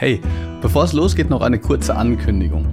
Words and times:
Hey, 0.00 0.18
bevor 0.62 0.84
es 0.84 0.94
losgeht, 0.94 1.28
noch 1.28 1.42
eine 1.42 1.58
kurze 1.58 1.94
Ankündigung. 1.94 2.64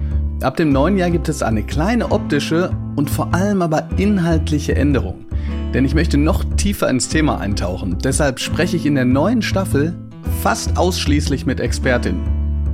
Ab 0.42 0.56
dem 0.56 0.70
neuen 0.70 0.96
Jahr 0.96 1.10
gibt 1.10 1.28
es 1.28 1.44
eine 1.44 1.62
kleine 1.62 2.10
optische 2.10 2.72
und 2.96 3.10
vor 3.10 3.34
allem 3.34 3.62
aber 3.62 3.90
inhaltliche 3.98 4.76
Änderung. 4.76 5.26
Denn 5.74 5.84
ich 5.84 5.94
möchte 5.94 6.18
noch 6.18 6.46
tiefer 6.56 6.90
ins 6.90 7.10
Thema 7.10 7.40
eintauchen. 7.40 7.98
Deshalb 8.02 8.40
spreche 8.40 8.78
ich 8.78 8.86
in 8.86 8.96
der 8.96 9.04
neuen 9.04 9.42
Staffel 9.42 9.94
fast 10.42 10.78
ausschließlich 10.78 11.46
mit 11.46 11.60
Expertinnen. 11.60 12.22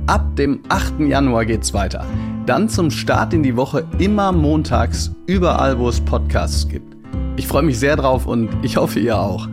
Ab 0.06 0.36
dem 0.36 0.60
8. 0.68 1.00
Januar 1.00 1.46
geht's 1.46 1.74
weiter. 1.74 2.06
Dann 2.46 2.68
zum 2.68 2.92
Start 2.92 3.34
in 3.34 3.42
die 3.42 3.56
Woche 3.56 3.84
immer 3.98 4.30
montags, 4.30 5.10
überall 5.26 5.80
wo 5.80 5.88
es 5.88 6.00
Podcasts 6.00 6.68
gibt. 6.68 6.96
Ich 7.36 7.48
freue 7.48 7.64
mich 7.64 7.80
sehr 7.80 7.96
drauf 7.96 8.24
und 8.24 8.50
ich 8.62 8.76
hoffe 8.76 9.00
ihr 9.00 9.18
auch. 9.18 9.48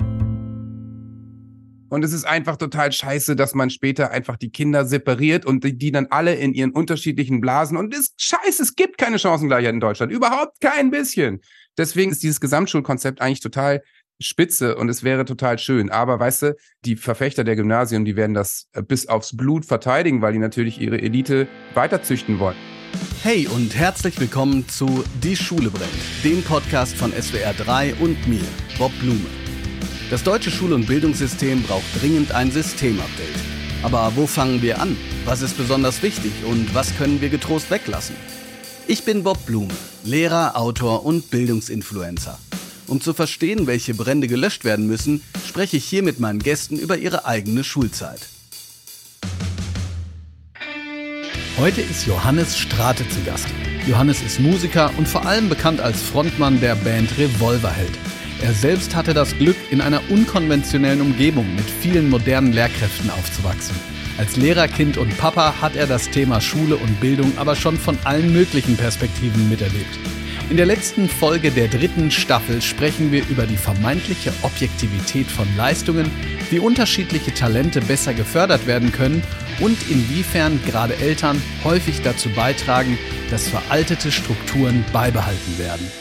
Und 1.91 2.05
es 2.05 2.13
ist 2.13 2.23
einfach 2.23 2.55
total 2.55 2.93
scheiße, 2.93 3.35
dass 3.35 3.53
man 3.53 3.69
später 3.69 4.11
einfach 4.11 4.37
die 4.37 4.49
Kinder 4.49 4.85
separiert 4.85 5.45
und 5.45 5.65
die, 5.65 5.77
die 5.77 5.91
dann 5.91 6.07
alle 6.09 6.35
in 6.35 6.53
ihren 6.53 6.71
unterschiedlichen 6.71 7.41
Blasen. 7.41 7.75
Und 7.75 7.93
es 7.93 7.99
ist 7.99 8.13
scheiße, 8.17 8.63
es 8.63 8.77
gibt 8.77 8.97
keine 8.97 9.19
Chancengleichheit 9.19 9.73
in 9.73 9.81
Deutschland. 9.81 10.09
Überhaupt 10.09 10.61
kein 10.61 10.89
bisschen. 10.89 11.41
Deswegen 11.77 12.09
ist 12.09 12.23
dieses 12.23 12.39
Gesamtschulkonzept 12.39 13.19
eigentlich 13.19 13.41
total 13.41 13.83
spitze 14.21 14.77
und 14.77 14.87
es 14.87 15.03
wäre 15.03 15.25
total 15.25 15.59
schön. 15.59 15.89
Aber 15.89 16.17
weißt 16.17 16.43
du, 16.43 16.55
die 16.85 16.95
Verfechter 16.95 17.43
der 17.43 17.57
Gymnasien, 17.57 18.05
die 18.05 18.15
werden 18.15 18.35
das 18.35 18.67
äh, 18.71 18.81
bis 18.81 19.07
aufs 19.07 19.35
Blut 19.35 19.65
verteidigen, 19.65 20.21
weil 20.21 20.31
die 20.31 20.39
natürlich 20.39 20.79
ihre 20.79 21.01
Elite 21.01 21.49
weiterzüchten 21.73 22.39
wollen. 22.39 22.55
Hey 23.21 23.47
und 23.47 23.75
herzlich 23.75 24.17
willkommen 24.17 24.65
zu 24.69 25.03
Die 25.21 25.35
Schule 25.35 25.69
brennt, 25.69 25.91
dem 26.23 26.41
Podcast 26.43 26.95
von 26.95 27.11
SWR 27.11 27.53
3 27.53 27.95
und 27.95 28.27
mir, 28.29 28.45
Bob 28.77 28.93
Blume. 29.01 29.40
Das 30.11 30.23
deutsche 30.23 30.51
Schul- 30.51 30.73
und 30.73 30.87
Bildungssystem 30.87 31.63
braucht 31.63 31.85
dringend 32.01 32.33
ein 32.33 32.51
Systemupdate. 32.51 33.29
Aber 33.81 34.11
wo 34.17 34.27
fangen 34.27 34.61
wir 34.61 34.81
an? 34.81 34.97
Was 35.23 35.41
ist 35.41 35.57
besonders 35.57 36.03
wichtig 36.03 36.33
und 36.45 36.75
was 36.75 36.97
können 36.97 37.21
wir 37.21 37.29
getrost 37.29 37.71
weglassen? 37.71 38.17
Ich 38.87 39.05
bin 39.05 39.23
Bob 39.23 39.45
Blume, 39.45 39.73
Lehrer, 40.03 40.57
Autor 40.57 41.05
und 41.05 41.31
Bildungsinfluencer. 41.31 42.37
Um 42.87 42.99
zu 42.99 43.13
verstehen, 43.13 43.67
welche 43.67 43.93
Brände 43.93 44.27
gelöscht 44.27 44.65
werden 44.65 44.85
müssen, 44.85 45.23
spreche 45.47 45.77
ich 45.77 45.85
hier 45.85 46.03
mit 46.03 46.19
meinen 46.19 46.39
Gästen 46.39 46.77
über 46.77 46.97
ihre 46.97 47.23
eigene 47.23 47.63
Schulzeit. 47.63 48.27
Heute 51.57 51.79
ist 51.79 52.05
Johannes 52.05 52.57
Strate 52.57 53.07
zu 53.07 53.23
Gast. 53.23 53.47
Johannes 53.87 54.21
ist 54.21 54.41
Musiker 54.41 54.91
und 54.97 55.07
vor 55.07 55.25
allem 55.25 55.47
bekannt 55.47 55.79
als 55.79 56.01
Frontmann 56.01 56.59
der 56.59 56.75
Band 56.75 57.17
Revolverheld. 57.17 57.97
Er 58.43 58.53
selbst 58.53 58.95
hatte 58.95 59.13
das 59.13 59.37
Glück, 59.37 59.55
in 59.69 59.81
einer 59.81 60.01
unkonventionellen 60.09 61.01
Umgebung 61.01 61.45
mit 61.55 61.69
vielen 61.69 62.09
modernen 62.09 62.53
Lehrkräften 62.53 63.11
aufzuwachsen. 63.11 63.75
Als 64.17 64.35
Lehrer, 64.35 64.67
Kind 64.67 64.97
und 64.97 65.15
Papa 65.17 65.61
hat 65.61 65.75
er 65.75 65.85
das 65.85 66.09
Thema 66.09 66.41
Schule 66.41 66.75
und 66.75 66.99
Bildung 66.99 67.31
aber 67.37 67.55
schon 67.55 67.77
von 67.77 67.99
allen 68.03 68.33
möglichen 68.33 68.77
Perspektiven 68.77 69.47
miterlebt. 69.47 69.99
In 70.49 70.57
der 70.57 70.65
letzten 70.65 71.07
Folge 71.07 71.51
der 71.51 71.67
dritten 71.67 72.09
Staffel 72.09 72.61
sprechen 72.63 73.11
wir 73.11 73.23
über 73.29 73.45
die 73.45 73.57
vermeintliche 73.57 74.33
Objektivität 74.41 75.27
von 75.27 75.47
Leistungen, 75.55 76.11
wie 76.49 76.59
unterschiedliche 76.59 77.33
Talente 77.33 77.79
besser 77.79 78.13
gefördert 78.15 78.65
werden 78.65 78.91
können 78.91 79.23
und 79.59 79.77
inwiefern 79.89 80.59
gerade 80.65 80.97
Eltern 80.97 81.41
häufig 81.63 82.01
dazu 82.01 82.27
beitragen, 82.29 82.97
dass 83.29 83.47
veraltete 83.47 84.11
Strukturen 84.11 84.83
beibehalten 84.91 85.57
werden. 85.57 86.00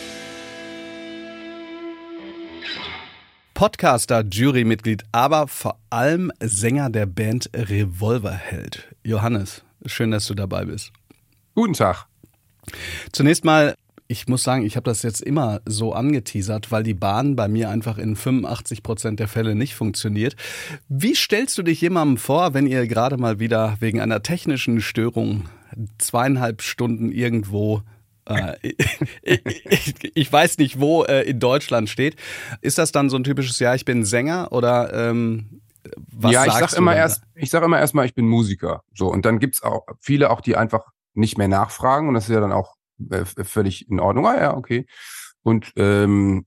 Podcaster, 3.61 4.25
Jurymitglied, 4.25 5.03
aber 5.13 5.47
vor 5.47 5.79
allem 5.91 6.33
Sänger 6.41 6.89
der 6.89 7.05
Band 7.05 7.51
Revolverheld. 7.55 8.89
Johannes, 9.05 9.63
schön, 9.85 10.11
dass 10.13 10.27
du 10.27 10.33
dabei 10.33 10.65
bist. 10.65 10.93
Guten 11.55 11.75
Tag. 11.75 12.07
Zunächst 13.13 13.45
mal, 13.45 13.75
ich 14.09 14.29
muss 14.29 14.45
sagen, 14.45 14.65
ich 14.65 14.77
habe 14.77 14.85
das 14.85 15.03
jetzt 15.03 15.21
immer 15.21 15.61
so 15.67 15.93
angeteasert, 15.93 16.73
weil 16.73 16.85
die 16.85 16.95
Bahn 16.95 17.37
bei 17.37 17.49
mir 17.49 17.69
einfach 17.69 17.99
in 17.99 18.17
85 18.17 18.83
Prozent 18.83 19.21
der 19.21 19.29
Fälle 19.29 19.55
nicht 19.55 19.75
funktioniert. 19.75 20.37
Wie 20.89 21.15
stellst 21.15 21.59
du 21.59 21.63
dich 21.63 21.83
jemandem 21.83 22.17
vor, 22.17 22.55
wenn 22.55 22.67
ihr 22.67 22.87
gerade 22.87 23.19
mal 23.19 23.41
wieder 23.41 23.77
wegen 23.81 24.01
einer 24.01 24.23
technischen 24.23 24.81
Störung 24.81 25.51
zweieinhalb 25.99 26.63
Stunden 26.63 27.13
irgendwo 27.13 27.83
äh, 28.31 28.57
ich, 29.23 29.95
ich, 30.15 30.33
weiß 30.33 30.59
nicht, 30.59 30.81
wo 30.81 31.05
äh, 31.05 31.23
in 31.23 31.41
Deutschland 31.41 31.89
steht. 31.89 32.17
Ist 32.61 32.79
das 32.79 32.93
dann 32.93 33.11
so 33.11 33.17
ein 33.17 33.25
typisches 33.25 33.59
Ja, 33.59 33.75
ich 33.75 33.85
bin 33.85 34.05
Sänger 34.05 34.49
oder 34.53 34.93
ähm, 34.93 35.61
was 36.13 36.33
ja, 36.33 36.47
ich 36.47 36.53
sag 36.53 36.73
immer 36.75 36.95
erst, 36.95 37.23
ich 37.35 37.51
sage 37.51 37.65
immer 37.65 37.79
erstmal, 37.79 38.07
ich 38.07 38.15
bin 38.15 38.27
Musiker. 38.27 38.83
So, 38.95 39.09
und 39.09 39.25
dann 39.25 39.39
gibt's 39.39 39.63
auch 39.63 39.87
viele 40.01 40.31
auch, 40.31 40.41
die 40.41 40.57
einfach 40.57 40.85
nicht 41.15 41.39
mehr 41.39 41.49
nachfragen 41.49 42.09
und 42.09 42.15
das 42.15 42.29
ist 42.29 42.35
ja 42.35 42.41
dann 42.41 42.53
auch 42.53 42.77
äh, 43.11 43.25
völlig 43.25 43.89
in 43.89 44.01
Ordnung. 44.01 44.27
Ah 44.27 44.37
ja, 44.37 44.57
okay. 44.57 44.87
Und 45.43 45.73
ähm, 45.77 46.47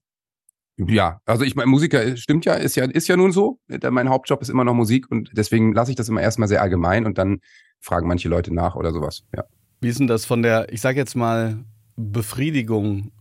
ja, 0.77 1.19
also 1.25 1.43
ich 1.43 1.55
meine, 1.55 1.67
Musiker 1.67 2.17
stimmt 2.17 2.45
ja, 2.45 2.53
ist 2.53 2.75
ja, 2.75 2.85
ist 2.85 3.07
ja 3.07 3.16
nun 3.16 3.31
so. 3.31 3.59
Mein 3.67 4.09
Hauptjob 4.09 4.41
ist 4.41 4.49
immer 4.49 4.63
noch 4.63 4.73
Musik 4.73 5.09
und 5.09 5.29
deswegen 5.33 5.73
lasse 5.73 5.91
ich 5.91 5.97
das 5.97 6.09
immer 6.09 6.22
erstmal 6.22 6.47
sehr 6.47 6.61
allgemein 6.61 7.05
und 7.05 7.17
dann 7.17 7.39
fragen 7.79 8.07
manche 8.07 8.29
Leute 8.29 8.53
nach 8.53 8.75
oder 8.75 8.91
sowas. 8.91 9.23
Ja. 9.35 9.43
Wie 9.81 9.89
ist 9.89 9.99
denn 9.99 10.07
das 10.07 10.25
von 10.25 10.41
der, 10.41 10.72
ich 10.72 10.81
sage 10.81 10.97
jetzt 10.97 11.16
mal, 11.16 11.63
Befriedigung 11.95 13.11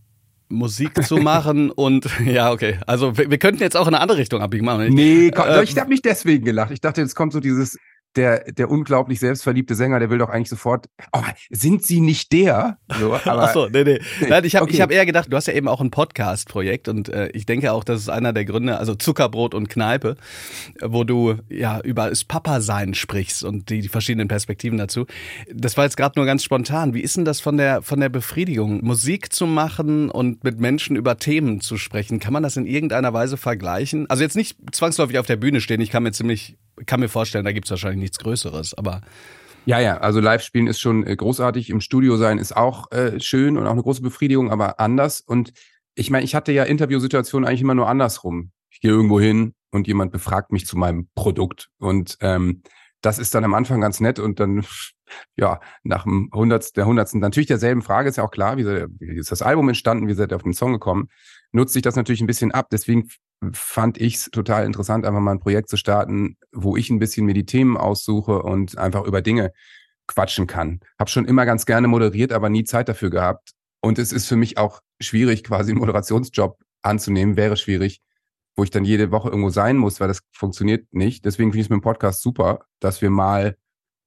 Musik 0.49 1.03
zu 1.03 1.17
machen 1.17 1.71
und 1.75 2.07
ja, 2.25 2.51
okay. 2.51 2.79
Also 2.85 3.17
wir, 3.17 3.29
wir, 3.29 3.37
könnten 3.37 3.61
jetzt 3.61 3.75
auch 3.75 3.87
in 3.87 3.93
eine 3.93 4.01
andere 4.01 4.19
Richtung 4.19 4.41
abbiegen. 4.41 4.65
Machen. 4.65 4.93
Nee, 4.93 5.31
komm, 5.31 5.47
äh, 5.47 5.63
ich 5.63 5.77
habe 5.77 5.89
nicht 5.89 6.05
deswegen 6.05 6.45
gelacht. 6.45 6.71
Ich 6.71 6.81
dachte, 6.81 7.01
jetzt 7.01 7.15
kommt 7.15 7.33
so 7.33 7.39
dieses 7.39 7.77
der, 8.15 8.51
der 8.51 8.69
unglaublich 8.69 9.19
selbstverliebte 9.19 9.75
Sänger, 9.75 9.99
der 9.99 10.09
will 10.09 10.17
doch 10.17 10.29
eigentlich 10.29 10.49
sofort, 10.49 10.87
oh, 11.11 11.21
sind 11.49 11.83
Sie 11.83 11.99
nicht 11.99 12.31
der? 12.31 12.77
So, 12.99 13.13
aber, 13.25 13.43
Ach 13.43 13.53
so, 13.53 13.67
nee, 13.67 13.83
nee. 13.83 13.99
Nein, 14.27 14.45
ich 14.45 14.55
habe 14.55 14.65
okay. 14.65 14.81
hab 14.81 14.91
eher 14.91 15.05
gedacht, 15.05 15.31
du 15.31 15.35
hast 15.35 15.47
ja 15.47 15.53
eben 15.53 15.67
auch 15.67 15.81
ein 15.81 15.91
Podcast-Projekt 15.91 16.87
und 16.87 17.09
äh, 17.09 17.29
ich 17.29 17.45
denke 17.45 17.71
auch, 17.71 17.83
das 17.83 18.01
ist 18.01 18.09
einer 18.09 18.33
der 18.33 18.45
Gründe, 18.45 18.77
also 18.77 18.95
Zuckerbrot 18.95 19.53
und 19.53 19.69
Kneipe, 19.69 20.15
wo 20.81 21.03
du 21.03 21.35
ja 21.49 21.79
über 21.81 22.09
das 22.09 22.23
Papa-Sein 22.23 22.93
sprichst 22.93 23.43
und 23.43 23.69
die, 23.69 23.81
die 23.81 23.89
verschiedenen 23.89 24.27
Perspektiven 24.27 24.77
dazu. 24.77 25.05
Das 25.51 25.77
war 25.77 25.85
jetzt 25.85 25.97
gerade 25.97 26.19
nur 26.19 26.25
ganz 26.25 26.43
spontan. 26.43 26.93
Wie 26.93 27.01
ist 27.01 27.17
denn 27.17 27.25
das 27.25 27.39
von 27.39 27.57
der, 27.57 27.81
von 27.81 27.99
der 27.99 28.09
Befriedigung? 28.09 28.83
Musik 28.83 29.33
zu 29.33 29.47
machen 29.47 30.09
und 30.09 30.43
mit 30.43 30.59
Menschen 30.59 30.95
über 30.95 31.17
Themen 31.17 31.61
zu 31.61 31.77
sprechen, 31.77 32.19
kann 32.19 32.33
man 32.33 32.43
das 32.43 32.57
in 32.57 32.65
irgendeiner 32.65 33.13
Weise 33.13 33.37
vergleichen? 33.37 34.09
Also 34.09 34.23
jetzt 34.23 34.35
nicht 34.35 34.57
zwangsläufig 34.71 35.17
auf 35.17 35.25
der 35.25 35.37
Bühne 35.37 35.61
stehen, 35.61 35.81
ich 35.81 35.89
kann 35.89 36.03
mir 36.03 36.11
ziemlich 36.11 36.57
kann 36.85 36.99
mir 36.99 37.09
vorstellen, 37.09 37.45
da 37.45 37.51
gibt 37.51 37.65
es 37.65 37.71
wahrscheinlich 37.71 38.01
nichts 38.01 38.19
Größeres, 38.19 38.73
aber. 38.73 39.01
Ja, 39.65 39.79
ja, 39.79 39.97
also 39.97 40.19
Live-Spielen 40.19 40.67
ist 40.67 40.81
schon 40.81 41.07
äh, 41.07 41.15
großartig. 41.15 41.69
Im 41.69 41.79
Studio 41.79 42.17
sein 42.17 42.37
ist 42.37 42.55
auch 42.55 42.91
äh, 42.91 43.19
schön 43.21 43.57
und 43.57 43.65
auch 43.65 43.71
eine 43.71 43.81
große 43.81 44.01
Befriedigung, 44.01 44.51
aber 44.51 44.79
anders. 44.81 45.21
Und 45.21 45.53
ich 45.95 46.09
meine, 46.09 46.25
ich 46.25 46.35
hatte 46.35 46.51
ja 46.51 46.63
Interviewsituationen 46.63 47.47
eigentlich 47.47 47.61
immer 47.61 47.75
nur 47.75 47.87
andersrum. 47.87 48.51
Ich 48.69 48.81
gehe 48.81 48.91
irgendwo 48.91 49.21
hin 49.21 49.53
und 49.71 49.87
jemand 49.87 50.11
befragt 50.11 50.51
mich 50.51 50.65
zu 50.65 50.77
meinem 50.77 51.07
Produkt. 51.15 51.69
Und 51.77 52.17
ähm, 52.19 52.63
das 53.01 53.19
ist 53.19 53.35
dann 53.35 53.43
am 53.43 53.53
Anfang 53.53 53.81
ganz 53.81 53.99
nett 53.99 54.19
und 54.19 54.39
dann, 54.39 54.65
ja, 55.37 55.59
nach 55.83 56.03
dem 56.03 56.29
Hundert, 56.33 56.75
der 56.75 56.85
hundertsten, 56.85 57.21
natürlich 57.21 57.47
derselben 57.47 57.81
Frage, 57.81 58.09
ist 58.09 58.17
ja 58.17 58.23
auch 58.23 58.31
klar, 58.31 58.57
wie, 58.57 58.65
wie 58.65 59.17
ist 59.17 59.31
das 59.31 59.41
Album 59.41 59.69
entstanden, 59.69 60.07
wie 60.07 60.13
seid 60.13 60.31
ihr 60.31 60.35
auf 60.35 60.43
den 60.43 60.53
Song 60.53 60.73
gekommen, 60.73 61.09
nutzt 61.53 61.73
sich 61.73 61.81
das 61.81 61.95
natürlich 61.95 62.21
ein 62.21 62.27
bisschen 62.27 62.51
ab. 62.51 62.67
Deswegen 62.71 63.09
fand 63.53 63.99
ich 63.99 64.15
es 64.15 64.25
total 64.25 64.65
interessant, 64.65 65.05
einfach 65.05 65.19
mal 65.21 65.31
ein 65.31 65.39
Projekt 65.39 65.69
zu 65.69 65.77
starten, 65.77 66.37
wo 66.51 66.75
ich 66.75 66.89
ein 66.89 66.99
bisschen 66.99 67.25
mir 67.25 67.33
die 67.33 67.45
Themen 67.45 67.77
aussuche 67.77 68.41
und 68.41 68.77
einfach 68.77 69.05
über 69.05 69.21
Dinge 69.21 69.51
quatschen 70.07 70.47
kann. 70.47 70.79
Hab 70.99 71.09
schon 71.09 71.25
immer 71.25 71.45
ganz 71.45 71.65
gerne 71.65 71.87
moderiert, 71.87 72.33
aber 72.33 72.49
nie 72.49 72.63
Zeit 72.63 72.89
dafür 72.89 73.09
gehabt. 73.09 73.51
Und 73.81 73.99
es 73.99 74.11
ist 74.11 74.27
für 74.27 74.35
mich 74.35 74.57
auch 74.57 74.81
schwierig, 75.01 75.43
quasi 75.43 75.71
einen 75.71 75.79
Moderationsjob 75.79 76.57
anzunehmen, 76.81 77.37
wäre 77.37 77.57
schwierig, 77.57 78.01
wo 78.55 78.63
ich 78.63 78.69
dann 78.69 78.85
jede 78.85 79.11
Woche 79.11 79.29
irgendwo 79.29 79.49
sein 79.49 79.77
muss, 79.77 79.99
weil 79.99 80.07
das 80.07 80.21
funktioniert 80.31 80.93
nicht. 80.93 81.25
Deswegen 81.25 81.51
finde 81.51 81.61
ich 81.61 81.65
es 81.65 81.69
mit 81.69 81.79
dem 81.79 81.83
Podcast 81.83 82.21
super, 82.21 82.65
dass 82.79 83.01
wir 83.01 83.09
mal, 83.09 83.57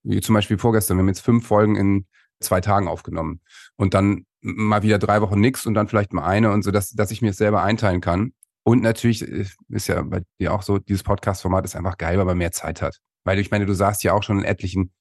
wie 0.02 0.20
zum 0.20 0.34
Beispiel 0.34 0.58
vorgestern, 0.58 0.96
wir 0.96 1.02
haben 1.02 1.08
jetzt 1.08 1.20
fünf 1.20 1.46
Folgen 1.46 1.76
in 1.76 2.06
zwei 2.40 2.60
Tagen 2.60 2.88
aufgenommen 2.88 3.40
und 3.76 3.94
dann 3.94 4.26
mal 4.46 4.82
wieder 4.82 4.98
drei 4.98 5.20
Wochen 5.20 5.40
nix 5.40 5.66
und 5.66 5.74
dann 5.74 5.88
vielleicht 5.88 6.12
mal 6.12 6.24
eine 6.24 6.52
und 6.52 6.62
so, 6.62 6.70
dass, 6.70 6.90
dass 6.90 7.10
ich 7.10 7.22
mir 7.22 7.30
es 7.30 7.36
selber 7.36 7.62
einteilen 7.62 8.00
kann 8.00 8.32
und 8.66 8.82
natürlich 8.82 9.22
ist 9.22 9.86
ja 9.86 10.02
bei 10.02 10.22
dir 10.40 10.52
auch 10.52 10.62
so, 10.62 10.78
dieses 10.78 11.04
Podcast-Format 11.04 11.64
ist 11.64 11.76
einfach 11.76 11.98
geil, 11.98 12.18
weil 12.18 12.24
man 12.24 12.36
mehr 12.36 12.50
Zeit 12.50 12.82
hat. 12.82 12.98
Weil 13.22 13.38
ich 13.38 13.52
meine, 13.52 13.64
du 13.64 13.72
saßt 13.72 14.02
ja 14.02 14.12
auch 14.12 14.24
schon 14.24 14.40
in 14.40 14.44
etlichen 14.44 14.92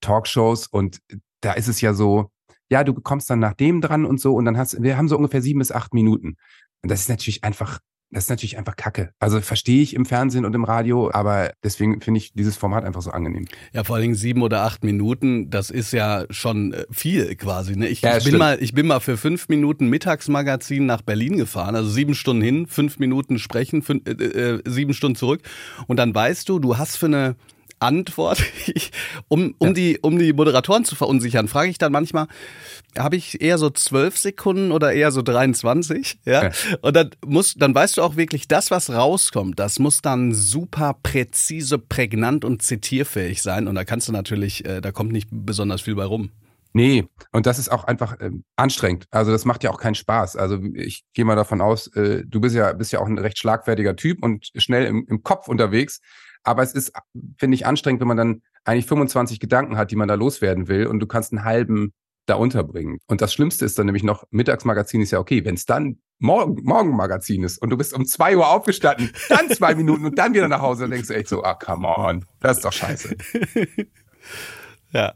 Talkshows 0.00 0.68
und 0.68 1.00
da 1.40 1.54
ist 1.54 1.66
es 1.66 1.80
ja 1.80 1.94
so, 1.94 2.30
ja, 2.70 2.84
du 2.84 2.94
kommst 2.94 3.28
dann 3.28 3.40
nach 3.40 3.54
dem 3.54 3.80
dran 3.80 4.04
und 4.04 4.20
so 4.20 4.36
und 4.36 4.44
dann 4.44 4.56
hast, 4.56 4.80
wir 4.80 4.96
haben 4.96 5.08
so 5.08 5.16
ungefähr 5.16 5.42
sieben 5.42 5.58
bis 5.58 5.72
acht 5.72 5.94
Minuten. 5.94 6.36
Und 6.80 6.92
das 6.92 7.00
ist 7.00 7.08
natürlich 7.08 7.42
einfach 7.42 7.80
das 8.10 8.24
ist 8.24 8.30
natürlich 8.30 8.56
einfach 8.56 8.76
Kacke. 8.76 9.10
Also 9.18 9.40
verstehe 9.40 9.82
ich 9.82 9.94
im 9.94 10.06
Fernsehen 10.06 10.46
und 10.46 10.54
im 10.54 10.64
Radio, 10.64 11.10
aber 11.12 11.52
deswegen 11.62 12.00
finde 12.00 12.18
ich 12.18 12.32
dieses 12.32 12.56
Format 12.56 12.84
einfach 12.84 13.02
so 13.02 13.10
angenehm. 13.10 13.46
Ja, 13.72 13.84
vor 13.84 13.96
allen 13.96 14.02
Dingen 14.02 14.14
sieben 14.14 14.42
oder 14.42 14.62
acht 14.62 14.82
Minuten, 14.82 15.50
das 15.50 15.70
ist 15.70 15.92
ja 15.92 16.24
schon 16.30 16.72
äh, 16.72 16.84
viel 16.90 17.36
quasi. 17.36 17.76
Ne? 17.76 17.88
Ich, 17.88 18.00
ja, 18.00 18.16
ich 18.16 18.24
bin 18.24 18.38
mal, 18.38 18.58
ich 18.60 18.72
bin 18.72 18.86
mal 18.86 19.00
für 19.00 19.18
fünf 19.18 19.48
Minuten 19.48 19.88
Mittagsmagazin 19.88 20.86
nach 20.86 21.02
Berlin 21.02 21.36
gefahren, 21.36 21.76
also 21.76 21.90
sieben 21.90 22.14
Stunden 22.14 22.42
hin, 22.42 22.66
fünf 22.66 22.98
Minuten 22.98 23.38
sprechen, 23.38 23.82
fünf, 23.82 24.08
äh, 24.08 24.12
äh, 24.12 24.62
sieben 24.64 24.94
Stunden 24.94 25.16
zurück. 25.16 25.42
Und 25.86 25.98
dann 25.98 26.14
weißt 26.14 26.48
du, 26.48 26.58
du 26.58 26.78
hast 26.78 26.96
für 26.96 27.06
eine 27.06 27.36
Antwort. 27.80 28.42
um, 29.28 29.54
um, 29.58 29.68
ja. 29.68 29.72
die, 29.72 29.98
um 30.00 30.18
die 30.18 30.32
Moderatoren 30.32 30.84
zu 30.84 30.94
verunsichern, 30.96 31.48
frage 31.48 31.70
ich 31.70 31.78
dann 31.78 31.92
manchmal, 31.92 32.26
habe 32.98 33.16
ich 33.16 33.40
eher 33.40 33.58
so 33.58 33.70
zwölf 33.70 34.16
Sekunden 34.18 34.72
oder 34.72 34.92
eher 34.92 35.12
so 35.12 35.22
23? 35.22 36.20
Ja? 36.24 36.44
ja. 36.44 36.50
Und 36.82 36.96
dann 36.96 37.10
muss, 37.24 37.54
dann 37.54 37.74
weißt 37.74 37.96
du 37.96 38.02
auch 38.02 38.16
wirklich, 38.16 38.48
das, 38.48 38.70
was 38.70 38.90
rauskommt, 38.90 39.58
das 39.58 39.78
muss 39.78 40.02
dann 40.02 40.34
super 40.34 40.96
präzise, 41.02 41.78
prägnant 41.78 42.44
und 42.44 42.62
zitierfähig 42.62 43.42
sein. 43.42 43.68
Und 43.68 43.74
da 43.74 43.84
kannst 43.84 44.08
du 44.08 44.12
natürlich, 44.12 44.64
äh, 44.64 44.80
da 44.80 44.92
kommt 44.92 45.12
nicht 45.12 45.28
besonders 45.30 45.82
viel 45.82 45.94
bei 45.94 46.04
rum. 46.04 46.30
Nee, 46.74 47.08
und 47.32 47.46
das 47.46 47.58
ist 47.58 47.70
auch 47.70 47.84
einfach 47.84 48.20
äh, 48.20 48.30
anstrengend. 48.56 49.06
Also 49.10 49.32
das 49.32 49.44
macht 49.44 49.64
ja 49.64 49.70
auch 49.70 49.80
keinen 49.80 49.94
Spaß. 49.94 50.36
Also 50.36 50.60
ich 50.74 51.04
gehe 51.14 51.24
mal 51.24 51.34
davon 51.34 51.60
aus, 51.60 51.88
äh, 51.96 52.24
du 52.26 52.40
bist 52.40 52.54
ja, 52.54 52.72
bist 52.72 52.92
ja 52.92 53.00
auch 53.00 53.06
ein 53.06 53.18
recht 53.18 53.38
schlagfertiger 53.38 53.96
Typ 53.96 54.22
und 54.22 54.50
schnell 54.54 54.84
im, 54.84 55.06
im 55.08 55.22
Kopf 55.22 55.48
unterwegs. 55.48 56.00
Aber 56.42 56.62
es 56.62 56.72
ist, 56.72 56.92
finde 57.38 57.54
ich, 57.54 57.66
anstrengend, 57.66 58.00
wenn 58.00 58.08
man 58.08 58.16
dann 58.16 58.42
eigentlich 58.64 58.86
25 58.86 59.40
Gedanken 59.40 59.76
hat, 59.76 59.90
die 59.90 59.96
man 59.96 60.08
da 60.08 60.14
loswerden 60.14 60.68
will 60.68 60.86
und 60.86 61.00
du 61.00 61.06
kannst 61.06 61.32
einen 61.32 61.44
halben 61.44 61.92
da 62.26 62.34
unterbringen. 62.34 62.98
Und 63.06 63.20
das 63.20 63.32
Schlimmste 63.32 63.64
ist 63.64 63.78
dann 63.78 63.86
nämlich 63.86 64.02
noch, 64.02 64.24
Mittagsmagazin 64.30 65.00
ist 65.00 65.12
ja 65.12 65.18
okay, 65.18 65.44
wenn 65.44 65.54
es 65.54 65.64
dann 65.64 65.98
Morgen, 66.18 66.62
Morgenmagazin 66.64 67.44
ist 67.44 67.58
und 67.58 67.70
du 67.70 67.76
bist 67.76 67.94
um 67.94 68.04
zwei 68.04 68.36
Uhr 68.36 68.48
aufgestanden, 68.48 69.12
dann 69.28 69.48
zwei 69.50 69.74
Minuten 69.74 70.04
und 70.04 70.18
dann 70.18 70.34
wieder 70.34 70.48
nach 70.48 70.60
Hause, 70.60 70.82
dann 70.82 70.90
denkst 70.90 71.08
du 71.08 71.14
echt 71.14 71.28
so, 71.28 71.42
ah, 71.44 71.54
come 71.54 71.86
on, 71.88 72.24
das 72.40 72.58
ist 72.58 72.64
doch 72.64 72.72
scheiße. 72.72 73.16
ja. 74.92 75.14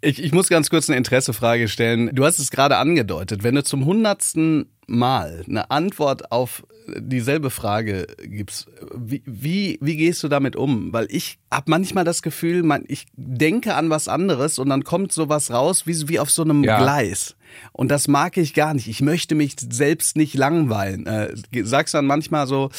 Ich, 0.00 0.22
ich 0.22 0.32
muss 0.32 0.48
ganz 0.48 0.70
kurz 0.70 0.88
eine 0.88 0.96
Interessefrage 0.96 1.68
stellen. 1.68 2.14
Du 2.14 2.24
hast 2.24 2.38
es 2.38 2.50
gerade 2.50 2.76
angedeutet. 2.76 3.42
Wenn 3.42 3.54
du 3.54 3.64
zum 3.64 3.84
hundertsten 3.84 4.70
Mal 4.86 5.44
eine 5.48 5.70
Antwort 5.70 6.30
auf 6.30 6.64
dieselbe 6.96 7.50
Frage 7.50 8.06
gibst, 8.22 8.68
wie, 8.94 9.22
wie, 9.26 9.78
wie 9.80 9.96
gehst 9.96 10.22
du 10.22 10.28
damit 10.28 10.54
um? 10.54 10.92
Weil 10.92 11.08
ich 11.10 11.38
habe 11.50 11.70
manchmal 11.70 12.04
das 12.04 12.22
Gefühl, 12.22 12.62
man, 12.62 12.84
ich 12.86 13.06
denke 13.14 13.74
an 13.74 13.90
was 13.90 14.06
anderes 14.06 14.60
und 14.60 14.68
dann 14.68 14.84
kommt 14.84 15.12
sowas 15.12 15.50
raus 15.50 15.86
wie, 15.86 16.08
wie 16.08 16.20
auf 16.20 16.30
so 16.30 16.42
einem 16.42 16.62
ja. 16.62 16.78
Gleis. 16.78 17.34
Und 17.72 17.90
das 17.90 18.06
mag 18.06 18.36
ich 18.36 18.54
gar 18.54 18.74
nicht. 18.74 18.86
Ich 18.86 19.00
möchte 19.00 19.34
mich 19.34 19.56
selbst 19.58 20.16
nicht 20.16 20.34
langweilen. 20.34 21.06
Äh, 21.06 21.34
sagst 21.64 21.94
dann 21.94 22.06
manchmal 22.06 22.46
so, 22.46 22.70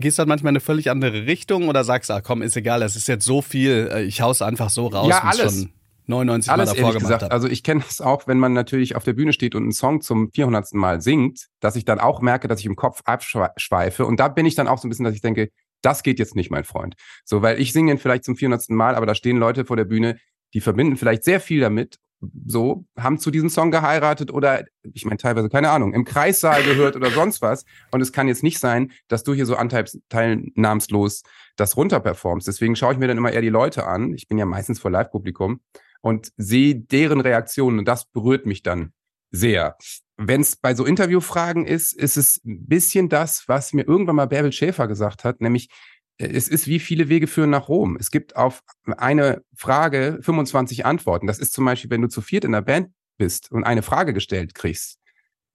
gehst 0.00 0.18
dann 0.18 0.28
manchmal 0.28 0.50
in 0.50 0.56
eine 0.56 0.60
völlig 0.60 0.90
andere 0.90 1.26
Richtung 1.26 1.68
oder 1.68 1.84
sagst, 1.84 2.10
ah 2.10 2.20
komm, 2.20 2.42
ist 2.42 2.56
egal, 2.56 2.80
das 2.80 2.96
ist 2.96 3.06
jetzt 3.06 3.24
so 3.24 3.42
viel, 3.42 3.88
äh, 3.92 4.02
ich 4.02 4.20
hau's 4.20 4.42
einfach 4.42 4.70
so 4.70 4.88
raus. 4.88 5.08
Ja, 5.08 5.22
alles. 5.22 5.54
Schon 5.54 5.70
99 6.06 6.50
Alles 6.50 6.70
Mal 6.70 6.74
davor 6.74 6.90
gemacht 6.90 7.02
gesagt. 7.02 7.22
Habe. 7.22 7.32
Also 7.32 7.48
ich 7.48 7.62
kenne 7.62 7.82
das 7.86 8.00
auch, 8.00 8.26
wenn 8.26 8.38
man 8.38 8.52
natürlich 8.52 8.96
auf 8.96 9.04
der 9.04 9.14
Bühne 9.14 9.32
steht 9.32 9.54
und 9.54 9.62
einen 9.62 9.72
Song 9.72 10.00
zum 10.00 10.30
400. 10.32 10.74
Mal 10.74 11.00
singt, 11.00 11.46
dass 11.60 11.76
ich 11.76 11.84
dann 11.84 12.00
auch 12.00 12.20
merke, 12.20 12.48
dass 12.48 12.60
ich 12.60 12.66
im 12.66 12.76
Kopf 12.76 13.02
abschweife. 13.04 14.06
Und 14.06 14.20
da 14.20 14.28
bin 14.28 14.46
ich 14.46 14.54
dann 14.54 14.68
auch 14.68 14.78
so 14.78 14.86
ein 14.86 14.90
bisschen, 14.90 15.04
dass 15.04 15.14
ich 15.14 15.22
denke, 15.22 15.50
das 15.82 16.02
geht 16.02 16.18
jetzt 16.18 16.34
nicht, 16.34 16.50
mein 16.50 16.64
Freund. 16.64 16.94
So, 17.24 17.42
weil 17.42 17.60
ich 17.60 17.72
singe 17.72 17.92
ihn 17.92 17.98
vielleicht 17.98 18.24
zum 18.24 18.36
400. 18.36 18.70
Mal, 18.70 18.94
aber 18.94 19.06
da 19.06 19.14
stehen 19.14 19.36
Leute 19.36 19.64
vor 19.64 19.76
der 19.76 19.84
Bühne, 19.84 20.18
die 20.54 20.60
verbinden 20.60 20.96
vielleicht 20.96 21.24
sehr 21.24 21.40
viel 21.40 21.60
damit, 21.60 21.98
so, 22.46 22.84
haben 22.98 23.18
zu 23.18 23.30
diesem 23.30 23.50
Song 23.50 23.70
geheiratet 23.70 24.32
oder, 24.32 24.64
ich 24.82 25.04
meine, 25.04 25.18
teilweise, 25.18 25.48
keine 25.48 25.70
Ahnung, 25.70 25.92
im 25.92 26.04
Kreissaal 26.04 26.62
gehört 26.62 26.96
oder 26.96 27.10
sonst 27.10 27.42
was. 27.42 27.64
Und 27.90 28.00
es 28.00 28.12
kann 28.12 28.28
jetzt 28.28 28.42
nicht 28.42 28.58
sein, 28.58 28.92
dass 29.08 29.24
du 29.24 29.34
hier 29.34 29.46
so 29.46 29.56
anteilnahmslos 29.56 31.22
das 31.56 31.76
runterperformst. 31.76 32.46
Deswegen 32.48 32.76
schaue 32.76 32.94
ich 32.94 32.98
mir 32.98 33.08
dann 33.08 33.18
immer 33.18 33.32
eher 33.32 33.42
die 33.42 33.48
Leute 33.48 33.86
an. 33.86 34.14
Ich 34.14 34.28
bin 34.28 34.38
ja 34.38 34.46
meistens 34.46 34.80
vor 34.80 34.90
Live-Publikum 34.90 35.60
und 36.04 36.32
sehe 36.36 36.74
deren 36.74 37.22
Reaktionen 37.22 37.78
und 37.78 37.88
das 37.88 38.04
berührt 38.04 38.44
mich 38.44 38.62
dann 38.62 38.92
sehr. 39.30 39.78
Wenn 40.18 40.42
es 40.42 40.54
bei 40.54 40.74
so 40.74 40.84
Interviewfragen 40.84 41.64
ist, 41.64 41.94
ist 41.94 42.18
es 42.18 42.42
ein 42.44 42.66
bisschen 42.66 43.08
das, 43.08 43.48
was 43.48 43.72
mir 43.72 43.88
irgendwann 43.88 44.16
mal 44.16 44.26
Bärbel 44.26 44.52
Schäfer 44.52 44.86
gesagt 44.86 45.24
hat, 45.24 45.40
nämlich 45.40 45.70
äh, 46.18 46.26
es 46.26 46.48
ist 46.48 46.68
wie 46.68 46.78
viele 46.78 47.08
Wege 47.08 47.26
führen 47.26 47.48
nach 47.48 47.70
Rom. 47.70 47.96
Es 47.98 48.10
gibt 48.10 48.36
auf 48.36 48.62
eine 48.98 49.42
Frage 49.56 50.18
25 50.20 50.84
Antworten. 50.84 51.26
Das 51.26 51.38
ist 51.38 51.54
zum 51.54 51.64
Beispiel, 51.64 51.90
wenn 51.90 52.02
du 52.02 52.08
zu 52.08 52.20
viert 52.20 52.44
in 52.44 52.52
der 52.52 52.60
Band 52.60 52.90
bist 53.16 53.50
und 53.50 53.64
eine 53.64 53.82
Frage 53.82 54.12
gestellt 54.12 54.54
kriegst, 54.54 54.98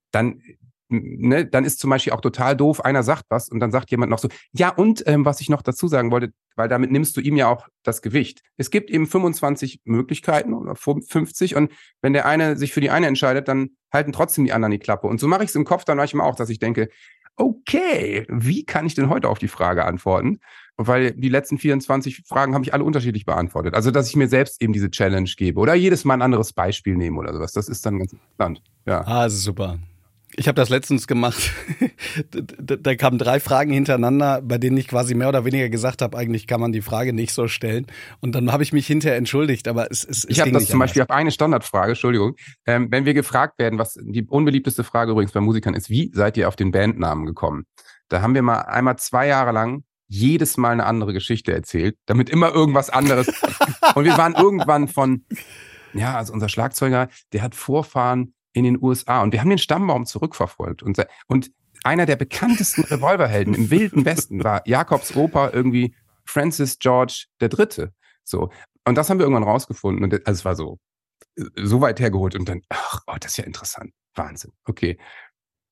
dann 0.10 0.42
ne, 0.90 1.46
dann 1.46 1.66
ist 1.66 1.80
zum 1.80 1.90
Beispiel 1.90 2.14
auch 2.14 2.22
total 2.22 2.56
doof, 2.56 2.84
einer 2.84 3.04
sagt 3.04 3.26
was 3.30 3.50
und 3.50 3.60
dann 3.60 3.72
sagt 3.72 3.92
jemand 3.92 4.10
noch 4.10 4.20
so, 4.20 4.28
ja 4.52 4.70
und 4.70 5.04
ähm, 5.08 5.26
was 5.26 5.42
ich 5.42 5.50
noch 5.50 5.62
dazu 5.62 5.88
sagen 5.88 6.12
wollte, 6.12 6.32
weil 6.56 6.68
damit 6.68 6.92
nimmst 6.92 7.16
du 7.16 7.22
ihm 7.22 7.38
ja 7.38 7.48
auch 7.48 7.68
das 7.84 8.02
Gewicht. 8.02 8.42
Es 8.58 8.70
gibt 8.70 8.90
eben 8.90 9.08
25 9.08 9.82
Möglichkeiten 9.86 10.54
oder 10.54 10.76
50 10.76 11.56
und 11.56 11.72
wenn 12.02 12.14
der 12.14 12.26
eine 12.26 12.58
sich 12.58 12.74
für 12.74 12.82
die 12.82 12.90
eine 12.90 13.08
entscheidet, 13.08 13.48
dann 13.48 13.70
halten 13.94 14.12
trotzdem 14.12 14.46
die 14.46 14.54
anderen 14.54 14.72
die 14.72 14.80
Klappe. 14.80 15.08
Und 15.08 15.20
so 15.20 15.28
mache 15.28 15.44
ich 15.44 15.50
es 15.50 15.56
im 15.56 15.66
Kopf 15.66 15.86
dann 15.86 15.98
manchmal 15.98 16.28
auch, 16.28 16.36
dass 16.36 16.50
ich 16.50 16.60
denke, 16.60 16.90
okay, 17.40 18.26
wie 18.28 18.66
kann 18.66 18.86
ich 18.86 18.96
denn 18.96 19.10
heute 19.10 19.30
auf 19.30 19.40
die 19.40 19.48
Frage 19.48 19.86
antworten? 19.86 20.40
Weil 20.76 21.12
die 21.12 21.30
letzten 21.30 21.58
24 21.58 22.24
Fragen 22.26 22.54
habe 22.54 22.64
ich 22.64 22.74
alle 22.74 22.84
unterschiedlich 22.84 23.26
beantwortet. 23.26 23.74
Also, 23.74 23.92
dass 23.92 24.08
ich 24.10 24.16
mir 24.16 24.28
selbst 24.28 24.62
eben 24.62 24.74
diese 24.74 24.92
Challenge 24.92 25.30
gebe 25.36 25.60
oder 25.60 25.74
jedes 25.74 26.06
Mal 26.06 26.16
ein 26.16 26.22
anderes 26.22 26.54
Beispiel 26.54 26.96
nehme 26.96 27.18
oder 27.18 27.34
sowas. 27.34 27.52
Das 27.52 27.68
ist 27.68 27.86
dann 27.86 28.00
ganz 28.00 28.14
interessant. 28.14 28.62
Ja. 28.86 29.06
Ah, 29.06 29.30
super. 29.30 29.80
Ich 30.36 30.48
habe 30.48 30.56
das 30.56 30.70
letztens 30.70 31.08
gemacht. 31.08 31.52
da, 32.32 32.76
da 32.76 32.96
kamen 32.96 33.18
drei 33.18 33.40
Fragen 33.40 33.72
hintereinander, 33.72 34.42
bei 34.42 34.58
denen 34.58 34.78
ich 34.78 34.88
quasi 34.88 35.16
mehr 35.16 35.30
oder 35.30 35.44
weniger 35.44 35.70
gesagt 35.70 36.02
habe, 36.02 36.18
eigentlich 36.18 36.48
kann 36.48 36.62
man 36.62 36.72
die 36.72 36.82
Frage 36.82 37.14
nicht 37.14 37.34
so 37.34 37.48
stellen. 37.48 37.88
Und 38.20 38.36
dann 38.36 38.52
habe 38.52 38.64
ich 38.64 38.72
mich 38.72 38.88
hinterher 38.88 39.18
entschuldigt, 39.18 39.68
aber 39.68 39.92
es, 39.92 40.04
es, 40.04 40.24
es 40.24 40.30
Ich 40.30 40.40
habe 40.40 40.52
das 40.52 40.66
zum 40.66 40.76
anders. 40.76 40.90
Beispiel 40.90 41.02
auf 41.04 41.10
eine 41.10 41.32
Standardfrage, 41.32 41.92
Entschuldigung. 41.92 42.36
Ähm, 42.66 42.88
wenn 42.92 43.06
wir 43.06 43.14
gefragt 43.14 43.60
werden, 43.60 43.80
was 43.80 43.98
die 44.02 44.26
unbeliebteste 44.28 44.84
Frage 44.84 45.12
übrigens 45.12 45.32
bei 45.32 45.42
Musikern 45.42 45.74
ist, 45.74 45.90
wie 45.90 46.12
seid 46.14 46.38
ihr 46.38 46.48
auf 46.48 46.56
den 46.56 46.72
Bandnamen 46.72 47.26
gekommen? 47.26 47.66
Da 48.08 48.22
haben 48.22 48.34
wir 48.34 48.42
mal 48.42 48.62
einmal 48.62 48.98
zwei 48.98 49.28
Jahre 49.28 49.52
lang 49.52 49.84
jedes 50.08 50.58
Mal 50.58 50.72
eine 50.72 50.86
andere 50.86 51.14
Geschichte 51.14 51.54
erzählt, 51.54 51.96
damit 52.06 52.30
immer 52.30 52.54
irgendwas 52.54 52.90
anderes. 52.90 53.28
und 53.96 54.06
wir 54.06 54.18
waren 54.18 54.34
irgendwann 54.34 54.88
von, 54.88 55.26
ja, 55.94 56.18
also 56.18 56.34
unser 56.34 56.50
Schlagzeuger, 56.50 57.10
der 57.32 57.44
hat 57.44 57.56
Vorfahren 57.56 58.34
in 58.54 58.64
den 58.64 58.82
USA. 58.82 59.22
Und 59.22 59.34
wir 59.34 59.42
haben 59.42 59.50
den 59.50 59.58
Stammbaum 59.58 60.06
zurückverfolgt. 60.06 60.84
Und, 60.84 61.06
und 61.28 61.52
einer 61.84 62.06
der 62.06 62.16
bekanntesten 62.16 62.84
Revolverhelden 62.90 63.54
im 63.54 63.72
Wilden 63.72 64.06
Westen 64.06 64.44
war 64.44 64.68
Jakobs 64.68 65.16
Opa 65.16 65.50
irgendwie 65.52 65.96
Francis 66.26 66.80
George 66.80 67.26
der 67.40 67.50
Dritte. 67.50 67.94
So. 68.24 68.52
Und 68.86 68.96
das 68.96 69.10
haben 69.10 69.20
wir 69.20 69.26
irgendwann 69.26 69.44
rausgefunden. 69.44 70.04
Und 70.04 70.14
also 70.28 70.40
es 70.40 70.46
war 70.46 70.56
so, 70.56 70.80
so 71.56 71.82
weit 71.82 72.00
hergeholt. 72.00 72.36
Und 72.36 72.50
dann, 72.50 72.62
ach, 72.70 73.02
oh, 73.08 73.16
das 73.20 73.32
ist 73.32 73.38
ja 73.38 73.44
interessant. 73.44 73.92
Wahnsinn. 74.16 74.52
Okay. 74.66 74.98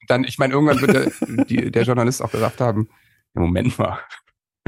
Dann, 0.07 0.23
ich 0.23 0.37
meine, 0.37 0.53
irgendwann 0.53 0.81
wird 0.81 0.93
der, 0.93 1.45
die, 1.45 1.71
der 1.71 1.83
Journalist 1.83 2.21
auch 2.21 2.31
gesagt 2.31 2.61
haben, 2.61 2.89
Moment 3.33 3.77
mal. 3.77 3.99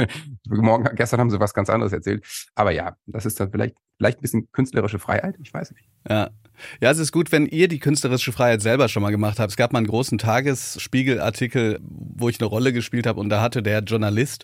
Morgen, 0.47 0.95
gestern 0.95 1.19
haben 1.19 1.29
sie 1.29 1.39
was 1.39 1.53
ganz 1.53 1.69
anderes 1.69 1.93
erzählt. 1.93 2.25
Aber 2.55 2.71
ja, 2.71 2.95
das 3.05 3.25
ist 3.25 3.39
dann 3.39 3.51
vielleicht, 3.51 3.75
vielleicht 3.97 4.19
ein 4.19 4.21
bisschen 4.21 4.51
künstlerische 4.51 4.99
Freiheit. 4.99 5.35
Ich 5.41 5.53
weiß 5.53 5.71
nicht. 5.71 5.85
Ja. 6.09 6.29
Ja, 6.81 6.91
es 6.91 6.97
ist 6.97 7.13
gut, 7.13 7.31
wenn 7.31 7.45
ihr 7.45 7.69
die 7.69 7.79
künstlerische 7.79 8.33
Freiheit 8.33 8.61
selber 8.61 8.89
schon 8.89 9.01
mal 9.01 9.11
gemacht 9.11 9.39
habt. 9.39 9.51
Es 9.51 9.55
gab 9.55 9.71
mal 9.71 9.79
einen 9.79 9.87
großen 9.87 10.17
Tagesspiegelartikel, 10.17 11.79
wo 11.81 12.27
ich 12.27 12.39
eine 12.41 12.47
Rolle 12.47 12.73
gespielt 12.73 13.07
habe 13.07 13.19
und 13.19 13.29
da 13.29 13.41
hatte 13.41 13.63
der 13.63 13.79
Journalist 13.79 14.43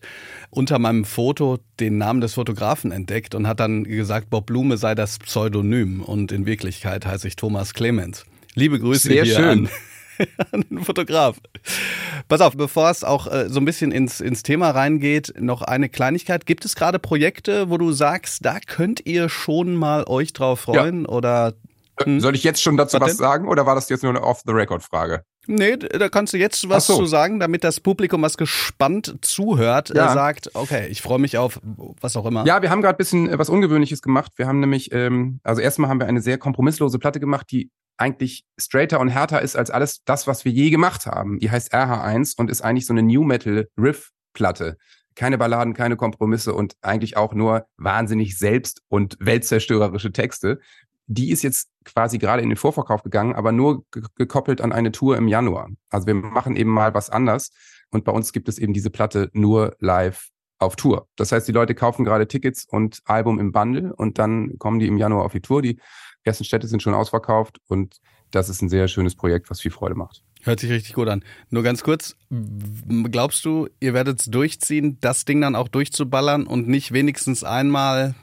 unter 0.49 0.79
meinem 0.79 1.03
Foto 1.03 1.59
den 1.81 1.97
Namen 1.97 2.21
des 2.21 2.35
Fotografen 2.35 2.91
entdeckt 2.91 3.35
und 3.35 3.47
hat 3.47 3.59
dann 3.59 3.83
gesagt, 3.83 4.29
Bob 4.29 4.45
Blume 4.45 4.77
sei 4.77 4.95
das 4.95 5.19
Pseudonym 5.19 6.01
und 6.01 6.31
in 6.31 6.45
Wirklichkeit 6.45 7.05
heiße 7.05 7.27
ich 7.27 7.35
Thomas 7.35 7.73
Clemens. 7.73 8.25
Liebe 8.53 8.79
Grüße 8.79 9.09
Sehr 9.09 9.23
hier 9.23 9.35
schön. 9.35 9.49
an 9.65 9.69
an 10.51 10.63
den 10.69 10.83
Fotograf. 10.83 11.37
Pass 12.27 12.41
auf, 12.41 12.55
bevor 12.55 12.89
es 12.89 13.03
auch 13.03 13.27
äh, 13.31 13.49
so 13.49 13.59
ein 13.59 13.65
bisschen 13.65 13.91
ins, 13.91 14.21
ins 14.21 14.43
Thema 14.43 14.71
reingeht, 14.71 15.33
noch 15.39 15.61
eine 15.61 15.89
Kleinigkeit. 15.89 16.45
Gibt 16.45 16.65
es 16.65 16.75
gerade 16.75 16.99
Projekte, 16.99 17.69
wo 17.69 17.77
du 17.77 17.91
sagst, 17.91 18.45
da 18.45 18.59
könnt 18.59 19.05
ihr 19.05 19.29
schon 19.29 19.75
mal 19.75 20.05
euch 20.07 20.33
drauf 20.33 20.61
freuen 20.61 21.03
ja. 21.03 21.09
oder 21.09 21.53
hm? 22.03 22.19
Soll 22.19 22.35
ich 22.35 22.43
jetzt 22.43 22.61
schon 22.61 22.77
dazu 22.77 22.99
was, 22.99 23.11
was 23.11 23.17
sagen 23.17 23.47
oder 23.47 23.65
war 23.65 23.75
das 23.75 23.89
jetzt 23.89 24.03
nur 24.03 24.11
eine 24.11 24.21
Off-the-Record-Frage? 24.21 25.23
Nee, 25.47 25.77
da 25.77 26.09
kannst 26.09 26.33
du 26.33 26.37
jetzt 26.37 26.67
was 26.69 26.87
so. 26.87 26.97
zu 26.97 27.05
sagen, 27.05 27.39
damit 27.39 27.63
das 27.63 27.79
Publikum, 27.79 28.21
was 28.23 28.37
gespannt 28.37 29.17
zuhört, 29.21 29.89
ja. 29.93 30.11
sagt, 30.11 30.49
okay, 30.55 30.87
ich 30.87 31.01
freue 31.01 31.19
mich 31.19 31.37
auf 31.37 31.61
was 32.01 32.15
auch 32.15 32.25
immer. 32.25 32.45
Ja, 32.45 32.61
wir 32.61 32.71
haben 32.71 32.81
gerade 32.81 32.95
ein 32.95 32.97
bisschen 32.97 33.29
äh, 33.29 33.37
was 33.37 33.49
Ungewöhnliches 33.49 34.01
gemacht. 34.01 34.31
Wir 34.37 34.47
haben 34.47 34.59
nämlich, 34.59 34.91
ähm, 34.91 35.39
also 35.43 35.61
erstmal 35.61 35.89
haben 35.89 35.99
wir 35.99 36.07
eine 36.07 36.21
sehr 36.21 36.37
kompromisslose 36.37 36.99
Platte 36.99 37.19
gemacht, 37.19 37.47
die 37.51 37.69
eigentlich 37.97 38.45
straighter 38.59 38.99
und 38.99 39.09
härter 39.09 39.41
ist 39.41 39.55
als 39.55 39.71
alles 39.71 40.03
das, 40.03 40.27
was 40.27 40.45
wir 40.45 40.51
je 40.51 40.69
gemacht 40.69 41.05
haben. 41.05 41.39
Die 41.39 41.51
heißt 41.51 41.73
RH1 41.73 42.37
und 42.37 42.49
ist 42.49 42.61
eigentlich 42.61 42.85
so 42.85 42.93
eine 42.93 43.03
New 43.03 43.23
Metal 43.23 43.67
Riff 43.77 44.11
Platte. 44.33 44.77
Keine 45.15 45.37
Balladen, 45.37 45.73
keine 45.73 45.95
Kompromisse 45.95 46.53
und 46.53 46.75
eigentlich 46.81 47.15
auch 47.15 47.33
nur 47.33 47.67
wahnsinnig 47.77 48.37
selbst 48.37 48.81
und 48.89 49.15
weltzerstörerische 49.21 50.11
Texte 50.11 50.59
die 51.07 51.31
ist 51.31 51.43
jetzt 51.43 51.69
quasi 51.83 52.17
gerade 52.17 52.41
in 52.41 52.49
den 52.49 52.57
Vorverkauf 52.57 53.03
gegangen, 53.03 53.35
aber 53.35 53.51
nur 53.51 53.85
gekoppelt 54.15 54.61
an 54.61 54.71
eine 54.71 54.91
Tour 54.91 55.17
im 55.17 55.27
Januar. 55.27 55.69
Also 55.89 56.07
wir 56.07 56.15
machen 56.15 56.55
eben 56.55 56.71
mal 56.71 56.93
was 56.93 57.09
anders. 57.09 57.51
Und 57.91 58.03
bei 58.03 58.11
uns 58.11 58.33
gibt 58.33 58.49
es 58.49 58.57
eben 58.57 58.73
diese 58.73 58.89
Platte 58.89 59.29
nur 59.33 59.75
live 59.79 60.29
auf 60.57 60.75
Tour. 60.75 61.07
Das 61.15 61.31
heißt, 61.31 61.47
die 61.47 61.51
Leute 61.51 61.75
kaufen 61.75 62.05
gerade 62.05 62.27
Tickets 62.27 62.65
und 62.67 63.01
Album 63.05 63.39
im 63.39 63.51
Bundle 63.51 63.93
und 63.95 64.17
dann 64.17 64.57
kommen 64.57 64.79
die 64.79 64.87
im 64.87 64.97
Januar 64.97 65.25
auf 65.25 65.33
die 65.33 65.41
Tour. 65.41 65.61
Die 65.61 65.79
ersten 66.25 66.43
Städte 66.43 66.67
sind 66.67 66.81
schon 66.81 66.93
ausverkauft 66.93 67.59
und 67.67 67.97
das 68.31 68.49
ist 68.49 68.61
ein 68.61 68.69
sehr 68.69 68.87
schönes 68.87 69.15
Projekt, 69.15 69.49
was 69.49 69.61
viel 69.61 69.71
Freude 69.71 69.95
macht. 69.95 70.23
Hört 70.43 70.59
sich 70.59 70.69
richtig 70.69 70.93
gut 70.93 71.07
an. 71.07 71.23
Nur 71.49 71.63
ganz 71.63 71.83
kurz, 71.83 72.15
glaubst 73.11 73.45
du, 73.45 73.67
ihr 73.79 73.93
werdet 73.93 74.19
es 74.19 74.25
durchziehen, 74.25 74.97
das 75.01 75.25
Ding 75.25 75.41
dann 75.41 75.55
auch 75.55 75.67
durchzuballern 75.67 76.45
und 76.45 76.67
nicht 76.67 76.91
wenigstens 76.91 77.43
einmal 77.43 78.15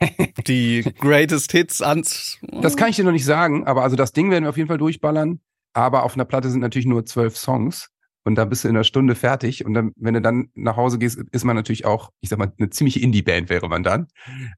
die 0.46 0.82
Greatest 0.98 1.50
Hits 1.52 1.82
ans. 1.82 2.38
Das 2.60 2.76
kann 2.76 2.90
ich 2.90 2.96
dir 2.96 3.04
noch 3.04 3.12
nicht 3.12 3.24
sagen, 3.24 3.66
aber 3.66 3.82
also 3.82 3.96
das 3.96 4.12
Ding 4.12 4.30
werden 4.30 4.44
wir 4.44 4.50
auf 4.50 4.56
jeden 4.56 4.68
Fall 4.68 4.78
durchballern. 4.78 5.40
Aber 5.72 6.04
auf 6.04 6.14
einer 6.14 6.24
Platte 6.24 6.50
sind 6.50 6.60
natürlich 6.60 6.86
nur 6.86 7.04
zwölf 7.04 7.36
Songs 7.36 7.90
und 8.24 8.36
dann 8.36 8.48
bist 8.48 8.64
du 8.64 8.68
in 8.68 8.76
einer 8.76 8.84
Stunde 8.84 9.14
fertig. 9.14 9.64
Und 9.64 9.74
dann, 9.74 9.92
wenn 9.96 10.14
du 10.14 10.22
dann 10.22 10.48
nach 10.54 10.76
Hause 10.76 10.98
gehst, 10.98 11.18
ist 11.30 11.44
man 11.44 11.56
natürlich 11.56 11.84
auch, 11.84 12.10
ich 12.20 12.30
sag 12.30 12.38
mal, 12.38 12.52
eine 12.58 12.70
ziemliche 12.70 13.00
Indie-Band 13.00 13.50
wäre 13.50 13.68
man 13.68 13.82
dann. 13.82 14.08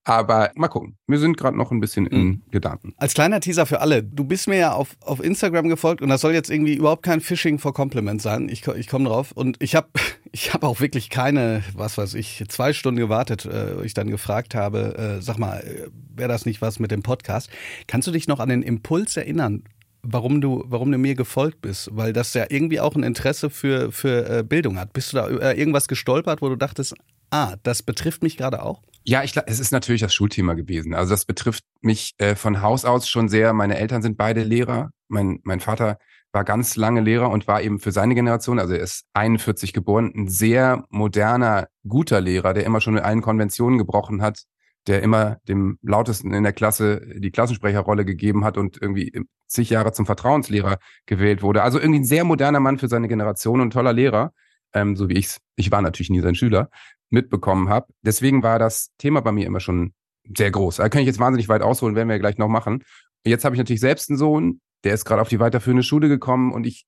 Aber 0.04 0.52
mal 0.54 0.68
gucken. 0.68 0.96
Wir 1.08 1.18
sind 1.18 1.36
gerade 1.36 1.56
noch 1.56 1.72
ein 1.72 1.80
bisschen 1.80 2.06
in 2.06 2.24
mhm. 2.24 2.42
Gedanken. 2.50 2.94
Als 2.96 3.14
kleiner 3.14 3.40
Teaser 3.40 3.66
für 3.66 3.80
alle, 3.80 4.04
du 4.04 4.24
bist 4.24 4.46
mir 4.46 4.56
ja 4.56 4.72
auf, 4.72 4.96
auf 5.00 5.22
Instagram 5.22 5.68
gefolgt 5.68 6.00
und 6.00 6.08
das 6.08 6.20
soll 6.20 6.32
jetzt 6.32 6.50
irgendwie 6.50 6.74
überhaupt 6.74 7.02
kein 7.02 7.20
Phishing 7.20 7.58
for 7.58 7.74
Compliment 7.74 8.22
sein. 8.22 8.48
Ich, 8.48 8.66
ich 8.66 8.86
komme 8.86 9.08
drauf. 9.08 9.32
Und 9.32 9.56
ich 9.60 9.74
habe 9.74 9.88
ich 10.32 10.54
hab 10.54 10.62
auch 10.62 10.80
wirklich 10.80 11.10
keine, 11.10 11.64
was 11.74 11.98
weiß 11.98 12.14
ich, 12.14 12.44
zwei 12.48 12.72
Stunden 12.72 13.00
gewartet, 13.00 13.46
äh, 13.46 13.84
ich 13.84 13.94
dann 13.94 14.08
gefragt 14.08 14.54
habe, 14.54 15.18
äh, 15.18 15.22
sag 15.22 15.38
mal, 15.38 15.58
äh, 15.58 15.88
wäre 16.14 16.28
das 16.28 16.46
nicht 16.46 16.62
was 16.62 16.78
mit 16.78 16.92
dem 16.92 17.02
Podcast? 17.02 17.50
Kannst 17.88 18.06
du 18.06 18.12
dich 18.12 18.28
noch 18.28 18.38
an 18.38 18.48
den 18.48 18.62
Impuls 18.62 19.16
erinnern, 19.16 19.64
warum 20.06 20.40
du, 20.40 20.64
warum 20.66 20.92
du 20.92 20.98
mir 20.98 21.14
gefolgt 21.14 21.60
bist, 21.60 21.90
weil 21.92 22.12
das 22.12 22.34
ja 22.34 22.46
irgendwie 22.48 22.80
auch 22.80 22.94
ein 22.94 23.02
Interesse 23.02 23.50
für, 23.50 23.92
für 23.92 24.28
äh, 24.28 24.42
Bildung 24.42 24.78
hat. 24.78 24.92
Bist 24.92 25.12
du 25.12 25.16
da 25.16 25.28
äh, 25.28 25.58
irgendwas 25.58 25.88
gestolpert, 25.88 26.42
wo 26.42 26.48
du 26.48 26.56
dachtest, 26.56 26.94
ah, 27.30 27.56
das 27.62 27.82
betrifft 27.82 28.22
mich 28.22 28.36
gerade 28.36 28.62
auch? 28.62 28.82
Ja, 29.04 29.22
ich 29.22 29.36
es 29.46 29.60
ist 29.60 29.70
natürlich 29.70 30.00
das 30.00 30.14
Schulthema 30.14 30.54
gewesen. 30.54 30.94
Also 30.94 31.12
das 31.12 31.24
betrifft 31.24 31.64
mich 31.80 32.14
äh, 32.18 32.34
von 32.34 32.62
Haus 32.62 32.84
aus 32.84 33.08
schon 33.08 33.28
sehr. 33.28 33.52
Meine 33.52 33.78
Eltern 33.78 34.02
sind 34.02 34.16
beide 34.16 34.42
Lehrer. 34.42 34.90
Mein, 35.08 35.38
mein 35.44 35.60
Vater 35.60 35.98
war 36.32 36.44
ganz 36.44 36.76
lange 36.76 37.00
Lehrer 37.00 37.30
und 37.30 37.46
war 37.46 37.62
eben 37.62 37.78
für 37.78 37.92
seine 37.92 38.14
Generation, 38.14 38.58
also 38.58 38.74
er 38.74 38.80
ist 38.80 39.04
41 39.14 39.72
geboren, 39.72 40.12
ein 40.14 40.28
sehr 40.28 40.84
moderner, 40.90 41.68
guter 41.88 42.20
Lehrer, 42.20 42.52
der 42.52 42.64
immer 42.64 42.80
schon 42.80 42.94
mit 42.94 43.04
allen 43.04 43.22
Konventionen 43.22 43.78
gebrochen 43.78 44.22
hat, 44.22 44.44
der 44.86 45.02
immer 45.02 45.38
dem 45.48 45.78
lautesten 45.82 46.32
in 46.32 46.44
der 46.44 46.52
Klasse 46.52 47.00
die 47.16 47.30
Klassensprecherrolle 47.30 48.04
gegeben 48.04 48.44
hat 48.44 48.56
und 48.56 48.80
irgendwie 48.80 49.12
zig 49.48 49.70
Jahre 49.70 49.92
zum 49.92 50.06
Vertrauenslehrer 50.06 50.78
gewählt 51.06 51.42
wurde. 51.42 51.62
Also 51.62 51.78
irgendwie 51.78 52.00
ein 52.00 52.04
sehr 52.04 52.24
moderner 52.24 52.60
Mann 52.60 52.78
für 52.78 52.88
seine 52.88 53.08
Generation 53.08 53.60
und 53.60 53.72
toller 53.72 53.92
Lehrer, 53.92 54.32
ähm, 54.72 54.96
so 54.96 55.08
wie 55.08 55.14
ich's, 55.14 55.38
ich 55.56 55.70
war 55.70 55.82
natürlich 55.82 56.10
nie 56.10 56.20
sein 56.20 56.34
Schüler, 56.34 56.70
mitbekommen 57.10 57.68
habe. 57.68 57.86
Deswegen 58.02 58.42
war 58.42 58.58
das 58.58 58.90
Thema 58.98 59.20
bei 59.20 59.32
mir 59.32 59.46
immer 59.46 59.60
schon 59.60 59.92
sehr 60.36 60.50
groß. 60.50 60.76
Da 60.76 60.88
kann 60.88 61.02
ich 61.02 61.06
jetzt 61.06 61.20
wahnsinnig 61.20 61.48
weit 61.48 61.62
ausholen, 61.62 61.94
werden 61.94 62.08
wir 62.08 62.16
ja 62.16 62.20
gleich 62.20 62.38
noch 62.38 62.48
machen. 62.48 62.82
Jetzt 63.24 63.44
habe 63.44 63.54
ich 63.54 63.58
natürlich 63.58 63.80
selbst 63.80 64.10
einen 64.10 64.18
Sohn, 64.18 64.60
der 64.84 64.94
ist 64.94 65.04
gerade 65.04 65.22
auf 65.22 65.28
die 65.28 65.40
weiterführende 65.40 65.82
Schule 65.82 66.08
gekommen 66.08 66.52
und 66.52 66.66
ich 66.66 66.86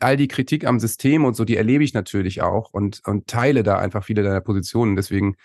all 0.00 0.16
die 0.16 0.28
Kritik 0.28 0.66
am 0.66 0.80
System 0.80 1.24
und 1.24 1.34
so, 1.34 1.44
die 1.44 1.56
erlebe 1.56 1.84
ich 1.84 1.94
natürlich 1.94 2.42
auch 2.42 2.70
und, 2.72 3.00
und 3.06 3.26
teile 3.26 3.62
da 3.62 3.78
einfach 3.78 4.04
viele 4.04 4.22
deiner 4.22 4.40
Positionen. 4.40 4.96
Deswegen 4.96 5.36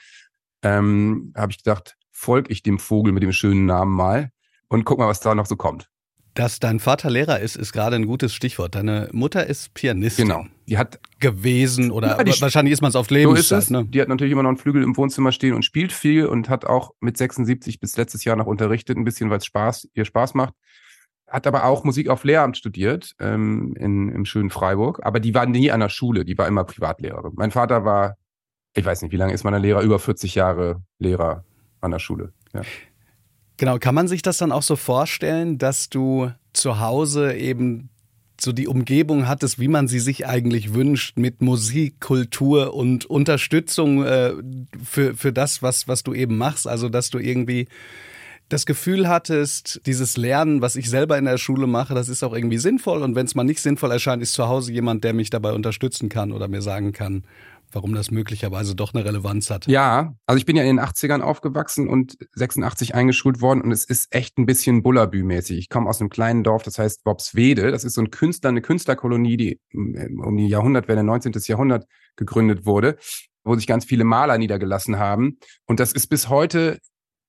ähm, 0.63 1.34
habe 1.36 1.51
ich 1.51 1.58
gedacht, 1.58 1.96
folge 2.12 2.51
ich 2.51 2.63
dem 2.63 2.80
Vogel 2.80 3.13
mit 3.13 3.24
dem 3.24 3.32
schönen 3.32 3.66
Namen 3.66 3.96
mal 3.96 4.32
und 4.68 4.86
guck 4.86 5.00
mal, 5.00 5.08
was 5.08 5.20
da 5.20 5.36
noch 5.36 5.46
so 5.46 5.56
kommt. 5.56 5.89
Dass 6.36 6.60
dein 6.60 6.80
Vater 6.80 7.10
Lehrer 7.10 7.39
ist, 7.39 7.56
ist 7.56 7.74
gerade 7.74 7.96
ein 7.96 8.06
gutes 8.06 8.34
Stichwort. 8.34 8.75
Deine 8.75 9.10
Mutter 9.12 9.48
ist 9.48 9.74
Pianistin. 9.74 10.28
Genau. 10.28 10.46
Die 10.68 10.78
hat 10.78 11.00
gewesen 11.20 11.92
oder 11.92 12.18
ja, 12.18 12.24
die, 12.24 12.39
wahrscheinlich 12.39 12.72
ist 12.72 12.82
man 12.82 12.89
es 12.89 12.96
auf 12.96 13.10
Lebenszeit. 13.10 13.46
So 13.46 13.56
ist 13.56 13.63
es. 13.63 13.70
Ne? 13.72 13.86
Die 13.86 14.00
hat 14.00 14.08
natürlich 14.08 14.32
immer 14.32 14.44
noch 14.44 14.50
einen 14.50 14.58
Flügel 14.58 14.84
im 14.84 14.96
Wohnzimmer 14.96 15.32
stehen 15.32 15.54
und 15.54 15.66
spielt 15.66 15.92
viel 15.92 16.28
und 16.28 16.48
hat 16.48 16.66
auch 16.66 16.92
mit 17.00 17.18
76 17.18 17.80
bis 17.80 17.98
letztes 17.98 18.24
Jahr 18.24 18.36
noch 18.36 18.46
unterrichtet, 18.46 18.96
ein 18.96 19.04
bisschen, 19.04 19.30
weil 19.30 19.39
es 19.39 19.46
Spaß, 19.46 19.89
ihr 19.94 20.06
Spaß 20.06 20.36
macht. 20.36 20.54
Hat 21.28 21.46
aber 21.46 21.66
auch 21.66 21.84
Musik 21.84 22.10
auf 22.10 22.24
Lehramt 22.24 22.58
studiert 22.58 23.16
ähm, 23.20 23.75
in, 23.78 24.10
im 24.10 24.25
schönen 24.25 24.50
Freiburg. 24.50 25.00
Aber 25.04 25.20
die 25.20 25.34
war 25.34 25.46
nie 25.46 25.72
an 25.72 25.80
der 25.80 25.89
Schule, 25.89 26.25
die 26.25 26.38
war 26.38 26.48
immer 26.48 26.63
Privatlehrerin. 26.63 27.34
Mein 27.36 27.51
Vater 27.51 27.86
war 27.86 28.16
ich 28.76 28.86
weiß 28.86 29.02
nicht, 29.02 29.12
wie 29.12 29.18
lange 29.18 29.34
ist 29.34 29.44
man 29.44 29.54
ein 29.54 29.62
Lehrer? 29.62 29.82
Über 29.82 30.00
40 30.00 30.36
Jahre 30.36 30.82
Lehrer 31.00 31.44
an 31.82 31.92
der 31.92 32.00
Schule. 32.00 32.34
Ja. 32.54 32.62
Genau, 33.58 33.78
kann 33.78 33.96
man 33.96 34.08
sich 34.08 34.22
das 34.22 34.38
dann 34.38 34.52
auch 34.52 34.64
so 34.64 34.76
vorstellen, 34.76 35.58
dass 35.58 35.90
du 35.90 36.32
zu 36.54 36.80
Hause 36.80 37.34
eben 37.36 37.90
so 38.40 38.54
die 38.54 38.68
Umgebung 38.68 39.28
hattest, 39.28 39.60
wie 39.60 39.68
man 39.68 39.88
sie 39.88 40.00
sich 40.00 40.26
eigentlich 40.26 40.74
wünscht, 40.74 41.18
mit 41.18 41.42
Musik, 41.42 42.00
Kultur 42.00 42.74
und 42.74 43.06
Unterstützung 43.06 44.06
äh, 44.06 44.34
für, 44.82 45.14
für 45.14 45.34
das, 45.34 45.62
was, 45.62 45.88
was 45.88 46.04
du 46.04 46.14
eben 46.14 46.38
machst. 46.38 46.68
Also, 46.68 46.88
dass 46.88 47.10
du 47.10 47.20
irgendwie 47.20 47.68
das 48.48 48.66
Gefühl 48.66 49.08
hattest, 49.08 49.82
dieses 49.86 50.18
Lernen, 50.18 50.62
was 50.62 50.76
ich 50.76 50.90
selber 50.90 51.18
in 51.18 51.26
der 51.26 51.38
Schule 51.38 51.68
mache, 51.68 51.94
das 51.94 52.10
ist 52.10 52.24
auch 52.24 52.34
irgendwie 52.34 52.58
sinnvoll. 52.58 53.04
Und 53.04 53.14
wenn 53.16 53.26
es 53.26 53.36
mal 53.36 53.44
nicht 53.44 53.62
sinnvoll 53.62 53.92
erscheint, 53.92 54.24
ist 54.24 54.34
zu 54.34 54.48
Hause 54.48 54.72
jemand, 54.72 55.04
der 55.04 55.14
mich 55.14 55.30
dabei 55.30 55.52
unterstützen 55.52 56.10
kann 56.10 56.32
oder 56.32 56.48
mir 56.48 56.62
sagen 56.62 56.92
kann, 56.92 57.24
warum 57.72 57.94
das 57.94 58.12
möglicherweise 58.12 58.76
doch 58.76 58.94
eine 58.94 59.06
Relevanz 59.06 59.50
hat. 59.50 59.68
Ja, 59.68 60.16
also 60.26 60.38
ich 60.38 60.46
bin 60.46 60.56
ja 60.56 60.64
in 60.64 60.78
den 60.78 60.86
80ern 60.86 61.22
aufgewachsen 61.22 61.88
und 61.88 62.18
86 62.34 62.96
eingeschult 62.96 63.42
worden 63.42 63.62
und 63.62 63.72
es 63.72 63.86
ist 63.86 64.14
echt 64.14 64.38
ein 64.38 64.46
bisschen 64.46 64.84
Bullabü-mäßig. 64.84 65.58
Ich 65.58 65.70
komme 65.70 65.90
aus 65.90 66.00
einem 66.00 66.10
kleinen 66.10 66.44
Dorf, 66.44 66.64
das 66.64 66.80
heißt 66.80 67.04
Bobswede. 67.04 67.72
Das 67.72 67.84
ist 67.84 67.94
so 67.94 68.02
ein 68.02 68.12
Künstler, 68.12 68.50
eine 68.50 68.62
Künstlerkolonie, 68.62 69.38
die 69.38 69.60
ähm, 69.74 70.22
um 70.24 70.38
die 70.38 70.48
Jahrhundertwende, 70.48 71.04
19. 71.04 71.34
Jahrhundert 71.46 71.86
gegründet 72.16 72.66
wurde, 72.66 72.98
wo 73.44 73.56
sich 73.56 73.68
ganz 73.68 73.86
viele 73.86 74.04
Maler 74.04 74.38
niedergelassen 74.38 75.00
haben. 75.00 75.38
Und 75.66 75.80
das 75.80 75.94
ist 75.94 76.08
bis 76.08 76.30
heute 76.30 76.80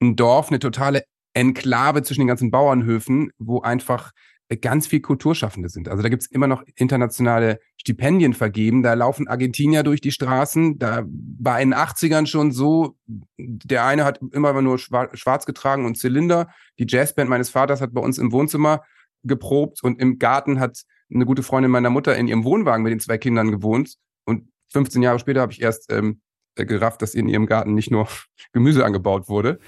ein 0.01 0.17
Dorf, 0.17 0.49
eine 0.49 0.59
totale 0.59 1.05
Enklave 1.35 2.03
zwischen 2.03 2.23
den 2.23 2.29
ganzen 2.29 2.51
Bauernhöfen, 2.51 3.31
wo 3.39 3.61
einfach 3.61 4.13
ganz 4.57 4.87
viel 4.87 5.01
Kulturschaffende 5.01 5.69
sind. 5.69 5.89
Also 5.89 6.03
da 6.03 6.09
gibt's 6.09 6.27
immer 6.27 6.47
noch 6.47 6.65
internationale 6.75 7.61
Stipendien 7.77 8.35
vergeben. 8.35 8.83
Da 8.83 8.95
laufen 8.95 9.29
Argentinier 9.29 9.83
durch 9.83 10.01
die 10.01 10.11
Straßen. 10.11 10.79
Da 10.79 11.05
war 11.07 11.61
in 11.61 11.71
den 11.71 11.79
80ern 11.79 12.27
schon 12.27 12.51
so, 12.51 12.97
der 13.39 13.85
eine 13.85 14.05
hat 14.05 14.21
immer 14.33 14.61
nur 14.61 14.79
schwarz 14.79 15.47
getragen 15.47 15.87
und 15.87 15.97
Zylinder. 15.97 16.49
Die 16.79 16.87
Jazzband 16.89 17.31
meines 17.31 17.51
Vaters 17.51 17.81
hat 17.81 17.95
bei 17.95 18.01
uns 18.01 18.19
im 18.19 18.33
Wohnzimmer 18.33 18.83
geprobt 19.23 19.83
und 19.83 20.01
im 20.01 20.19
Garten 20.19 20.59
hat 20.59 20.83
eine 21.13 21.27
gute 21.27 21.43
Freundin 21.43 21.71
meiner 21.71 21.91
Mutter 21.91 22.17
in 22.17 22.29
ihrem 22.29 22.45
Wohnwagen 22.45 22.83
mit 22.83 22.93
den 22.93 23.01
zwei 23.01 23.19
Kindern 23.19 23.51
gewohnt. 23.51 23.95
Und 24.25 24.49
15 24.73 25.03
Jahre 25.03 25.19
später 25.19 25.41
habe 25.41 25.53
ich 25.53 25.61
erst 25.61 25.93
ähm, 25.93 26.09
äh, 26.09 26.30
gerafft, 26.67 27.03
dass 27.03 27.15
in 27.15 27.29
ihrem 27.29 27.47
Garten 27.47 27.75
nicht 27.75 27.91
nur 27.91 28.09
Gemüse 28.53 28.85
angebaut 28.85 29.29
wurde. 29.29 29.59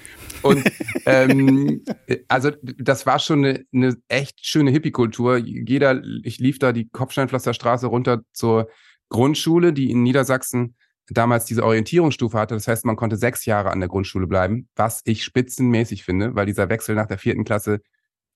Und 0.41 0.63
ähm, 1.05 1.83
also 2.27 2.51
das 2.61 3.05
war 3.05 3.19
schon 3.19 3.45
eine, 3.45 3.65
eine 3.73 3.95
echt 4.07 4.45
schöne 4.45 4.71
Hippie-Kultur. 4.71 5.37
Jeder, 5.37 6.01
ich 6.23 6.39
lief 6.39 6.59
da 6.59 6.71
die 6.71 6.89
Kopfsteinpflasterstraße 6.89 7.87
runter 7.87 8.21
zur 8.33 8.69
Grundschule, 9.09 9.73
die 9.73 9.91
in 9.91 10.03
Niedersachsen 10.03 10.75
damals 11.07 11.45
diese 11.45 11.63
Orientierungsstufe 11.63 12.37
hatte. 12.37 12.55
Das 12.55 12.67
heißt, 12.67 12.85
man 12.85 12.95
konnte 12.95 13.17
sechs 13.17 13.45
Jahre 13.45 13.71
an 13.71 13.79
der 13.79 13.89
Grundschule 13.89 14.27
bleiben, 14.27 14.69
was 14.75 15.01
ich 15.05 15.23
spitzenmäßig 15.23 16.03
finde, 16.03 16.35
weil 16.35 16.45
dieser 16.45 16.69
Wechsel 16.69 16.95
nach 16.95 17.07
der 17.07 17.17
vierten 17.17 17.43
Klasse, 17.43 17.81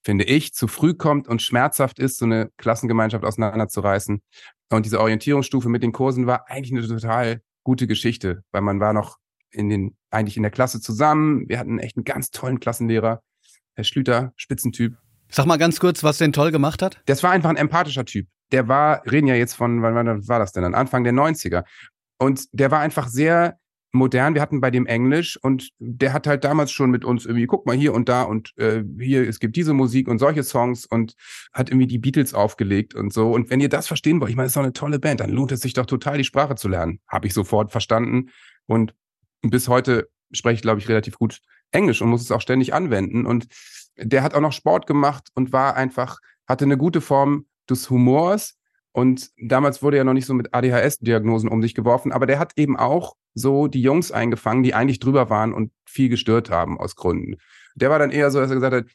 finde 0.03 0.25
ich, 0.25 0.53
zu 0.53 0.67
früh 0.67 0.93
kommt 0.93 1.27
und 1.27 1.41
schmerzhaft 1.41 1.99
ist, 1.99 2.17
so 2.17 2.25
eine 2.25 2.49
Klassengemeinschaft 2.57 3.25
auseinanderzureißen. 3.25 4.21
Und 4.69 4.85
diese 4.85 4.99
Orientierungsstufe 4.99 5.69
mit 5.69 5.83
den 5.83 5.91
Kursen 5.93 6.27
war 6.27 6.49
eigentlich 6.49 6.71
eine 6.71 6.87
total 6.87 7.41
gute 7.67 7.85
Geschichte, 7.85 8.43
weil 8.53 8.61
man 8.61 8.79
war 8.79 8.93
noch 8.93 9.17
in 9.51 9.67
den, 9.67 9.97
eigentlich 10.09 10.37
in 10.37 10.43
der 10.43 10.53
Klasse 10.53 10.79
zusammen. 10.79 11.49
Wir 11.49 11.59
hatten 11.59 11.79
echt 11.79 11.97
einen 11.97 12.05
ganz 12.05 12.31
tollen 12.31 12.61
Klassenlehrer. 12.61 13.21
Herr 13.75 13.83
Schlüter, 13.83 14.31
Spitzentyp. 14.37 14.95
Sag 15.29 15.47
mal 15.47 15.57
ganz 15.57 15.81
kurz, 15.81 16.01
was 16.01 16.17
den 16.17 16.31
toll 16.31 16.51
gemacht 16.51 16.81
hat. 16.81 17.01
Das 17.07 17.23
war 17.23 17.31
einfach 17.31 17.49
ein 17.49 17.57
empathischer 17.57 18.05
Typ. 18.05 18.25
Der 18.53 18.69
war, 18.69 19.05
reden 19.11 19.27
ja 19.27 19.35
jetzt 19.35 19.53
von, 19.53 19.81
wann, 19.81 19.95
wann 19.95 20.25
war 20.29 20.39
das 20.39 20.53
denn 20.53 20.63
dann? 20.63 20.75
Anfang 20.75 21.03
der 21.03 21.11
90er. 21.11 21.65
Und 22.17 22.45
der 22.53 22.71
war 22.71 22.79
einfach 22.79 23.09
sehr 23.09 23.57
modern. 23.97 24.33
Wir 24.33 24.41
hatten 24.41 24.61
bei 24.61 24.71
dem 24.71 24.85
Englisch 24.85 25.37
und 25.41 25.69
der 25.79 26.13
hat 26.13 26.27
halt 26.27 26.43
damals 26.43 26.71
schon 26.71 26.89
mit 26.89 27.03
uns 27.03 27.25
irgendwie, 27.25 27.47
guck 27.47 27.65
mal 27.65 27.75
hier 27.75 27.93
und 27.93 28.09
da 28.09 28.23
und 28.23 28.53
äh, 28.57 28.83
hier, 28.99 29.27
es 29.27 29.39
gibt 29.39 29.55
diese 29.55 29.73
Musik 29.73 30.07
und 30.07 30.19
solche 30.19 30.43
Songs 30.43 30.85
und 30.85 31.15
hat 31.53 31.69
irgendwie 31.69 31.87
die 31.87 31.99
Beatles 31.99 32.33
aufgelegt 32.33 32.95
und 32.95 33.11
so. 33.11 33.31
Und 33.31 33.49
wenn 33.49 33.59
ihr 33.59 33.69
das 33.69 33.87
verstehen 33.87 34.21
wollt, 34.21 34.29
ich 34.29 34.35
meine, 34.35 34.45
das 34.45 34.51
ist 34.51 34.57
doch 34.57 34.63
eine 34.63 34.73
tolle 34.73 34.99
Band, 34.99 35.19
dann 35.19 35.31
lohnt 35.31 35.51
es 35.51 35.61
sich 35.61 35.73
doch 35.73 35.85
total, 35.85 36.17
die 36.17 36.23
Sprache 36.23 36.55
zu 36.55 36.67
lernen. 36.67 36.99
Habe 37.07 37.27
ich 37.27 37.33
sofort 37.33 37.71
verstanden. 37.71 38.29
Und 38.65 38.93
bis 39.41 39.67
heute 39.67 40.09
spreche 40.31 40.55
ich, 40.55 40.61
glaube 40.61 40.79
ich, 40.79 40.89
relativ 40.89 41.17
gut 41.17 41.41
Englisch 41.71 42.01
und 42.01 42.09
muss 42.09 42.21
es 42.21 42.31
auch 42.31 42.41
ständig 42.41 42.73
anwenden. 42.73 43.25
Und 43.25 43.47
der 43.97 44.23
hat 44.23 44.33
auch 44.33 44.41
noch 44.41 44.53
Sport 44.53 44.87
gemacht 44.87 45.29
und 45.33 45.51
war 45.51 45.75
einfach, 45.75 46.19
hatte 46.47 46.65
eine 46.65 46.77
gute 46.77 47.01
Form 47.01 47.45
des 47.69 47.89
Humors. 47.89 48.57
Und 48.91 49.29
damals 49.37 49.83
wurde 49.83 49.97
er 49.97 50.03
noch 50.03 50.13
nicht 50.13 50.25
so 50.25 50.33
mit 50.33 50.53
ADHS-Diagnosen 50.53 51.49
um 51.49 51.61
sich 51.61 51.75
geworfen, 51.75 52.11
aber 52.11 52.25
der 52.25 52.39
hat 52.39 52.53
eben 52.55 52.77
auch 52.77 53.15
so 53.33 53.67
die 53.67 53.81
Jungs 53.81 54.11
eingefangen, 54.11 54.63
die 54.63 54.73
eigentlich 54.73 54.99
drüber 54.99 55.29
waren 55.29 55.53
und 55.53 55.71
viel 55.85 56.09
gestört 56.09 56.49
haben 56.49 56.79
aus 56.79 56.95
Gründen. 56.95 57.35
Der 57.75 57.89
war 57.89 57.99
dann 57.99 58.09
eher 58.09 58.31
so, 58.31 58.39
dass 58.39 58.49
er 58.49 58.55
gesagt 58.55 58.73
hat, 58.73 58.85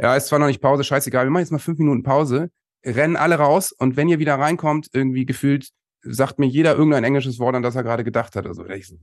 ja, 0.00 0.16
ist 0.16 0.28
zwar 0.28 0.38
noch 0.38 0.46
nicht 0.46 0.62
Pause, 0.62 0.84
scheißegal, 0.84 1.26
wir 1.26 1.30
machen 1.30 1.42
jetzt 1.42 1.52
mal 1.52 1.58
fünf 1.58 1.78
Minuten 1.78 2.02
Pause, 2.02 2.50
rennen 2.84 3.16
alle 3.16 3.36
raus 3.36 3.72
und 3.72 3.96
wenn 3.96 4.08
ihr 4.08 4.18
wieder 4.18 4.36
reinkommt, 4.36 4.88
irgendwie 4.92 5.26
gefühlt, 5.26 5.68
sagt 6.00 6.38
mir 6.38 6.46
jeder 6.46 6.74
irgendein 6.74 7.04
englisches 7.04 7.38
Wort, 7.38 7.54
an 7.54 7.62
das 7.62 7.76
er 7.76 7.82
gerade 7.82 8.04
gedacht 8.04 8.34
hat. 8.34 8.46
Also 8.46 8.66
ich 8.66 8.88
so, 8.88 8.96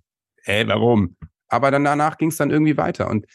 ey, 0.43 0.67
warum? 0.67 1.15
Aber 1.47 1.69
dann 1.69 1.83
danach 1.83 2.17
ging 2.17 2.29
es 2.29 2.37
dann 2.37 2.49
irgendwie 2.49 2.75
weiter 2.75 3.09
und 3.09 3.27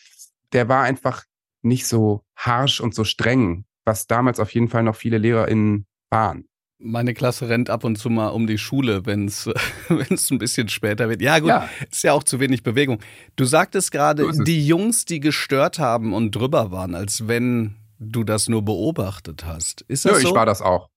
der 0.52 0.68
war 0.68 0.82
einfach 0.82 1.24
nicht 1.62 1.86
so 1.86 2.24
harsh 2.36 2.80
und 2.80 2.94
so 2.94 3.04
streng 3.04 3.64
was 3.84 4.06
damals 4.06 4.40
auf 4.40 4.52
jeden 4.54 4.68
Fall 4.68 4.82
noch 4.82 4.96
viele 4.96 5.18
LehrerInnen 5.18 5.86
waren. 6.10 6.48
Meine 6.78 7.14
Klasse 7.14 7.48
rennt 7.48 7.70
ab 7.70 7.84
und 7.84 7.96
zu 7.96 8.10
mal 8.10 8.28
um 8.28 8.46
die 8.46 8.58
Schule, 8.58 9.06
wenn 9.06 9.26
es 9.26 9.48
ein 10.30 10.38
bisschen 10.38 10.68
später 10.68 11.08
wird. 11.08 11.22
Ja, 11.22 11.38
gut, 11.38 11.48
ja. 11.48 11.68
ist 11.90 12.04
ja 12.04 12.12
auch 12.12 12.24
zu 12.24 12.40
wenig 12.40 12.62
Bewegung. 12.62 13.00
Du 13.36 13.44
sagtest 13.44 13.92
gerade, 13.92 14.32
so 14.32 14.42
die 14.42 14.66
Jungs, 14.66 15.04
die 15.04 15.20
gestört 15.20 15.78
haben 15.78 16.12
und 16.12 16.32
drüber 16.32 16.70
waren, 16.70 16.94
als 16.94 17.28
wenn 17.28 17.76
du 17.98 18.24
das 18.24 18.48
nur 18.48 18.64
beobachtet 18.64 19.44
hast. 19.44 19.82
Ist 19.82 20.04
das 20.04 20.14
Nö, 20.14 20.20
so? 20.20 20.28
ich 20.28 20.34
war 20.34 20.46
das 20.46 20.62
auch. 20.62 20.90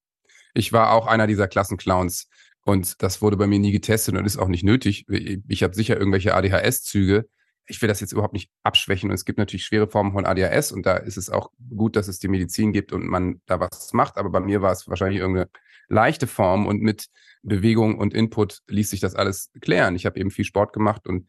Ich 0.54 0.74
war 0.74 0.92
auch 0.92 1.06
einer 1.08 1.28
dieser 1.28 1.48
Klassenclowns. 1.48 2.28
Und 2.68 3.02
das 3.02 3.22
wurde 3.22 3.38
bei 3.38 3.48
mir 3.48 3.60
nie 3.60 3.72
getestet 3.72 4.16
und 4.16 4.26
ist 4.26 4.38
auch 4.38 4.50
nicht 4.50 4.64
nötig. 4.64 5.06
Ich 5.48 5.64
habe 5.64 5.74
sicher 5.74 5.96
irgendwelche 5.96 6.36
ADHS-Züge. 6.36 7.30
Ich 7.66 7.82
will 7.82 7.88
das 7.88 8.02
jetzt 8.02 8.12
überhaupt 8.12 8.34
nicht 8.34 8.52
abschwächen. 8.64 9.10
Und 9.10 9.16
es 9.16 9.24
gibt 9.24 9.40
natürlich 9.40 9.64
schwere 9.64 9.88
Formen 9.88 10.12
von 10.12 10.26
ADHS 10.26 10.74
und 10.74 10.86
da 10.86 10.98
ist 10.98 11.16
es 11.16 11.30
auch 11.30 11.52
gut, 11.70 11.96
dass 11.96 12.10
es 12.10 12.20
die 12.20 12.28
Medizin 12.28 12.74
gibt 12.74 12.92
und 12.92 13.06
man 13.06 13.42
da 13.46 13.62
was 13.62 13.94
macht. 13.94 14.18
Aber 14.18 14.30
bei 14.30 14.42
mir 14.42 14.62
war 14.62 14.74
es 14.74 14.88
wahrscheinlich 14.90 15.20
irgendeine 15.22 15.50
leichte 15.88 16.28
Form 16.28 16.66
und 16.66 16.82
mit 16.82 17.08
Bewegung 17.44 17.98
und 17.98 18.14
Input 18.14 18.62
ließ 18.68 18.90
sich 18.90 19.00
das 19.00 19.16
alles 19.16 19.52
klären. 19.62 19.96
Ich 19.96 20.06
habe 20.06 20.20
eben 20.20 20.32
viel 20.32 20.46
Sport 20.46 20.74
gemacht 20.74 21.08
und 21.08 21.28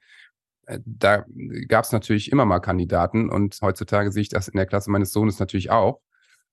äh, 0.67 0.81
da 0.85 1.25
gab 1.69 1.85
es 1.85 1.93
natürlich 1.93 2.33
immer 2.33 2.45
mal 2.45 2.61
Kandidaten 2.61 3.31
und 3.31 3.59
heutzutage 3.63 4.13
sehe 4.13 4.23
ich 4.23 4.29
das 4.29 4.49
in 4.49 4.57
der 4.57 4.67
Klasse 4.67 4.91
meines 4.91 5.13
Sohnes 5.13 5.39
natürlich 5.39 5.71
auch. 5.71 6.01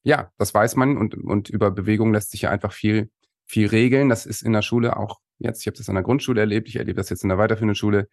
Ja, 0.04 0.32
das 0.38 0.54
weiß 0.54 0.76
man 0.76 0.98
und, 0.98 1.16
und 1.16 1.50
über 1.50 1.72
Bewegung 1.72 2.14
lässt 2.14 2.32
sich 2.32 2.44
ja 2.44 2.52
einfach 2.52 2.72
viel, 2.72 3.10
viel 3.46 3.68
regeln. 3.68 4.10
Das 4.10 4.26
ist 4.26 4.44
in 4.44 4.54
der 4.54 4.62
Schule 4.62 4.98
auch 4.98 5.20
jetzt, 5.40 5.62
ich 5.62 5.68
habe 5.68 5.78
das 5.78 5.90
an 5.90 5.96
der 5.96 6.04
Grundschule 6.04 6.42
erlebt, 6.42 6.70
ich 6.70 6.76
erlebe 6.76 6.98
das 6.98 7.10
jetzt 7.10 7.24
in 7.24 7.30
der 7.30 7.38
weiterführenden 7.38 7.76
Schule. 7.76 8.08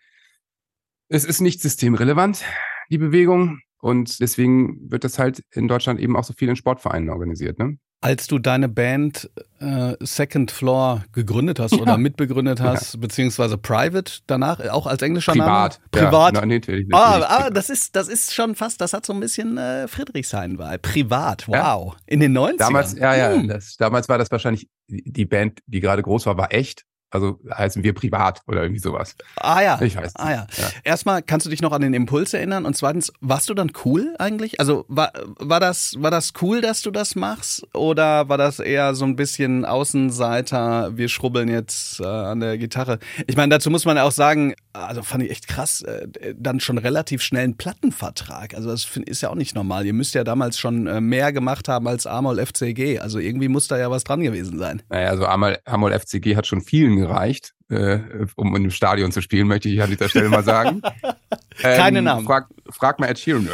Es 1.09 1.25
ist 1.25 1.41
nicht 1.41 1.61
systemrelevant, 1.61 2.45
die 2.91 2.99
Bewegung. 2.99 3.61
Und 3.83 4.21
deswegen 4.21 4.91
wird 4.93 5.03
das 5.03 5.19
halt 5.19 5.43
in 5.51 5.67
Deutschland 5.67 5.99
eben 5.99 6.17
auch 6.17 6.23
so 6.23 6.33
viel 6.33 6.49
in 6.49 6.55
Sportvereinen 6.55 7.11
organisiert. 7.11 7.59
Ne? 7.59 7.79
Als 8.01 8.29
du 8.29 8.39
deine 8.39 8.69
Band 8.69 9.29
äh, 9.59 9.97
Second 9.99 10.53
Floor 10.53 11.05
gegründet 11.13 11.59
hast 11.59 11.75
ja. 11.75 11.83
oder 11.83 11.99
mitbegründet 11.99 12.61
hast, 12.61 12.95
ja. 12.95 13.01
beziehungsweise 13.01 13.59
Private 13.59 14.21
danach, 14.29 14.61
auch 14.71 14.87
als 14.87 15.03
englischer 15.03 15.33
Privat. 15.33 15.81
Name? 15.93 16.07
Privat. 16.07 16.35
Ja, 16.35 16.41
nein, 16.41 16.49
natürlich, 16.61 16.87
natürlich, 16.89 17.27
ah, 17.27 17.47
ah, 17.47 17.51
das 17.51 17.71
ist, 17.71 17.97
das 17.97 18.07
ist 18.07 18.33
schon 18.33 18.55
fast, 18.55 18.81
das 18.81 18.93
hat 18.93 19.05
so 19.05 19.13
ein 19.13 19.19
bisschen 19.19 19.59
äh, 19.59 19.89
Friedrichshain-Wahl. 19.89 20.79
Privat, 20.79 21.49
wow. 21.49 21.97
In 22.07 22.21
den 22.21 22.39
90ern. 22.39 22.59
Damals, 22.59 22.97
ja, 22.97 23.17
ja, 23.17 23.33
hm. 23.33 23.49
das, 23.49 23.77
damals 23.79 24.09
war 24.09 24.19
das 24.19 24.31
wahrscheinlich, 24.31 24.69
die 24.87 25.25
Band, 25.25 25.59
die 25.67 25.81
gerade 25.81 26.03
groß 26.03 26.27
war, 26.27 26.37
war 26.37 26.53
echt. 26.53 26.85
Also 27.13 27.39
heißen 27.55 27.83
wir 27.85 27.95
privat 27.95 28.43
oder 28.47 28.63
irgendwie 28.63 28.81
sowas. 28.81 29.17
Ah 29.37 29.61
ja. 29.61 29.81
Ich 29.81 29.97
weiß. 29.97 30.17
Ah 30.17 30.31
ja. 30.31 30.47
ja. 30.57 30.69
Erstmal 30.83 31.23
kannst 31.23 31.47
du 31.47 31.51
dich 31.51 31.63
noch 31.63 31.73
an 31.73 31.83
den 31.83 31.95
Impuls 31.95 32.33
erinnern 32.33 32.65
und 32.65 32.77
zweitens, 32.77 33.13
warst 33.21 33.49
du 33.51 33.55
dann 33.55 33.73
cool 33.85 34.15
eigentlich? 34.19 34.59
Also 34.61 34.85
war, 34.89 35.13
war 35.39 35.61
das 35.61 35.97
war 35.99 36.11
das 36.11 36.33
cool, 36.41 36.61
dass 36.61 36.83
du 36.83 36.91
das 36.91 37.15
machst 37.15 37.67
oder 37.75 38.29
war 38.29 38.39
das 38.39 38.59
eher 38.59 38.95
so 38.95 39.05
ein 39.05 39.17
bisschen 39.17 39.65
Außenseiter? 39.65 40.97
Wir 40.97 41.09
schrubbeln 41.09 41.49
jetzt 41.49 42.01
äh, 42.01 42.05
an 42.05 42.41
der 42.41 42.57
Gitarre. 42.59 42.99
Ich 43.27 43.37
meine, 43.37 43.51
dazu 43.51 43.71
muss 43.71 43.85
man 43.85 43.99
auch 43.99 44.13
sagen, 44.13 44.55
also 44.73 45.03
fand 45.03 45.25
ich 45.25 45.31
echt 45.31 45.49
krass, 45.49 45.83
äh, 45.83 46.35
dann 46.37 46.61
schon 46.61 46.79
relativ 46.79 47.23
schnell 47.23 47.45
einen 47.45 47.57
Plattenvertrag. 47.57 48.55
Also 48.55 48.71
das 48.71 48.89
ist 49.05 49.21
ja 49.21 49.29
auch 49.29 49.35
nicht 49.35 49.55
normal. 49.55 49.85
Ihr 49.87 49.93
müsst 49.93 50.15
ja 50.15 50.25
damals 50.25 50.59
schon 50.59 50.87
äh, 50.87 51.01
mehr 51.01 51.33
gemacht 51.33 51.69
haben 51.69 51.87
als 51.89 52.07
Amol 52.07 52.45
FCG. 52.45 52.99
Also 52.99 53.19
irgendwie 53.19 53.49
muss 53.49 53.69
da 53.69 53.79
ja 53.79 53.91
was 53.91 54.05
dran 54.05 54.23
gewesen 54.23 54.59
sein. 54.59 54.83
Naja, 54.89 55.09
also 55.11 55.27
Amol, 55.27 55.59
Amol 55.65 55.99
FCG 55.99 56.37
hat 56.37 56.47
schon 56.47 56.63
vielen 56.63 56.97
gereicht, 57.03 57.55
äh, 57.69 57.99
um 58.37 58.57
in 58.57 58.63
dem 58.63 58.71
Stadion 58.71 59.13
zu 59.13 59.21
spielen, 59.21 59.47
möchte 59.47 59.69
ich 59.69 59.83
an 59.83 59.91
dieser 59.91 60.09
Stelle 60.09 60.29
mal 60.29 60.43
sagen. 60.45 60.83
Keine 61.61 61.99
ähm, 61.99 62.05
Namen. 62.05 62.27
Frag, 62.27 62.49
frag 62.71 62.99
mal 62.99 63.09
Ed 63.09 63.19
Sheeran, 63.19 63.49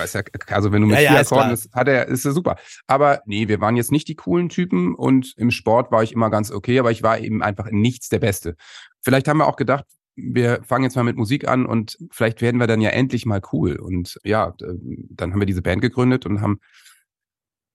also 0.46 0.72
wenn 0.72 0.82
du 0.82 0.86
mit 0.86 0.96
ja, 0.96 1.08
vier 1.08 1.16
ja, 1.16 1.20
Akkorden 1.22 1.50
bist, 1.50 1.72
hat 1.72 1.88
er, 1.88 2.06
ist 2.08 2.24
er 2.24 2.32
super. 2.32 2.56
Aber 2.86 3.22
nee, 3.26 3.48
wir 3.48 3.60
waren 3.60 3.76
jetzt 3.76 3.92
nicht 3.92 4.08
die 4.08 4.14
coolen 4.14 4.48
Typen 4.48 4.94
und 4.94 5.34
im 5.36 5.50
Sport 5.50 5.90
war 5.90 6.02
ich 6.02 6.12
immer 6.12 6.30
ganz 6.30 6.50
okay, 6.50 6.78
aber 6.78 6.90
ich 6.90 7.02
war 7.02 7.18
eben 7.18 7.42
einfach 7.42 7.66
in 7.66 7.80
nichts 7.80 8.08
der 8.08 8.20
Beste. 8.20 8.56
Vielleicht 9.02 9.28
haben 9.28 9.38
wir 9.38 9.46
auch 9.46 9.56
gedacht, 9.56 9.84
wir 10.16 10.62
fangen 10.64 10.84
jetzt 10.84 10.96
mal 10.96 11.04
mit 11.04 11.16
Musik 11.16 11.46
an 11.46 11.64
und 11.64 11.96
vielleicht 12.10 12.42
werden 12.42 12.58
wir 12.58 12.66
dann 12.66 12.80
ja 12.80 12.90
endlich 12.90 13.24
mal 13.24 13.40
cool. 13.52 13.76
Und 13.76 14.18
ja, 14.24 14.54
dann 14.58 15.32
haben 15.32 15.40
wir 15.40 15.46
diese 15.46 15.62
Band 15.62 15.80
gegründet 15.80 16.26
und 16.26 16.40
haben, 16.40 16.60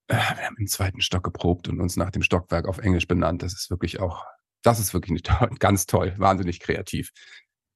äh, 0.07 0.15
wir 0.15 0.45
haben 0.45 0.57
im 0.57 0.67
zweiten 0.67 1.01
Stock 1.01 1.23
geprobt 1.23 1.69
und 1.69 1.79
uns 1.79 1.95
nach 1.95 2.11
dem 2.11 2.21
Stockwerk 2.21 2.67
auf 2.67 2.79
Englisch 2.79 3.07
benannt. 3.07 3.43
Das 3.43 3.53
ist 3.53 3.69
wirklich 3.69 3.99
auch 3.99 4.25
das 4.63 4.79
ist 4.79 4.93
wirklich 4.93 5.11
nicht 5.11 5.29
ganz 5.59 5.85
toll, 5.85 6.13
wahnsinnig 6.17 6.59
kreativ. 6.59 7.11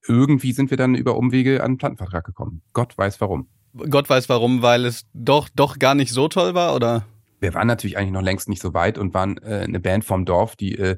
Irgendwie 0.07 0.53
sind 0.53 0.69
wir 0.69 0.77
dann 0.77 0.95
über 0.95 1.17
Umwege 1.17 1.61
an 1.61 1.65
einen 1.65 1.77
Plattenvertrag 1.77 2.25
gekommen. 2.25 2.63
Gott 2.73 2.97
weiß 2.97 3.21
warum. 3.21 3.49
Gott 3.89 4.09
weiß 4.09 4.29
warum, 4.29 4.61
weil 4.61 4.85
es 4.85 5.05
doch, 5.13 5.49
doch 5.53 5.77
gar 5.77 5.93
nicht 5.93 6.11
so 6.11 6.27
toll 6.27 6.55
war, 6.55 6.73
oder? 6.75 7.05
Wir 7.39 7.53
waren 7.53 7.67
natürlich 7.67 7.97
eigentlich 7.97 8.13
noch 8.13 8.21
längst 8.21 8.49
nicht 8.49 8.61
so 8.61 8.73
weit 8.73 8.97
und 8.97 9.13
waren 9.13 9.37
äh, 9.39 9.63
eine 9.63 9.79
Band 9.79 10.05
vom 10.05 10.25
Dorf, 10.25 10.55
die 10.55 10.77
äh, 10.77 10.97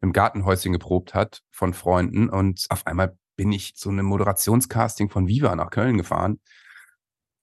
im 0.00 0.12
Gartenhäuschen 0.12 0.72
geprobt 0.72 1.14
hat 1.14 1.42
von 1.50 1.74
Freunden. 1.74 2.30
Und 2.30 2.64
auf 2.70 2.86
einmal 2.86 3.18
bin 3.36 3.52
ich 3.52 3.74
zu 3.74 3.90
einem 3.90 4.06
Moderationscasting 4.06 5.10
von 5.10 5.26
Viva 5.26 5.54
nach 5.56 5.70
Köln 5.70 5.98
gefahren. 5.98 6.40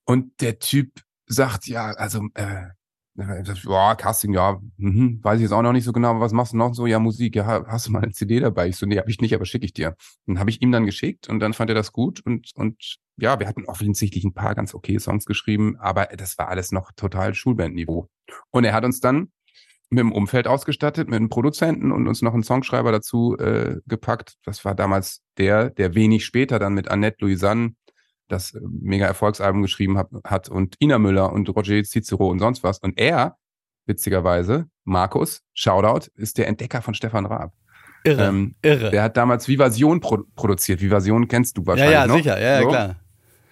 Und 0.04 0.40
der 0.40 0.58
Typ 0.58 1.00
sagt, 1.26 1.66
ja, 1.66 1.86
also 1.92 2.26
äh, 2.34 2.66
ja, 3.14 3.94
Casting, 3.94 4.32
ja, 4.32 4.60
mhm, 4.78 5.20
weiß 5.22 5.36
ich 5.36 5.42
jetzt 5.42 5.52
auch 5.52 5.62
noch 5.62 5.72
nicht 5.72 5.84
so 5.84 5.92
genau, 5.92 6.10
aber 6.10 6.20
was 6.20 6.32
machst 6.32 6.52
du 6.52 6.56
noch 6.56 6.74
so? 6.74 6.86
Ja, 6.86 6.98
Musik, 6.98 7.36
ja, 7.36 7.64
hast 7.66 7.86
du 7.86 7.92
mal 7.92 8.02
eine 8.02 8.12
CD 8.12 8.40
dabei? 8.40 8.68
Ich 8.68 8.76
so, 8.76 8.86
nee, 8.86 8.96
hab 8.98 9.08
ich 9.08 9.20
nicht, 9.20 9.34
aber 9.34 9.44
schicke 9.44 9.66
ich 9.66 9.74
dir. 9.74 9.96
Dann 10.26 10.38
habe 10.38 10.50
ich 10.50 10.62
ihm 10.62 10.72
dann 10.72 10.86
geschickt 10.86 11.28
und 11.28 11.40
dann 11.40 11.52
fand 11.52 11.70
er 11.70 11.74
das 11.74 11.92
gut 11.92 12.20
und, 12.24 12.50
und 12.54 12.96
ja, 13.18 13.38
wir 13.38 13.46
hatten 13.46 13.66
offensichtlich 13.66 14.24
ein 14.24 14.32
paar 14.32 14.54
ganz 14.54 14.74
okay 14.74 14.98
Songs 14.98 15.26
geschrieben, 15.26 15.76
aber 15.78 16.06
das 16.06 16.38
war 16.38 16.48
alles 16.48 16.72
noch 16.72 16.92
total 16.92 17.34
Schulbandniveau. 17.34 18.08
Und 18.50 18.64
er 18.64 18.72
hat 18.72 18.84
uns 18.84 19.00
dann 19.00 19.30
mit 19.90 20.00
dem 20.00 20.12
Umfeld 20.12 20.48
ausgestattet, 20.48 21.08
mit 21.08 21.18
einem 21.18 21.28
Produzenten 21.28 21.92
und 21.92 22.08
uns 22.08 22.22
noch 22.22 22.32
einen 22.32 22.42
Songschreiber 22.42 22.92
dazu 22.92 23.36
äh, 23.36 23.76
gepackt. 23.86 24.36
Das 24.44 24.64
war 24.64 24.74
damals 24.74 25.22
der, 25.36 25.68
der 25.68 25.94
wenig 25.94 26.24
später 26.24 26.58
dann 26.58 26.72
mit 26.72 26.90
Annette 26.90 27.18
Louisanne 27.20 27.74
das 28.28 28.54
äh, 28.54 28.60
mega 28.62 29.06
Erfolgsalbum 29.06 29.62
geschrieben 29.62 29.98
hat, 29.98 30.08
hat 30.24 30.48
und 30.48 30.76
Ina 30.80 30.98
Müller 30.98 31.32
und 31.32 31.48
Roger 31.48 31.82
Cicero 31.84 32.28
und 32.28 32.38
sonst 32.38 32.62
was. 32.62 32.78
Und 32.78 32.98
er, 32.98 33.36
witzigerweise, 33.86 34.66
Markus, 34.84 35.42
Shoutout, 35.54 36.08
ist 36.14 36.38
der 36.38 36.48
Entdecker 36.48 36.82
von 36.82 36.94
Stefan 36.94 37.26
Raab. 37.26 37.52
Irre, 38.04 38.26
ähm, 38.26 38.56
irre. 38.62 38.90
Der 38.90 39.02
hat 39.04 39.16
damals 39.16 39.46
Vivasion 39.48 40.00
pro 40.00 40.24
produziert. 40.34 40.80
Vivasion 40.80 41.28
kennst 41.28 41.56
du 41.56 41.66
wahrscheinlich 41.66 41.94
Ja, 41.94 42.00
ja, 42.02 42.06
noch. 42.06 42.16
sicher, 42.16 42.40
ja, 42.40 42.60
ja, 42.60 42.68
klar. 42.68 42.96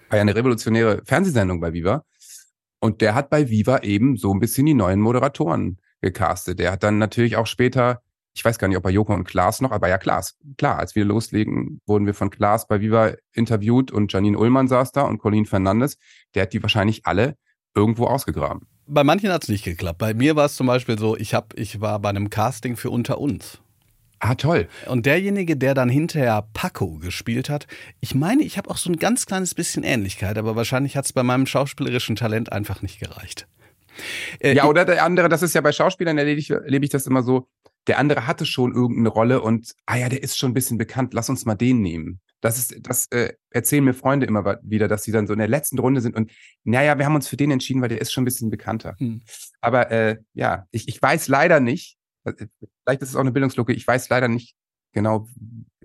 War 0.08 0.16
ja 0.16 0.22
eine 0.22 0.34
revolutionäre 0.34 1.02
Fernsehsendung 1.04 1.60
bei 1.60 1.72
Viva. 1.72 2.04
Und 2.80 3.00
der 3.00 3.14
hat 3.14 3.30
bei 3.30 3.48
Viva 3.48 3.78
eben 3.80 4.16
so 4.16 4.32
ein 4.32 4.40
bisschen 4.40 4.66
die 4.66 4.74
neuen 4.74 5.00
Moderatoren 5.00 5.78
gecastet. 6.00 6.58
Der 6.58 6.72
hat 6.72 6.82
dann 6.82 6.98
natürlich 6.98 7.36
auch 7.36 7.46
später 7.46 8.02
ich 8.32 8.44
weiß 8.44 8.58
gar 8.58 8.68
nicht, 8.68 8.76
ob 8.76 8.82
bei 8.82 8.90
Joko 8.90 9.12
und 9.14 9.24
Klaas 9.24 9.60
noch, 9.60 9.72
aber 9.72 9.88
ja, 9.88 9.98
Klaas. 9.98 10.36
Klar, 10.56 10.78
als 10.78 10.94
wir 10.94 11.04
loslegen, 11.04 11.80
wurden 11.86 12.06
wir 12.06 12.14
von 12.14 12.30
Klaas 12.30 12.66
bei 12.66 12.80
Viva 12.80 13.14
interviewt 13.32 13.90
und 13.90 14.12
Janine 14.12 14.38
Ullmann 14.38 14.68
saß 14.68 14.92
da 14.92 15.02
und 15.02 15.18
Colin 15.18 15.46
Fernandes. 15.46 15.98
Der 16.34 16.42
hat 16.42 16.52
die 16.52 16.62
wahrscheinlich 16.62 17.06
alle 17.06 17.36
irgendwo 17.74 18.06
ausgegraben. 18.06 18.66
Bei 18.86 19.04
manchen 19.04 19.30
hat 19.30 19.44
es 19.44 19.48
nicht 19.48 19.64
geklappt. 19.64 19.98
Bei 19.98 20.14
mir 20.14 20.36
war 20.36 20.46
es 20.46 20.56
zum 20.56 20.66
Beispiel 20.66 20.98
so, 20.98 21.16
ich, 21.16 21.34
hab, 21.34 21.56
ich 21.58 21.80
war 21.80 21.98
bei 22.00 22.08
einem 22.08 22.30
Casting 22.30 22.76
für 22.76 22.90
Unter 22.90 23.18
uns. 23.18 23.60
Ah, 24.18 24.34
toll. 24.34 24.68
Und 24.86 25.06
derjenige, 25.06 25.56
der 25.56 25.74
dann 25.74 25.88
hinterher 25.88 26.46
Paco 26.52 26.98
gespielt 26.98 27.48
hat, 27.48 27.66
ich 28.00 28.14
meine, 28.14 28.42
ich 28.42 28.58
habe 28.58 28.68
auch 28.68 28.76
so 28.76 28.90
ein 28.90 28.96
ganz 28.96 29.24
kleines 29.24 29.54
bisschen 29.54 29.82
Ähnlichkeit, 29.82 30.36
aber 30.36 30.56
wahrscheinlich 30.56 30.96
hat 30.96 31.06
es 31.06 31.12
bei 31.12 31.22
meinem 31.22 31.46
schauspielerischen 31.46 32.16
Talent 32.16 32.52
einfach 32.52 32.82
nicht 32.82 33.00
gereicht. 33.00 33.46
Äh, 34.40 34.54
ja, 34.54 34.66
oder 34.66 34.84
der 34.84 35.04
andere, 35.04 35.28
das 35.28 35.42
ist 35.42 35.54
ja 35.54 35.60
bei 35.62 35.72
Schauspielern 35.72 36.18
erlebe 36.18 36.38
ich, 36.38 36.50
erlebe 36.50 36.84
ich 36.84 36.90
das 36.90 37.06
immer 37.06 37.22
so, 37.22 37.48
der 37.86 37.98
andere 37.98 38.26
hatte 38.26 38.46
schon 38.46 38.74
irgendeine 38.74 39.08
Rolle 39.08 39.40
und, 39.40 39.72
ah 39.86 39.96
ja, 39.96 40.08
der 40.08 40.22
ist 40.22 40.36
schon 40.36 40.50
ein 40.50 40.54
bisschen 40.54 40.78
bekannt, 40.78 41.14
lass 41.14 41.30
uns 41.30 41.44
mal 41.44 41.54
den 41.54 41.80
nehmen. 41.80 42.20
Das 42.40 42.58
ist, 42.58 42.74
das 42.82 43.06
äh, 43.10 43.34
erzählen 43.50 43.84
mir 43.84 43.94
Freunde 43.94 44.26
immer 44.26 44.58
wieder, 44.62 44.88
dass 44.88 45.02
sie 45.02 45.12
dann 45.12 45.26
so 45.26 45.32
in 45.32 45.38
der 45.38 45.48
letzten 45.48 45.78
Runde 45.78 46.00
sind 46.00 46.16
und 46.16 46.32
naja, 46.64 46.98
wir 46.98 47.04
haben 47.04 47.14
uns 47.14 47.28
für 47.28 47.36
den 47.36 47.50
entschieden, 47.50 47.82
weil 47.82 47.88
der 47.88 48.00
ist 48.00 48.12
schon 48.12 48.22
ein 48.22 48.26
bisschen 48.26 48.50
bekannter. 48.50 48.94
Hm. 48.98 49.22
Aber 49.60 49.90
äh, 49.90 50.18
ja, 50.34 50.66
ich, 50.70 50.88
ich 50.88 51.00
weiß 51.00 51.28
leider 51.28 51.60
nicht, 51.60 51.98
äh, 52.24 52.32
vielleicht 52.84 53.02
ist 53.02 53.10
es 53.10 53.16
auch 53.16 53.20
eine 53.20 53.32
Bildungslücke, 53.32 53.72
ich 53.72 53.86
weiß 53.86 54.08
leider 54.08 54.28
nicht 54.28 54.54
genau, 54.92 55.28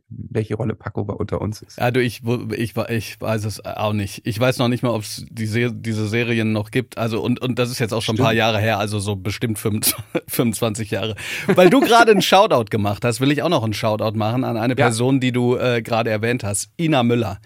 welche 0.10 0.56
Rolle 0.56 0.76
Paco 0.76 1.04
bei 1.04 1.14
unter 1.14 1.42
uns 1.42 1.62
ist. 1.62 1.80
Du, 1.94 2.02
ich, 2.02 2.22
ich, 2.56 2.74
ich 2.78 3.22
weiß 3.22 3.46
es 3.46 3.66
auch 3.66 3.94
nicht. 3.94 4.22
Ich 4.26 4.40
weiß 4.40 4.60
noch 4.60 4.68
nicht 4.68 4.84
mal, 4.84 4.92
ob 4.92 5.02
es 5.02 5.26
die, 5.30 5.70
diese 5.72 6.08
Serien 6.08 6.52
noch 6.52 6.72
gibt. 6.72 6.98
Also, 6.98 7.22
und, 7.22 7.42
und 7.42 7.58
das 7.58 7.72
ist 7.72 7.80
jetzt 7.80 7.94
auch 7.94 8.02
schon 8.02 8.16
Stimmt. 8.16 8.20
ein 8.20 8.24
paar 8.24 8.34
Jahre 8.34 8.60
her, 8.60 8.78
also 8.78 9.00
so 9.00 9.16
bestimmt 9.16 9.58
25 9.58 10.92
Jahre. 10.92 11.16
Weil 11.48 11.70
du 11.70 11.80
gerade 11.80 12.12
einen 12.12 12.22
Shoutout 12.22 12.66
gemacht 12.70 13.04
hast, 13.04 13.20
will 13.20 13.32
ich 13.32 13.42
auch 13.42 13.50
noch 13.50 13.64
einen 13.64 13.74
Shoutout 13.74 14.18
machen 14.18 14.44
an 14.44 14.58
eine 14.58 14.76
Person, 14.76 15.16
ja. 15.16 15.20
die 15.20 15.32
du 15.32 15.58
äh, 15.58 15.82
gerade 15.82 16.10
erwähnt 16.12 16.44
hast. 16.44 16.70
Ina 16.80 17.04
Müller. 17.04 17.40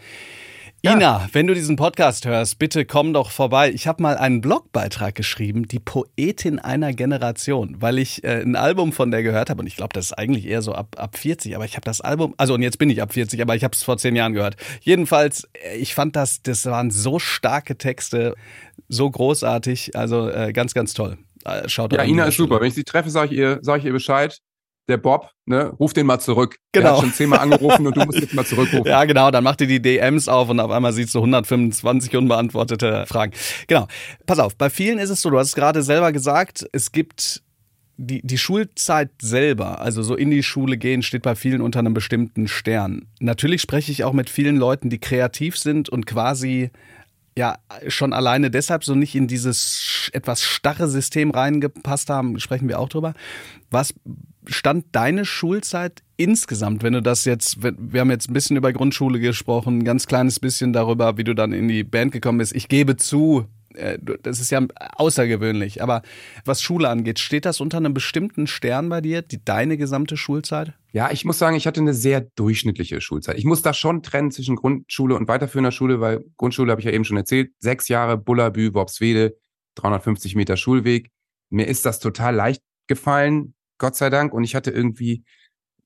Ja. 0.81 0.93
Ina, 0.93 1.27
wenn 1.33 1.45
du 1.45 1.53
diesen 1.53 1.75
Podcast 1.75 2.25
hörst, 2.25 2.57
bitte 2.57 2.85
komm 2.85 3.11
doch 3.11 3.31
vorbei. 3.31 3.69
Ich 3.69 3.85
habe 3.85 4.01
mal 4.01 4.15
einen 4.15 4.39
Blogbeitrag 4.39 5.13
geschrieben, 5.13 5.67
die 5.67 5.79
Poetin 5.79 6.57
einer 6.57 6.93
Generation, 6.93 7.75
weil 7.81 7.99
ich 7.99 8.23
äh, 8.23 8.41
ein 8.41 8.55
Album 8.55 8.93
von 8.93 9.11
der 9.11 9.21
gehört 9.21 9.49
habe 9.49 9.59
und 9.59 9.67
ich 9.67 9.75
glaube, 9.75 9.91
das 9.91 10.05
ist 10.05 10.13
eigentlich 10.13 10.45
eher 10.45 10.61
so 10.61 10.71
ab, 10.71 10.95
ab 10.97 11.17
40, 11.17 11.53
aber 11.57 11.65
ich 11.65 11.75
habe 11.75 11.83
das 11.83 11.99
Album, 11.99 12.33
also 12.37 12.53
und 12.53 12.61
jetzt 12.61 12.79
bin 12.79 12.89
ich 12.89 13.01
ab 13.01 13.11
40, 13.11 13.41
aber 13.41 13.57
ich 13.57 13.65
habe 13.65 13.75
es 13.75 13.83
vor 13.83 13.97
zehn 13.97 14.15
Jahren 14.15 14.31
gehört. 14.31 14.55
Jedenfalls, 14.79 15.49
äh, 15.65 15.75
ich 15.75 15.93
fand 15.93 16.15
das, 16.15 16.43
das 16.43 16.65
waren 16.65 16.91
so 16.91 17.19
starke 17.19 17.77
Texte, 17.77 18.35
so 18.87 19.11
großartig, 19.11 19.97
also 19.97 20.29
äh, 20.29 20.53
ganz, 20.53 20.73
ganz 20.73 20.93
toll. 20.93 21.17
Äh, 21.43 21.67
schaut 21.67 21.91
ja, 21.91 22.03
Ina 22.03 22.23
ist 22.23 22.37
super. 22.37 22.61
Wenn 22.61 22.69
ich 22.69 22.75
sie 22.75 22.85
treffe, 22.85 23.09
sage 23.09 23.33
ich 23.33 23.39
ihr, 23.39 23.59
sage 23.63 23.79
ich 23.79 23.85
ihr 23.85 23.93
Bescheid 23.93 24.39
der 24.89 24.97
Bob, 24.97 25.31
ne, 25.45 25.67
ruf 25.79 25.93
den 25.93 26.05
mal 26.05 26.19
zurück. 26.19 26.57
Genau. 26.71 26.83
Der 26.83 26.93
hat 26.93 27.01
schon 27.01 27.13
zehnmal 27.13 27.39
angerufen 27.39 27.87
und 27.87 27.95
du 27.95 28.03
musst 28.05 28.19
jetzt 28.19 28.33
mal 28.33 28.45
zurückrufen. 28.45 28.85
Ja, 28.89 29.05
genau. 29.05 29.29
Dann 29.29 29.43
macht 29.43 29.61
ihr 29.61 29.67
die 29.67 29.81
DMs 29.81 30.27
auf 30.27 30.49
und 30.49 30.59
auf 30.59 30.71
einmal 30.71 30.93
siehst 30.93 31.13
du 31.13 31.19
125 31.19 32.15
unbeantwortete 32.15 33.05
Fragen. 33.07 33.33
Genau. 33.67 33.87
Pass 34.25 34.39
auf. 34.39 34.55
Bei 34.55 34.69
vielen 34.69 34.97
ist 34.97 35.09
es 35.09 35.21
so, 35.21 35.29
du 35.29 35.37
hast 35.37 35.49
es 35.49 35.55
gerade 35.55 35.83
selber 35.83 36.11
gesagt, 36.11 36.65
es 36.71 36.91
gibt 36.91 37.43
die, 37.97 38.25
die 38.25 38.37
Schulzeit 38.37 39.11
selber, 39.21 39.81
also 39.81 40.01
so 40.01 40.15
in 40.15 40.31
die 40.31 40.41
Schule 40.41 40.77
gehen, 40.77 41.03
steht 41.03 41.21
bei 41.21 41.35
vielen 41.35 41.61
unter 41.61 41.79
einem 41.79 41.93
bestimmten 41.93 42.47
Stern. 42.47 43.07
Natürlich 43.19 43.61
spreche 43.61 43.91
ich 43.91 44.05
auch 44.05 44.13
mit 44.13 44.29
vielen 44.29 44.55
Leuten, 44.55 44.89
die 44.89 44.99
kreativ 44.99 45.57
sind 45.57 45.89
und 45.89 46.05
quasi 46.05 46.71
ja 47.37 47.57
schon 47.87 48.13
alleine 48.13 48.49
deshalb 48.49 48.83
so 48.83 48.95
nicht 48.95 49.15
in 49.15 49.27
dieses 49.27 50.09
etwas 50.13 50.43
starre 50.43 50.87
System 50.87 51.31
reingepasst 51.31 52.09
haben, 52.09 52.39
sprechen 52.39 52.67
wir 52.67 52.79
auch 52.79 52.89
drüber. 52.89 53.13
Was 53.69 53.93
stand 54.49 54.85
deine 54.91 55.25
Schulzeit 55.25 56.03
insgesamt, 56.17 56.83
wenn 56.83 56.93
du 56.93 57.01
das 57.01 57.25
jetzt, 57.25 57.63
wir 57.63 58.01
haben 58.01 58.11
jetzt 58.11 58.29
ein 58.29 58.33
bisschen 58.33 58.57
über 58.57 58.73
Grundschule 58.73 59.19
gesprochen, 59.19 59.79
ein 59.79 59.83
ganz 59.83 60.07
kleines 60.07 60.39
bisschen 60.39 60.73
darüber, 60.73 61.17
wie 61.17 61.23
du 61.23 61.33
dann 61.33 61.53
in 61.53 61.67
die 61.67 61.83
Band 61.83 62.11
gekommen 62.11 62.39
bist. 62.39 62.55
Ich 62.55 62.67
gebe 62.67 62.97
zu, 62.97 63.45
äh, 63.75 63.97
das 64.21 64.39
ist 64.39 64.51
ja 64.51 64.61
außergewöhnlich, 64.95 65.81
aber 65.81 66.01
was 66.43 66.61
Schule 66.61 66.89
angeht, 66.89 67.19
steht 67.19 67.45
das 67.45 67.61
unter 67.61 67.77
einem 67.77 67.93
bestimmten 67.93 68.47
Stern 68.47 68.89
bei 68.89 69.01
dir, 69.01 69.21
die, 69.21 69.43
deine 69.43 69.77
gesamte 69.77 70.17
Schulzeit? 70.17 70.73
Ja, 70.91 71.11
ich 71.11 71.23
muss 71.23 71.39
sagen, 71.39 71.55
ich 71.55 71.67
hatte 71.67 71.79
eine 71.79 71.93
sehr 71.93 72.21
durchschnittliche 72.21 72.99
Schulzeit. 72.99 73.37
Ich 73.37 73.45
muss 73.45 73.61
da 73.61 73.73
schon 73.73 74.03
trennen 74.03 74.31
zwischen 74.31 74.55
Grundschule 74.55 75.15
und 75.15 75.27
weiterführender 75.27 75.71
Schule, 75.71 76.01
weil 76.01 76.25
Grundschule 76.37 76.71
habe 76.71 76.81
ich 76.81 76.85
ja 76.85 76.91
eben 76.91 77.05
schon 77.05 77.17
erzählt, 77.17 77.51
sechs 77.59 77.87
Jahre 77.87 78.17
Bullabü, 78.17 78.73
Worpswede, 78.73 79.37
350 79.75 80.35
Meter 80.35 80.57
Schulweg. 80.57 81.11
Mir 81.49 81.67
ist 81.67 81.85
das 81.85 81.99
total 81.99 82.35
leicht 82.35 82.61
gefallen, 82.87 83.53
Gott 83.79 83.95
sei 83.95 84.09
Dank. 84.09 84.33
Und 84.33 84.43
ich 84.43 84.55
hatte 84.55 84.71
irgendwie 84.71 85.23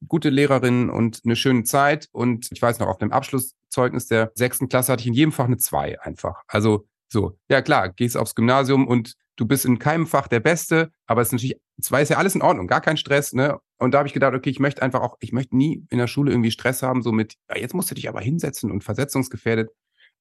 gute 0.08 0.30
Lehrerinnen 0.30 0.90
und 0.90 1.22
eine 1.24 1.36
schöne 1.36 1.64
Zeit. 1.64 2.10
Und 2.12 2.50
ich 2.52 2.62
weiß 2.62 2.80
noch, 2.80 2.88
auf 2.88 2.98
dem 2.98 3.12
Abschlusszeugnis 3.12 4.08
der 4.08 4.32
sechsten 4.36 4.68
Klasse 4.68 4.92
hatte 4.92 5.02
ich 5.02 5.08
in 5.08 5.14
jedem 5.14 5.32
Fach 5.32 5.46
eine 5.46 5.58
zwei 5.58 6.00
einfach. 6.02 6.42
Also 6.48 6.86
so, 7.08 7.38
ja 7.48 7.62
klar, 7.62 7.90
gehst 7.90 8.18
aufs 8.18 8.36
Gymnasium 8.36 8.88
und 8.88 9.14
du 9.36 9.46
bist 9.46 9.66
in 9.66 9.80
keinem 9.80 10.08
Fach 10.08 10.28
der 10.28 10.40
Beste, 10.40 10.92
aber 11.06 11.22
es 11.22 11.30
ist 11.30 11.34
natürlich, 11.34 11.60
zwei 11.80 12.02
ist 12.02 12.10
ja 12.10 12.18
alles 12.18 12.36
in 12.36 12.42
Ordnung, 12.42 12.68
gar 12.68 12.82
kein 12.82 12.98
Stress, 12.98 13.34
ne? 13.34 13.60
Und 13.78 13.94
da 13.94 14.00
habe 14.00 14.08
ich 14.08 14.14
gedacht, 14.14 14.34
okay, 14.34 14.50
ich 14.50 14.60
möchte 14.60 14.82
einfach 14.82 15.02
auch, 15.02 15.18
ich 15.20 15.32
möchte 15.32 15.56
nie 15.56 15.86
in 15.90 15.98
der 15.98 16.08
Schule 16.08 16.32
irgendwie 16.32 16.52
Stress 16.52 16.82
haben, 16.84 17.02
so 17.02 17.12
mit, 17.12 17.36
ja, 17.50 17.58
jetzt 17.58 17.74
musst 17.74 17.92
du 17.92 17.96
dich 17.96 18.10
aber 18.10 18.22
hinsetzen 18.22 18.72
und 18.72 18.84
versetzungsgefährdet. 18.84 19.70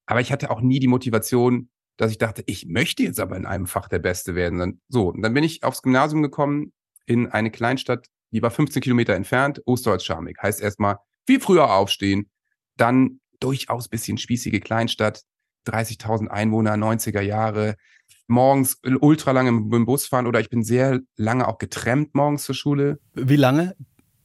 Aber 0.07 0.21
ich 0.21 0.33
hatte 0.33 0.51
auch 0.51 0.61
nie 0.61 0.81
die 0.81 0.89
Motivation, 0.89 1.71
dass 1.97 2.11
ich 2.11 2.19
dachte, 2.19 2.43
ich 2.47 2.67
möchte 2.67 3.03
jetzt 3.05 3.21
aber 3.21 3.37
in 3.37 3.47
einem 3.47 3.67
Fach 3.67 3.89
der 3.89 3.99
Beste 3.99 4.35
werden. 4.35 4.81
So, 4.89 5.09
und 5.09 5.23
dann 5.23 5.35
bin 5.35 5.45
ich 5.45 5.63
aufs 5.63 5.83
Gymnasium 5.83 6.23
gekommen 6.23 6.73
in 7.07 7.29
eine 7.29 7.51
Kleinstadt, 7.51 8.07
die 8.31 8.43
war 8.43 8.51
15 8.51 8.83
Kilometer 8.83 9.15
entfernt, 9.15 9.61
Osterholz-Scharmig. 9.67 10.37
Heißt 10.43 10.61
erstmal 10.61 10.99
wie 11.27 11.38
früher 11.38 11.73
aufstehen, 11.73 12.31
dann 12.77 13.21
durchaus 13.41 13.88
bisschen 13.88 14.19
spießige 14.19 14.61
Kleinstadt, 14.61 15.23
30.000 15.67 16.29
Einwohner, 16.29 16.75
90er 16.75 17.21
Jahre, 17.21 17.77
morgens 18.27 18.79
ultra 19.01 19.31
lange 19.33 19.51
im 19.51 19.87
Bus 19.87 20.07
fahren 20.07 20.27
oder 20.27 20.41
ich 20.41 20.51
bin 20.51 20.65
sehr 20.65 21.01
lange 21.17 21.47
auch 21.47 21.59
getrennt 21.59 22.15
morgens 22.15 22.45
zur 22.45 22.55
Schule. 22.55 22.99
Wie 23.15 23.37
lange? 23.37 23.77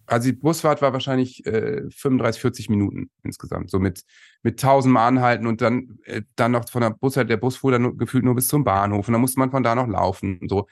Also 0.08 0.30
die 0.30 0.38
Busfahrt 0.38 0.82
war 0.82 0.94
wahrscheinlich 0.94 1.46
äh, 1.46 1.84
35, 1.90 2.42
40 2.42 2.70
Minuten 2.70 3.10
insgesamt. 3.24 3.70
So 3.70 3.78
mit, 3.78 4.04
mit 4.42 4.58
tausendmal 4.60 5.06
anhalten 5.06 5.46
und 5.48 5.62
dann, 5.62 6.00
äh, 6.06 6.22
dann 6.38 6.54
noch 6.54 6.70
von 6.70 6.82
der 6.82 6.92
Bushalt, 6.92 7.30
der 7.30 7.36
Bus 7.36 7.58
fuhr 7.58 7.74
dann 7.74 7.82
nur, 7.82 7.98
gefühlt 7.98 8.24
nur 8.24 8.36
bis 8.36 8.48
zum 8.48 8.64
Bahnhof 8.64 9.08
und 9.08 9.12
dann 9.12 9.22
musste 9.22 9.40
man 9.40 9.52
von 9.52 9.64
da 9.64 9.76
noch 9.76 9.88
laufen. 9.88 10.40
So. 10.48 10.68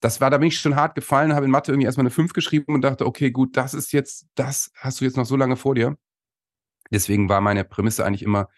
Das 0.00 0.20
war, 0.20 0.30
da 0.30 0.38
bin 0.38 0.48
ich 0.48 0.60
schon 0.60 0.76
hart 0.76 0.94
gefallen, 0.94 1.34
habe 1.34 1.46
in 1.46 1.50
Mathe 1.50 1.72
irgendwie 1.72 1.86
erstmal 1.86 2.02
eine 2.02 2.10
5 2.10 2.32
geschrieben 2.32 2.74
und 2.74 2.82
dachte, 2.82 3.06
okay, 3.06 3.30
gut, 3.30 3.56
das 3.56 3.74
ist 3.74 3.92
jetzt, 3.92 4.26
das 4.34 4.70
hast 4.74 5.00
du 5.00 5.04
jetzt 5.04 5.16
noch 5.16 5.26
so 5.26 5.36
lange 5.36 5.56
vor 5.56 5.74
dir. 5.74 5.96
Deswegen 6.90 7.28
war 7.28 7.40
meine 7.40 7.64
Prämisse 7.64 8.04
eigentlich 8.06 8.22
immer, 8.22 8.48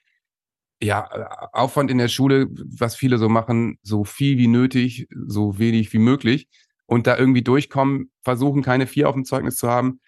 ja, 0.83 1.09
Aufwand 1.53 1.91
in 1.91 1.99
der 1.99 2.09
Schule, 2.09 2.49
was 2.51 2.97
viele 2.97 3.19
so 3.19 3.29
machen, 3.29 3.79
so 3.83 4.05
viel 4.05 4.39
wie 4.39 4.47
nötig, 4.47 5.09
so 5.27 5.59
wenig 5.59 5.93
wie 5.93 5.99
möglich 5.99 6.49
und 6.87 7.07
da 7.07 7.17
irgendwie 7.17 7.43
durchkommen, 7.43 8.11
versuchen 8.23 8.63
keine 8.63 8.87
vier 8.87 9.09
auf 9.09 9.15
dem 9.15 9.25
Zeugnis 9.25 9.57
zu 9.57 9.69
haben. 9.69 10.01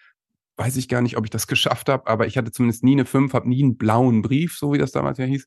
Weiß 0.56 0.76
ich 0.76 0.88
gar 0.88 1.02
nicht, 1.02 1.16
ob 1.16 1.24
ich 1.24 1.30
das 1.30 1.46
geschafft 1.46 1.88
habe, 1.88 2.06
aber 2.06 2.26
ich 2.26 2.38
hatte 2.38 2.52
zumindest 2.52 2.84
nie 2.84 2.92
eine 2.92 3.04
fünf, 3.04 3.34
habe 3.34 3.48
nie 3.48 3.62
einen 3.62 3.76
blauen 3.76 4.22
Brief, 4.22 4.56
so 4.56 4.72
wie 4.72 4.78
das 4.78 4.92
damals 4.92 5.18
ja 5.18 5.24
hieß, 5.24 5.46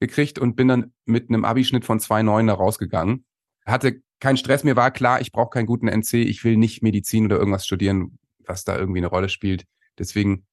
gekriegt 0.00 0.38
und 0.38 0.56
bin 0.56 0.68
dann 0.68 0.92
mit 1.06 1.28
einem 1.28 1.44
Abischnitt 1.44 1.84
von 1.84 2.00
zwei 2.00 2.22
Neun 2.22 2.46
da 2.46 2.54
rausgegangen. 2.54 3.24
Hatte 3.66 4.00
keinen 4.20 4.36
Stress, 4.36 4.64
mir 4.64 4.76
war 4.76 4.90
klar, 4.90 5.20
ich 5.20 5.32
brauche 5.32 5.50
keinen 5.50 5.66
guten 5.66 5.88
NC, 5.88 6.14
ich 6.14 6.42
will 6.44 6.56
nicht 6.56 6.82
Medizin 6.82 7.26
oder 7.26 7.38
irgendwas 7.38 7.66
studieren, 7.66 8.18
was 8.38 8.64
da 8.64 8.78
irgendwie 8.78 9.00
eine 9.00 9.08
Rolle 9.08 9.28
spielt. 9.28 9.64
Deswegen, 9.98 10.46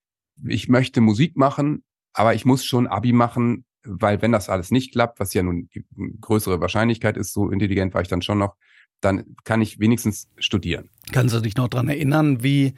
ich 0.46 0.68
möchte 0.68 1.00
Musik 1.00 1.38
machen, 1.38 1.84
aber 2.14 2.34
ich 2.34 2.46
muss 2.46 2.66
schon 2.66 2.88
Abi 2.88 3.14
machen, 3.14 3.66
weil 3.86 4.22
wenn 4.22 4.32
das 4.32 4.50
alles 4.50 4.72
nicht 4.72 4.94
klappt, 4.94 5.20
was 5.20 5.34
ja 5.34 5.44
nun 5.44 5.70
die 5.74 5.86
größere 6.22 6.62
Wahrscheinlichkeit 6.62 7.18
ist, 7.18 7.34
so 7.34 7.50
intelligent 7.50 7.94
war 7.94 8.02
ich 8.02 8.08
dann 8.08 8.22
schon 8.22 8.40
noch, 8.40 8.56
dann 9.02 9.36
kann 9.44 9.62
ich 9.62 9.80
wenigstens 9.80 10.30
studieren. 10.38 10.90
Kannst 11.12 11.36
du 11.36 11.40
dich 11.40 11.56
noch 11.56 11.68
dran 11.68 11.90
erinnern, 11.90 12.44
wie 12.44 12.74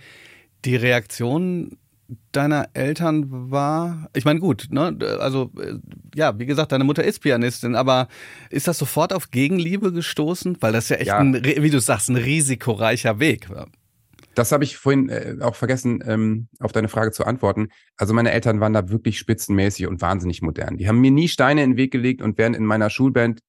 die 0.66 0.76
Reaktion 0.76 1.78
deiner 2.32 2.70
Eltern 2.74 3.52
war? 3.52 4.10
Ich 4.14 4.26
meine, 4.26 4.40
gut, 4.40 4.68
ne? 4.70 4.98
Also, 5.20 5.52
äh, 5.60 5.76
ja, 6.16 6.38
wie 6.40 6.46
gesagt, 6.46 6.72
deine 6.72 6.84
Mutter 6.84 7.04
ist 7.04 7.20
Pianistin, 7.20 7.76
aber 7.76 8.08
ist 8.50 8.68
das 8.68 8.78
sofort 8.78 9.14
auf 9.14 9.32
Gegenliebe 9.32 9.92
gestoßen? 9.92 10.58
Weil 10.62 10.74
das 10.74 10.90
ja 10.90 10.98
echt, 10.98 11.08
ja. 11.08 11.18
Ein, 11.18 11.44
wie 11.44 11.70
du 11.70 11.80
sagst, 11.80 12.10
ein 12.10 12.16
risikoreicher 12.16 13.20
Weg 13.20 13.50
war. 13.50 13.68
Das 14.36 14.52
habe 14.52 14.66
ich 14.66 14.78
vorhin 14.78 15.10
äh, 15.10 15.38
auch 15.42 15.56
vergessen, 15.56 16.04
ähm, 16.06 16.48
auf 16.60 16.74
deine 16.74 16.90
Frage 16.90 17.12
zu 17.12 17.26
antworten. 17.26 17.70
Also 17.96 18.14
meine 18.14 18.32
Eltern 18.32 18.60
waren 18.60 18.74
da 18.74 18.90
wirklich 18.90 19.18
spitzenmäßig 19.18 19.88
und 19.88 20.02
wahnsinnig 20.02 20.42
modern. 20.42 20.78
Die 20.78 20.88
haben 20.88 21.00
mir 21.00 21.12
nie 21.12 21.30
Steine 21.30 21.64
in 21.64 21.72
den 21.72 21.78
Weg 21.78 21.92
gelegt 21.92 22.22
und 22.22 22.38
während 22.38 22.56
in 22.56 22.66
meiner 22.66 22.90
Schulband 22.90 23.40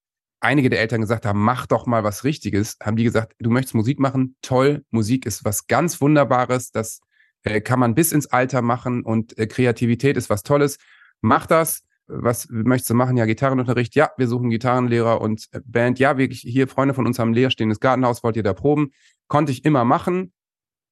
einige 0.41 0.71
der 0.71 0.81
Eltern 0.81 1.01
gesagt 1.01 1.27
haben, 1.27 1.43
mach 1.43 1.67
doch 1.67 1.87
mal 1.87 2.05
was 2.05 2.23
Richtiges, 2.23 2.77
haben 2.81 2.97
die 2.97 3.05
gesagt, 3.05 3.33
du 3.41 3.51
möchtest 3.51 3.75
Musik 3.75 3.99
machen? 3.99 4.37
Toll, 4.43 4.85
Musik 4.91 5.27
ist 5.27 5.45
was 5.45 5.67
ganz 5.67 6.01
Wunderbares, 6.01 6.71
das 6.71 7.01
äh, 7.47 7.61
kann 7.61 7.81
man 7.81 7.95
bis 7.95 8.13
ins 8.13 8.27
Alter 8.27 8.63
machen 8.63 9.03
und 9.03 9.39
äh, 9.39 9.47
Kreativität 9.47 10.17
ist 10.17 10.31
was 10.31 10.43
Tolles. 10.43 10.79
Mach 11.21 11.47
das. 11.47 11.83
Was 12.09 12.47
möchtest 12.51 12.91
du 12.91 12.95
machen? 12.95 13.17
Ja, 13.17 13.25
Gitarrenunterricht. 13.25 13.97
Ja, 13.97 14.11
wir 14.17 14.29
suchen 14.29 14.51
Gitarrenlehrer 14.51 15.21
und 15.21 15.47
äh, 15.53 15.61
Band. 15.65 15.99
Ja, 15.99 16.19
wir 16.19 16.29
hier 16.29 16.69
Freunde 16.69 16.95
von 16.95 17.07
uns 17.07 17.19
haben 17.19 17.35
leerstehendes 17.35 17.81
Gartenhaus. 17.81 18.23
Wollt 18.23 18.37
ihr 18.37 18.45
da 18.45 18.53
proben? 18.53 18.93
Konnte 19.27 19.51
ich 19.51 19.65
immer 19.65 19.85
machen 19.85 20.33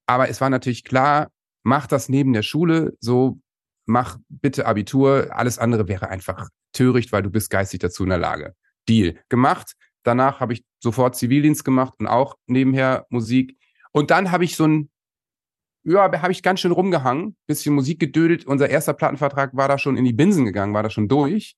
aber 0.07 0.29
es 0.29 0.40
war 0.40 0.51
natürlich 0.51 0.85
klar, 0.85 1.31
mach 1.62 1.87
das 1.87 2.09
neben 2.09 2.33
der 2.33 2.43
Schule, 2.43 2.97
so 3.01 3.40
mach 3.87 4.19
bitte 4.29 4.67
Abitur. 4.67 5.29
Alles 5.31 5.59
andere 5.59 5.88
wäre 5.88 6.09
einfach 6.09 6.49
töricht, 6.73 7.12
weil 7.12 7.23
du 7.23 7.31
bist 7.31 7.51
geistig 7.51 7.81
dazu 7.81 8.03
in 8.03 8.11
der 8.11 8.19
Lage. 8.19 8.55
Deal. 8.88 9.19
Gemacht. 9.29 9.75
Danach 10.03 10.40
habe 10.40 10.53
ich 10.53 10.64
sofort 10.81 11.17
Zivildienst 11.17 11.64
gemacht 11.64 11.95
und 11.99 12.07
auch 12.07 12.37
nebenher 12.47 13.07
Musik. 13.09 13.57
Und 13.93 14.11
dann 14.11 14.31
habe 14.31 14.45
ich 14.45 14.57
so 14.57 14.67
ein, 14.67 14.90
ja, 15.85 16.11
habe 16.23 16.33
ich 16.33 16.42
ganz 16.42 16.61
schön 16.61 16.73
rumgehangen, 16.73 17.37
bisschen 17.47 17.75
Musik 17.75 18.01
gedödelt. 18.01 18.47
Unser 18.47 18.70
erster 18.70 18.94
Plattenvertrag 18.94 19.55
war 19.55 19.68
da 19.68 19.79
schon 19.79 19.97
in 19.97 20.05
die 20.05 20.12
Binsen 20.12 20.44
gegangen, 20.44 20.75
war 20.75 20.83
da 20.83 20.90
schon 20.90 21.09
durch. 21.09 21.57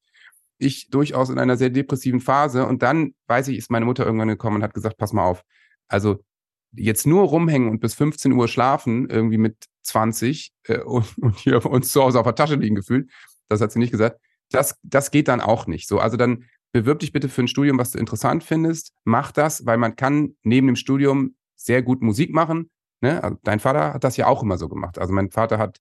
Ich 0.59 0.89
durchaus 0.91 1.31
in 1.31 1.39
einer 1.39 1.57
sehr 1.57 1.71
depressiven 1.71 2.21
Phase. 2.21 2.67
Und 2.67 2.83
dann, 2.83 3.15
weiß 3.29 3.49
ich, 3.49 3.59
ist 3.59 3.71
meine 3.71 3.85
Mutter 3.85 4.05
irgendwann 4.05 4.29
gekommen 4.29 4.57
und 4.57 4.63
hat 4.63 4.75
gesagt, 4.75 4.97
pass 4.97 5.13
mal 5.13 5.25
auf. 5.25 5.43
Also 5.89 6.25
jetzt 6.73 7.07
nur 7.07 7.25
rumhängen 7.25 7.71
und 7.71 7.81
bis 7.81 7.95
15 7.95 8.33
Uhr 8.33 8.49
schlafen, 8.49 9.09
irgendwie 9.09 9.39
mit 9.39 9.57
20 9.83 10.53
äh, 10.65 10.81
und, 10.81 11.07
und 11.21 11.37
hier 11.37 11.61
bei 11.61 11.71
uns 11.71 11.93
zu 11.93 12.03
Hause 12.03 12.19
auf 12.19 12.25
der 12.25 12.35
Tasche 12.35 12.57
liegen 12.57 12.75
gefühlt, 12.75 13.11
das 13.49 13.61
hat 13.61 13.73
sie 13.73 13.79
nicht 13.79 13.93
gesagt, 13.93 14.21
das, 14.51 14.77
das 14.83 15.11
geht 15.11 15.29
dann 15.29 15.41
auch 15.41 15.67
nicht. 15.67 15.89
So, 15.89 15.99
also 15.99 16.17
dann 16.17 16.45
bewirb 16.73 16.99
dich 16.99 17.13
bitte 17.13 17.29
für 17.29 17.43
ein 17.43 17.49
Studium, 17.49 17.79
was 17.79 17.93
du 17.93 17.99
interessant 17.99 18.45
findest, 18.45 18.93
mach 19.05 19.33
das, 19.33 19.67
weil 19.67 19.79
man 19.79 19.97
kann 19.97 20.37
neben 20.43 20.67
dem 20.67 20.77
Studium 20.77 21.37
sehr 21.55 21.83
gut 21.83 22.03
Musik 22.03 22.33
machen. 22.33 22.71
Ne? 23.07 23.23
Also 23.23 23.37
dein 23.45 23.61
Vater 23.61 23.95
hat 23.95 24.03
das 24.03 24.17
ja 24.17 24.27
auch 24.27 24.43
immer 24.43 24.59
so 24.59 24.69
gemacht. 24.69 24.99
Also 24.99 25.13
mein 25.13 25.31
Vater 25.31 25.59
hat 25.59 25.79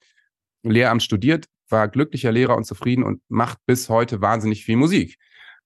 Lehramt 0.61 1.01
studiert, 1.01 1.45
war 1.69 1.87
glücklicher 1.87 2.31
Lehrer 2.31 2.55
und 2.55 2.65
zufrieden 2.65 3.03
und 3.03 3.19
macht 3.29 3.57
bis 3.65 3.89
heute 3.89 4.21
wahnsinnig 4.21 4.63
viel 4.63 4.77
Musik. 4.77 5.17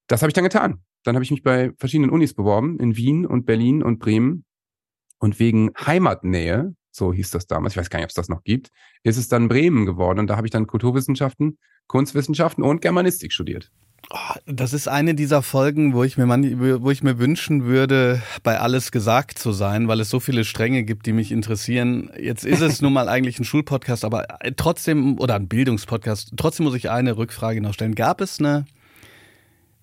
Das 0.08 0.22
habe 0.22 0.30
ich 0.30 0.34
dann 0.34 0.46
getan. 0.46 0.82
Dann 1.04 1.16
habe 1.16 1.24
ich 1.24 1.32
mich 1.32 1.44
bei 1.44 1.74
verschiedenen 1.78 2.12
Unis 2.12 2.34
beworben, 2.34 2.80
in 2.80 2.96
Wien 2.96 3.26
und 3.26 3.46
Berlin 3.46 3.84
und 3.84 4.00
Bremen 4.00 4.46
und 5.20 5.38
wegen 5.40 5.72
Heimatnähe, 5.86 6.74
so 6.92 7.12
hieß 7.12 7.30
das 7.32 7.46
damals, 7.46 7.74
ich 7.74 7.78
weiß 7.78 7.90
gar 7.90 8.00
nicht, 8.00 8.06
ob 8.06 8.12
es 8.12 8.16
das 8.16 8.30
noch 8.30 8.44
gibt, 8.46 8.70
ist 9.04 9.18
es 9.18 9.28
dann 9.28 9.50
Bremen 9.50 9.86
geworden. 9.86 10.20
Und 10.20 10.28
da 10.28 10.38
habe 10.38 10.48
ich 10.48 10.52
dann 10.52 10.66
Kulturwissenschaften, 10.66 11.58
Kunstwissenschaften 11.88 12.64
und 12.64 12.82
Germanistik 12.82 13.34
studiert. 13.34 13.70
Oh, 14.12 14.18
das 14.48 14.74
ist 14.74 14.88
eine 14.88 15.14
dieser 15.14 15.44
Folgen, 15.44 15.94
wo 15.94 16.04
ich 16.04 16.18
mir 16.18 16.26
man, 16.26 16.82
wo 16.82 16.90
ich 16.90 17.04
mir 17.04 17.20
wünschen 17.20 17.66
würde, 17.66 18.22
bei 18.42 18.60
alles 18.60 18.92
gesagt 18.92 19.38
zu 19.38 19.52
sein, 19.52 19.88
weil 19.88 20.00
es 20.00 20.10
so 20.10 20.20
viele 20.20 20.46
Stränge 20.46 20.84
gibt, 20.84 21.06
die 21.06 21.14
mich 21.14 21.32
interessieren. 21.32 22.10
Jetzt 22.20 22.44
ist 22.46 22.62
es 22.62 22.82
nun 22.82 22.94
mal 22.94 23.08
eigentlich 23.10 23.40
ein 23.40 23.46
Schulpodcast, 23.46 24.06
aber 24.06 24.26
trotzdem 24.58 25.20
oder 25.20 25.36
ein 25.36 25.48
Bildungspodcast. 25.48 26.34
Trotzdem 26.38 26.66
muss 26.66 26.76
ich 26.76 26.90
eine 26.90 27.18
Rückfrage 27.18 27.62
noch 27.62 27.74
stellen. 27.74 27.94
Gab 27.94 28.22
es 28.22 28.40
eine 28.40 28.66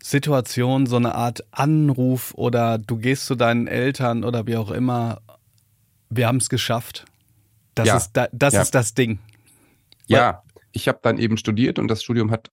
Situation, 0.02 0.86
so 0.86 0.96
eine 0.96 1.14
Art 1.14 1.44
Anruf 1.52 2.32
oder 2.34 2.78
du 2.78 2.96
gehst 2.96 3.26
zu 3.26 3.34
deinen 3.34 3.66
Eltern 3.66 4.24
oder 4.24 4.46
wie 4.46 4.56
auch 4.56 4.70
immer, 4.70 5.20
wir 6.10 6.26
haben 6.28 6.36
es 6.36 6.48
geschafft. 6.48 7.04
Das, 7.74 7.86
Ja. 7.88 7.96
ist, 7.96 8.10
da, 8.12 8.28
das 8.32 8.54
Ja. 8.54 8.62
ist 8.62 8.74
das 8.74 8.94
Ding. 8.94 9.18
Ja, 10.06 10.42
ich 10.72 10.88
habe 10.88 10.98
dann 11.02 11.18
eben 11.18 11.36
studiert 11.36 11.78
und 11.78 11.88
das 11.88 12.02
Studium 12.02 12.30
hat 12.30 12.50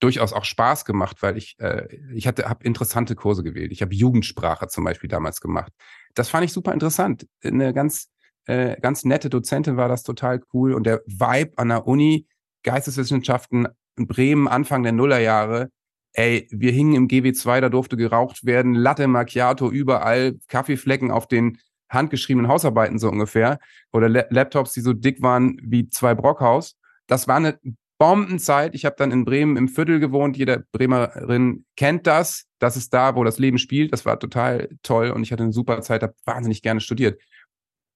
durchaus 0.00 0.32
auch 0.32 0.44
Spaß 0.44 0.84
gemacht, 0.84 1.22
weil 1.22 1.36
ich 1.36 1.56
äh, 1.58 1.88
ich 2.14 2.26
hatte 2.26 2.48
habe 2.48 2.64
interessante 2.64 3.14
Kurse 3.14 3.42
gewählt. 3.42 3.72
Ich 3.72 3.82
habe 3.82 3.94
Jugendsprache 3.94 4.68
zum 4.68 4.84
Beispiel 4.84 5.08
damals 5.08 5.40
gemacht. 5.40 5.72
Das 6.14 6.28
fand 6.28 6.44
ich 6.44 6.52
super 6.52 6.72
interessant. 6.72 7.26
Eine 7.42 7.72
ganz 7.72 8.10
äh, 8.46 8.80
ganz 8.80 9.04
nette 9.04 9.30
Dozentin 9.30 9.76
war 9.76 9.88
das 9.88 10.02
total 10.02 10.40
cool 10.52 10.72
und 10.72 10.84
der 10.84 11.02
Vibe 11.06 11.52
an 11.56 11.68
der 11.68 11.86
Uni 11.86 12.26
Geisteswissenschaften 12.62 13.68
in 13.96 14.06
Bremen 14.06 14.48
Anfang 14.48 14.82
der 14.82 14.92
Nullerjahre. 14.92 15.70
Ey, 16.12 16.48
wir 16.50 16.72
hingen 16.72 16.94
im 16.94 17.08
GW2, 17.08 17.60
da 17.60 17.68
durfte 17.68 17.96
geraucht 17.96 18.44
werden, 18.44 18.74
Latte 18.74 19.06
Macchiato 19.06 19.70
überall, 19.70 20.38
Kaffeeflecken 20.48 21.10
auf 21.10 21.28
den 21.28 21.58
handgeschriebenen 21.90 22.50
Hausarbeiten 22.50 22.98
so 22.98 23.08
ungefähr 23.08 23.58
oder 23.92 24.08
La 24.08 24.24
Laptops, 24.30 24.72
die 24.72 24.80
so 24.80 24.92
dick 24.92 25.22
waren 25.22 25.58
wie 25.62 25.88
zwei 25.88 26.14
Brockhaus. 26.14 26.76
Das 27.06 27.28
war 27.28 27.36
eine 27.36 27.58
Bombenzeit. 27.98 28.74
Ich 28.74 28.84
habe 28.84 28.96
dann 28.96 29.10
in 29.10 29.24
Bremen 29.24 29.56
im 29.56 29.68
Viertel 29.68 30.00
gewohnt. 30.00 30.36
Jeder 30.36 30.62
Bremerin 30.72 31.64
kennt 31.76 32.06
das. 32.06 32.44
Das 32.58 32.76
ist 32.76 32.94
da, 32.94 33.16
wo 33.16 33.24
das 33.24 33.38
Leben 33.38 33.58
spielt. 33.58 33.92
Das 33.92 34.06
war 34.06 34.18
total 34.18 34.68
toll 34.82 35.10
und 35.10 35.22
ich 35.22 35.32
hatte 35.32 35.42
eine 35.42 35.52
super 35.52 35.80
Zeit, 35.82 36.02
habe 36.02 36.14
wahnsinnig 36.24 36.62
gerne 36.62 36.80
studiert. 36.80 37.20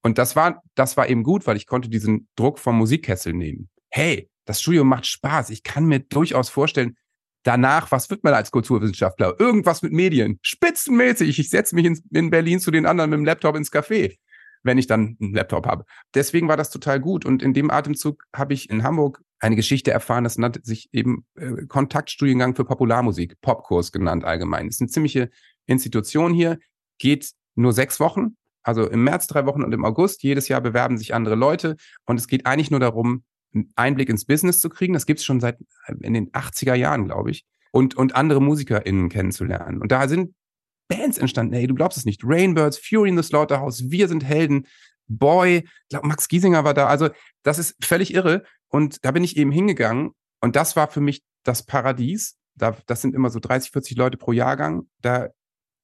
Und 0.02 0.18
das 0.18 0.34
war, 0.34 0.62
das 0.74 0.96
war 0.96 1.08
eben 1.08 1.22
gut, 1.22 1.46
weil 1.46 1.56
ich 1.56 1.66
konnte 1.66 1.88
diesen 1.88 2.28
Druck 2.34 2.58
vom 2.58 2.76
Musikkessel 2.76 3.32
nehmen. 3.32 3.68
Hey, 3.90 4.28
das 4.44 4.60
Studium 4.60 4.88
macht 4.88 5.06
Spaß. 5.06 5.50
Ich 5.50 5.62
kann 5.62 5.86
mir 5.86 6.00
durchaus 6.00 6.48
vorstellen, 6.48 6.96
danach, 7.44 7.90
was 7.92 8.10
wird 8.10 8.24
man 8.24 8.34
als 8.34 8.50
Kulturwissenschaftler? 8.50 9.38
Irgendwas 9.38 9.82
mit 9.82 9.92
Medien. 9.92 10.38
Spitzenmäßig. 10.42 11.38
Ich 11.38 11.50
setze 11.50 11.74
mich 11.74 11.84
in, 11.84 12.00
in 12.10 12.30
Berlin 12.30 12.58
zu 12.58 12.70
den 12.70 12.86
anderen 12.86 13.10
mit 13.10 13.18
dem 13.18 13.24
Laptop 13.24 13.56
ins 13.56 13.72
Café, 13.72 14.16
wenn 14.64 14.78
ich 14.78 14.88
dann 14.88 15.16
einen 15.20 15.34
Laptop 15.34 15.66
habe. 15.66 15.84
Deswegen 16.14 16.48
war 16.48 16.56
das 16.56 16.70
total 16.70 16.98
gut. 16.98 17.24
Und 17.24 17.42
in 17.42 17.54
dem 17.54 17.70
Atemzug 17.70 18.24
habe 18.34 18.54
ich 18.54 18.70
in 18.70 18.82
Hamburg 18.82 19.22
eine 19.42 19.56
Geschichte 19.56 19.90
erfahren, 19.90 20.24
das 20.24 20.38
nannte 20.38 20.60
sich 20.62 20.88
eben 20.92 21.26
äh, 21.34 21.66
Kontaktstudiengang 21.66 22.54
für 22.54 22.64
Popularmusik, 22.64 23.40
Popkurs 23.40 23.90
genannt 23.90 24.24
allgemein. 24.24 24.66
Das 24.66 24.76
ist 24.76 24.80
eine 24.80 24.90
ziemliche 24.90 25.30
Institution 25.66 26.32
hier, 26.32 26.58
geht 26.98 27.32
nur 27.56 27.72
sechs 27.72 27.98
Wochen, 27.98 28.36
also 28.62 28.88
im 28.88 29.02
März 29.02 29.26
drei 29.26 29.44
Wochen 29.44 29.64
und 29.64 29.72
im 29.72 29.84
August. 29.84 30.22
Jedes 30.22 30.46
Jahr 30.46 30.60
bewerben 30.60 30.96
sich 30.96 31.12
andere 31.12 31.34
Leute 31.34 31.76
und 32.06 32.18
es 32.18 32.28
geht 32.28 32.46
eigentlich 32.46 32.70
nur 32.70 32.78
darum, 32.78 33.24
einen 33.52 33.72
Einblick 33.74 34.08
ins 34.08 34.24
Business 34.24 34.60
zu 34.60 34.68
kriegen. 34.68 34.94
Das 34.94 35.06
gibt 35.06 35.18
es 35.18 35.24
schon 35.24 35.40
seit 35.40 35.60
äh, 35.86 35.94
in 36.02 36.14
den 36.14 36.30
80er 36.30 36.74
Jahren, 36.74 37.06
glaube 37.06 37.32
ich. 37.32 37.44
Und, 37.72 37.96
und 37.96 38.14
andere 38.14 38.40
MusikerInnen 38.40 39.08
kennenzulernen. 39.08 39.80
Und 39.80 39.90
da 39.90 40.06
sind 40.06 40.34
Bands 40.88 41.18
entstanden. 41.18 41.54
Hey, 41.54 41.66
du 41.66 41.74
glaubst 41.74 41.98
es 41.98 42.04
nicht. 42.04 42.22
Rainbirds, 42.22 42.78
Fury 42.78 43.08
in 43.08 43.16
the 43.16 43.22
Slaughterhouse, 43.22 43.90
Wir 43.90 44.08
sind 44.08 44.24
Helden, 44.24 44.66
Boy, 45.08 45.68
glaub, 45.88 46.04
Max 46.04 46.28
Giesinger 46.28 46.64
war 46.64 46.74
da. 46.74 46.86
Also 46.86 47.10
das 47.42 47.58
ist 47.58 47.76
völlig 47.84 48.14
irre. 48.14 48.44
Und 48.68 49.04
da 49.04 49.10
bin 49.10 49.24
ich 49.24 49.36
eben 49.36 49.52
hingegangen. 49.52 50.12
Und 50.40 50.56
das 50.56 50.76
war 50.76 50.88
für 50.88 51.00
mich 51.00 51.22
das 51.44 51.64
Paradies. 51.64 52.36
Da, 52.54 52.76
das 52.86 53.02
sind 53.02 53.14
immer 53.14 53.30
so 53.30 53.38
30, 53.40 53.70
40 53.70 53.96
Leute 53.96 54.16
pro 54.16 54.32
Jahrgang. 54.32 54.88
Da 55.00 55.28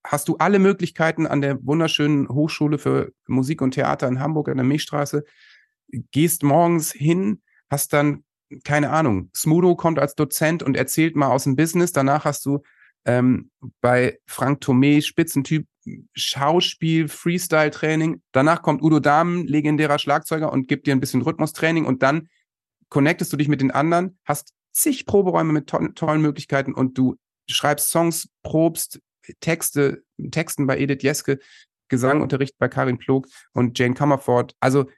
hast 0.07 0.29
du 0.29 0.37
alle 0.37 0.59
Möglichkeiten 0.59 1.27
an 1.27 1.41
der 1.41 1.59
wunderschönen 1.65 2.29
Hochschule 2.29 2.79
für 2.79 3.13
Musik 3.27 3.63
und 3.63 3.73
Theater 3.73 4.09
in 4.09 4.21
Hamburg 4.21 4.49
an 4.49 4.57
der 4.57 4.65
Milchstraße. 4.65 5.25
Gehst 6.11 6.43
morgens 6.43 6.93
hin, 6.93 7.43
hast 7.71 7.93
dann, 7.93 8.25
keine 8.65 8.91
Ahnung, 8.91 9.31
Smudo 9.35 9.77
kommt 9.77 9.99
als 9.99 10.15
Dozent 10.15 10.63
und 10.63 10.77
erzählt 10.77 11.17
mal 11.17 11.29
aus 11.29 11.45
dem 11.45 11.57
Business. 11.57 11.93
Danach 11.93 12.25
hast 12.25 12.47
du 12.47 12.63
ähm, 13.05 13.51
bei 13.81 14.19
Frank 14.27 14.63
Thomé, 14.63 15.03
Spitzentyp, 15.03 15.67
Schauspiel, 16.15 17.09
Freestyle-Training. 17.09 18.23
Danach 18.33 18.63
kommt 18.63 18.83
Udo 18.83 19.01
Dahmen, 19.01 19.47
legendärer 19.47 19.99
Schlagzeuger, 19.99 20.53
und 20.53 20.69
gibt 20.69 20.87
dir 20.87 20.95
ein 20.95 21.01
bisschen 21.01 21.23
Rhythmustraining 21.23 21.85
und 21.85 22.03
dann 22.03 22.29
connectest 22.89 23.33
du 23.33 23.37
dich 23.37 23.49
mit 23.49 23.61
den 23.61 23.71
anderen, 23.71 24.19
hast 24.25 24.53
zig 24.73 25.07
Proberäume 25.07 25.53
mit 25.53 25.69
to 25.69 25.79
tollen 25.89 26.23
Möglichkeiten 26.23 26.73
und 26.73 26.97
du 26.97 27.17
schreibst 27.49 27.91
Songs, 27.91 28.29
probst 28.43 29.01
Texte, 29.41 30.03
Texten 30.31 30.67
bei 30.67 30.79
Edith 30.79 31.03
Jeske, 31.03 31.39
Gesangunterricht 31.89 32.57
bei 32.59 32.69
Karin 32.69 32.99
Plog 32.99 33.27
und 33.53 33.79
Jane 33.79 33.95
Comerford. 33.95 34.55
Also 34.61 34.89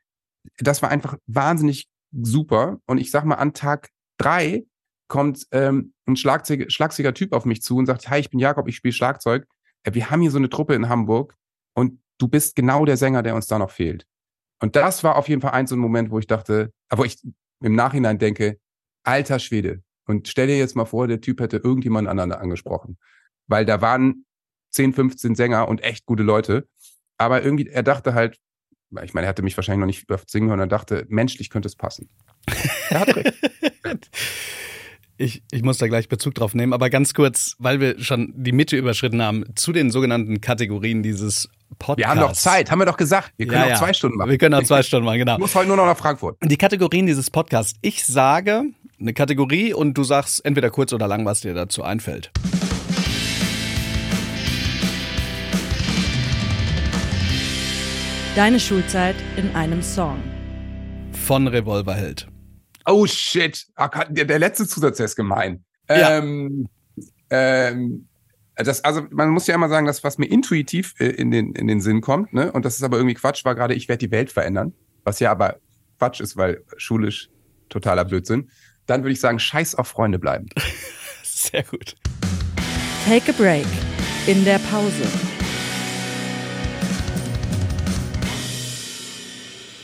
das 0.59 0.83
war 0.83 0.90
einfach 0.90 1.16
wahnsinnig 1.26 1.88
super. 2.12 2.81
Und 2.87 2.98
ich 2.98 3.11
sag 3.11 3.24
mal, 3.24 3.37
an 3.37 3.55
Tag 3.55 3.88
drei 4.18 4.64
kommt 5.09 5.46
ähm, 5.50 5.92
ein 6.07 6.16
Schlagzeug, 6.16 6.70
schlagzeuger 6.70 7.14
Typ 7.14 7.33
auf 7.33 7.44
mich 7.44 7.62
zu 7.62 7.76
und 7.76 7.87
sagt, 7.87 8.09
hi, 8.09 8.20
ich 8.20 8.31
bin 8.31 8.38
Jakob, 8.38 8.68
ich 8.68 8.76
spiele 8.76 8.92
Schlagzeug. 8.92 9.46
Äh, 9.85 9.95
Wir 9.95 10.11
haben 10.11 10.21
hier 10.21 10.31
so 10.31 10.38
eine 10.38 10.51
Truppe 10.51 10.75
in 10.75 10.88
Hamburg 10.88 11.37
und 11.75 12.01
du 12.19 12.29
bist 12.29 12.57
genau 12.57 12.85
der 12.85 12.97
Sänger, 12.97 13.23
der 13.23 13.35
uns 13.35 13.47
da 13.47 13.59
noch 13.59 13.71
fehlt. 13.71 14.07
Und 14.61 14.77
das 14.77 15.03
war 15.05 15.16
auf 15.16 15.29
jeden 15.29 15.40
Fall 15.40 15.53
ein 15.53 15.66
so 15.66 15.75
ein 15.75 15.81
Moment, 15.81 16.11
wo 16.11 16.19
ich 16.19 16.27
dachte, 16.27 16.73
wo 16.90 17.05
ich 17.05 17.19
im 17.62 17.75
Nachhinein 17.75 18.19
denke, 18.19 18.59
alter 19.05 19.38
Schwede. 19.38 19.83
Und 20.07 20.29
stell 20.29 20.49
dir 20.49 20.59
jetzt 20.59 20.77
mal 20.77 20.85
vor, 20.85 21.09
der 21.09 21.21
Typ 21.21 21.40
hätte 21.40 21.59
irgendjemand 21.59 22.09
anderen 22.09 22.33
angesprochen. 22.33 22.99
Weil 23.47 23.64
da 23.64 23.81
waren 23.81 24.27
10, 24.73 24.93
15 24.93 25.35
Sänger 25.35 25.69
und 25.69 25.83
echt 25.83 26.05
gute 26.05 26.23
Leute. 26.23 26.69
Aber 27.16 27.43
irgendwie, 27.43 27.69
er 27.69 27.83
dachte 27.83 28.14
halt, 28.14 28.38
ich 29.03 29.14
meine, 29.14 29.27
er 29.27 29.29
hatte 29.29 29.43
mich 29.43 29.57
wahrscheinlich 29.57 29.81
noch 29.81 29.87
nicht 29.87 30.11
oft 30.11 30.29
singen 30.29 30.49
hören, 30.49 30.61
er 30.61 30.66
dachte, 30.66 31.07
menschlich 31.09 31.49
könnte 31.49 31.69
es 31.69 31.77
passen. 31.77 32.09
Er 32.90 33.01
hat 33.01 33.14
recht. 33.14 33.38
Ich, 35.20 35.42
ich 35.50 35.62
muss 35.62 35.76
da 35.76 35.87
gleich 35.87 36.09
Bezug 36.09 36.35
drauf 36.35 36.54
nehmen, 36.54 36.72
aber 36.72 36.88
ganz 36.88 37.12
kurz, 37.12 37.54
weil 37.59 37.78
wir 37.78 38.02
schon 38.02 38.33
die 38.35 38.52
Mitte 38.52 38.78
überschritten 38.78 39.20
haben, 39.20 39.44
zu 39.54 39.70
den 39.70 39.90
sogenannten 39.90 40.40
Kategorien 40.40 41.02
dieses 41.02 41.50
Podcasts. 41.78 41.98
Wir 41.98 42.09
haben 42.09 42.20
doch 42.20 42.33
Zeit, 42.33 42.70
haben 42.70 42.78
wir 42.78 42.87
doch 42.87 42.96
gesagt. 42.96 43.35
Wir 43.37 43.46
können 43.46 43.61
Ja, 43.61 43.66
auch 43.66 43.70
ja. 43.72 43.76
zwei 43.76 43.92
Stunden 43.92 44.16
machen. 44.16 44.30
Wir 44.30 44.38
können 44.38 44.54
auch 44.54 44.62
zwei 44.62 44.83
Stunden 44.83 45.04
machen, 45.04 45.18
genau. 45.18 45.35
Ich 45.35 45.40
muss 45.40 45.54
heute 45.54 45.68
nur 45.68 45.76
noch 45.76 45.85
nach 45.85 45.98
Frankfurt. 45.98 46.38
Die 46.42 46.56
Kategorien 46.56 47.04
dieses 47.04 47.28
Podcasts. 47.30 47.74
Ich 47.83 48.06
sage 48.06 48.62
eine 48.98 49.12
Kategorie 49.12 49.74
und 49.74 49.92
du 49.92 50.04
sagst 50.04 50.42
entweder 50.42 50.70
kurz 50.70 50.94
oder 50.94 51.06
lang, 51.06 51.26
was 51.26 51.42
dir 51.42 51.52
dazu 51.52 51.83
einfällt. 51.83 52.30
Deine 58.37 58.59
Schulzeit 58.59 59.16
in 59.37 59.54
einem 59.54 59.83
Song. 59.83 60.16
Von 61.12 61.46
Revolverheld. 61.46 62.26
Oh 62.90 63.07
shit. 63.07 63.66
Ach, 63.76 63.90
der, 64.09 64.24
der 64.24 64.38
letzte 64.38 64.66
Zusatz 64.66 64.98
ist 64.98 65.14
gemein. 65.14 65.64
Ja. 65.88 66.18
Ähm, 66.18 66.68
ähm, 67.31 68.09
das, 68.57 68.83
also 68.85 69.03
man 69.11 69.31
muss 69.31 69.46
ja 69.46 69.55
immer 69.55 69.68
sagen, 69.68 69.87
das, 69.87 70.03
was 70.03 70.18
mir 70.18 70.26
intuitiv 70.26 70.94
äh, 70.98 71.07
in, 71.07 71.31
den, 71.31 71.53
in 71.53 71.68
den 71.68 71.81
Sinn 71.81 72.00
kommt, 72.00 72.33
ne, 72.33 72.50
und 72.50 72.64
das 72.64 72.76
ist 72.76 72.83
aber 72.83 72.96
irgendwie 72.96 73.14
Quatsch, 73.14 73.44
war 73.44 73.55
gerade, 73.55 73.74
ich 73.74 73.88
werde 73.88 74.07
die 74.07 74.11
Welt 74.11 74.33
verändern, 74.33 74.74
was 75.05 75.20
ja 75.20 75.31
aber 75.31 75.57
Quatsch 75.98 76.20
ist, 76.20 76.37
weil 76.37 76.64
schulisch 76.76 77.31
totaler 77.68 78.05
Blödsinn. 78.05 78.50
Dann 78.87 79.03
würde 79.03 79.12
ich 79.12 79.20
sagen, 79.20 79.38
scheiß 79.38 79.76
auf 79.76 79.87
Freunde 79.87 80.18
bleiben. 80.18 80.46
Sehr 81.22 81.62
gut. 81.62 81.94
Take 83.07 83.31
a 83.31 83.35
break. 83.37 83.66
In 84.26 84.44
der 84.44 84.59
Pause. 84.59 85.05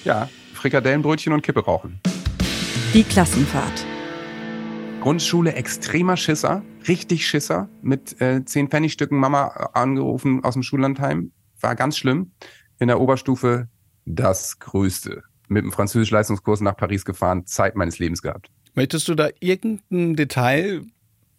Ja, 0.05 0.29
Frikadellenbrötchen 0.55 1.33
und 1.33 1.43
Kippe 1.43 1.65
rauchen. 1.65 2.01
Die 2.95 3.05
Klassenfahrt. 3.05 3.87
Grundschule 5.01 5.55
extremer 5.55 6.17
Schisser, 6.17 6.63
richtig 6.89 7.27
Schisser, 7.27 7.69
mit 7.83 8.21
äh, 8.21 8.45
10 8.45 8.69
Pfennigstücken 8.69 9.19
Mama 9.19 9.49
angerufen 9.75 10.43
aus 10.45 10.55
dem 10.55 10.63
Schullandheim. 10.63 11.33
War 11.61 11.77
ganz 11.77 11.99
schlimm. 11.99 12.33
In 12.79 12.89
der 12.89 13.01
Oberstufe 13.01 13.69
das 14.05 14.59
Größte. 14.59 15.23
Mit 15.49 15.65
dem 15.65 15.73
Französisch-Leistungskurs 15.73 16.61
nach 16.61 16.77
Paris 16.77 17.05
gefahren, 17.05 17.47
Zeit 17.47 17.77
meines 17.77 17.99
Lebens 17.99 18.23
gehabt. 18.23 18.51
Möchtest 18.75 19.09
du 19.09 19.15
da 19.15 19.29
irgendein 19.41 20.17
Detail 20.17 20.83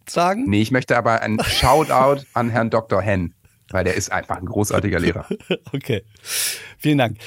sagen? 0.08 0.46
Nee, 0.48 0.62
ich 0.62 0.72
möchte 0.72 0.98
aber 0.98 1.22
ein 1.22 1.40
Shoutout 1.44 2.24
an 2.34 2.50
Herrn 2.50 2.70
Dr. 2.70 3.02
Henn, 3.02 3.34
weil 3.70 3.84
der 3.84 3.96
ist 3.96 4.12
einfach 4.12 4.38
ein 4.38 4.46
großartiger 4.46 5.00
Lehrer. 5.00 5.28
Okay. 5.74 6.04
Vielen 6.78 6.98
Dank. 7.00 7.18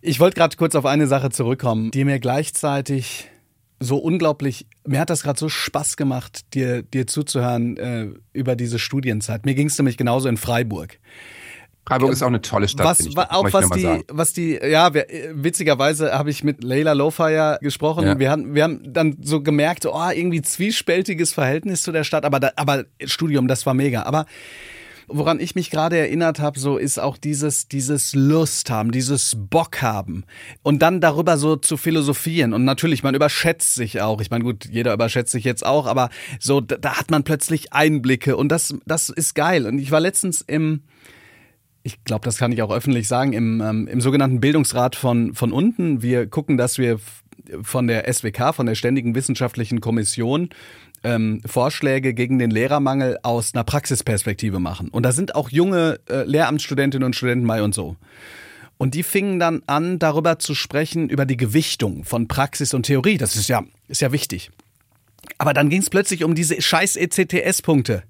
Ich 0.00 0.20
wollte 0.20 0.36
gerade 0.36 0.56
kurz 0.56 0.74
auf 0.74 0.86
eine 0.86 1.06
Sache 1.06 1.30
zurückkommen, 1.30 1.90
die 1.90 2.04
mir 2.04 2.18
gleichzeitig 2.18 3.28
so 3.78 3.98
unglaublich, 3.98 4.66
mir 4.86 5.00
hat 5.00 5.10
das 5.10 5.22
gerade 5.22 5.38
so 5.38 5.48
Spaß 5.48 5.96
gemacht, 5.96 6.54
dir, 6.54 6.82
dir 6.82 7.06
zuzuhören 7.06 7.76
äh, 7.76 8.08
über 8.32 8.56
diese 8.56 8.78
Studienzeit. 8.78 9.44
Mir 9.44 9.54
ging 9.54 9.66
es 9.66 9.78
nämlich 9.78 9.96
genauso 9.96 10.28
in 10.28 10.36
Freiburg. 10.36 10.98
Freiburg 11.86 12.10
ist 12.10 12.22
auch 12.22 12.28
eine 12.28 12.42
tolle 12.42 12.66
Stadt, 12.66 12.84
was, 12.84 13.00
ich. 13.00 13.16
auch 13.16 13.52
was 13.52 13.70
die, 13.70 13.80
sagen. 13.80 14.04
was 14.08 14.32
die, 14.32 14.58
ja, 14.60 14.92
wir, 14.92 15.08
äh, 15.08 15.30
witzigerweise 15.34 16.12
habe 16.12 16.30
ich 16.30 16.42
mit 16.42 16.64
Leila 16.64 16.94
Lofeyer 16.94 17.58
gesprochen. 17.60 18.06
Ja. 18.06 18.18
Wir, 18.18 18.30
haben, 18.30 18.54
wir 18.54 18.64
haben 18.64 18.92
dann 18.92 19.16
so 19.22 19.40
gemerkt, 19.40 19.86
oh, 19.86 20.10
irgendwie 20.12 20.42
zwiespältiges 20.42 21.32
Verhältnis 21.32 21.82
zu 21.82 21.92
der 21.92 22.02
Stadt, 22.02 22.24
aber, 22.24 22.40
da, 22.40 22.50
aber 22.56 22.86
Studium, 23.04 23.46
das 23.46 23.66
war 23.66 23.74
mega. 23.74 24.02
Aber 24.02 24.26
woran 25.08 25.40
ich 25.40 25.54
mich 25.54 25.70
gerade 25.70 25.96
erinnert 25.96 26.40
habe, 26.40 26.58
so 26.58 26.76
ist 26.76 26.98
auch 26.98 27.16
dieses, 27.16 27.68
dieses 27.68 28.14
Lust 28.14 28.70
haben, 28.70 28.90
dieses 28.90 29.36
Bock 29.36 29.82
haben 29.82 30.24
und 30.62 30.80
dann 30.80 31.00
darüber 31.00 31.38
so 31.38 31.56
zu 31.56 31.76
philosophieren. 31.76 32.52
Und 32.52 32.64
natürlich, 32.64 33.02
man 33.02 33.14
überschätzt 33.14 33.74
sich 33.74 34.00
auch. 34.00 34.20
Ich 34.20 34.30
meine, 34.30 34.44
gut, 34.44 34.66
jeder 34.66 34.92
überschätzt 34.92 35.32
sich 35.32 35.44
jetzt 35.44 35.64
auch, 35.64 35.86
aber 35.86 36.10
so, 36.40 36.60
da, 36.60 36.76
da 36.76 36.98
hat 36.98 37.10
man 37.10 37.24
plötzlich 37.24 37.72
Einblicke 37.72 38.36
und 38.36 38.50
das, 38.50 38.74
das 38.86 39.08
ist 39.08 39.34
geil. 39.34 39.66
Und 39.66 39.78
ich 39.78 39.90
war 39.90 40.00
letztens 40.00 40.40
im, 40.40 40.82
ich 41.82 42.02
glaube, 42.04 42.24
das 42.24 42.38
kann 42.38 42.52
ich 42.52 42.62
auch 42.62 42.72
öffentlich 42.72 43.06
sagen, 43.06 43.32
im, 43.32 43.60
ähm, 43.60 43.88
im 43.88 44.00
sogenannten 44.00 44.40
Bildungsrat 44.40 44.96
von, 44.96 45.34
von 45.34 45.52
unten. 45.52 46.02
Wir 46.02 46.26
gucken, 46.26 46.56
dass 46.56 46.78
wir 46.78 46.98
von 47.62 47.86
der 47.86 48.12
SWK, 48.12 48.52
von 48.52 48.66
der 48.66 48.74
Ständigen 48.74 49.14
Wissenschaftlichen 49.14 49.80
Kommission, 49.80 50.50
ähm, 51.06 51.40
Vorschläge 51.46 52.14
gegen 52.14 52.38
den 52.40 52.50
Lehrermangel 52.50 53.18
aus 53.22 53.54
einer 53.54 53.62
Praxisperspektive 53.62 54.58
machen. 54.58 54.88
Und 54.88 55.04
da 55.04 55.12
sind 55.12 55.36
auch 55.36 55.50
junge 55.50 56.00
äh, 56.10 56.24
Lehramtsstudentinnen 56.24 57.06
und 57.06 57.14
Studenten 57.14 57.46
bei 57.46 57.62
und 57.62 57.74
so. 57.74 57.96
Und 58.76 58.94
die 58.94 59.04
fingen 59.04 59.38
dann 59.38 59.62
an, 59.66 59.98
darüber 60.00 60.38
zu 60.38 60.54
sprechen, 60.54 61.08
über 61.08 61.24
die 61.24 61.36
Gewichtung 61.36 62.04
von 62.04 62.26
Praxis 62.28 62.74
und 62.74 62.82
Theorie. 62.82 63.18
Das 63.18 63.36
ist 63.36 63.48
ja, 63.48 63.62
ist 63.88 64.02
ja 64.02 64.10
wichtig. 64.10 64.50
Aber 65.38 65.54
dann 65.54 65.70
ging 65.70 65.80
es 65.80 65.90
plötzlich 65.90 66.24
um 66.24 66.34
diese 66.34 66.60
scheiß 66.60 66.96
ECTS-Punkte. 66.96 68.02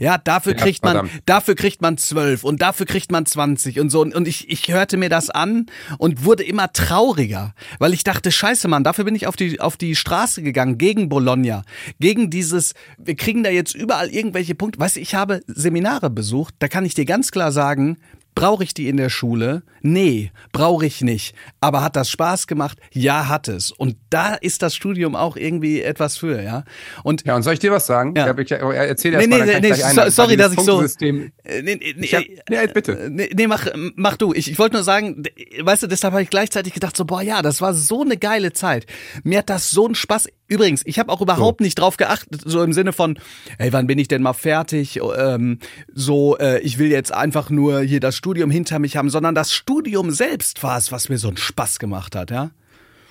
Ja, 0.00 0.18
dafür 0.18 0.54
Ja, 0.56 0.62
kriegt 0.62 0.82
man, 0.84 0.92
verdammt. 0.96 1.22
dafür 1.26 1.54
kriegt 1.54 1.82
man 1.82 1.96
zwölf 1.98 2.44
und 2.44 2.60
dafür 2.62 2.86
kriegt 2.86 3.10
man 3.12 3.26
20 3.26 3.80
und 3.80 3.90
so. 3.90 4.00
Und 4.02 4.28
ich, 4.28 4.48
ich 4.50 4.68
hörte 4.68 4.96
mir 4.96 5.08
das 5.08 5.30
an 5.30 5.66
und 5.98 6.24
wurde 6.24 6.42
immer 6.44 6.72
trauriger, 6.72 7.54
weil 7.78 7.94
ich 7.94 8.04
dachte, 8.04 8.30
scheiße, 8.30 8.68
Mann, 8.68 8.84
dafür 8.84 9.04
bin 9.04 9.14
ich 9.14 9.26
auf 9.26 9.36
die, 9.36 9.60
auf 9.60 9.76
die 9.76 9.96
Straße 9.96 10.42
gegangen, 10.42 10.78
gegen 10.78 11.08
Bologna, 11.08 11.62
gegen 12.00 12.30
dieses, 12.30 12.74
wir 12.98 13.16
kriegen 13.16 13.42
da 13.42 13.50
jetzt 13.50 13.74
überall 13.74 14.08
irgendwelche 14.08 14.54
Punkte. 14.54 14.78
Weißt 14.80 14.96
du, 14.96 15.00
ich 15.00 15.14
habe 15.14 15.40
Seminare 15.46 16.10
besucht, 16.10 16.54
da 16.58 16.68
kann 16.68 16.84
ich 16.84 16.94
dir 16.94 17.04
ganz 17.04 17.30
klar 17.30 17.52
sagen, 17.52 17.98
Brauche 18.38 18.64
ich 18.64 18.74
die 18.74 18.88
in 18.88 18.96
der 18.96 19.10
Schule? 19.10 19.62
Nee, 19.82 20.30
brauche 20.52 20.86
ich 20.86 21.00
nicht. 21.02 21.34
Aber 21.60 21.82
hat 21.82 21.96
das 21.96 22.10
Spaß 22.10 22.46
gemacht? 22.46 22.78
Ja, 22.92 23.28
hat 23.28 23.48
es. 23.48 23.70
Und 23.70 23.96
da 24.10 24.34
ist 24.34 24.62
das 24.62 24.74
Studium 24.74 25.16
auch 25.16 25.36
irgendwie 25.36 25.82
etwas 25.82 26.16
für, 26.16 26.42
ja. 26.42 26.64
Und 27.02 27.24
Ja, 27.26 27.36
und 27.36 27.42
soll 27.42 27.54
ich 27.54 27.58
dir 27.58 27.72
was 27.72 27.86
sagen? 27.86 28.14
Ja. 28.16 28.26
Ja. 28.26 28.38
Ich, 28.38 28.50
erzähl 28.50 29.10
Nee, 29.12 29.16
erst 29.18 29.28
nee, 29.28 29.38
mal, 29.38 29.46
nee, 29.46 29.68
ich 29.68 29.74
gleich 29.74 29.94
so- 29.94 30.10
sorry, 30.10 30.36
dass 30.36 30.52
ich 30.52 30.60
so- 30.60 30.82
nee, 30.82 31.30
nee, 31.62 31.94
Ich 32.00 32.14
hab, 32.14 32.22
nee, 32.22 32.38
nee, 32.48 32.66
bitte. 32.68 33.08
Nee, 33.10 33.30
nee 33.34 33.46
mach, 33.46 33.66
mach 33.96 34.16
du. 34.16 34.32
Ich, 34.32 34.50
ich 34.50 34.58
wollte 34.58 34.76
nur 34.76 34.82
sagen, 34.84 35.22
weißt 35.60 35.82
du, 35.82 35.86
deshalb 35.86 36.12
habe 36.12 36.22
ich 36.22 36.30
gleichzeitig 36.30 36.74
gedacht, 36.74 36.96
so, 36.96 37.04
boah, 37.04 37.22
ja, 37.22 37.42
das 37.42 37.60
war 37.60 37.74
so 37.74 38.02
eine 38.02 38.16
geile 38.16 38.52
Zeit. 38.52 38.86
Mir 39.24 39.38
hat 39.38 39.50
das 39.50 39.70
so 39.70 39.86
einen 39.86 39.94
Spaß. 39.94 40.28
Übrigens, 40.48 40.82
ich 40.86 40.98
habe 40.98 41.12
auch 41.12 41.20
überhaupt 41.20 41.60
nicht 41.60 41.78
drauf 41.78 41.98
geachtet, 41.98 42.40
so 42.44 42.62
im 42.62 42.72
Sinne 42.72 42.94
von, 42.94 43.18
ey, 43.58 43.72
wann 43.72 43.86
bin 43.86 43.98
ich 43.98 44.08
denn 44.08 44.22
mal 44.22 44.32
fertig? 44.32 44.98
Ähm, 45.18 45.58
so, 45.92 46.38
äh, 46.38 46.60
ich 46.60 46.78
will 46.78 46.90
jetzt 46.90 47.12
einfach 47.12 47.50
nur 47.50 47.80
hier 47.82 48.00
das 48.00 48.16
Studium 48.16 48.50
hinter 48.50 48.78
mich 48.78 48.96
haben, 48.96 49.10
sondern 49.10 49.34
das 49.34 49.52
Studium 49.52 50.10
selbst 50.10 50.62
war 50.62 50.78
es, 50.78 50.90
was 50.90 51.10
mir 51.10 51.18
so 51.18 51.28
einen 51.28 51.36
Spaß 51.36 51.78
gemacht 51.78 52.16
hat, 52.16 52.30
ja. 52.30 52.50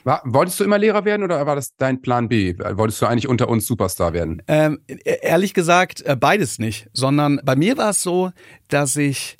War, 0.04 0.21
wolltest 0.23 0.60
du 0.60 0.63
immer 0.63 0.78
Lehrer 0.78 1.06
werden 1.06 1.23
oder 1.23 1.45
war 1.45 1.56
das 1.56 1.76
dein 1.76 2.02
Plan 2.02 2.30
B? 2.30 2.56
Wolltest 2.58 3.02
du 3.02 3.06
eigentlich 3.06 3.28
unter 3.28 3.50
uns 3.50 3.67
Superstar 3.67 4.13
werden? 4.13 4.41
Ähm, 4.47 4.80
e- 4.88 4.95
ehrlich 5.04 5.54
gesagt, 5.54 6.02
äh, 6.06 6.15
beides 6.15 6.60
nicht, 6.60 6.89
sondern 6.93 7.41
bei 7.43 7.56
mir 7.56 7.78
war 7.78 7.89
es 7.89 8.02
so, 8.02 8.32
dass 8.69 8.95
ich 8.95 9.36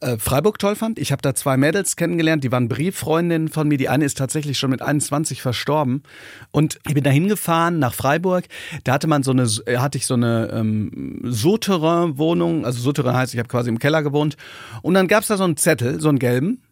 äh, 0.00 0.16
Freiburg 0.18 0.58
toll 0.58 0.76
fand. 0.76 0.98
Ich 0.98 1.12
habe 1.12 1.22
da 1.22 1.34
zwei 1.34 1.56
Mädels 1.56 1.96
kennengelernt, 1.96 2.44
die 2.44 2.52
waren 2.52 2.68
Brieffreundinnen 2.68 3.48
von 3.48 3.68
mir. 3.68 3.78
Die 3.78 3.88
eine 3.88 4.04
ist 4.04 4.18
tatsächlich 4.18 4.58
schon 4.58 4.70
mit 4.70 4.82
21 4.82 5.42
verstorben. 5.42 6.02
Und 6.50 6.78
ich 6.86 6.94
bin 6.94 7.04
da 7.04 7.10
hingefahren 7.10 7.78
nach 7.78 7.94
Freiburg. 7.94 8.44
Da 8.84 8.92
hatte 8.92 9.06
man 9.06 9.22
so 9.22 9.32
eine, 9.32 9.48
äh, 9.66 9.78
hatte 9.78 9.98
ich 9.98 10.06
so 10.06 10.14
eine 10.14 10.50
ähm, 10.52 11.20
Souterrain-Wohnung. 11.24 12.64
Also 12.64 12.80
Souterrain 12.80 13.14
heißt, 13.14 13.34
ich 13.34 13.38
habe 13.38 13.48
quasi 13.48 13.68
im 13.68 13.78
Keller 13.78 14.02
gewohnt. 14.02 14.36
Und 14.82 14.94
dann 14.94 15.08
gab's 15.08 15.28
da 15.28 15.36
so 15.36 15.44
einen 15.44 15.56
Zettel, 15.56 16.00
so 16.00 16.08
einen 16.08 16.18
gelben. 16.18 16.62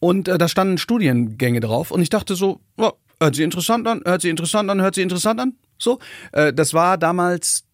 Und 0.00 0.28
äh, 0.28 0.38
da 0.38 0.48
standen 0.48 0.78
Studiengänge 0.78 1.60
drauf. 1.60 1.90
Und 1.90 2.02
ich 2.02 2.10
dachte 2.10 2.34
so, 2.34 2.60
oh, 2.76 2.92
hört 3.20 3.34
sie 3.34 3.42
interessant 3.42 3.86
an, 3.86 4.02
hört 4.04 4.22
sie 4.22 4.30
interessant 4.30 4.70
an, 4.70 4.80
hört 4.80 4.94
sie 4.94 5.02
interessant 5.02 5.40
an. 5.40 5.54
So, 5.78 5.98
äh, 6.32 6.52
das 6.52 6.74
war 6.74 6.98
damals 6.98 7.64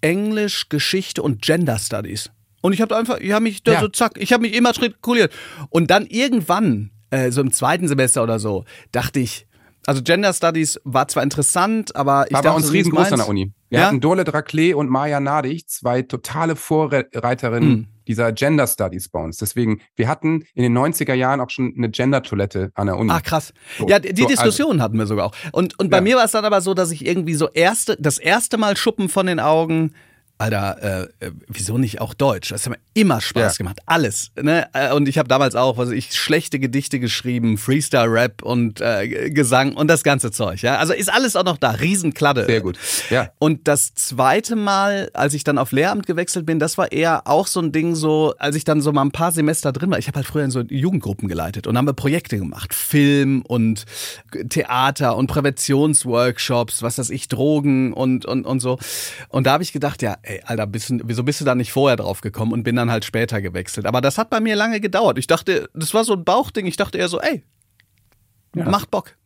Englisch, 0.00 0.68
Geschichte 0.68 1.22
und 1.22 1.42
Gender 1.42 1.78
Studies. 1.78 2.30
Und 2.62 2.72
ich 2.72 2.80
habe 2.80 2.96
einfach, 2.96 3.18
ich 3.18 3.32
habe 3.32 3.42
mich 3.42 3.62
da 3.62 3.72
Ja. 3.74 3.80
so 3.80 3.88
zack, 3.88 4.12
ich 4.16 4.32
habe 4.32 4.42
mich 4.42 4.54
immatrikuliert. 4.56 5.32
Und 5.68 5.90
dann 5.90 6.06
irgendwann, 6.06 6.90
äh, 7.10 7.30
so 7.30 7.42
im 7.42 7.52
zweiten 7.52 7.86
Semester 7.88 8.22
oder 8.22 8.38
so, 8.38 8.64
dachte 8.92 9.20
ich, 9.20 9.46
also 9.84 10.00
Gender 10.00 10.32
Studies 10.32 10.80
war 10.84 11.08
zwar 11.08 11.24
interessant, 11.24 11.94
aber 11.96 12.26
ich 12.28 12.32
War 12.34 12.42
dachte, 12.42 12.48
bei 12.52 12.56
uns 12.56 12.66
so, 12.68 12.72
riesengroß 12.72 13.12
an 13.12 13.18
der 13.18 13.28
Uni. 13.28 13.52
Wir 13.68 13.80
Ja? 13.80 13.86
hatten 13.86 14.00
Dole 14.00 14.22
Draclé 14.22 14.74
und 14.74 14.88
Maja 14.88 15.18
Nadig, 15.18 15.68
zwei 15.68 16.02
totale 16.02 16.54
Vorreiterinnen 16.54 17.68
Mhm. 17.68 17.86
dieser 18.06 18.32
Gender 18.32 18.66
Studies 18.66 19.08
bei 19.08 19.20
uns. 19.22 19.38
Deswegen, 19.38 19.80
wir 19.96 20.08
hatten 20.08 20.44
in 20.54 20.62
den 20.62 20.72
90er 20.72 21.14
Jahren 21.14 21.40
auch 21.40 21.50
schon 21.50 21.74
eine 21.76 21.90
Gender-Toilette 21.90 22.70
an 22.74 22.86
der 22.86 22.96
Uni. 22.96 23.10
Ah, 23.10 23.20
krass. 23.20 23.52
So, 23.78 23.88
ja, 23.88 23.98
die, 23.98 24.08
so, 24.08 24.14
also- 24.14 24.28
Diskussion 24.28 24.80
hatten 24.82 24.98
wir 24.98 25.06
sogar 25.06 25.26
auch. 25.26 25.34
Und, 25.52 25.78
und 25.80 25.90
bei 25.90 25.96
Ja. 25.98 26.02
mir 26.02 26.16
war 26.16 26.24
es 26.24 26.30
dann 26.32 26.44
aber 26.44 26.60
so, 26.60 26.74
dass 26.74 26.90
ich 26.92 27.04
irgendwie 27.04 27.34
so 27.34 27.48
erste, 27.48 27.96
das 27.98 28.18
erste 28.18 28.58
Mal 28.58 28.76
Schuppen 28.76 29.08
von 29.08 29.26
den 29.26 29.40
Augen. 29.40 29.94
Alter, 30.38 31.08
äh, 31.20 31.26
äh, 31.26 31.30
wieso 31.46 31.78
nicht 31.78 32.00
auch 32.00 32.14
Deutsch? 32.14 32.48
Das 32.50 32.64
hat 32.66 32.72
mir 32.72 32.78
immer 32.94 33.20
Spaß 33.20 33.54
Ja. 33.54 33.58
gemacht. 33.58 33.78
Alles. 33.86 34.32
Ne? 34.40 34.66
Äh, 34.72 34.92
Und 34.92 35.08
ich 35.08 35.16
habe 35.18 35.28
damals 35.28 35.54
auch, 35.54 35.76
was 35.78 35.88
weiß 35.90 35.94
ich, 35.94 36.14
schlechte 36.14 36.58
Gedichte 36.58 36.98
geschrieben, 36.98 37.58
Freestyle-Rap 37.58 38.42
und 38.42 38.80
äh, 38.80 39.30
Gesang 39.30 39.74
und 39.76 39.86
das 39.86 40.02
ganze 40.02 40.32
Zeug. 40.32 40.60
Ja? 40.62 40.78
Also 40.78 40.94
ist 40.94 41.12
alles 41.12 41.36
auch 41.36 41.44
noch 41.44 41.58
da. 41.58 41.70
Riesenkladde. 41.70 42.46
Sehr 42.46 42.60
gut. 42.60 42.76
Ja. 43.10 43.30
Und 43.38 43.68
das 43.68 43.94
zweite 43.94 44.56
Mal, 44.56 45.10
als 45.14 45.34
ich 45.34 45.44
dann 45.44 45.58
auf 45.58 45.70
Lehramt 45.70 46.06
gewechselt 46.06 46.44
bin, 46.44 46.58
das 46.58 46.76
war 46.76 46.90
eher 46.90 47.28
auch 47.28 47.46
so 47.46 47.60
ein 47.60 47.70
Ding 47.70 47.94
so, 47.94 48.34
als 48.38 48.56
ich 48.56 48.64
dann 48.64 48.80
so 48.80 48.92
mal 48.92 49.02
ein 49.02 49.12
paar 49.12 49.30
Semester 49.30 49.70
drin 49.72 49.90
war. 49.92 49.98
Ich 49.98 50.08
habe 50.08 50.16
halt 50.16 50.26
früher 50.26 50.44
in 50.44 50.50
so 50.50 50.60
Jugendgruppen 50.62 51.28
geleitet 51.28 51.68
und 51.68 51.78
haben 51.78 51.86
wir 51.86 51.92
Projekte 51.92 52.36
gemacht. 52.36 52.74
Film 52.74 53.42
und 53.42 53.84
Theater 54.50 55.16
und 55.16 55.28
Präventionsworkshops, 55.28 56.82
was 56.82 56.98
weiß 56.98 57.10
ich, 57.10 57.28
Drogen 57.28 57.92
und, 57.92 58.26
und, 58.26 58.44
und 58.44 58.60
so. 58.60 58.78
Und 59.28 59.46
da 59.46 59.52
habe 59.52 59.62
ich 59.62 59.72
gedacht, 59.72 60.02
ja, 60.02 60.16
ey, 60.22 60.40
Alter, 60.44 60.66
bist 60.66 60.90
du, 60.90 60.98
wieso 61.04 61.22
bist 61.24 61.40
du 61.40 61.44
da 61.44 61.54
nicht 61.54 61.72
vorher 61.72 61.96
drauf 61.96 62.20
gekommen 62.20 62.52
und 62.52 62.62
bin 62.62 62.76
dann 62.76 62.90
halt 62.90 63.04
später 63.04 63.40
gewechselt. 63.42 63.86
Aber 63.86 64.00
das 64.00 64.18
hat 64.18 64.30
bei 64.30 64.40
mir 64.40 64.56
lange 64.56 64.80
gedauert. 64.80 65.18
Ich 65.18 65.26
dachte, 65.26 65.68
das 65.74 65.92
war 65.94 66.04
so 66.04 66.14
ein 66.14 66.24
Bauchding. 66.24 66.66
Ich 66.66 66.76
dachte 66.76 66.98
eher 66.98 67.08
so, 67.08 67.20
ey, 67.20 67.44
Ja. 68.54 68.68
macht 68.68 68.90
Bock. 68.90 69.16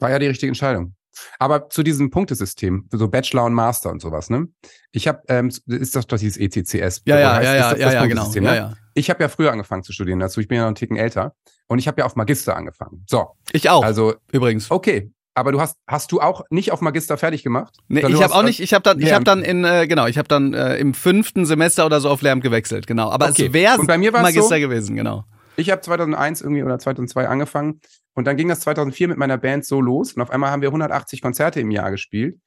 War 0.00 0.10
ja 0.10 0.18
die 0.18 0.26
richtige 0.26 0.48
Entscheidung. 0.48 0.94
Aber 1.38 1.68
zu 1.70 1.84
diesem 1.84 2.10
Punktesystem, 2.10 2.88
so 2.90 3.06
Bachelor 3.08 3.44
und 3.44 3.54
Master 3.54 3.90
und 3.90 4.00
sowas, 4.02 4.30
ne? 4.30 4.48
Ich 4.90 5.06
habe, 5.06 5.20
ähm, 5.28 5.48
ist 5.66 5.94
das 5.94 6.08
doch 6.08 6.18
dieses 6.18 6.36
ECCS? 6.36 7.02
Ja, 7.04 7.20
ja, 7.20 7.34
Heißt- 7.36 7.44
ja, 7.44 7.54
ja, 7.54 7.70
das 7.70 7.78
ja, 7.78 7.84
das 7.86 7.94
ja, 7.94 8.06
genau. 8.06 8.22
Punktesystem, 8.22 8.44
Ja, 8.44 8.50
ne? 8.50 8.56
ja. 8.56 8.74
Ich 8.94 9.10
habe 9.10 9.22
ja 9.22 9.28
früher 9.28 9.52
angefangen 9.52 9.84
zu 9.84 9.92
studieren 9.92 10.18
dazu. 10.18 10.40
Ich 10.40 10.48
bin 10.48 10.56
ja 10.56 10.62
noch 10.62 10.68
einen 10.68 10.74
Ticken 10.74 10.96
älter. 10.96 11.36
Und 11.68 11.78
ich 11.78 11.86
habe 11.86 12.00
ja 12.00 12.04
auf 12.04 12.16
Magister 12.16 12.56
angefangen. 12.56 13.04
So, 13.08 13.28
Ich 13.52 13.70
auch, 13.70 13.84
also 13.84 14.14
übrigens. 14.32 14.70
okay. 14.72 15.12
Aber 15.36 15.50
du 15.52 15.60
hast, 15.60 15.76
hast 15.88 16.12
du 16.12 16.20
auch 16.20 16.42
nicht 16.50 16.70
auf 16.70 16.80
Magister 16.80 17.16
fertig 17.18 17.42
gemacht? 17.42 17.76
Nee, 17.88 18.06
ich 18.06 18.22
habe 18.22 18.34
auch 18.34 18.42
nicht, 18.44 18.60
ich 18.60 18.72
habe 18.72 18.82
dann, 18.84 19.00
ich 19.00 19.12
habe 19.12 19.24
Lehramt. 19.24 19.28
dann 19.28 19.42
in, 19.42 19.64
äh, 19.64 19.86
genau, 19.88 20.06
ich 20.06 20.16
habe 20.16 20.28
dann 20.28 20.54
äh, 20.54 20.76
im 20.76 20.94
fünften 20.94 21.44
Semester 21.44 21.84
oder 21.86 22.00
so 22.00 22.08
auf 22.08 22.22
Lehramt 22.22 22.42
gewechselt, 22.42 22.86
genau. 22.86 23.10
Aber 23.10 23.28
Okay. 23.30 23.46
es 23.46 23.52
wäre 23.52 23.78
Magister 24.12 24.42
so- 24.56 24.60
gewesen, 24.60 24.94
genau. 24.96 25.24
Ich 25.56 25.70
habe 25.70 25.80
2001 25.80 26.40
irgendwie 26.40 26.62
oder 26.62 26.78
2002 26.78 27.28
angefangen 27.28 27.80
und 28.14 28.26
dann 28.26 28.36
ging 28.36 28.48
das 28.48 28.60
2004 28.60 29.08
mit 29.08 29.18
meiner 29.18 29.38
Band 29.38 29.64
so 29.64 29.80
los 29.80 30.12
und 30.12 30.22
auf 30.22 30.30
einmal 30.30 30.50
haben 30.50 30.62
wir 30.62 30.68
180 30.68 31.20
Konzerte 31.20 31.60
im 31.60 31.70
Jahr 31.70 31.90
gespielt 31.90 32.38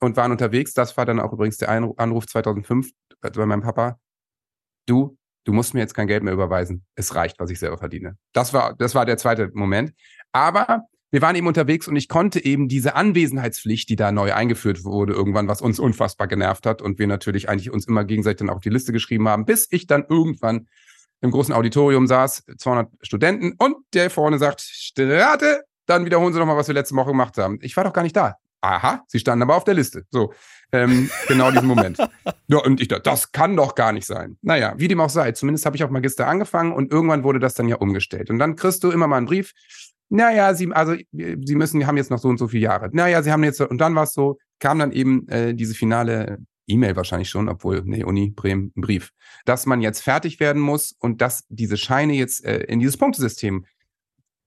und 0.00 0.16
waren 0.16 0.30
unterwegs. 0.32 0.72
Das 0.74 0.96
war 0.96 1.04
dann 1.06 1.20
auch 1.20 1.32
übrigens 1.32 1.58
der 1.58 1.68
Anruf 1.70 2.26
2005 2.26 2.88
bei 3.20 3.46
meinem 3.46 3.62
Papa. 3.62 3.98
Du, 4.86 5.16
du 5.44 5.52
musst 5.52 5.74
mir 5.74 5.80
jetzt 5.80 5.94
kein 5.94 6.06
Geld 6.06 6.22
mehr 6.22 6.32
überweisen. 6.34 6.84
Es 6.96 7.14
reicht, 7.14 7.38
was 7.38 7.50
ich 7.50 7.58
selber 7.58 7.78
verdiene. 7.78 8.16
Das 8.32 8.52
war, 8.52 8.74
das 8.74 8.94
war 8.94 9.04
der 9.06 9.18
zweite 9.18 9.50
Moment. 9.52 9.92
Aber 10.32 10.82
wir 11.10 11.22
waren 11.22 11.34
eben 11.34 11.46
unterwegs 11.46 11.88
und 11.88 11.96
ich 11.96 12.08
konnte 12.08 12.44
eben 12.44 12.68
diese 12.68 12.94
Anwesenheitspflicht, 12.94 13.88
die 13.88 13.96
da 13.96 14.12
neu 14.12 14.32
eingeführt 14.32 14.84
wurde, 14.84 15.12
irgendwann, 15.12 15.48
was 15.48 15.60
uns 15.60 15.80
unfassbar 15.80 16.28
genervt 16.28 16.66
hat 16.66 16.82
und 16.82 16.98
wir 16.98 17.06
natürlich 17.06 17.48
eigentlich 17.48 17.70
uns 17.70 17.86
immer 17.86 18.04
gegenseitig 18.04 18.38
dann 18.38 18.50
auf 18.50 18.60
die 18.60 18.70
Liste 18.70 18.92
geschrieben 18.92 19.28
haben, 19.28 19.44
bis 19.44 19.66
ich 19.70 19.86
dann 19.86 20.04
irgendwann 20.08 20.68
im 21.20 21.30
großen 21.30 21.52
Auditorium 21.52 22.06
saß, 22.06 22.44
200 22.56 22.88
Studenten 23.02 23.54
und 23.58 23.76
der 23.92 24.10
vorne 24.10 24.38
sagt, 24.38 24.60
Strate, 24.60 25.64
dann 25.86 26.04
wiederholen 26.04 26.32
Sie 26.32 26.38
noch 26.38 26.46
mal, 26.46 26.56
was 26.56 26.68
wir 26.68 26.74
letzte 26.74 26.94
Woche 26.94 27.10
gemacht 27.10 27.36
haben. 27.36 27.58
Ich 27.60 27.76
war 27.76 27.84
doch 27.84 27.92
gar 27.92 28.02
nicht 28.02 28.16
da. 28.16 28.36
Aha, 28.62 29.04
Sie 29.08 29.18
standen 29.18 29.42
aber 29.42 29.56
auf 29.56 29.64
der 29.64 29.74
Liste. 29.74 30.04
So, 30.10 30.32
ähm, 30.70 31.10
genau 31.28 31.50
diesen 31.50 31.66
Moment. 31.66 31.98
Ja, 32.46 32.58
und 32.58 32.80
ich 32.80 32.88
dachte, 32.88 33.02
das 33.04 33.32
kann 33.32 33.56
doch 33.56 33.74
gar 33.74 33.92
nicht 33.92 34.06
sein. 34.06 34.36
Naja, 34.42 34.74
wie 34.76 34.88
dem 34.88 35.00
auch 35.00 35.08
sei, 35.08 35.32
zumindest 35.32 35.66
habe 35.66 35.76
ich 35.76 35.84
auf 35.84 35.90
Magister 35.90 36.26
angefangen 36.26 36.72
und 36.72 36.92
irgendwann 36.92 37.24
wurde 37.24 37.38
das 37.38 37.54
dann 37.54 37.68
ja 37.68 37.76
umgestellt. 37.76 38.28
Und 38.28 38.38
dann 38.38 38.56
kriegst 38.56 38.84
du 38.84 38.90
immer 38.90 39.06
mal 39.06 39.16
einen 39.16 39.26
Brief, 39.26 39.52
naja, 40.10 40.54
Sie, 40.54 40.70
also, 40.72 40.94
Sie 41.12 41.54
müssen, 41.54 41.86
haben 41.86 41.96
jetzt 41.96 42.10
noch 42.10 42.18
so 42.18 42.28
und 42.28 42.38
so 42.38 42.48
viele 42.48 42.64
Jahre. 42.64 42.90
Naja, 42.92 43.22
Sie 43.22 43.30
haben 43.30 43.44
jetzt, 43.44 43.60
und 43.60 43.80
dann 43.80 43.94
war 43.94 44.02
es 44.02 44.12
so, 44.12 44.38
kam 44.58 44.78
dann 44.78 44.92
eben 44.92 45.26
äh, 45.28 45.54
diese 45.54 45.74
finale 45.74 46.38
E-Mail 46.66 46.96
wahrscheinlich 46.96 47.30
schon, 47.30 47.48
obwohl, 47.48 47.82
nee, 47.84 48.04
Uni, 48.04 48.30
Bremen, 48.30 48.72
ein 48.76 48.80
Brief, 48.80 49.10
dass 49.44 49.66
man 49.66 49.80
jetzt 49.80 50.02
fertig 50.02 50.40
werden 50.40 50.60
muss 50.60 50.92
und 50.98 51.20
dass 51.20 51.44
diese 51.48 51.76
Scheine 51.76 52.14
jetzt 52.14 52.44
äh, 52.44 52.58
in 52.64 52.80
dieses 52.80 52.96
Punktesystem 52.96 53.64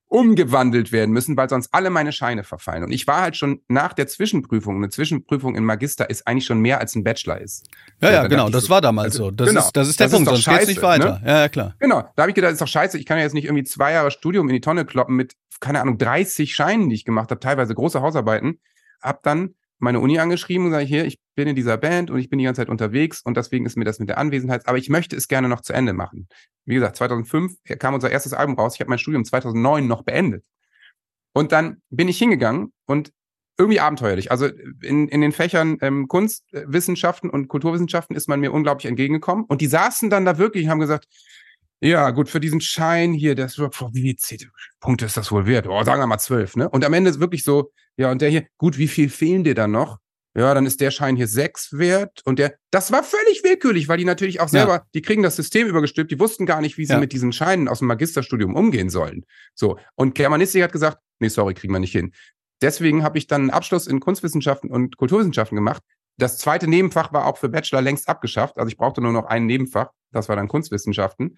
umgewandelt 0.08 0.92
werden 0.92 1.12
müssen, 1.12 1.36
weil 1.36 1.48
sonst 1.48 1.68
alle 1.72 1.90
meine 1.90 2.12
Scheine 2.12 2.44
verfallen. 2.44 2.84
Und 2.84 2.92
ich 2.92 3.06
war 3.06 3.22
halt 3.22 3.36
schon 3.36 3.62
nach 3.68 3.92
der 3.92 4.06
Zwischenprüfung, 4.06 4.76
eine 4.76 4.88
Zwischenprüfung 4.88 5.56
in 5.56 5.64
Magister 5.64 6.08
ist 6.08 6.26
eigentlich 6.26 6.46
schon 6.46 6.60
mehr 6.60 6.78
als 6.78 6.94
ein 6.94 7.04
Bachelor 7.04 7.40
ist. 7.40 7.68
Ja, 8.00 8.12
ja, 8.12 8.26
genau, 8.26 8.48
das 8.48 8.64
so, 8.64 8.70
war 8.70 8.80
damals 8.80 9.14
also, 9.14 9.24
so. 9.24 9.30
Das, 9.32 9.48
genau, 9.48 9.60
ist, 9.60 9.72
das 9.72 9.88
ist 9.88 9.98
der 9.98 10.06
das 10.06 10.14
Punkt, 10.14 10.30
ist 10.30 10.44
sonst 10.44 10.58
geht's 10.58 10.68
nicht 10.68 10.82
weiter. 10.82 11.20
Ne? 11.20 11.28
Ja, 11.28 11.40
ja, 11.40 11.48
klar. 11.48 11.74
Genau, 11.80 12.02
da 12.14 12.22
habe 12.22 12.30
ich 12.30 12.34
gedacht, 12.34 12.50
das 12.50 12.54
ist 12.54 12.62
doch 12.62 12.68
scheiße, 12.68 12.98
ich 12.98 13.06
kann 13.06 13.18
ja 13.18 13.24
jetzt 13.24 13.34
nicht 13.34 13.46
irgendwie 13.46 13.64
zwei 13.64 13.92
Jahre 13.92 14.10
Studium 14.10 14.48
in 14.48 14.54
die 14.54 14.60
Tonne 14.60 14.84
kloppen 14.84 15.16
mit, 15.16 15.34
keine 15.60 15.80
Ahnung, 15.80 15.98
30 15.98 16.54
Scheinen, 16.54 16.88
die 16.90 16.94
ich 16.94 17.04
gemacht 17.04 17.30
habe, 17.30 17.40
teilweise 17.40 17.74
große 17.74 18.00
Hausarbeiten. 18.00 18.60
Hab 19.00 19.22
dann 19.22 19.54
meine 19.84 20.00
Uni 20.00 20.18
angeschrieben 20.18 20.66
und 20.66 20.72
sage 20.72 20.84
hier, 20.84 21.04
ich 21.04 21.18
bin 21.36 21.46
in 21.46 21.54
dieser 21.54 21.76
Band 21.76 22.10
und 22.10 22.18
ich 22.18 22.28
bin 22.28 22.38
die 22.38 22.44
ganze 22.44 22.62
Zeit 22.62 22.68
unterwegs 22.68 23.20
und 23.22 23.36
deswegen 23.36 23.66
ist 23.66 23.76
mir 23.76 23.84
das 23.84 24.00
mit 24.00 24.08
der 24.08 24.18
Anwesenheit, 24.18 24.66
aber 24.66 24.78
ich 24.78 24.88
möchte 24.88 25.14
es 25.14 25.28
gerne 25.28 25.48
noch 25.48 25.60
zu 25.60 25.72
Ende 25.72 25.92
machen. 25.92 26.28
Wie 26.64 26.74
gesagt, 26.74 26.96
2005 26.96 27.54
kam 27.78 27.94
unser 27.94 28.10
erstes 28.10 28.32
Album 28.32 28.56
raus. 28.56 28.74
Ich 28.74 28.80
habe 28.80 28.90
mein 28.90 28.98
Studium 28.98 29.24
2009 29.24 29.86
noch 29.86 30.02
beendet. 30.02 30.44
Und 31.32 31.52
dann 31.52 31.82
bin 31.90 32.08
ich 32.08 32.18
hingegangen 32.18 32.72
und 32.86 33.12
irgendwie 33.58 33.80
abenteuerlich. 33.80 34.30
Also 34.30 34.48
in, 34.82 35.08
in 35.08 35.20
den 35.20 35.32
Fächern 35.32 35.78
ähm, 35.80 36.08
Kunstwissenschaften 36.08 37.30
und 37.30 37.48
Kulturwissenschaften 37.48 38.16
ist 38.16 38.28
man 38.28 38.40
mir 38.40 38.52
unglaublich 38.52 38.86
entgegengekommen. 38.86 39.44
Und 39.44 39.60
die 39.60 39.66
saßen 39.66 40.10
dann 40.10 40.24
da 40.24 40.38
wirklich 40.38 40.64
und 40.64 40.70
haben 40.70 40.80
gesagt, 40.80 41.06
ja, 41.80 42.10
gut, 42.10 42.28
für 42.28 42.40
diesen 42.40 42.60
Schein 42.60 43.12
hier, 43.12 43.34
das, 43.34 43.58
wie 43.58 44.16
viele 44.18 44.50
Punkte 44.80 45.04
ist 45.04 45.16
das 45.16 45.30
wohl 45.30 45.46
wert? 45.46 45.66
Oh, 45.68 45.82
sagen 45.84 46.00
wir 46.00 46.06
mal 46.06 46.18
zwölf, 46.18 46.56
ne? 46.56 46.68
Und 46.68 46.84
am 46.84 46.94
Ende 46.94 47.10
ist 47.10 47.20
wirklich 47.20 47.44
so, 47.44 47.72
ja, 47.96 48.10
und 48.10 48.20
der 48.22 48.30
hier, 48.30 48.46
gut, 48.58 48.78
wie 48.78 48.88
viel 48.88 49.08
fehlen 49.08 49.44
dir 49.44 49.54
dann 49.54 49.70
noch? 49.70 49.98
Ja, 50.36 50.52
dann 50.52 50.66
ist 50.66 50.80
der 50.80 50.90
Schein 50.90 51.14
hier 51.14 51.28
sechs 51.28 51.78
wert 51.78 52.20
und 52.24 52.40
der, 52.40 52.56
das 52.72 52.90
war 52.90 53.04
völlig 53.04 53.44
willkürlich, 53.44 53.86
weil 53.86 53.98
die 53.98 54.04
natürlich 54.04 54.40
auch 54.40 54.48
selber, 54.48 54.74
ja. 54.74 54.86
die 54.92 55.00
kriegen 55.00 55.22
das 55.22 55.36
System 55.36 55.68
übergestülpt, 55.68 56.10
die 56.10 56.18
wussten 56.18 56.44
gar 56.44 56.60
nicht, 56.60 56.76
wie 56.76 56.86
sie 56.86 56.94
ja. 56.94 56.98
mit 56.98 57.12
diesen 57.12 57.32
Scheinen 57.32 57.68
aus 57.68 57.78
dem 57.78 57.86
Magisterstudium 57.86 58.56
umgehen 58.56 58.90
sollen. 58.90 59.24
So. 59.54 59.78
Und 59.94 60.16
Germanistik 60.16 60.64
hat 60.64 60.72
gesagt, 60.72 60.98
nee, 61.20 61.28
sorry, 61.28 61.54
kriegen 61.54 61.72
wir 61.72 61.78
nicht 61.78 61.92
hin. 61.92 62.12
Deswegen 62.62 63.04
habe 63.04 63.16
ich 63.18 63.28
dann 63.28 63.42
einen 63.42 63.50
Abschluss 63.50 63.86
in 63.86 64.00
Kunstwissenschaften 64.00 64.70
und 64.70 64.96
Kulturwissenschaften 64.96 65.54
gemach. 65.54 65.78
Das 66.16 66.38
zweite 66.38 66.66
Nebenfach 66.66 67.12
war 67.12 67.26
auch 67.26 67.38
für 67.38 67.48
Bachelor 67.48 67.82
längst 67.82 68.08
abgeschafft. 68.08 68.58
Also 68.58 68.68
ich 68.68 68.76
brauchte 68.76 69.00
nur 69.00 69.12
noch 69.12 69.26
ein 69.26 69.46
Nebenfach. 69.46 69.90
Das 70.10 70.28
war 70.28 70.34
dann 70.34 70.48
Kunstwissenschaften. 70.48 71.36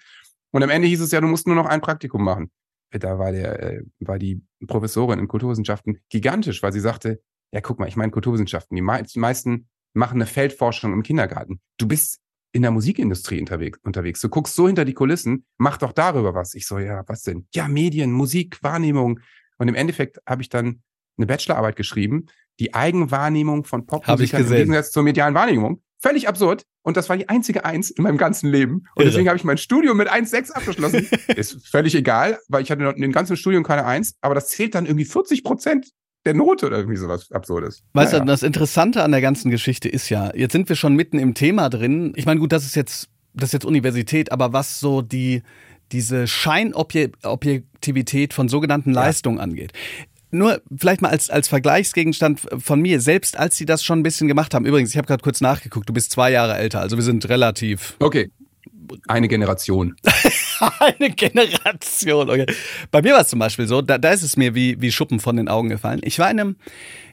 Und 0.52 0.62
am 0.62 0.70
Ende 0.70 0.88
hieß 0.88 1.00
es 1.02 1.11
ja, 1.11 1.20
du 1.20 1.26
musst 1.26 1.46
nur 1.46 1.57
noch 1.57 1.66
ein 1.66 1.82
Praktikum 1.82 2.24
machen. 2.24 2.50
Da 2.91 3.18
war 3.18 3.32
der, 3.32 3.62
äh, 3.62 3.82
war 4.01 4.18
die 4.18 4.43
Professorin 4.66 5.18
in 5.18 5.28
Kulturwissenschaften 5.28 6.01
gigantisch, 6.09 6.62
weil 6.62 6.72
sie 6.72 6.80
sagte, 6.80 7.20
ja, 7.53 7.61
guck 7.61 7.78
mal, 7.78 7.89
ich 7.89 7.97
meine 7.97 8.12
Kulturwissenschaften, 8.12 8.76
die 8.76 8.82
meisten 8.82 9.68
machen 9.93 10.16
eine 10.16 10.26
Feldforschung 10.26 10.93
im 10.93 11.03
Kindergarten. 11.03 11.61
Du 11.78 11.89
bist 11.89 12.20
in 12.53 12.62
der 12.62 12.70
Musikindustrie 12.70 13.41
unterwegs, 13.41 13.78
unterwegs. 13.82 14.20
Du 14.20 14.28
guckst 14.28 14.55
so 14.55 14.66
hinter 14.66 14.84
die 14.84 14.95
Kulissen, 14.95 15.47
mach 15.59 15.78
doch 15.78 15.93
darüber 15.93 16.34
was. 16.34 16.55
Ich 16.55 16.66
so, 16.66 16.78
ja, 16.78 17.03
was 17.07 17.22
denn? 17.22 17.47
Ja, 17.55 17.68
Medien, 17.68 18.12
Musik, 18.12 18.62
Wahrnehmung. 18.62 19.20
Und 19.59 19.68
im 19.68 19.74
Endeffekt 19.74 20.18
habe 20.26 20.43
ich 20.43 20.49
dann 20.49 20.82
eine 21.18 21.26
Bachelorarbeit 21.26 21.76
geschrieben, 21.76 22.26
die 22.59 22.74
Eigenwahrnehmung 22.74 23.64
von 23.64 23.87
Popmusikern 23.87 24.43
im 24.43 24.51
Gegensatz 24.51 24.91
zur 24.91 25.03
medialen 25.03 25.34
Wahrnehmung. 25.34 25.82
Völlig 25.99 26.28
absurd. 26.28 26.64
Und 26.82 26.97
das 26.97 27.09
war 27.09 27.16
die 27.16 27.28
einzige 27.28 27.64
Eins 27.64 27.90
in 27.90 28.05
meinem 28.05 28.18
ganzen 28.18 28.51
Leben. 28.51 28.84
Und 28.94 29.03
Irre. 29.03 29.07
deswegen 29.07 29.28
habe 29.28 29.36
ich 29.36 29.44
mein 29.44 29.59
Studium 29.59 29.97
mit 29.97 30.11
1,6 30.11 30.53
abgeschlossen. 30.53 31.09
Ist 31.36 31.66
völlig 31.66 31.94
egal, 31.94 32.38
weil 32.49 32.62
ich 32.62 32.70
hatte 32.70 32.84
in 32.84 33.03
dem 33.03 33.12
ganzen 33.12 33.36
Studium 33.36 33.64
keine 33.64 33.84
Eins. 33.84 34.14
Aber 34.20 34.34
das 34.34 34.49
zählt 34.49 34.74
dann 34.74 34.86
irgendwie 34.86 35.05
40 35.05 35.42
Prozent 35.42 35.88
der 36.24 36.34
Note 36.34 36.66
oder 36.66 36.78
irgendwie 36.78 36.97
sowas 36.97 37.30
Absurdes. 37.32 37.82
Weißt 37.92 38.12
naja. 38.12 38.24
du, 38.24 38.30
das 38.30 38.42
Interessante 38.42 39.03
an 39.03 39.12
der 39.12 39.20
ganzen 39.20 39.51
Geschichte 39.51 39.88
ist 39.88 40.09
ja, 40.11 40.32
jetzt 40.34 40.53
sind 40.53 40.68
wir 40.68 40.76
schon 40.76 40.94
mitten 40.94 41.18
im 41.18 41.34
Thema 41.34 41.70
drin. 41.70 42.12
Ich 42.16 42.26
meine, 42.26 42.40
gut, 42.40 42.53
das 42.53 42.66
ist 42.66 42.76
jetzt, 42.76 43.09
das 43.32 43.51
ist 43.51 43.55
jetzt 43.55 43.64
Universität, 43.64 44.32
aber 44.32 44.53
was 44.53 44.80
so 44.80 45.03
die, 45.03 45.42
diese 45.92 46.26
Scheinobjektivität 46.26 48.34
von 48.34 48.49
sogenannten 48.49 48.92
ja. 48.92 49.03
Leistungen 49.03 49.38
angeht 49.38 49.72
nur 50.31 50.61
vielleicht 50.77 51.03
mal 51.03 51.09
als, 51.09 51.31
als 51.31 51.49
Vergleichsgegenstand 51.49 52.41
von 52.59 52.81
mir, 52.81 53.01
selbst 53.01 53.39
als 53.39 53.57
sie 53.57 53.66
das 53.66 53.85
schon 53.85 54.01
ein 54.01 54.03
bisschen 54.03 54.29
gemacht 54.29 54.55
haben. 54.55 54.66
Übrigens, 54.66 54.91
ich 54.91 54.97
habe 54.97 55.07
gerade 55.07 55.22
kurz 55.22 55.41
nachgeguckt, 55.41 55.89
du 55.89 55.93
bist 55.93 56.11
zwei 56.11 56.31
Jahre 56.31 56.57
älter, 56.57 56.81
also 56.81 56.97
wir 56.97 57.05
sind 57.05 57.29
relativ. 57.29 57.97
Okay. 58.01 58.31
Eine 59.09 59.27
Generation. 59.27 59.97
Eine 60.79 61.11
Generation, 61.11 62.31
okay. 62.31 62.47
Bei 62.93 63.03
mir 63.03 63.14
war 63.14 63.22
es 63.22 63.29
zum 63.29 63.41
Beispiel 63.41 63.66
so, 63.66 63.83
da, 63.83 63.99
da 63.99 64.12
ist 64.12 64.22
es 64.22 64.37
mir 64.37 64.55
wie, 64.55 64.81
wie 64.81 64.93
Schuppen 64.93 65.18
von 65.18 65.37
den 65.37 65.49
Augen 65.49 65.68
gefallen. 65.68 66.01
Ich 66.05 66.20
war 66.20 66.31
in 66.31 66.39
einem, 66.39 66.57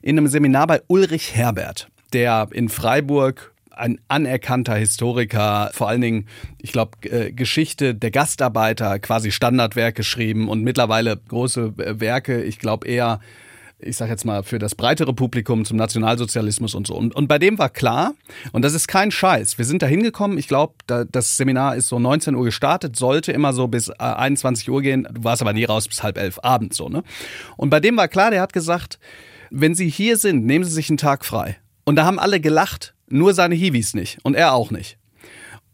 in 0.03 0.17
einem 0.17 0.27
Seminar 0.27 0.67
bei 0.67 0.81
Ulrich 0.87 1.35
Herbert, 1.35 1.87
der 2.13 2.47
in 2.51 2.69
Freiburg 2.69 3.52
ein 3.75 3.99
anerkannter 4.07 4.75
Historiker, 4.75 5.71
vor 5.73 5.89
allen 5.89 6.01
Dingen, 6.01 6.27
ich 6.59 6.71
glaube, 6.71 6.91
äh, 7.09 7.31
Geschichte 7.31 7.95
der 7.95 8.11
Gastarbeiter, 8.11 8.99
quasi 8.99 9.31
Standardwerk 9.31 9.95
geschrieben 9.95 10.49
und 10.49 10.63
mittlerweile 10.63 11.17
große 11.17 11.73
äh, 11.77 11.99
Werke, 11.99 12.43
ich 12.43 12.59
glaube 12.59 12.87
eher, 12.87 13.19
ich 13.79 13.97
sage 13.97 14.11
jetzt 14.11 14.25
mal, 14.25 14.43
für 14.43 14.59
das 14.59 14.75
breitere 14.75 15.13
Publikum 15.13 15.65
zum 15.65 15.77
Nationalsozialismus 15.77 16.73
und 16.73 16.87
so. 16.87 16.95
Und, 16.95 17.15
und 17.15 17.27
bei 17.27 17.37
dem 17.37 17.59
war 17.59 17.69
klar, 17.69 18.13
und 18.51 18.63
das 18.63 18.73
ist 18.73 18.87
kein 18.87 19.11
Scheiß, 19.11 19.57
wir 19.57 19.65
sind 19.65 19.81
da 19.81 19.87
hingekommen, 19.87 20.37
ich 20.37 20.47
glaube, 20.47 20.75
da, 20.87 21.03
das 21.03 21.37
Seminar 21.37 21.75
ist 21.75 21.87
so 21.87 21.99
19 21.99 22.35
Uhr 22.35 22.45
gestartet, 22.45 22.95
sollte 22.95 23.31
immer 23.31 23.53
so 23.53 23.67
bis 23.67 23.89
21 23.89 24.69
Uhr 24.69 24.81
gehen, 24.81 25.07
du 25.11 25.23
warst 25.23 25.41
aber 25.41 25.53
nie 25.53 25.65
raus 25.65 25.87
bis 25.87 26.03
halb 26.03 26.17
elf 26.17 26.39
abends 26.43 26.77
so, 26.77 26.89
ne? 26.89 27.03
Und 27.57 27.69
bei 27.69 27.79
dem 27.79 27.97
war 27.97 28.07
klar, 28.07 28.31
der 28.31 28.41
hat 28.41 28.53
gesagt, 28.53 28.99
wenn 29.49 29.75
Sie 29.75 29.89
hier 29.89 30.17
sind, 30.17 30.45
nehmen 30.45 30.65
Sie 30.65 30.71
sich 30.71 30.89
einen 30.89 30.97
Tag 30.97 31.25
frei. 31.25 31.57
Und 31.85 31.95
da 31.95 32.05
haben 32.05 32.17
alle 32.17 32.39
gelacht, 32.39 32.92
nur 33.13 33.33
seine 33.33 33.55
Hiwis 33.55 33.93
nicht 33.93 34.17
und 34.23 34.35
er 34.35 34.53
auch 34.53 34.71
nicht. 34.71 34.97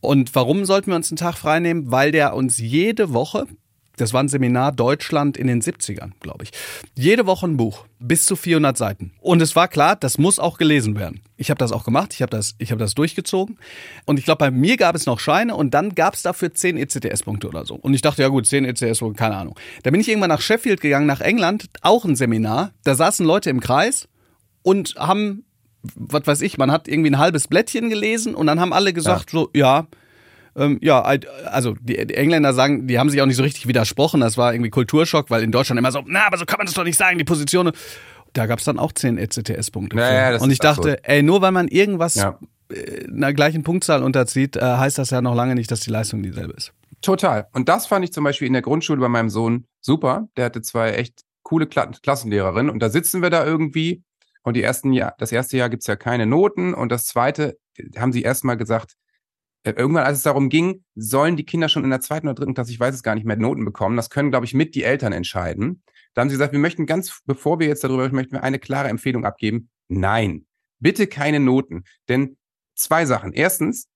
Und 0.01 0.33
warum 0.35 0.65
sollten 0.65 0.91
wir 0.91 0.95
uns 0.95 1.11
einen 1.11 1.17
Tag 1.17 1.37
frei 1.37 1.59
nehmen? 1.59 1.91
Weil 1.91 2.11
der 2.11 2.35
uns 2.35 2.57
jede 2.57 3.13
Woche, 3.13 3.47
das 3.97 4.13
war 4.13 4.23
ein 4.23 4.29
Seminar 4.29 4.71
Deutschland 4.71 5.35
in 5.35 5.47
den 5.47 5.61
70ern, 5.61 6.11
glaube 6.21 6.45
ich, 6.45 6.51
jede 6.95 7.25
Woche 7.25 7.47
ein 7.47 7.57
Buch, 7.57 7.85
bis 7.99 8.25
zu 8.25 8.37
400 8.37 8.77
Seiten. 8.77 9.11
Und 9.19 9.41
es 9.41 9.57
war 9.57 9.67
klar, 9.67 9.97
das 9.97 10.17
muss 10.17 10.39
auch 10.39 10.57
gelesen 10.57 10.97
werden. 10.97 11.19
Ich 11.35 11.49
habe 11.49 11.57
das 11.57 11.73
auch 11.73 11.83
gemacht, 11.83 12.13
ich 12.13 12.21
habe 12.21 12.29
das, 12.29 12.55
hab 12.61 12.79
das 12.79 12.95
durchgezogen. 12.95 13.57
Und 14.05 14.17
ich 14.17 14.25
glaube, 14.25 14.39
bei 14.39 14.51
mir 14.51 14.77
gab 14.77 14.95
es 14.95 15.05
noch 15.05 15.19
Scheine 15.19 15.55
und 15.55 15.73
dann 15.73 15.95
gab 15.95 16.13
es 16.13 16.21
dafür 16.21 16.53
10 16.53 16.77
ECTS-Punkte 16.77 17.49
oder 17.49 17.65
so. 17.65 17.75
Und 17.75 17.93
ich 17.93 18.01
dachte, 18.01 18.21
ja 18.21 18.29
gut, 18.29 18.47
10 18.47 18.63
ECTS-Punkte, 18.63 19.19
keine 19.19 19.35
Ahnung. 19.35 19.55
Da 19.83 19.91
bin 19.91 19.99
ich 19.99 20.07
irgendwann 20.07 20.29
nach 20.29 20.41
Sheffield 20.41 20.79
gegangen, 20.79 21.07
nach 21.07 21.21
England, 21.21 21.69
auch 21.81 22.05
ein 22.05 22.15
Seminar. 22.15 22.71
Da 22.85 22.95
saßen 22.95 23.25
Leute 23.25 23.49
im 23.49 23.59
Kreis 23.59 24.07
und 24.63 24.95
haben 24.95 25.43
was 25.95 26.27
weiß 26.27 26.41
ich, 26.41 26.57
man 26.57 26.71
hat 26.71 26.87
irgendwie 26.87 27.11
ein 27.11 27.17
halbes 27.17 27.47
Blättchen 27.47 27.89
gelesen 27.89 28.35
und 28.35 28.47
dann 28.47 28.59
haben 28.59 28.73
alle 28.73 28.93
gesagt, 28.93 29.33
ja. 29.33 29.39
so, 29.39 29.49
ja, 29.53 29.87
ähm, 30.55 30.79
ja, 30.81 31.01
also 31.01 31.75
die, 31.79 31.97
Engländer 31.97 32.53
sagen, 32.53 32.87
die 32.87 32.99
haben 32.99 33.09
sich 33.09 33.21
auch 33.21 33.25
nicht 33.25 33.37
so 33.37 33.43
richtig 33.43 33.67
widersprochen, 33.67 34.19
das 34.19 34.37
war 34.37 34.53
irgendwie 34.53 34.69
Kulturschock, 34.69 35.29
weil 35.29 35.43
in 35.43 35.51
Deutschland 35.51 35.79
immer 35.79 35.91
so, 35.91 36.03
na, 36.05 36.27
aber 36.27 36.37
so 36.37 36.45
kann 36.45 36.57
man 36.57 36.65
das 36.65 36.75
doch 36.75 36.83
nicht 36.83 36.97
sagen, 36.97 37.17
die 37.17 37.23
Positionen. 37.23 37.73
Da 38.33 38.45
gab 38.45 38.59
es 38.59 38.65
dann 38.65 38.77
auch 38.77 38.91
10 38.91 39.17
ECTS-Punkte. 39.17 39.97
Ja, 39.97 40.37
und 40.37 40.51
ich 40.51 40.59
dachte, 40.59 40.89
so. 40.89 40.95
ey, 41.01 41.23
nur 41.23 41.41
weil 41.41 41.51
man 41.51 41.67
irgendwas 41.67 42.15
ja. 42.15 42.37
Äh, 42.71 43.07
einer 43.07 43.33
gleichen 43.33 43.63
Punktzahl 43.63 44.03
unterzieht, 44.03 44.55
äh, 44.55 44.61
heißt 44.61 44.99
das 44.99 45.09
ja 45.09 45.21
noch 45.21 45.33
lange 45.33 45.55
nicht, 45.55 45.71
dass 45.71 45.79
die 45.79 45.89
Leistung 45.89 46.21
dieselbe 46.21 46.53
ist. 46.53 46.71
Total. 47.01 47.47
Und 47.53 47.69
das 47.69 47.87
fand 47.87 48.05
ich 48.05 48.13
zum 48.13 48.23
Beispiel 48.23 48.45
in 48.45 48.53
der 48.53 48.61
Grundschule 48.61 48.99
bei 48.99 49.09
meinem 49.09 49.29
Sohn 49.29 49.65
super. 49.81 50.27
Der 50.37 50.45
hatte 50.45 50.61
zwei 50.61 50.91
echt 50.91 51.23
coole 51.43 51.65
Klassenlehrerinnen 51.65 52.69
und 52.69 52.79
da 52.79 52.89
sitzen 52.89 53.21
wir 53.23 53.29
da 53.29 53.45
irgendwie 53.45 54.03
und 54.49 54.55
die 54.55 54.63
ersten 54.63 54.93
Jahr, 54.93 55.13
das 55.19 55.31
erste 55.31 55.57
Jahr 55.57 55.69
gibt's 55.69 55.85
ja 55.85 55.95
keine 55.95 56.25
Noten 56.25 56.73
und 56.73 56.91
das 56.91 57.05
zweite 57.05 57.59
haben 57.95 58.11
sie 58.11 58.23
erstmal 58.23 58.57
gesagt, 58.57 58.95
äh, 59.63 59.73
irgendwann, 59.73 60.05
als 60.05 60.17
es 60.17 60.23
darum 60.23 60.49
ging, 60.49 60.83
sollen 60.95 61.35
die 61.35 61.45
Kinder 61.45 61.69
schon 61.69 61.83
in 61.83 61.91
der 61.91 62.01
zweiten 62.01 62.27
oder 62.27 62.33
dritten 62.33 62.55
Klasse, 62.55 62.71
ich 62.71 62.79
weiß 62.79 62.95
es 62.95 63.03
gar 63.03 63.13
nicht 63.13 63.25
mehr, 63.25 63.37
Noten 63.37 63.63
bekommen. 63.63 63.95
Das 63.95 64.09
können, 64.09 64.31
glaube 64.31 64.47
ich, 64.47 64.55
mit 64.55 64.73
die 64.73 64.83
Eltern 64.83 65.13
entscheiden. 65.13 65.83
Da 66.15 66.21
haben 66.21 66.29
sie 66.29 66.33
gesagt, 66.33 66.51
wir 66.51 66.59
möchten 66.59 66.87
ganz, 66.87 67.21
bevor 67.25 67.59
wir 67.59 67.67
jetzt 67.67 67.83
darüber 67.83 68.03
sprechen, 68.03 68.15
möchten 68.15 68.33
wir 68.33 68.43
eine 68.43 68.57
klare 68.57 68.89
Empfehlung 68.89 69.23
abgeben. 69.23 69.69
Nein, 69.87 70.47
bitte 70.79 71.05
keine 71.05 71.39
Noten. 71.39 71.83
Denn 72.07 72.35
zwei 72.73 73.05
Sachen. 73.05 73.33
Erstens, 73.33 73.87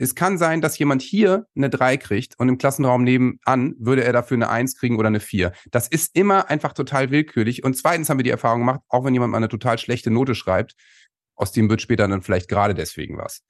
es 0.00 0.14
kann 0.14 0.38
sein, 0.38 0.60
dass 0.60 0.78
jemand 0.78 1.02
hier 1.02 1.46
eine 1.54 1.68
3 1.68 1.98
kriegt 1.98 2.38
und 2.38 2.48
im 2.48 2.56
Klassenraum 2.56 3.04
nebenan 3.04 3.74
würde 3.78 4.02
er 4.02 4.12
dafür 4.12 4.36
eine 4.36 4.48
1 4.48 4.76
kriegen 4.76 4.98
oder 4.98 5.08
eine 5.08 5.20
4. 5.20 5.52
Das 5.70 5.88
ist 5.88 6.16
immer 6.16 6.48
einfach 6.48 6.72
total 6.72 7.10
willkürlich. 7.10 7.64
Und 7.64 7.76
zweitens 7.76 8.08
haben 8.08 8.18
wir 8.18 8.24
die 8.24 8.30
Erfahrung 8.30 8.60
gemacht, 8.60 8.80
auch 8.88 9.04
wenn 9.04 9.12
jemand 9.12 9.32
mal 9.32 9.36
eine 9.36 9.48
total 9.48 9.78
schlechte 9.78 10.10
Note 10.10 10.34
schreibt, 10.34 10.74
aus 11.36 11.52
dem 11.52 11.68
wird 11.68 11.82
später 11.82 12.08
dann 12.08 12.22
vielleicht 12.22 12.48
gerade 12.48 12.74
deswegen 12.74 13.18
was. 13.18 13.42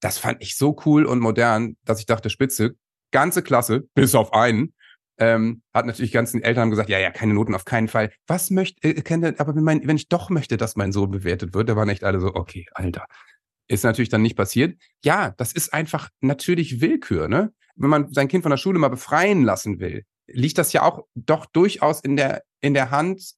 Das 0.00 0.18
fand 0.18 0.42
ich 0.42 0.56
so 0.56 0.76
cool 0.86 1.04
und 1.04 1.20
modern, 1.20 1.76
dass 1.84 2.00
ich 2.00 2.06
dachte, 2.06 2.30
Spitze, 2.30 2.76
ganze 3.10 3.42
Klasse, 3.42 3.88
bis 3.94 4.14
auf 4.14 4.32
einen, 4.32 4.72
ähm, 5.18 5.62
hat 5.74 5.84
natürlich 5.84 6.12
ganzen 6.12 6.42
Eltern 6.42 6.70
gesagt, 6.70 6.88
ja, 6.88 6.98
ja, 6.98 7.10
keine 7.10 7.34
Noten 7.34 7.54
auf 7.54 7.64
keinen 7.64 7.88
Fall. 7.88 8.12
Was 8.26 8.50
möchte, 8.50 8.88
äh, 8.88 9.34
aber 9.38 9.54
wenn, 9.56 9.64
mein, 9.64 9.86
wenn 9.86 9.96
ich 9.96 10.08
doch 10.08 10.30
möchte, 10.30 10.56
dass 10.56 10.76
mein 10.76 10.92
Sohn 10.92 11.10
bewertet 11.10 11.52
wird, 11.52 11.68
da 11.68 11.76
waren 11.76 11.88
echt 11.88 12.04
alle 12.04 12.20
so, 12.20 12.34
okay, 12.34 12.66
Alter, 12.72 13.06
ist 13.68 13.84
natürlich 13.84 14.08
dann 14.08 14.22
nicht 14.22 14.36
passiert. 14.36 14.80
Ja, 15.04 15.34
das 15.36 15.52
ist 15.52 15.72
einfach 15.72 16.08
natürlich 16.20 16.80
Willkür, 16.80 17.28
ne? 17.28 17.52
Wenn 17.76 17.90
man 17.90 18.12
sein 18.12 18.28
Kind 18.28 18.42
von 18.42 18.50
der 18.50 18.56
Schule 18.56 18.78
mal 18.78 18.88
befreien 18.88 19.42
lassen 19.44 19.78
will, 19.78 20.04
liegt 20.26 20.58
das 20.58 20.72
ja 20.72 20.82
auch 20.82 21.04
doch 21.14 21.46
durchaus 21.46 22.00
in 22.00 22.16
der, 22.16 22.42
in 22.60 22.74
der 22.74 22.90
Hand 22.90 23.34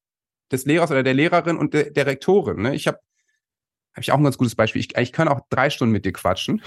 des 0.51 0.65
Lehrers 0.65 0.91
oder 0.91 1.03
der 1.03 1.15
Lehrerin 1.15 1.59
und 1.59 1.75
der, 1.75 1.91
der 1.91 2.07
Rektorin. 2.07 2.63
Ne? 2.63 2.75
Ich 2.75 2.87
habe 2.87 2.99
habe 3.93 4.03
ich 4.03 4.13
auch 4.13 4.19
ein 4.19 4.25
ganz 4.25 4.39
gutes 4.39 4.55
Beispiel. 4.55 4.81
Ich, 4.81 4.97
ich 4.97 5.13
kann 5.13 5.29
auch 5.29 5.41
drei 5.51 5.69
Stunden 5.69 5.93
mit 5.93 6.05
dir 6.05 6.13
quatschen. 6.13 6.63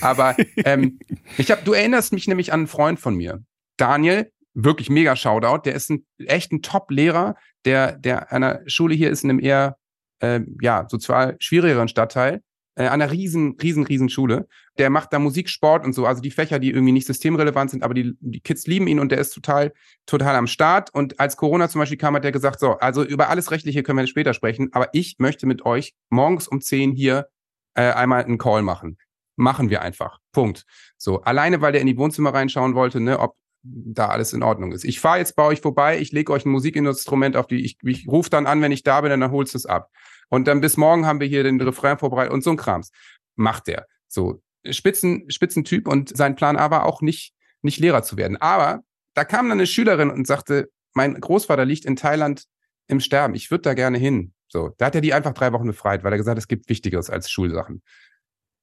Aber 0.00 0.36
ähm, 0.64 0.98
ich 1.38 1.50
habe, 1.50 1.62
du 1.64 1.72
erinnerst 1.72 2.12
mich 2.12 2.26
nämlich 2.26 2.52
an 2.52 2.60
einen 2.60 2.66
Freund 2.66 2.98
von 2.98 3.14
mir. 3.14 3.42
Daniel, 3.76 4.32
wirklich 4.52 4.90
mega 4.90 5.14
Shoutout. 5.14 5.62
Der 5.64 5.74
ist 5.74 5.90
ein 5.90 6.04
echt 6.18 6.52
ein 6.52 6.62
Top-Lehrer, 6.62 7.36
der, 7.64 7.92
der 7.92 8.32
einer 8.32 8.62
Schule 8.66 8.94
hier 8.94 9.10
ist 9.10 9.22
in 9.22 9.30
einem 9.30 9.40
eher, 9.40 9.76
äh, 10.20 10.40
ja, 10.60 10.86
sozial 10.88 11.36
schwierigeren 11.38 11.88
Stadtteil, 11.88 12.42
äh, 12.76 12.84
an 12.84 13.00
einer 13.00 13.10
riesen, 13.10 13.56
riesen, 13.60 13.84
riesen 13.84 14.08
Schule. 14.08 14.46
Der 14.78 14.90
macht 14.90 15.12
da 15.12 15.18
Musik, 15.18 15.48
Sport 15.48 15.84
und 15.84 15.94
so, 15.94 16.06
also 16.06 16.22
die 16.22 16.30
Fächer, 16.30 16.58
die 16.58 16.70
irgendwie 16.70 16.92
nicht 16.92 17.06
systemrelevant 17.06 17.70
sind, 17.70 17.82
aber 17.82 17.94
die, 17.94 18.14
die 18.20 18.40
Kids 18.40 18.66
lieben 18.66 18.86
ihn 18.86 19.00
und 19.00 19.10
der 19.10 19.18
ist 19.18 19.30
total, 19.30 19.72
total 20.04 20.36
am 20.36 20.46
Start. 20.46 20.94
Und 20.94 21.18
als 21.18 21.36
Corona 21.36 21.68
zum 21.68 21.80
Beispiel 21.80 21.98
kam, 21.98 22.14
hat 22.14 22.24
der 22.24 22.32
gesagt, 22.32 22.60
so, 22.60 22.72
also 22.78 23.02
über 23.02 23.28
alles 23.28 23.50
Rechtliche 23.50 23.82
können 23.82 23.98
wir 23.98 24.06
später 24.06 24.34
sprechen, 24.34 24.68
aber 24.72 24.90
ich 24.92 25.16
möchte 25.18 25.46
mit 25.46 25.64
euch 25.64 25.94
morgens 26.10 26.46
um 26.46 26.60
10 26.60 26.92
hier 26.92 27.28
äh, 27.74 27.92
einmal 27.92 28.24
einen 28.24 28.38
Call 28.38 28.62
machen. 28.62 28.98
Machen 29.36 29.68
wir 29.68 29.82
einfach. 29.82 30.18
Punkt. 30.32 30.64
So, 30.96 31.20
alleine 31.22 31.60
weil 31.60 31.72
der 31.72 31.80
in 31.80 31.86
die 31.86 31.98
Wohnzimmer 31.98 32.32
reinschauen 32.32 32.74
wollte, 32.74 33.00
ne, 33.00 33.18
ob 33.18 33.36
da 33.62 34.08
alles 34.08 34.32
in 34.32 34.42
Ordnung 34.42 34.72
ist. 34.72 34.84
Ich 34.84 35.00
fahre 35.00 35.18
jetzt 35.18 35.34
bei 35.34 35.42
euch 35.42 35.60
vorbei, 35.60 35.98
ich 35.98 36.12
lege 36.12 36.32
euch 36.32 36.44
ein 36.44 36.50
Musikinstrument 36.50 37.36
auf 37.36 37.46
die, 37.46 37.64
ich, 37.64 37.78
ich 37.82 38.06
rufe 38.06 38.30
dann 38.30 38.46
an, 38.46 38.62
wenn 38.62 38.72
ich 38.72 38.82
da 38.82 39.00
bin, 39.00 39.10
dann 39.10 39.30
holst 39.30 39.54
du 39.54 39.58
es 39.58 39.66
ab. 39.66 39.90
Und 40.28 40.48
dann 40.48 40.60
bis 40.60 40.76
morgen 40.76 41.06
haben 41.06 41.20
wir 41.20 41.26
hier 41.26 41.44
den 41.44 41.60
Refrain 41.60 41.98
vorbereitet 41.98 42.32
und 42.32 42.42
so 42.42 42.50
ein 42.50 42.56
Krams. 42.56 42.90
Macht 43.36 43.66
der. 43.66 43.86
So, 44.08 44.42
Spitzen, 44.70 45.30
Spitzentyp 45.30 45.88
und 45.88 46.16
sein 46.16 46.36
Plan 46.36 46.56
aber 46.56 46.84
auch 46.84 47.00
nicht, 47.00 47.34
nicht 47.62 47.78
Lehrer 47.78 48.02
zu 48.02 48.16
werden. 48.16 48.36
Aber 48.36 48.82
da 49.14 49.24
kam 49.24 49.48
dann 49.48 49.58
eine 49.58 49.66
Schülerin 49.66 50.10
und 50.10 50.26
sagte, 50.26 50.70
mein 50.94 51.14
Großvater 51.20 51.64
liegt 51.64 51.84
in 51.84 51.96
Thailand 51.96 52.44
im 52.88 53.00
Sterben. 53.00 53.34
Ich 53.34 53.50
würde 53.50 53.62
da 53.62 53.74
gerne 53.74 53.98
hin. 53.98 54.32
So, 54.48 54.70
da 54.78 54.86
hat 54.86 54.94
er 54.94 55.00
die 55.00 55.12
einfach 55.12 55.32
drei 55.32 55.52
Wochen 55.52 55.66
befreit, 55.66 56.04
weil 56.04 56.12
er 56.12 56.18
gesagt 56.18 56.36
hat, 56.36 56.42
es 56.42 56.48
gibt 56.48 56.68
Wichtigeres 56.68 57.10
als 57.10 57.30
Schulsachen. 57.30 57.82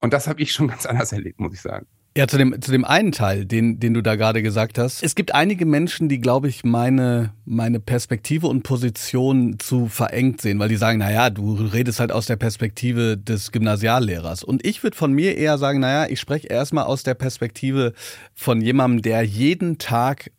Und 0.02 0.14
das 0.14 0.28
habe 0.28 0.42
ich 0.42 0.52
schon 0.52 0.68
ganz 0.70 0.86
anders 0.86 1.12
erlebt, 1.12 1.40
muss 1.40 1.54
ich 1.54 1.62
sagen. 1.62 1.88
Ja, 2.16 2.28
zu 2.28 2.38
dem, 2.38 2.62
zu 2.62 2.72
dem 2.72 2.86
einen 2.86 3.12
Teil, 3.12 3.44
den, 3.46 3.80
den 3.80 3.96
du 3.96 4.04
da 4.04 4.16
gerade 4.16 4.44
gesagt 4.44 4.78
hast. 4.78 5.02
Es 5.02 5.16
gibt 5.16 5.34
einige 5.34 5.66
Menschen, 5.66 6.10
die, 6.10 6.20
glaube 6.20 6.48
ich, 6.48 6.64
meine, 6.64 7.34
meine 7.44 7.80
Perspektive 7.80 8.46
und 8.46 8.62
Position 8.62 9.58
zu 9.58 9.88
verengt 9.88 10.40
sehen, 10.40 10.60
weil 10.60 10.70
die 10.70 10.76
sagen, 10.76 11.00
naja, 11.00 11.32
du 11.32 11.56
redest 11.56 12.00
halt 12.00 12.12
aus 12.12 12.28
der 12.28 12.36
Perspektive 12.36 13.18
des 13.18 13.52
Gymnasiallehrers. 13.52 14.44
Und 14.44 14.64
ich 14.64 14.84
würde 14.84 14.96
von 14.96 15.12
mir 15.12 15.38
eher 15.38 15.58
sagen, 15.58 15.80
naja, 15.80 16.08
ich 16.08 16.20
spreche 16.20 16.48
erstmal 16.48 16.84
aus 16.84 17.02
der 17.02 17.16
Perspektive 17.16 17.94
von 18.36 18.62
jemandem, 18.62 19.02
der 19.02 19.24
jeden 19.24 19.80
Tag 19.80 20.30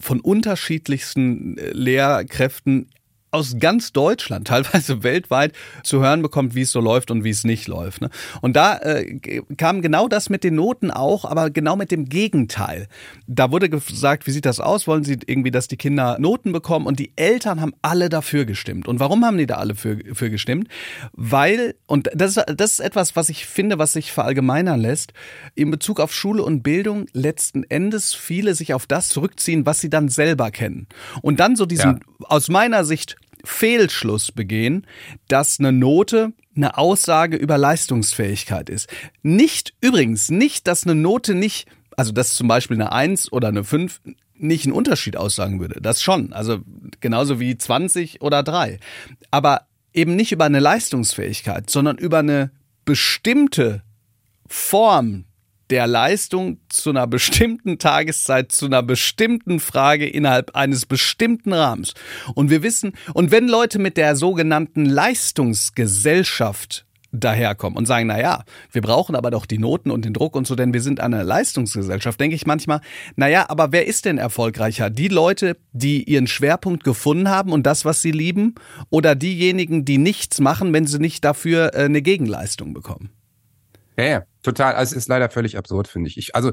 von 0.00 0.20
unterschiedlichsten 0.20 1.58
äh, 1.58 1.70
Lehrkräften 1.72 2.88
aus 3.30 3.56
ganz 3.58 3.92
Deutschland, 3.92 4.48
teilweise 4.48 5.02
weltweit, 5.02 5.52
zu 5.82 6.00
hören 6.00 6.22
bekommt, 6.22 6.54
wie 6.54 6.62
es 6.62 6.72
so 6.72 6.80
läuft 6.80 7.10
und 7.10 7.24
wie 7.24 7.30
es 7.30 7.44
nicht 7.44 7.68
läuft. 7.68 8.02
Ne? 8.02 8.10
Und 8.40 8.56
da 8.56 8.76
äh, 8.78 9.42
kam 9.56 9.82
genau 9.82 10.08
das 10.08 10.30
mit 10.30 10.44
den 10.44 10.56
Noten 10.56 10.90
auch, 10.90 11.24
aber 11.24 11.50
genau 11.50 11.76
mit 11.76 11.90
dem 11.90 12.06
Gegenteil. 12.06 12.88
Da 13.26 13.50
wurde 13.50 13.68
gesagt, 13.68 14.26
wie 14.26 14.32
sieht 14.32 14.46
das 14.46 14.60
aus? 14.60 14.86
Wollen 14.86 15.04
Sie 15.04 15.18
irgendwie, 15.26 15.50
dass 15.50 15.68
die 15.68 15.76
Kinder 15.76 16.18
Noten 16.18 16.52
bekommen? 16.52 16.86
Und 16.86 16.98
die 16.98 17.12
Eltern 17.16 17.60
haben 17.60 17.72
alle 17.82 18.08
dafür 18.08 18.44
gestimmt. 18.44 18.88
Und 18.88 19.00
warum 19.00 19.24
haben 19.24 19.38
die 19.38 19.46
da 19.46 19.56
alle 19.56 19.74
für, 19.74 19.98
für 20.12 20.30
gestimmt? 20.30 20.68
Weil, 21.12 21.74
und 21.86 22.10
das 22.14 22.36
ist, 22.36 22.44
das 22.56 22.72
ist 22.72 22.80
etwas, 22.80 23.16
was 23.16 23.28
ich 23.28 23.46
finde, 23.46 23.78
was 23.78 23.92
sich 23.92 24.12
verallgemeinern 24.12 24.80
lässt, 24.80 25.12
in 25.54 25.70
Bezug 25.70 26.00
auf 26.00 26.12
Schule 26.12 26.42
und 26.42 26.62
Bildung 26.62 27.06
letzten 27.12 27.64
Endes 27.64 28.14
viele 28.14 28.54
sich 28.54 28.74
auf 28.74 28.86
das 28.86 29.08
zurückziehen, 29.08 29.66
was 29.66 29.80
sie 29.80 29.90
dann 29.90 30.08
selber 30.08 30.50
kennen. 30.50 30.86
Und 31.22 31.40
dann 31.40 31.56
so 31.56 31.66
diesen, 31.66 32.00
ja. 32.20 32.26
aus 32.26 32.48
meiner 32.48 32.84
Sicht, 32.84 33.16
Fehlschluss 33.44 34.32
begehen, 34.32 34.86
dass 35.28 35.58
eine 35.58 35.72
Note 35.72 36.32
eine 36.56 36.76
Aussage 36.76 37.36
über 37.36 37.58
Leistungsfähigkeit 37.58 38.68
ist. 38.68 38.88
Nicht, 39.22 39.74
übrigens, 39.80 40.30
nicht, 40.30 40.66
dass 40.66 40.84
eine 40.84 40.94
Note 40.94 41.34
nicht, 41.34 41.68
also 41.96 42.12
dass 42.12 42.34
zum 42.34 42.48
Beispiel 42.48 42.76
eine 42.76 42.92
1 42.92 43.32
oder 43.32 43.48
eine 43.48 43.64
5 43.64 44.00
nicht 44.34 44.64
einen 44.64 44.72
Unterschied 44.72 45.16
aussagen 45.16 45.60
würde. 45.60 45.80
Das 45.80 46.02
schon. 46.02 46.32
Also 46.32 46.60
genauso 47.00 47.40
wie 47.40 47.56
20 47.56 48.22
oder 48.22 48.42
3. 48.42 48.78
Aber 49.30 49.66
eben 49.92 50.16
nicht 50.16 50.32
über 50.32 50.46
eine 50.46 50.60
Leistungsfähigkeit, 50.60 51.68
sondern 51.68 51.98
über 51.98 52.20
eine 52.20 52.50
bestimmte 52.84 53.82
Form 54.46 55.24
der 55.70 55.86
Leistung 55.86 56.58
zu 56.68 56.90
einer 56.90 57.06
bestimmten 57.06 57.78
Tageszeit, 57.78 58.52
zu 58.52 58.66
einer 58.66 58.82
bestimmten 58.82 59.60
Frage 59.60 60.08
innerhalb 60.08 60.56
eines 60.56 60.86
bestimmten 60.86 61.52
Rahmens. 61.52 61.94
Und 62.34 62.50
wir 62.50 62.62
wissen, 62.62 62.92
und 63.14 63.30
wenn 63.30 63.48
Leute 63.48 63.78
mit 63.78 63.96
der 63.96 64.16
sogenannten 64.16 64.84
Leistungsgesellschaft 64.84 66.84
daherkommen 67.12 67.76
und 67.76 67.86
sagen, 67.86 68.06
na 68.06 68.20
ja, 68.20 68.44
wir 68.70 68.82
brauchen 68.82 69.16
aber 69.16 69.30
doch 69.30 69.46
die 69.46 69.58
Noten 69.58 69.90
und 69.90 70.04
den 70.04 70.12
Druck 70.12 70.36
und 70.36 70.46
so, 70.46 70.54
denn 70.54 70.72
wir 70.72 70.80
sind 70.80 71.00
eine 71.00 71.22
Leistungsgesellschaft, 71.22 72.20
denke 72.20 72.36
ich 72.36 72.46
manchmal, 72.46 72.80
na 73.16 73.28
ja, 73.28 73.48
aber 73.48 73.72
wer 73.72 73.86
ist 73.86 74.04
denn 74.04 74.18
erfolgreicher? 74.18 74.90
Die 74.90 75.08
Leute, 75.08 75.56
die 75.72 76.04
ihren 76.04 76.26
Schwerpunkt 76.26 76.84
gefunden 76.84 77.28
haben 77.28 77.52
und 77.52 77.64
das, 77.64 77.84
was 77.84 78.02
sie 78.02 78.12
lieben, 78.12 78.54
oder 78.90 79.14
diejenigen, 79.14 79.84
die 79.84 79.98
nichts 79.98 80.40
machen, 80.40 80.72
wenn 80.72 80.86
sie 80.86 80.98
nicht 80.98 81.24
dafür 81.24 81.74
äh, 81.74 81.84
eine 81.84 82.02
Gegenleistung 82.02 82.74
bekommen? 82.74 83.10
Ja, 83.96 84.04
ja, 84.04 84.22
total. 84.42 84.74
Also 84.74 84.92
es 84.94 85.04
ist 85.04 85.08
leider 85.08 85.30
völlig 85.30 85.56
absurd, 85.56 85.88
finde 85.88 86.08
ich. 86.08 86.16
ich. 86.16 86.34
Also 86.34 86.52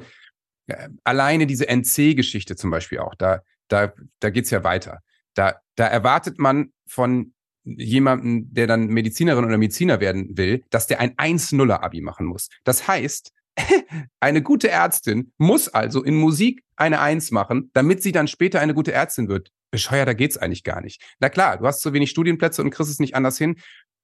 äh, 0.67 0.89
alleine 1.03 1.47
diese 1.47 1.67
NC-Geschichte 1.67 2.55
zum 2.55 2.71
Beispiel 2.71 2.99
auch, 2.99 3.15
da, 3.15 3.41
da, 3.67 3.93
da 4.19 4.29
geht's 4.29 4.49
ja 4.49 4.63
weiter. 4.63 4.99
Da, 5.33 5.61
da 5.75 5.87
erwartet 5.87 6.39
man 6.39 6.71
von 6.87 7.33
jemandem, 7.63 8.53
der 8.53 8.67
dann 8.67 8.87
Medizinerin 8.87 9.45
oder 9.45 9.57
Mediziner 9.57 9.99
werden 9.99 10.37
will, 10.37 10.63
dass 10.69 10.87
der 10.87 10.99
ein 10.99 11.15
1-0er-Abi 11.15 12.01
machen 12.01 12.25
muss. 12.25 12.49
Das 12.63 12.87
heißt, 12.87 13.31
eine 14.19 14.41
gute 14.41 14.69
Ärztin 14.69 15.33
muss 15.37 15.67
also 15.67 16.03
in 16.03 16.15
Musik 16.15 16.63
eine 16.75 17.01
1 17.01 17.31
machen, 17.31 17.71
damit 17.73 18.03
sie 18.03 18.11
dann 18.11 18.27
später 18.27 18.61
eine 18.61 18.73
gute 18.73 18.93
Ärztin 18.93 19.27
wird. 19.27 19.51
Bescheuerter 19.71 20.15
geht's 20.15 20.37
eigentlich 20.37 20.63
gar 20.63 20.81
nicht. 20.81 21.01
Na 21.19 21.29
klar, 21.29 21.57
du 21.57 21.65
hast 21.65 21.81
zu 21.81 21.91
wenig 21.91 22.09
Studienplätze 22.09 22.61
und 22.61 22.69
kriegst 22.69 22.91
es 22.91 22.99
nicht 22.99 23.15
anders 23.15 23.37
hin. 23.37 23.57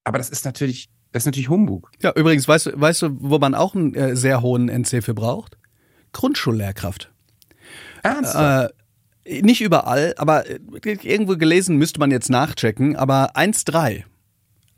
Aber 0.03 0.17
das 0.17 0.29
ist 0.29 0.43
natürlich 0.43 0.89
das 1.13 1.21
ist 1.21 1.25
natürlich 1.27 1.49
Humbug. 1.49 1.91
Ja, 2.01 2.11
übrigens, 2.15 2.47
weißt, 2.47 2.65
du, 2.65 2.81
weißt 2.81 3.03
du, 3.03 3.09
wo 3.19 3.39
man 3.39 3.55
auch 3.55 3.75
einen 3.75 3.95
äh, 3.95 4.15
sehr 4.15 4.41
hohen 4.41 4.67
NC 4.67 5.03
für 5.03 5.13
braucht? 5.13 5.57
Grundschullehrkraft. 6.11 7.11
Ernsthaft? 8.01 8.73
Äh, 9.25 9.41
nicht 9.41 9.61
überall, 9.61 10.13
aber 10.17 10.49
äh, 10.49 10.59
irgendwo 10.83 11.37
gelesen 11.37 11.77
müsste 11.77 11.99
man 11.99 12.11
jetzt 12.11 12.29
nachchecken, 12.29 12.95
aber 12.97 13.35
1,3 13.37 14.03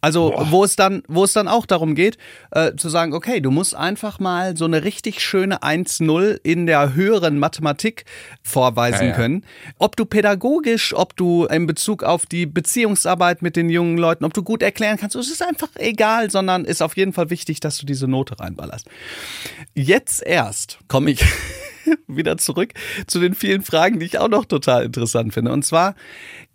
also 0.05 0.29
Boah. 0.29 0.51
wo 0.51 0.63
es 0.63 0.75
dann, 0.75 1.01
wo 1.07 1.23
es 1.23 1.33
dann 1.33 1.47
auch 1.47 1.65
darum 1.65 1.95
geht, 1.95 2.19
äh, 2.51 2.75
zu 2.75 2.89
sagen, 2.89 3.15
okay, 3.15 3.41
du 3.41 3.49
musst 3.49 3.73
einfach 3.73 4.19
mal 4.19 4.55
so 4.55 4.65
eine 4.65 4.83
richtig 4.83 5.19
schöne 5.19 5.63
1-0 5.63 6.39
in 6.43 6.67
der 6.67 6.93
höheren 6.93 7.39
Mathematik 7.39 8.05
vorweisen 8.43 9.01
ja, 9.01 9.09
ja. 9.09 9.15
können. 9.15 9.43
Ob 9.79 9.95
du 9.95 10.05
pädagogisch, 10.05 10.93
ob 10.93 11.15
du 11.15 11.45
in 11.45 11.65
Bezug 11.65 12.03
auf 12.03 12.27
die 12.27 12.45
Beziehungsarbeit 12.45 13.41
mit 13.41 13.55
den 13.55 13.71
jungen 13.71 13.97
Leuten, 13.97 14.25
ob 14.25 14.35
du 14.35 14.43
gut 14.43 14.61
erklären 14.61 14.97
kannst, 14.97 15.15
es 15.15 15.31
ist 15.31 15.41
einfach 15.41 15.69
egal, 15.73 16.29
sondern 16.29 16.65
ist 16.65 16.83
auf 16.83 16.95
jeden 16.95 17.11
Fall 17.11 17.31
wichtig, 17.31 17.59
dass 17.59 17.79
du 17.79 17.87
diese 17.87 18.07
Note 18.07 18.39
reinballerst. 18.39 18.87
Jetzt 19.73 20.21
erst 20.21 20.77
komme 20.87 21.09
ich 21.09 21.25
wieder 22.07 22.37
zurück 22.37 22.73
zu 23.07 23.19
den 23.19 23.33
vielen 23.33 23.63
Fragen, 23.63 23.99
die 23.99 24.05
ich 24.05 24.19
auch 24.19 24.29
noch 24.29 24.45
total 24.45 24.85
interessant 24.85 25.33
finde. 25.33 25.51
Und 25.51 25.65
zwar 25.65 25.95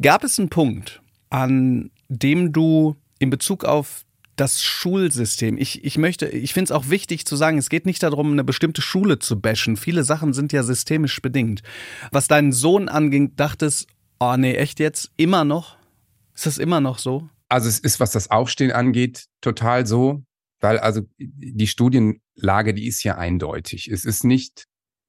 gab 0.01 0.23
es 0.23 0.39
einen 0.39 0.51
Punkt, 0.51 1.03
an 1.31 1.91
dem 2.09 2.53
du 2.53 2.95
in 3.21 3.31
Bezug 3.31 3.65
auf 3.65 4.05
das 4.35 4.63
Schulsystem. 4.63 5.59
Ich, 5.59 5.85
ich 5.85 5.99
möchte, 5.99 6.27
ich 6.27 6.55
finde 6.55 6.65
es 6.65 6.73
auch 6.73 6.89
wichtig 6.89 7.27
zu 7.27 7.37
sagen, 7.37 7.59
es 7.59 7.69
geht 7.69 7.85
nicht 7.85 8.03
darum, 8.03 8.33
eine 8.33 8.43
bestimmte 8.43 8.81
Schule 8.81 9.19
zu 9.19 9.39
bashen. 9.39 9.77
Viele 9.77 10.03
Sachen 10.03 10.33
sind 10.33 10.53
ja 10.53 10.63
systemisch 10.63 11.21
bedingt. 11.21 11.63
Was 12.11 12.27
deinen 12.27 12.51
Sohn 12.51 12.89
anging, 12.89 13.37
dachtest, 13.37 13.87
oh 14.19 14.37
nee, 14.37 14.55
echt 14.55 14.81
jetzt? 14.81 15.13
Immer 15.17 15.45
noch? 15.45 15.77
Ist 16.35 16.47
das 16.47 16.59
immer 16.59 16.81
noch 16.81 16.99
so? 16.99 17.29
Also 17.51 17.69
es 17.69 17.79
ist, 17.79 18.01
was 18.01 18.13
das 18.13 18.31
Aufstehen 18.31 18.73
angeht, 18.73 19.27
total 19.43 19.87
so, 19.87 20.23
weil 20.61 20.79
also 20.79 21.03
die 21.19 21.67
Studienlage, 21.67 22.73
die 22.73 22.87
ist 22.87 23.03
ja 23.03 23.19
eindeutig. 23.19 23.89
Es 23.89 24.07
ist 24.07 24.25
nicht 24.25 24.65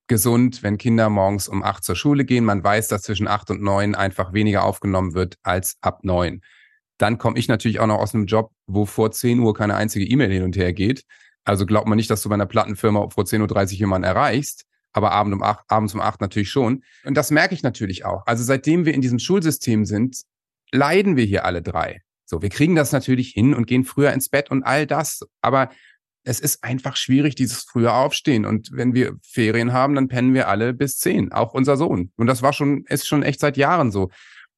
gesund, 0.08 0.62
wenn 0.62 0.78
Kinder 0.78 1.10
morgens 1.10 1.48
um 1.48 1.64
acht 1.64 1.86
zur 1.86 1.96
Schule 1.96 2.26
gehen. 2.26 2.44
Man 2.44 2.62
weiß, 2.62 2.90
dass 2.90 3.04
zwischen 3.04 3.30
acht 3.30 3.50
und 3.50 3.62
neun 3.62 3.96
einfach 3.96 4.34
weniger 4.34 4.66
aufgenommen 4.66 5.14
wird 5.14 5.38
als 5.44 5.78
ab 5.80 6.04
neun. 6.04 6.42
Dann 7.02 7.18
komme 7.18 7.40
ich 7.40 7.48
natürlich 7.48 7.80
auch 7.80 7.88
noch 7.88 7.98
aus 7.98 8.14
einem 8.14 8.28
Job, 8.28 8.52
wo 8.68 8.86
vor 8.86 9.12
10 9.12 9.40
Uhr 9.40 9.56
keine 9.56 9.74
einzige 9.74 10.06
E-Mail 10.06 10.32
hin 10.32 10.44
und 10.44 10.56
her 10.56 10.72
geht. 10.72 11.04
Also 11.44 11.66
glaubt 11.66 11.88
man 11.88 11.96
nicht, 11.96 12.12
dass 12.12 12.22
du 12.22 12.30
bei 12.30 12.36
einer 12.36 12.46
Plattenfirma 12.46 13.10
vor 13.10 13.24
10.30 13.24 13.42
Uhr 13.74 13.80
jemanden 13.80 14.06
erreichst, 14.06 14.66
aber 14.94 15.12
abend 15.12 15.34
um 15.34 15.42
8, 15.42 15.66
abends 15.68 15.96
um 15.96 16.00
8 16.00 16.22
natürlich 16.22 16.52
schon. 16.52 16.84
Und 17.04 17.18
das 17.18 17.32
merke 17.32 17.56
ich 17.56 17.64
natürlich 17.64 18.06
auch. 18.06 18.22
Also 18.28 18.44
seitdem 18.44 18.86
wir 18.86 18.94
in 18.94 19.02
diesem 19.02 19.18
Schulsystem 19.18 19.86
sind, 19.86 20.22
leiden 20.72 21.16
wir 21.16 21.26
hier 21.26 21.44
alle 21.44 21.64
drei. 21.64 22.02
So, 22.26 22.44
wir 22.44 22.50
kriegen 22.50 22.76
das 22.76 22.92
natürlich 22.92 23.30
hin 23.30 23.56
und 23.56 23.66
gehen 23.66 23.84
früher 23.84 24.14
ins 24.14 24.30
Bett 24.30 24.52
und 24.52 24.62
all 24.62 24.86
das. 24.86 25.22
Aber 25.42 25.72
es 26.24 26.40
ist 26.40 26.64
einfach 26.64 26.98
schwierig, 26.98 27.34
dieses 27.34 27.64
frühe 27.64 27.92
Aufstehen. 27.92 28.46
Und 28.46 28.70
wenn 28.74 28.94
wir 28.94 29.18
Ferien 29.24 29.74
haben, 29.74 29.96
dann 29.96 30.08
pennen 30.08 30.36
wir 30.36 30.48
alle 30.48 30.76
bis 30.76 31.00
10, 31.00 31.32
auch 31.32 31.56
unser 31.56 31.78
Sohn. 31.78 32.12
Und 32.16 32.28
das 32.28 32.44
war 32.44 32.54
schon, 32.54 32.86
ist 32.86 33.08
schon 33.08 33.24
echt 33.24 33.40
seit 33.40 33.58
Jahren 33.58 33.92
so. 33.92 34.12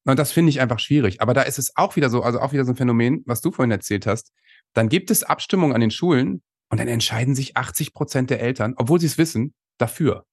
Und 0.04 0.18
das 0.18 0.32
finde 0.32 0.50
ich 0.50 0.60
einfach 0.60 0.78
schwierig. 0.78 1.20
Aber 1.20 1.34
da 1.34 1.42
ist 1.42 1.58
es 1.58 1.76
auch 1.76 1.96
wieder 1.96 2.10
so, 2.10 2.22
also 2.22 2.40
auch 2.40 2.52
wieder 2.52 2.64
so 2.64 2.72
ein 2.72 2.76
Phänomen, 2.76 3.22
was 3.26 3.40
du 3.40 3.50
vorhin 3.50 3.70
erzählt 3.70 4.06
hast. 4.06 4.32
Dann 4.74 4.88
gibt 4.88 5.10
es 5.10 5.22
Abstimmungen 5.22 5.74
an 5.74 5.80
den 5.80 5.90
Schulen 5.90 6.42
und 6.68 6.78
dann 6.78 6.88
entscheiden 6.88 7.34
sich 7.34 7.56
80 7.56 7.94
Prozent 7.94 8.30
der 8.30 8.40
Eltern, 8.40 8.74
obwohl 8.76 9.00
sie 9.00 9.06
es 9.06 9.18
wissen, 9.18 9.54
dafür. 9.78 10.24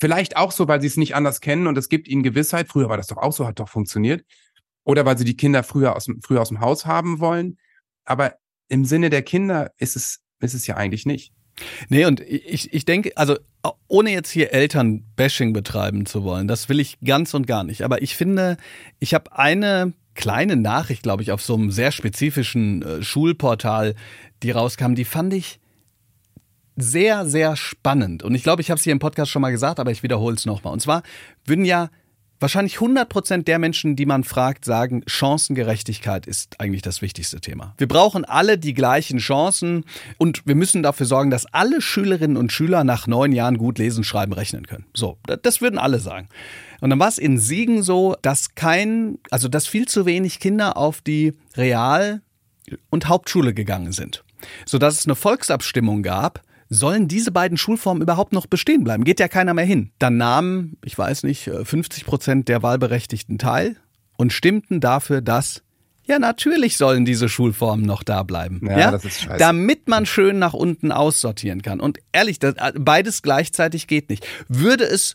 Vielleicht 0.00 0.36
auch 0.36 0.52
so, 0.52 0.68
weil 0.68 0.80
sie 0.80 0.86
es 0.86 0.96
nicht 0.96 1.14
anders 1.14 1.40
kennen 1.40 1.66
und 1.66 1.78
es 1.78 1.88
gibt 1.88 2.08
ihnen 2.08 2.22
Gewissheit. 2.22 2.68
Früher 2.68 2.88
war 2.88 2.96
das 2.96 3.06
doch 3.06 3.18
auch 3.18 3.32
so, 3.32 3.46
hat 3.46 3.60
doch 3.60 3.68
funktioniert. 3.68 4.24
Oder 4.84 5.06
weil 5.06 5.18
sie 5.18 5.24
die 5.24 5.36
Kinder 5.36 5.62
früher 5.62 5.96
aus, 5.96 6.06
früher 6.22 6.40
aus 6.40 6.48
dem 6.48 6.60
Haus 6.60 6.86
haben 6.86 7.20
wollen. 7.20 7.58
Aber 8.04 8.34
im 8.68 8.84
Sinne 8.84 9.10
der 9.10 9.22
Kinder 9.22 9.70
ist 9.76 9.96
es, 9.96 10.20
ist 10.40 10.54
es 10.54 10.66
ja 10.66 10.76
eigentlich 10.76 11.06
nicht. 11.06 11.32
Nee, 11.88 12.04
und 12.04 12.20
ich, 12.20 12.72
ich 12.72 12.84
denke, 12.84 13.12
also 13.16 13.36
ohne 13.88 14.10
jetzt 14.10 14.30
hier 14.30 14.52
Elternbashing 14.52 15.52
betreiben 15.52 16.06
zu 16.06 16.24
wollen, 16.24 16.48
das 16.48 16.68
will 16.68 16.80
ich 16.80 16.98
ganz 17.00 17.34
und 17.34 17.46
gar 17.46 17.64
nicht. 17.64 17.82
Aber 17.82 18.02
ich 18.02 18.16
finde, 18.16 18.56
ich 18.98 19.14
habe 19.14 19.36
eine 19.36 19.92
kleine 20.14 20.56
Nachricht, 20.56 21.02
glaube 21.02 21.22
ich, 21.22 21.32
auf 21.32 21.42
so 21.42 21.54
einem 21.54 21.70
sehr 21.70 21.92
spezifischen 21.92 22.82
äh, 22.82 23.02
Schulportal, 23.02 23.94
die 24.42 24.50
rauskam, 24.50 24.94
die 24.94 25.04
fand 25.04 25.34
ich 25.34 25.58
sehr, 26.76 27.26
sehr 27.26 27.56
spannend. 27.56 28.22
Und 28.22 28.34
ich 28.34 28.42
glaube, 28.42 28.60
ich 28.60 28.70
habe 28.70 28.78
es 28.78 28.84
hier 28.84 28.92
im 28.92 28.98
Podcast 28.98 29.30
schon 29.30 29.42
mal 29.42 29.50
gesagt, 29.50 29.78
aber 29.78 29.90
ich 29.90 30.02
wiederhole 30.02 30.34
es 30.34 30.44
nochmal. 30.44 30.72
Und 30.72 30.80
zwar 30.80 31.02
würden 31.44 31.64
ja 31.64 31.88
wahrscheinlich 32.44 32.74
100 32.74 33.08
Prozent 33.08 33.48
der 33.48 33.58
Menschen, 33.58 33.96
die 33.96 34.04
man 34.04 34.22
fragt, 34.22 34.66
sagen, 34.66 35.02
Chancengerechtigkeit 35.06 36.26
ist 36.26 36.60
eigentlich 36.60 36.82
das 36.82 37.00
wichtigste 37.00 37.40
Thema. 37.40 37.72
Wir 37.78 37.88
brauchen 37.88 38.26
alle 38.26 38.58
die 38.58 38.74
gleichen 38.74 39.16
Chancen 39.16 39.86
und 40.18 40.46
wir 40.46 40.54
müssen 40.54 40.82
dafür 40.82 41.06
sorgen, 41.06 41.30
dass 41.30 41.46
alle 41.46 41.80
Schülerinnen 41.80 42.36
und 42.36 42.52
Schüler 42.52 42.84
nach 42.84 43.06
neun 43.06 43.32
Jahren 43.32 43.56
gut 43.56 43.78
lesen, 43.78 44.04
schreiben, 44.04 44.34
rechnen 44.34 44.66
können. 44.66 44.84
So, 44.92 45.16
das 45.42 45.62
würden 45.62 45.78
alle 45.78 46.00
sagen. 46.00 46.28
Und 46.82 46.90
dann 46.90 46.98
war 46.98 47.08
es 47.08 47.16
in 47.16 47.38
Siegen 47.38 47.82
so, 47.82 48.14
dass 48.20 48.54
kein, 48.54 49.16
also 49.30 49.48
dass 49.48 49.66
viel 49.66 49.88
zu 49.88 50.04
wenig 50.04 50.38
Kinder 50.38 50.76
auf 50.76 51.00
die 51.00 51.32
Real- 51.56 52.20
und 52.90 53.08
Hauptschule 53.08 53.54
gegangen 53.54 53.92
sind. 53.92 54.22
Sodass 54.66 54.98
es 54.98 55.06
eine 55.06 55.14
Volksabstimmung 55.14 56.02
gab, 56.02 56.42
sollen 56.74 57.08
diese 57.08 57.32
beiden 57.32 57.56
Schulformen 57.56 58.02
überhaupt 58.02 58.32
noch 58.32 58.46
bestehen 58.46 58.84
bleiben? 58.84 59.04
Geht 59.04 59.20
ja 59.20 59.28
keiner 59.28 59.54
mehr 59.54 59.64
hin. 59.64 59.90
Dann 59.98 60.16
nahmen, 60.16 60.76
ich 60.84 60.96
weiß 60.96 61.22
nicht, 61.22 61.50
50 61.62 62.02
äh, 62.02 62.04
Prozent 62.04 62.48
der 62.48 62.62
Wahlberechtigten 62.62 63.38
teil 63.38 63.76
und 64.16 64.32
stimmten 64.32 64.80
dafür, 64.80 65.20
dass 65.20 65.62
ja, 66.06 66.18
natürlich 66.18 66.76
sollen 66.76 67.06
diese 67.06 67.30
Schulformen 67.30 67.86
noch 67.86 68.02
da 68.02 68.22
bleiben. 68.24 68.60
Ja, 68.62 68.78
ja? 68.78 68.90
das 68.90 69.06
ist 69.06 69.22
scheiße. 69.22 69.38
Damit 69.38 69.88
man 69.88 70.04
schön 70.04 70.38
nach 70.38 70.52
unten 70.52 70.92
aussortieren 70.92 71.62
kann. 71.62 71.80
Und 71.80 71.98
ehrlich, 72.12 72.38
das, 72.38 72.56
äh, 72.56 72.72
beides 72.78 73.22
gleichzeitig 73.22 73.86
geht 73.86 74.10
nicht. 74.10 74.26
Würde 74.48 74.84
es 74.84 75.14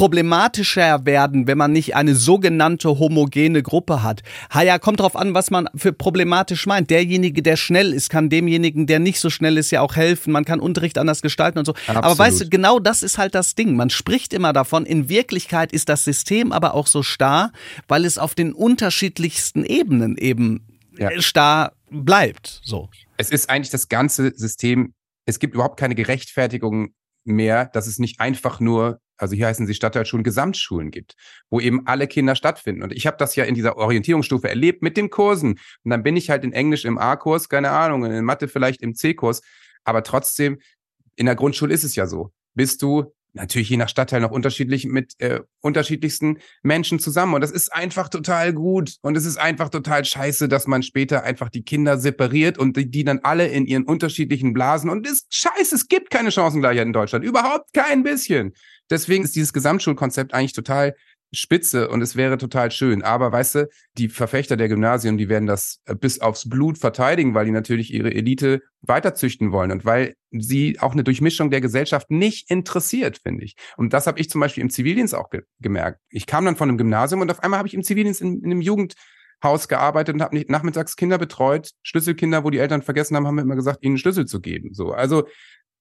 problematischer 0.00 1.04
werden, 1.04 1.46
wenn 1.46 1.58
man 1.58 1.72
nicht 1.72 1.94
eine 1.94 2.14
sogenannte 2.14 2.98
homogene 2.98 3.62
Gruppe 3.62 4.02
hat. 4.02 4.22
Ha 4.48 4.62
ja, 4.62 4.78
kommt 4.78 5.00
drauf 5.00 5.14
an, 5.14 5.34
was 5.34 5.50
man 5.50 5.68
für 5.74 5.92
problematisch 5.92 6.66
meint. 6.66 6.88
Derjenige, 6.88 7.42
der 7.42 7.56
schnell 7.56 7.92
ist, 7.92 8.08
kann 8.08 8.30
demjenigen, 8.30 8.86
der 8.86 8.98
nicht 8.98 9.20
so 9.20 9.28
schnell 9.28 9.58
ist, 9.58 9.70
ja 9.72 9.82
auch 9.82 9.96
helfen. 9.96 10.32
Man 10.32 10.46
kann 10.46 10.58
Unterricht 10.58 10.96
anders 10.96 11.20
gestalten 11.20 11.58
und 11.58 11.66
so. 11.66 11.72
Absolut. 11.74 12.02
Aber 12.02 12.18
weißt 12.18 12.40
du, 12.40 12.48
genau 12.48 12.78
das 12.78 13.02
ist 13.02 13.18
halt 13.18 13.34
das 13.34 13.56
Ding. 13.56 13.76
Man 13.76 13.90
spricht 13.90 14.32
immer 14.32 14.54
davon. 14.54 14.86
In 14.86 15.10
Wirklichkeit 15.10 15.70
ist 15.70 15.90
das 15.90 16.02
System 16.02 16.50
aber 16.50 16.72
auch 16.72 16.86
so 16.86 17.02
starr, 17.02 17.52
weil 17.86 18.06
es 18.06 18.16
auf 18.16 18.34
den 18.34 18.54
unterschiedlichsten 18.54 19.66
Ebenen 19.66 20.16
eben 20.16 20.66
ja. 20.96 21.10
starr 21.20 21.72
bleibt. 21.90 22.62
So. 22.64 22.88
Es 23.18 23.28
ist 23.28 23.50
eigentlich 23.50 23.68
das 23.68 23.90
ganze 23.90 24.32
System. 24.34 24.94
Es 25.26 25.38
gibt 25.38 25.52
überhaupt 25.52 25.78
keine 25.78 25.94
Gerechtfertigung 25.94 26.94
mehr, 27.24 27.66
dass 27.66 27.86
es 27.86 27.98
nicht 27.98 28.18
einfach 28.18 28.60
nur 28.60 28.98
also 29.20 29.34
hier 29.34 29.46
heißen 29.46 29.66
sie 29.66 29.74
Stadtteilschulen, 29.74 30.24
Gesamtschulen 30.24 30.90
gibt, 30.90 31.14
wo 31.50 31.60
eben 31.60 31.86
alle 31.86 32.06
Kinder 32.06 32.34
stattfinden. 32.34 32.82
Und 32.82 32.92
ich 32.92 33.06
habe 33.06 33.16
das 33.18 33.36
ja 33.36 33.44
in 33.44 33.54
dieser 33.54 33.76
Orientierungsstufe 33.76 34.48
erlebt 34.48 34.82
mit 34.82 34.96
den 34.96 35.10
Kursen. 35.10 35.58
Und 35.84 35.90
dann 35.90 36.02
bin 36.02 36.16
ich 36.16 36.30
halt 36.30 36.44
in 36.44 36.52
Englisch 36.52 36.84
im 36.84 36.98
A-Kurs, 36.98 37.48
keine 37.48 37.70
Ahnung, 37.70 38.04
in 38.04 38.24
Mathe 38.24 38.48
vielleicht 38.48 38.82
im 38.82 38.94
C-Kurs. 38.94 39.42
Aber 39.84 40.02
trotzdem, 40.02 40.58
in 41.16 41.26
der 41.26 41.34
Grundschule 41.34 41.74
ist 41.74 41.84
es 41.84 41.96
ja 41.96 42.06
so. 42.06 42.32
Bist 42.54 42.82
du 42.82 43.12
natürlich 43.32 43.68
je 43.68 43.76
nach 43.76 43.88
Stadtteil 43.88 44.20
noch 44.20 44.30
unterschiedlich 44.30 44.86
mit 44.86 45.14
äh, 45.20 45.40
unterschiedlichsten 45.60 46.38
Menschen 46.62 46.98
zusammen. 46.98 47.34
Und 47.34 47.40
das 47.42 47.50
ist 47.50 47.72
einfach 47.72 48.08
total 48.08 48.52
gut. 48.52 48.96
Und 49.02 49.16
es 49.16 49.24
ist 49.24 49.38
einfach 49.38 49.68
total 49.68 50.04
scheiße, 50.04 50.48
dass 50.48 50.66
man 50.66 50.82
später 50.82 51.22
einfach 51.22 51.48
die 51.48 51.62
Kinder 51.62 51.98
separiert 51.98 52.58
und 52.58 52.76
die, 52.76 52.90
die 52.90 53.04
dann 53.04 53.20
alle 53.22 53.46
in 53.46 53.66
ihren 53.66 53.84
unterschiedlichen 53.84 54.52
Blasen. 54.52 54.90
Und 54.90 55.06
es 55.06 55.12
ist 55.12 55.34
scheiße, 55.34 55.74
es 55.74 55.88
gibt 55.88 56.10
keine 56.10 56.32
Chancengleichheit 56.32 56.86
in 56.86 56.92
Deutschland. 56.92 57.24
Überhaupt 57.24 57.72
kein 57.72 58.02
bisschen. 58.02 58.54
Deswegen 58.90 59.24
ist 59.24 59.36
dieses 59.36 59.52
Gesamtschulkonzept 59.52 60.34
eigentlich 60.34 60.52
total 60.52 60.94
spitze 61.32 61.88
und 61.88 62.02
es 62.02 62.16
wäre 62.16 62.38
total 62.38 62.70
schön. 62.70 63.02
Aber 63.02 63.30
weißt 63.30 63.54
du, 63.54 63.68
die 63.96 64.08
Verfechter 64.08 64.56
der 64.56 64.68
Gymnasien, 64.68 65.16
die 65.16 65.28
werden 65.28 65.46
das 65.46 65.80
äh, 65.84 65.94
bis 65.94 66.20
aufs 66.20 66.48
Blut 66.48 66.78
verteidigen, 66.78 67.34
weil 67.34 67.44
die 67.44 67.52
natürlich 67.52 67.92
ihre 67.92 68.12
Elite 68.12 68.62
weiterzüchten 68.82 69.52
wollen 69.52 69.70
und 69.70 69.84
weil 69.84 70.14
sie 70.32 70.78
auch 70.80 70.92
eine 70.92 71.04
Durchmischung 71.04 71.50
der 71.50 71.60
Gesellschaft 71.60 72.10
nicht 72.10 72.50
interessiert, 72.50 73.18
finde 73.22 73.44
ich. 73.44 73.54
Und 73.76 73.92
das 73.92 74.06
habe 74.06 74.18
ich 74.20 74.30
zum 74.30 74.40
Beispiel 74.40 74.62
im 74.62 74.70
Zivildienst 74.70 75.14
auch 75.14 75.30
ge 75.30 75.42
gemerkt. 75.60 76.00
Ich 76.08 76.26
kam 76.26 76.44
dann 76.44 76.56
von 76.56 76.68
einem 76.68 76.78
Gymnasium 76.78 77.20
und 77.20 77.30
auf 77.30 77.40
einmal 77.42 77.58
habe 77.58 77.68
ich 77.68 77.74
im 77.74 77.82
Zivildienst 77.82 78.20
in, 78.20 78.38
in 78.42 78.46
einem 78.46 78.60
Jugendhaus 78.60 79.68
gearbeitet 79.68 80.14
und 80.14 80.22
habe 80.22 80.44
nachmittags 80.48 80.96
Kinder 80.96 81.18
betreut, 81.18 81.70
Schlüsselkinder, 81.82 82.44
wo 82.44 82.50
die 82.50 82.58
Eltern 82.58 82.82
vergessen 82.82 83.16
haben, 83.16 83.26
haben 83.26 83.36
mir 83.36 83.42
immer 83.42 83.56
gesagt, 83.56 83.84
ihnen 83.84 83.98
Schlüssel 83.98 84.26
zu 84.26 84.40
geben. 84.40 84.74
So, 84.74 84.92
also 84.92 85.26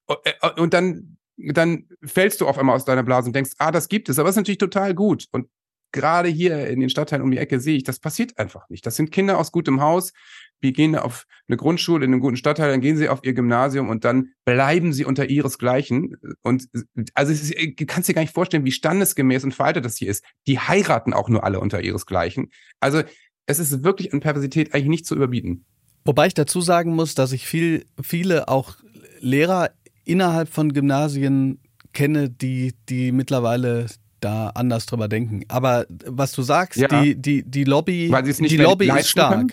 äh, 0.07 0.49
und 0.57 0.74
dann 0.74 1.18
dann 1.40 1.86
fällst 2.04 2.42
du 2.42 2.48
auf 2.48 2.58
einmal 2.58 2.76
aus 2.76 2.86
deiner 2.86 3.04
Blase 3.04 3.28
und 3.28 3.36
denkst, 3.36 3.52
ah, 3.58 3.72
das 3.72 3.88
gibt 3.88 4.10
es, 4.10 4.20
aber 4.20 4.30
es 4.30 4.34
ist 4.34 4.38
natürlich 4.38 4.58
total 4.58 4.94
gut. 4.94 5.26
Und 5.32 5.48
gerade 5.92 6.30
hier 6.30 6.68
in 6.68 6.80
den 6.80 6.90
Stadtteilen 6.90 7.24
um 7.24 7.32
die 7.32 7.38
Ecke 7.38 7.60
sehe 7.60 7.78
ich, 7.78 7.84
das 7.84 8.00
passiert 8.00 8.38
einfach 8.38 8.70
nicht. 8.70 8.86
Das 8.86 8.96
sind 8.96 9.12
Kinder 9.12 9.38
aus 9.38 9.52
gutem 9.52 9.82
Haus, 9.82 10.14
die 10.62 10.74
gehen 10.74 10.96
auf 10.96 11.26
eine 11.48 11.58
Grundschule 11.58 12.06
in 12.06 12.12
einem 12.12 12.22
guten 12.22 12.38
Stadtteil, 12.38 12.70
dann 12.70 12.82
gehen 12.82 12.98
sie 12.98 13.10
auf 13.10 13.22
ihr 13.24 13.34
Gymnasium 13.34 13.90
und 13.90 14.06
dann 14.06 14.34
bleiben 14.46 14.94
sie 14.94 15.06
unter 15.06 15.30
ihresgleichen. 15.30 16.16
Und 16.42 16.68
also 17.14 17.32
ist, 17.32 17.54
du 17.56 17.86
kannst 17.86 18.10
dir 18.10 18.14
gar 18.14 18.22
nicht 18.22 18.34
vorstellen, 18.34 18.66
wie 18.66 18.72
standesgemäß 18.72 19.44
und 19.44 19.54
veraltet 19.54 19.86
das 19.86 19.98
hier 19.98 20.10
ist. 20.10 20.24
Die 20.48 20.60
heiraten 20.60 21.14
auch 21.14 21.30
nur 21.30 21.44
alle 21.44 21.60
unter 21.60 21.82
ihresgleichen. 21.82 22.52
Also 22.80 23.02
es 23.46 23.60
ist 23.60 23.84
wirklich 23.84 24.14
an 24.14 24.20
Perversität 24.20 24.74
eigentlich 24.74 24.90
nicht 24.90 25.06
zu 25.06 25.16
überbieten. 25.16 25.66
Wobei 26.06 26.28
ich 26.28 26.34
dazu 26.34 26.62
sagen 26.62 26.94
muss, 26.94 27.16
dass 27.16 27.32
ich 27.32 27.48
viel, 27.48 27.86
viele 28.02 28.48
auch 28.48 28.76
Lehrer 29.22 29.72
innerhalb 30.10 30.49
von 30.49 30.74
Gymnasien 30.74 31.60
kenne, 31.93 32.30
die, 32.30 32.74
die 32.89 33.12
mittlerweile 33.12 33.88
da 34.20 34.49
anders 34.49 34.86
drüber 34.86 35.07
denken. 35.07 35.43
Aber 35.47 35.86
was 36.05 36.32
du 36.34 36.41
sagst, 36.41 36.80
ja. 36.80 36.88
die, 36.88 37.16
die, 37.16 37.43
die 37.43 37.64
Lobby, 37.64 38.14
die 38.39 38.57
Lobby 38.57 38.89
ist 38.89 39.10
stark. 39.10 39.34
Können? 39.34 39.51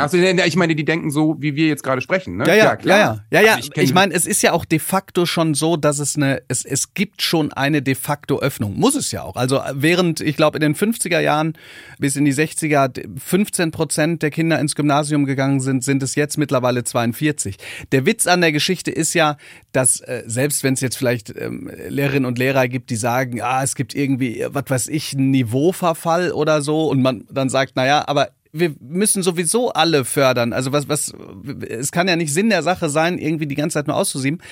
Also 0.00 0.16
ich 0.16 0.56
meine, 0.56 0.74
die 0.74 0.84
denken 0.84 1.10
so, 1.10 1.36
wie 1.38 1.56
wir 1.56 1.68
jetzt 1.68 1.82
gerade 1.82 2.00
sprechen, 2.00 2.36
ne? 2.36 2.44
Ja, 2.46 2.54
ja, 2.54 2.64
ja, 2.64 2.76
klar. 2.76 2.98
ja, 2.98 3.04
ja. 3.04 3.40
ja, 3.40 3.46
ja. 3.46 3.54
Also 3.56 3.70
ich, 3.74 3.82
ich 3.82 3.94
meine, 3.94 4.14
es 4.14 4.26
ist 4.26 4.42
ja 4.42 4.52
auch 4.52 4.64
de 4.64 4.78
facto 4.78 5.26
schon 5.26 5.54
so, 5.54 5.76
dass 5.76 5.98
es 5.98 6.16
eine, 6.16 6.42
es, 6.48 6.64
es 6.64 6.94
gibt 6.94 7.22
schon 7.22 7.52
eine 7.52 7.82
de 7.82 7.94
facto 7.94 8.40
Öffnung. 8.40 8.78
Muss 8.78 8.94
es 8.94 9.12
ja 9.12 9.22
auch. 9.22 9.36
Also 9.36 9.60
während, 9.74 10.20
ich 10.20 10.36
glaube, 10.36 10.58
in 10.58 10.62
den 10.62 10.74
50er 10.74 11.20
Jahren 11.20 11.54
bis 11.98 12.16
in 12.16 12.24
die 12.24 12.34
60er 12.34 13.02
15 13.18 13.70
Prozent 13.70 14.22
der 14.22 14.30
Kinder 14.30 14.58
ins 14.58 14.74
Gymnasium 14.74 15.24
gegangen 15.24 15.60
sind, 15.60 15.84
sind 15.84 16.02
es 16.02 16.14
jetzt 16.14 16.38
mittlerweile 16.38 16.84
42. 16.84 17.56
Der 17.92 18.06
Witz 18.06 18.26
an 18.26 18.40
der 18.40 18.52
Geschichte 18.52 18.90
ist 18.90 19.14
ja, 19.14 19.36
dass 19.72 20.00
äh, 20.00 20.22
selbst 20.26 20.64
wenn 20.64 20.74
es 20.74 20.80
jetzt 20.80 20.96
vielleicht 20.96 21.34
ähm, 21.36 21.70
Lehrerinnen 21.88 22.26
und 22.26 22.38
Lehrer 22.38 22.68
gibt, 22.68 22.90
die 22.90 22.96
sagen, 22.96 23.40
ah, 23.40 23.62
es 23.62 23.74
gibt 23.74 23.94
irgendwie, 23.94 24.44
was 24.48 24.64
weiß 24.68 24.88
ich, 24.88 25.14
einen 25.14 25.30
Niveauverfall 25.30 26.32
oder 26.32 26.62
so 26.62 26.88
und 26.88 27.02
man 27.02 27.24
dann 27.30 27.48
sagt, 27.48 27.76
naja, 27.76 28.04
aber 28.06 28.30
wir 28.52 28.74
müssen 28.80 29.22
sowieso 29.22 29.72
alle 29.72 30.04
fördern. 30.04 30.52
Also 30.52 30.72
was, 30.72 30.88
was, 30.88 31.12
es 31.68 31.90
kann 31.90 32.06
ja 32.06 32.16
nicht 32.16 32.32
Sinn 32.32 32.50
der 32.50 32.62
Sache 32.62 32.90
sein, 32.90 33.18
irgendwie 33.18 33.46
die 33.46 33.54
ganze 33.54 33.74
Zeit 33.74 33.86
nur 33.86 33.96
auszusieben. 33.96 34.42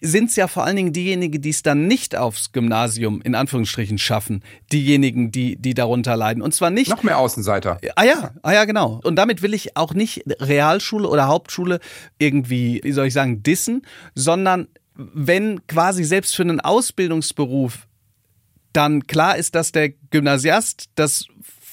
Sind 0.00 0.30
es 0.30 0.36
ja 0.36 0.48
vor 0.48 0.64
allen 0.64 0.76
Dingen 0.76 0.92
diejenigen, 0.92 1.40
die 1.40 1.50
es 1.50 1.62
dann 1.62 1.86
nicht 1.86 2.16
aufs 2.16 2.52
Gymnasium 2.52 3.20
in 3.22 3.34
Anführungsstrichen 3.34 3.98
schaffen, 3.98 4.42
diejenigen, 4.72 5.30
die, 5.32 5.56
die 5.56 5.74
darunter 5.74 6.16
leiden. 6.16 6.42
Und 6.42 6.54
zwar 6.54 6.70
nicht. 6.70 6.90
Noch 6.90 7.02
mehr 7.02 7.18
Außenseiter. 7.18 7.80
Ah 7.96 8.04
ja, 8.04 8.32
ah 8.42 8.52
ja, 8.52 8.64
genau. 8.64 9.00
Und 9.04 9.16
damit 9.16 9.42
will 9.42 9.54
ich 9.54 9.76
auch 9.76 9.94
nicht 9.94 10.22
Realschule 10.40 11.08
oder 11.08 11.26
Hauptschule 11.26 11.80
irgendwie, 12.18 12.80
wie 12.82 12.92
soll 12.92 13.06
ich 13.06 13.14
sagen, 13.14 13.42
dissen, 13.42 13.82
sondern 14.14 14.68
wenn 14.94 15.66
quasi 15.66 16.04
selbst 16.04 16.36
für 16.36 16.42
einen 16.42 16.60
Ausbildungsberuf 16.60 17.86
dann 18.72 19.06
klar 19.06 19.36
ist, 19.36 19.54
dass 19.54 19.72
der 19.72 19.90
Gymnasiast 20.10 20.90
das 20.94 21.26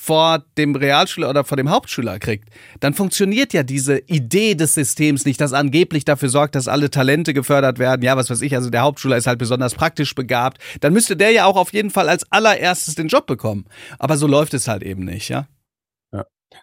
vor 0.10 0.44
dem 0.58 0.76
Realschüler 0.76 1.30
oder 1.30 1.44
vor 1.44 1.56
dem 1.56 1.70
Hauptschüler 1.70 2.18
kriegt, 2.18 2.50
dann 2.80 2.96
funktioniert 2.96 3.54
ja 3.54 3.62
diese 3.62 4.00
Idee 4.08 4.56
des 4.56 4.74
Systems 4.74 5.24
nicht, 5.24 5.40
das 5.40 5.54
angeblich 5.54 6.04
dafür 6.04 6.30
sorgt, 6.30 6.56
dass 6.56 6.68
alle 6.68 6.90
Talente 6.90 7.32
gefördert 7.36 7.78
werden. 7.78 8.02
Ja, 8.02 8.18
was 8.18 8.32
weiß 8.32 8.42
ich, 8.42 8.56
also 8.56 8.72
der 8.72 8.82
Hauptschüler 8.82 9.18
ist 9.18 9.28
halt 9.28 9.38
besonders 9.38 9.76
praktisch 9.76 10.16
begabt. 10.16 10.58
Dann 10.80 10.94
müsste 10.94 11.16
der 11.16 11.30
ja 11.30 11.46
auch 11.46 11.56
auf 11.56 11.74
jeden 11.74 11.92
Fall 11.92 12.10
als 12.10 12.26
allererstes 12.32 12.96
den 12.96 13.08
Job 13.08 13.28
bekommen. 13.28 13.66
Aber 14.00 14.18
so 14.18 14.26
läuft 14.26 14.56
es 14.56 14.68
halt 14.68 14.82
eben 14.82 15.06
nicht, 15.06 15.30
ja? 15.30 15.48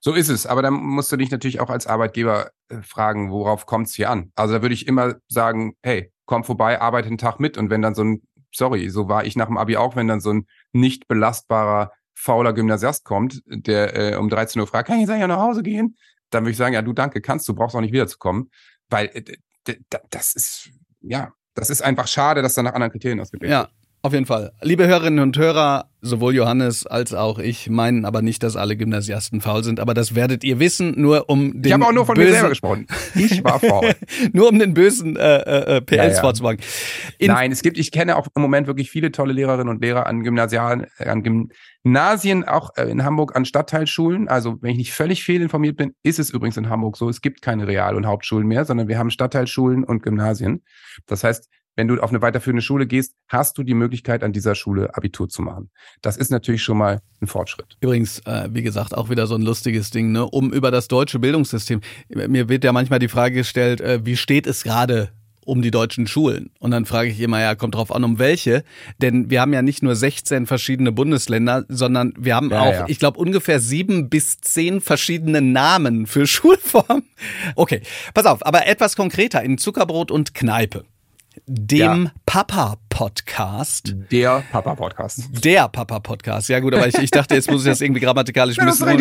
So 0.01 0.13
ist 0.13 0.29
es, 0.29 0.45
aber 0.45 0.63
dann 0.63 0.75
musst 0.75 1.13
du 1.13 1.17
dich 1.17 1.31
natürlich 1.31 1.61
auch 1.61 1.71
als 1.71 1.87
Arbeitgeber 1.87 2.51
äh, 2.69 2.83
fragen, 2.83 3.31
worauf 3.31 3.65
kommt 3.65 3.87
es 3.87 3.95
hier 3.95 4.11
an? 4.11 4.33
Also 4.35 4.55
da 4.55 4.63
würde 4.63 4.75
ich 4.75 4.89
immer 4.89 5.15
sagen, 5.29 5.77
hey, 5.85 6.13
komm 6.25 6.43
vorbei, 6.43 6.81
arbeite 6.81 7.07
einen 7.07 7.19
Tag 7.19 7.39
mit 7.39 7.57
und 7.57 7.71
wenn 7.71 7.83
dann 7.83 7.95
so 7.95 8.03
ein, 8.03 8.23
sorry, 8.53 8.89
so 8.91 9.09
war 9.09 9.25
ich 9.25 9.37
nach 9.37 9.47
dem 9.47 9.57
Abi 9.57 9.77
auch, 9.77 9.95
wenn 9.95 10.09
dann 10.09 10.21
so 10.21 10.33
ein 10.33 10.49
nicht 10.73 11.07
belastbarer 11.07 11.93
fauler 12.17 12.53
Gymnasiast 12.53 13.05
kommt, 13.05 13.43
der 13.47 14.15
äh, 14.15 14.17
um 14.17 14.29
13 14.29 14.61
Uhr 14.61 14.67
fragt, 14.67 14.89
kann 14.89 14.97
ich 14.97 15.03
jetzt 15.03 15.11
eigentlich 15.11 15.29
nach 15.29 15.39
Hause 15.39 15.63
gehen? 15.63 15.97
Dann 16.31 16.45
würde 16.45 16.53
ich 16.53 16.57
sagen, 16.57 16.75
ja, 16.75 16.83
du 16.83 16.93
danke, 16.93 17.21
kannst 17.21 17.47
du, 17.49 17.55
brauchst 17.55 17.77
auch 17.77 17.81
nicht 17.81 17.93
wiederzukommen. 17.93 18.51
Weil 18.89 19.11
äh, 19.13 19.77
das 20.11 20.35
ist, 20.35 20.71
ja, 21.01 21.33
das 21.55 21.71
ist 21.71 21.83
einfach 21.83 22.09
schade, 22.09 22.43
dass 22.43 22.55
da 22.55 22.63
nach 22.63 22.75
anderen 22.75 22.93
Kriterien 22.93 23.21
ausgewählt 23.21 23.51
ja. 23.51 23.69
Auf 24.07 24.13
jeden 24.13 24.27
Fall. 24.27 24.53
Liebe 24.63 24.87
Hörerinnen 24.87 25.19
und 25.19 25.37
Hörer, 25.37 25.91
sowohl 26.01 26.37
Johannes 26.37 26.87
als 26.87 27.13
auch 27.13 27.41
ich 27.41 27.69
meinen 27.69 28.05
aber 28.05 28.23
nicht, 28.23 28.45
dass 28.45 28.55
alle 28.55 28.77
Gymnasiasten 28.77 29.41
faul 29.41 29.65
sind, 29.65 29.81
aber 29.81 29.95
das 29.95 30.15
werdet 30.15 30.45
ihr 30.45 30.61
wissen, 30.61 30.95
nur 30.97 31.29
um 31.29 31.55
den 31.55 31.65
Ich 31.65 31.73
habe 31.73 31.87
auch 31.87 31.93
nur 31.93 32.07
von 32.07 32.15
bösen, 32.15 32.29
mir 32.29 32.35
selber 32.35 32.49
gesprochen. 32.51 32.87
Ich 33.17 33.43
war 33.43 33.59
faul. 33.59 33.97
nur 34.33 34.49
um 34.49 34.61
den 34.61 34.75
bösen 34.75 35.17
äh, 35.17 35.79
äh, 35.79 35.81
PLs 35.81 35.97
Ja, 35.97 36.07
ja. 36.07 36.21
vorzumachen. 36.21 36.59
In, 37.19 37.33
Nein, 37.33 37.51
es 37.51 37.63
gibt, 37.63 37.79
ich 37.79 37.91
kenne 37.91 38.15
auch 38.15 38.29
im 38.33 38.43
Moment 38.43 38.69
wirklich 38.69 38.93
viele 38.93 39.11
tolle 39.11 39.33
Lehrerinnen 39.33 39.69
und 39.69 39.83
Lehrer 39.83 40.07
an 40.07 40.23
Gymnasialen, 40.23 40.87
äh, 40.99 41.09
an 41.09 41.25
Gymnasien, 41.83 42.45
auch 42.45 42.77
äh, 42.77 42.89
in 42.89 43.03
Hamburg 43.03 43.35
an 43.35 43.45
Stadtteilschulen. 43.45 44.29
Also, 44.29 44.63
wenn 44.63 44.71
ich 44.71 44.77
nicht 44.77 44.93
völlig 44.93 45.25
fehlinformiert 45.25 45.77
bin, 45.77 45.95
ist 46.05 46.21
es 46.21 46.31
übrigens 46.31 46.57
in 46.57 46.69
Hamburg 46.69 46.97
so, 46.97 47.09
es 47.09 47.23
gibt 47.23 47.43
keine 47.43 47.67
Real- 47.67 47.97
und 47.97 48.07
Hauptschulen 48.07 48.47
mehr, 48.47 48.65
sondern 48.65 48.87
wir 48.87 49.01
haben 49.01 49.11
Stadtteilschulen 49.11 49.83
und 49.83 50.05
Gymnasien. 50.05 50.63
Das 51.07 51.25
heißt, 51.25 51.49
wenn 51.77 51.89
du 51.89 52.01
auf 52.01 52.11
eine 52.11 52.23
weiterführende 52.23 52.63
Schule 52.63 52.87
gehst, 52.87 53.15
hast 53.29 53.57
du 53.59 53.63
die 53.63 53.75
Möglichkeit, 53.75 54.25
an 54.25 54.33
dieser 54.33 54.55
Schule 54.55 54.95
Abitur 54.97 55.29
zu 55.29 55.43
machen. 55.43 55.71
Das 56.03 56.17
ist 56.17 56.31
natürlich 56.31 56.63
schon 56.63 56.79
mal 56.79 57.01
ein 57.21 57.27
Fortschritt. 57.27 57.77
Übrigens, 57.81 58.21
äh, 58.21 58.49
wie 58.51 58.63
gesagt, 58.63 58.95
auch 58.95 59.11
wieder 59.11 59.27
so 59.27 59.35
ein 59.35 59.43
lustiges 59.43 59.91
Ding, 59.91 60.11
ne? 60.11 60.25
um 60.27 60.53
über 60.53 60.71
das 60.71 60.89
deutsche 60.89 61.19
Bildungssystem. 61.19 61.83
Mir 62.09 62.49
wird 62.49 62.65
ja 62.65 62.73
manchmal 62.73 62.99
die 62.99 63.09
Frage 63.09 63.37
gestellt, 63.37 63.81
äh, 63.81 64.05
wie 64.05 64.17
steht 64.17 64.47
es 64.47 64.65
gerade 64.65 65.11
um 65.45 65.63
die 65.63 65.71
deutschen 65.71 66.07
Schulen? 66.07 66.51
Und 66.59 66.71
dann 66.73 66.87
frage 66.87 67.11
ich 67.11 67.21
immer, 67.21 67.41
ja, 67.41 67.55
kommt 67.55 67.75
drauf 67.75 67.95
an, 67.95 68.05
um 68.05 68.19
welche. 68.19 68.65
Denn 69.01 69.31
wir 69.31 69.41
haben 69.41 69.53
ja 69.53 69.63
nicht 69.63 69.83
nur 69.83 69.95
16 69.95 70.47
verschiedene 70.47 70.93
Bundesländer, 70.93 71.65
sondern 71.69 72.15
wir 72.19 72.35
haben 72.35 72.51
Ja, 72.51 72.61
auch, 72.63 72.73
ja. 72.73 72.85
ich 72.89 72.99
glaube, 72.99 73.19
ungefähr 73.19 73.61
sieben 73.61 74.09
bis 74.09 74.41
zehn 74.41 74.81
verschiedene 74.81 75.43
Namen 75.43 76.07
für 76.07 76.27
Schulformen. 76.27 77.05
Okay, 77.55 77.83
pass 78.15 78.27
auf, 78.27 78.45
aber 78.45 78.67
etwas 78.67 78.97
konkreter 78.97 79.43
in 79.43 79.59
Zuckerbrot 79.59 80.11
und 80.11 80.35
Kneipe. 80.35 80.85
Dem 81.47 82.11
Papa-Podcast. 82.25 83.95
Der 84.11 84.43
Papa-Podcast. 84.51 85.45
Der 85.45 85.69
Papa-Podcast. 85.69 86.49
Ja 86.49 86.61
gut, 86.61 86.75
aber 86.75 86.89
ich, 86.89 86.95
ich 86.97 87.11
dachte, 87.11 87.35
jetzt 87.35 87.51
muss 87.51 87.63
ich 87.65 87.71
das 87.71 87.81
irgendwie 87.81 88.01
grammatikalisch 88.01 88.57
Ja, 88.59 88.65
das 88.65 88.81
müssen. 88.81 88.99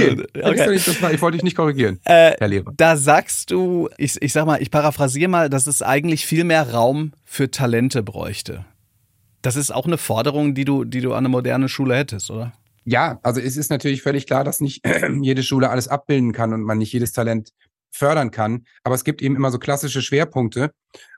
ist 0.73 0.87
okay. 0.89 1.01
War, 1.01 1.13
ich 1.13 1.21
wollte 1.21 1.37
dich 1.37 1.43
nicht 1.43 1.55
korrigieren, 1.55 1.99
Äh, 2.03 2.33
Herr 2.37 2.47
Lehrer. 2.47 2.73
Da 2.75 2.97
sagst 2.97 3.51
du, 3.51 3.89
ich, 3.97 4.21
ich 4.21 4.33
sag 4.33 4.45
mal, 4.45 4.61
ich 4.61 4.71
paraphrasiere 4.71 5.29
mal, 5.29 5.49
dass 5.49 5.67
es 5.67 5.81
eigentlich 5.81 6.25
viel 6.25 6.43
mehr 6.43 6.71
Raum 6.73 7.13
für 7.23 7.49
Talente 7.51 8.03
bräuchte. 8.03 8.65
Das 9.41 9.55
ist 9.55 9.73
auch 9.73 9.85
eine 9.85 9.97
Forderung, 9.97 10.55
die 10.55 10.65
du, 10.65 10.83
die 10.83 11.01
du 11.01 11.11
an 11.13 11.19
eine 11.19 11.29
moderne 11.29 11.69
Schule 11.69 11.95
hättest, 11.95 12.29
oder? 12.31 12.53
Ja, 12.83 13.19
also 13.23 13.39
es 13.41 13.57
ist 13.57 13.69
natürlich 13.69 14.01
völlig 14.01 14.25
klar, 14.27 14.43
dass 14.43 14.59
nicht 14.61 14.81
jede 15.21 15.43
Schule 15.43 15.69
alles 15.69 15.87
abbilden 15.87 16.33
kann 16.33 16.53
und 16.53 16.61
man 16.61 16.77
nicht 16.79 16.91
jedes 16.93 17.13
Talent 17.13 17.51
fördern 17.95 18.31
kann. 18.31 18.65
Aber 18.83 18.95
es 18.95 19.03
gibt 19.03 19.21
eben 19.21 19.35
immer 19.35 19.51
so 19.51 19.59
klassische 19.59 20.01
Schwerpunkte. 20.01 20.71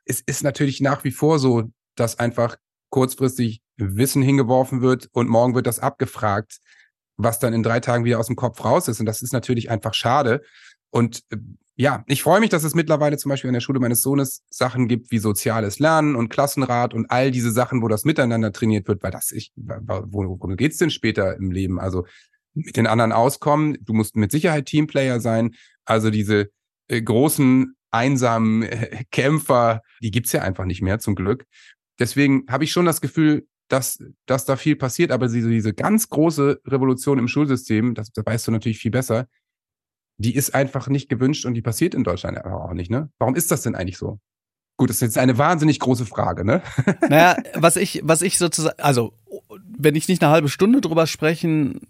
Es 0.06 0.22
ist 0.22 0.44
natürlich 0.44 0.80
nach 0.80 1.04
wie 1.04 1.12
vor 1.12 1.40
so, 1.40 1.64
dass 1.96 2.20
einfach 2.20 2.58
kurzfristig 2.90 3.62
Wissen 3.78 4.22
hingeworfen 4.22 4.82
wird 4.82 5.10
und 5.12 5.30
morgen 5.30 5.56
wird 5.56 5.68
das 5.68 5.80
abgefragt, 5.80 6.60
was 7.18 7.40
dann 7.40 7.54
in 7.54 7.64
drei 7.64 7.80
Tagen 7.80 8.06
wieder 8.06 8.20
aus 8.20 8.28
dem 8.28 8.36
Kopf 8.36 8.64
raus 8.64 8.88
ist. 8.88 9.00
Und 9.00 9.06
das 9.06 9.22
ist 9.22 9.34
natürlich 9.34 9.70
einfach 9.70 9.94
schade. 9.94 10.42
Und 10.90 11.24
äh, 11.32 11.38
ja, 11.76 12.04
ich 12.08 12.24
freue 12.24 12.40
mich, 12.40 12.50
dass 12.50 12.64
es 12.64 12.74
mittlerweile 12.74 13.18
zum 13.18 13.30
Beispiel 13.30 13.50
an 13.50 13.54
der 13.54 13.62
Schule 13.62 13.80
meines 13.80 14.02
Sohnes 14.02 14.44
Sachen 14.50 14.88
gibt 14.88 15.12
wie 15.12 15.20
soziales 15.20 15.78
Lernen 15.78 16.16
und 16.16 16.30
Klassenrat 16.30 16.96
und 16.96 17.12
all 17.12 17.30
diese 17.30 17.52
Sachen, 17.52 17.84
wo 17.84 17.88
das 17.88 18.04
miteinander 18.04 18.52
trainiert 18.52 18.88
wird, 18.88 19.04
weil 19.04 19.12
das 19.12 19.32
ich, 19.32 19.52
worum 19.56 20.58
geht's 20.58 20.78
denn 20.78 20.90
später 20.90 21.36
im 21.36 21.52
Leben? 21.52 21.80
Also 21.80 22.06
mit 22.56 22.78
den 22.78 22.88
anderen 22.88 23.12
auskommen, 23.12 23.78
du 23.82 23.94
musst 23.94 24.16
mit 24.16 24.32
Sicherheit 24.32 24.66
Teamplayer 24.66 25.20
sein. 25.20 25.54
Also 25.86 26.10
diese 26.10 26.50
großen, 26.90 27.76
einsamen 27.92 28.64
äh, 28.64 29.04
Kämpfer, 29.12 29.82
die 30.02 30.12
gibt's 30.12 30.32
ja 30.32 30.42
einfach 30.42 30.66
nicht 30.66 30.82
mehr, 30.82 31.00
zum 31.00 31.16
Glück. 31.16 31.46
Deswegen 32.00 32.46
habe 32.50 32.64
ich 32.64 32.72
schon 32.72 32.86
das 32.86 33.02
Gefühl, 33.02 33.48
dass, 33.70 34.00
dass 34.26 34.46
da 34.46 34.56
viel 34.56 34.76
passiert, 34.76 35.12
aber 35.12 35.28
diese, 35.28 35.50
diese 35.50 35.74
ganz 35.74 36.10
große 36.10 36.62
Revolution 36.66 37.20
im 37.20 37.28
Schulsystem, 37.28 37.96
das, 37.96 38.12
das 38.12 38.26
weißt 38.26 38.48
du 38.48 38.52
natürlich 38.52 38.80
viel 38.80 38.92
besser, 38.92 39.28
die 40.18 40.36
ist 40.36 40.56
einfach 40.56 40.88
nicht 40.88 41.10
gewünscht 41.10 41.46
und 41.46 41.54
die 41.54 41.62
passiert 41.62 41.94
in 41.94 42.04
Deutschland 42.04 42.38
aber 42.38 42.64
auch 42.64 42.74
nicht, 42.74 42.90
ne? 42.90 43.12
Warum 43.20 43.36
ist 43.36 43.52
das 43.52 43.62
denn 43.64 43.76
eigentlich 43.76 43.98
so? 43.98 44.20
Gut, 44.78 44.90
das 44.90 44.98
ist 44.98 45.02
jetzt 45.02 45.18
eine 45.18 45.38
wahnsinnig 45.38 45.80
große 45.80 46.06
Frage, 46.06 46.46
ne? 46.46 46.62
Naja, 47.10 47.38
was 47.56 47.76
ich, 47.76 48.02
was 48.04 48.22
ich 48.22 48.38
sozusagen, 48.38 48.80
also 48.80 49.14
wenn 49.78 49.96
ich 49.96 50.08
nicht 50.08 50.24
eine 50.24 50.32
halbe 50.32 50.50
Stunde 50.50 50.82
drüber 50.82 51.08
sprechen 51.08 51.82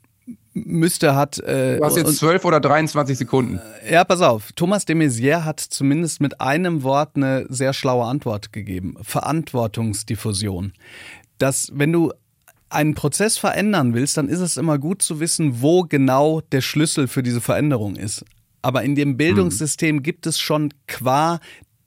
müsste, 0.65 1.15
hat. 1.15 1.39
Äh, 1.39 1.77
Du 1.77 1.85
hast 1.85 1.97
jetzt 1.97 2.17
zwölf 2.17 2.45
oder 2.45 2.59
23 2.59 3.17
Sekunden. 3.17 3.59
Ja, 3.89 4.03
pass 4.03 4.21
auf. 4.21 4.51
Thomas 4.53 4.85
de 4.85 4.95
Maizière 4.95 5.43
hat 5.43 5.59
zumindest 5.59 6.21
mit 6.21 6.41
einem 6.41 6.83
Wort 6.83 7.15
eine 7.15 7.45
sehr 7.49 7.73
schlaue 7.73 8.05
Antwort 8.05 8.51
gegeben. 8.51 8.95
Verantwortungsdiffusion. 9.01 10.73
Dass, 11.37 11.71
wenn 11.73 11.91
du 11.91 12.11
einen 12.69 12.95
Prozess 12.95 13.37
verändern 13.37 13.93
willst, 13.93 14.17
dann 14.17 14.27
ist 14.29 14.39
es 14.39 14.57
immer 14.57 14.77
gut 14.77 15.01
zu 15.01 15.19
wissen, 15.19 15.61
wo 15.61 15.83
genau 15.83 16.41
der 16.51 16.61
Schlüssel 16.61 17.07
für 17.07 17.23
diese 17.23 17.41
Veränderung 17.41 17.95
ist. 17.95 18.25
Aber 18.61 18.83
in 18.83 18.95
dem 18.95 19.17
Bildungssystem 19.17 20.03
gibt 20.03 20.27
es 20.27 20.39
schon 20.39 20.73
qua 20.87 21.39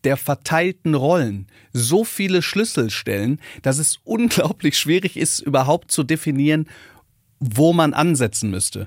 der 0.05 0.17
verteilten 0.17 0.95
Rollen 0.95 1.47
so 1.73 2.05
viele 2.05 2.43
Schlüsselstellen, 2.43 3.41
dass 3.63 3.79
es 3.79 3.99
unglaublich 4.05 4.79
schwierig 4.79 5.17
ist, 5.17 5.41
überhaupt 5.41 5.91
zu 5.91 6.03
definieren, 6.03 6.67
wo 7.41 7.73
man 7.73 7.95
ansetzen 7.95 8.51
müsste. 8.51 8.87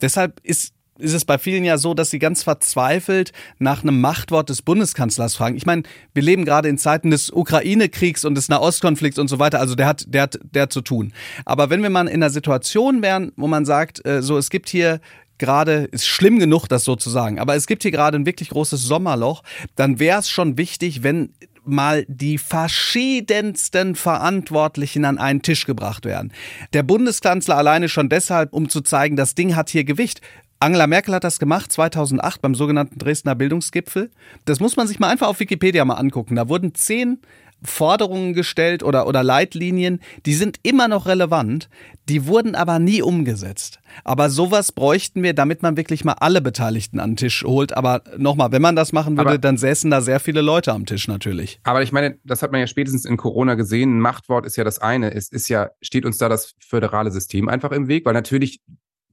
Deshalb 0.00 0.40
ist 0.42 0.74
ist 0.98 1.12
es 1.12 1.24
bei 1.24 1.38
vielen 1.38 1.64
ja 1.64 1.76
so, 1.76 1.94
dass 1.94 2.10
sie 2.10 2.18
ganz 2.18 2.42
verzweifelt 2.42 3.32
nach 3.58 3.82
einem 3.82 4.00
Machtwort 4.00 4.48
des 4.48 4.62
Bundeskanzlers 4.62 5.34
fragen. 5.34 5.56
Ich 5.56 5.66
meine, 5.66 5.82
wir 6.12 6.22
leben 6.22 6.44
gerade 6.44 6.68
in 6.68 6.78
Zeiten 6.78 7.10
des 7.10 7.30
Ukraine-Kriegs 7.30 8.24
und 8.24 8.36
des 8.36 8.48
Nahostkonflikts 8.48 9.18
und 9.18 9.28
so 9.28 9.38
weiter. 9.38 9.58
Also 9.58 9.74
der 9.74 9.86
hat, 9.86 10.04
der 10.06 10.22
hat, 10.22 10.38
der 10.42 10.62
hat 10.62 10.72
zu 10.72 10.82
tun. 10.82 11.12
Aber 11.44 11.70
wenn 11.70 11.82
wir 11.82 11.90
mal 11.90 12.06
in 12.06 12.22
einer 12.22 12.30
Situation 12.30 13.02
wären, 13.02 13.32
wo 13.36 13.48
man 13.48 13.64
sagt, 13.64 14.06
äh, 14.06 14.22
so 14.22 14.38
es 14.38 14.50
gibt 14.50 14.68
hier 14.68 15.00
gerade, 15.38 15.88
ist 15.90 16.06
schlimm 16.06 16.38
genug, 16.38 16.68
das 16.68 16.84
so 16.84 16.94
zu 16.94 17.10
sagen, 17.10 17.40
aber 17.40 17.56
es 17.56 17.66
gibt 17.66 17.82
hier 17.82 17.90
gerade 17.90 18.16
ein 18.16 18.26
wirklich 18.26 18.50
großes 18.50 18.82
Sommerloch, 18.82 19.42
dann 19.74 19.98
wäre 19.98 20.20
es 20.20 20.30
schon 20.30 20.56
wichtig, 20.58 21.02
wenn 21.02 21.34
mal 21.66 22.04
die 22.08 22.38
verschiedensten 22.38 23.94
Verantwortlichen 23.94 25.04
an 25.04 25.18
einen 25.18 25.42
Tisch 25.42 25.66
gebracht 25.66 26.04
werden. 26.04 26.32
Der 26.72 26.82
Bundeskanzler 26.82 27.56
alleine 27.56 27.88
schon 27.88 28.08
deshalb, 28.08 28.52
um 28.52 28.68
zu 28.68 28.80
zeigen, 28.80 29.16
das 29.16 29.34
Ding 29.34 29.56
hat 29.56 29.70
hier 29.70 29.84
Gewicht. 29.84 30.20
Angela 30.60 30.86
Merkel 30.86 31.14
hat 31.14 31.24
das 31.24 31.38
gemacht 31.38 31.72
2008 31.72 32.40
beim 32.40 32.54
sogenannten 32.54 32.98
Dresdner 32.98 33.34
Bildungsgipfel. 33.34 34.10
Das 34.46 34.60
muss 34.60 34.76
man 34.76 34.86
sich 34.86 34.98
mal 34.98 35.08
einfach 35.08 35.28
auf 35.28 35.40
Wikipedia 35.40 35.84
mal 35.84 35.94
angucken. 35.94 36.36
Da 36.36 36.48
wurden 36.48 36.74
zehn 36.74 37.18
Forderungen 37.62 38.34
gestellt 38.34 38.82
oder, 38.82 39.06
oder 39.06 39.22
Leitlinien, 39.22 40.00
die 40.26 40.34
sind 40.34 40.58
immer 40.62 40.88
noch 40.88 41.06
relevant, 41.06 41.68
die 42.08 42.26
wurden 42.26 42.54
aber 42.54 42.78
nie 42.78 43.00
umgesetzt. 43.00 43.80
Aber 44.04 44.28
sowas 44.28 44.72
bräuchten 44.72 45.22
wir, 45.22 45.32
damit 45.34 45.62
man 45.62 45.76
wirklich 45.76 46.04
mal 46.04 46.14
alle 46.14 46.42
Beteiligten 46.42 47.00
an 47.00 47.12
den 47.12 47.16
Tisch 47.16 47.42
holt. 47.44 47.74
Aber 47.76 48.02
nochmal, 48.18 48.52
wenn 48.52 48.60
man 48.62 48.76
das 48.76 48.92
machen 48.92 49.16
würde, 49.16 49.30
Aber- 49.30 49.38
dann 49.38 49.56
säßen 49.56 49.90
da 49.90 50.00
sehr 50.00 50.20
viele 50.20 50.42
Leute 50.42 50.72
am 50.72 50.84
Tisch 50.84 51.08
natürlich. 51.08 51.60
Aber 51.62 51.82
ich 51.82 51.92
meine, 51.92 52.18
das 52.24 52.42
hat 52.42 52.52
man 52.52 52.60
ja 52.60 52.66
spätestens 52.66 53.04
in 53.04 53.16
Corona 53.16 53.54
gesehen. 53.54 53.96
Ein 53.96 54.00
Machtwort 54.00 54.44
ist 54.46 54.56
ja 54.56 54.64
das 54.64 54.78
eine. 54.80 55.14
Es 55.14 55.30
ist 55.30 55.48
ja, 55.48 55.70
steht 55.80 56.04
uns 56.04 56.18
da 56.18 56.28
das 56.28 56.54
föderale 56.60 57.10
System 57.10 57.48
einfach 57.48 57.72
im 57.72 57.88
Weg, 57.88 58.04
weil 58.04 58.14
natürlich 58.14 58.60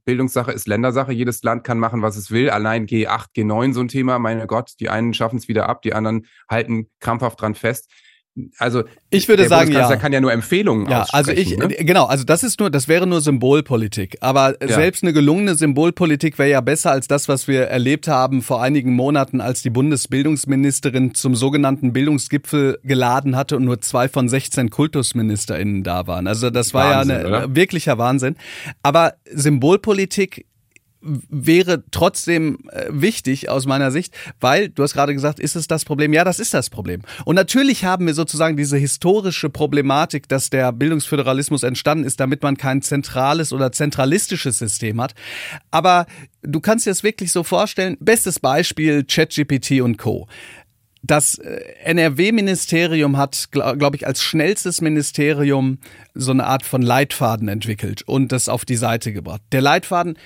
Bildungssache 0.04 0.50
ist 0.52 0.66
Ländersache. 0.66 1.12
Jedes 1.12 1.42
Land 1.42 1.64
kann 1.64 1.78
machen, 1.78 2.02
was 2.02 2.16
es 2.16 2.30
will. 2.30 2.50
Allein 2.50 2.86
G8, 2.86 3.26
G9 3.36 3.72
so 3.72 3.80
ein 3.80 3.88
Thema. 3.88 4.18
Meine 4.18 4.46
Gott, 4.46 4.72
die 4.80 4.88
einen 4.88 5.14
schaffen 5.14 5.36
es 5.38 5.48
wieder 5.48 5.68
ab, 5.68 5.82
die 5.82 5.94
anderen 5.94 6.26
halten 6.50 6.88
krampfhaft 7.00 7.40
dran 7.40 7.54
fest. 7.54 7.88
Also 8.58 8.84
Ich 9.10 9.28
würde 9.28 9.42
der 9.42 9.50
sagen, 9.50 9.72
ja. 9.72 9.94
kann 9.96 10.10
ja 10.12 10.20
nur 10.20 10.32
Empfehlungen 10.32 10.88
Ja, 10.88 11.04
also 11.12 11.32
ich, 11.32 11.54
ne? 11.58 11.68
genau, 11.68 12.06
also 12.06 12.24
das 12.24 12.42
ist 12.42 12.60
nur, 12.60 12.70
das 12.70 12.88
wäre 12.88 13.06
nur 13.06 13.20
Symbolpolitik. 13.20 14.16
Aber 14.20 14.54
Ja. 14.62 14.74
selbst 14.74 15.02
eine 15.02 15.12
gelungene 15.12 15.54
Symbolpolitik 15.54 16.38
wäre 16.38 16.48
ja 16.48 16.62
besser 16.62 16.92
als 16.92 17.08
das, 17.08 17.28
was 17.28 17.46
wir 17.46 17.64
erlebt 17.64 18.08
haben 18.08 18.40
vor 18.40 18.62
einigen 18.62 18.94
Monaten, 18.94 19.42
als 19.42 19.60
die 19.60 19.68
Bundesbildungsministerin 19.68 21.14
zum 21.14 21.34
sogenannten 21.34 21.92
Bildungsgipfel 21.92 22.78
geladen 22.84 23.36
hatte 23.36 23.56
und 23.56 23.64
nur 23.66 23.82
zwei 23.82 24.08
von 24.08 24.30
16 24.30 24.70
KultusministerInnen 24.70 25.82
da 25.82 26.06
waren. 26.06 26.26
Also 26.26 26.48
das 26.48 26.72
war 26.72 26.90
Wahnsinn, 26.96 27.20
ja 27.20 27.26
oder? 27.26 27.54
wirklicher 27.54 27.98
Wahnsinn. 27.98 28.36
Aber 28.82 29.14
Symbolpolitik 29.30 30.46
wäre 31.02 31.84
trotzdem 31.90 32.58
äh, 32.70 32.86
wichtig 32.90 33.48
aus 33.48 33.66
meiner 33.66 33.90
Sicht, 33.90 34.14
weil 34.40 34.68
du 34.68 34.82
hast 34.82 34.94
gerade 34.94 35.12
gesagt, 35.12 35.40
ist 35.40 35.56
es 35.56 35.66
das 35.66 35.84
Problem? 35.84 36.12
Ja, 36.12 36.24
das 36.24 36.38
ist 36.38 36.54
das 36.54 36.70
Problem. 36.70 37.02
Und 37.24 37.34
natürlich 37.34 37.84
haben 37.84 38.06
wir 38.06 38.14
sozusagen 38.14 38.56
diese 38.56 38.76
historische 38.76 39.50
Problematik, 39.50 40.28
dass 40.28 40.50
der 40.50 40.72
Bildungsföderalismus 40.72 41.62
entstanden 41.62 42.04
ist, 42.04 42.20
damit 42.20 42.42
man 42.42 42.56
kein 42.56 42.82
zentrales 42.82 43.52
oder 43.52 43.72
zentralistisches 43.72 44.58
System 44.58 45.00
hat. 45.00 45.14
Aber 45.70 46.06
du 46.42 46.60
kannst 46.60 46.86
dir 46.86 46.90
das 46.90 47.02
wirklich 47.02 47.32
so 47.32 47.42
vorstellen. 47.42 47.96
Bestes 48.00 48.40
Beispiel 48.40 49.04
ChatGPT 49.04 49.80
und 49.80 49.98
Co. 49.98 50.28
Das 51.04 51.36
äh, 51.38 51.60
NRW-Ministerium 51.82 53.16
hat, 53.16 53.48
glaube 53.50 53.76
glaub 53.76 53.94
ich, 53.96 54.06
als 54.06 54.22
schnellstes 54.22 54.80
Ministerium 54.80 55.78
so 56.14 56.30
eine 56.30 56.46
Art 56.46 56.62
von 56.62 56.80
Leitfaden 56.80 57.48
entwickelt 57.48 58.02
und 58.02 58.30
das 58.30 58.48
auf 58.48 58.64
die 58.64 58.76
Seite 58.76 59.12
gebracht. 59.12 59.42
Der 59.50 59.62
Leitfaden, 59.62 60.16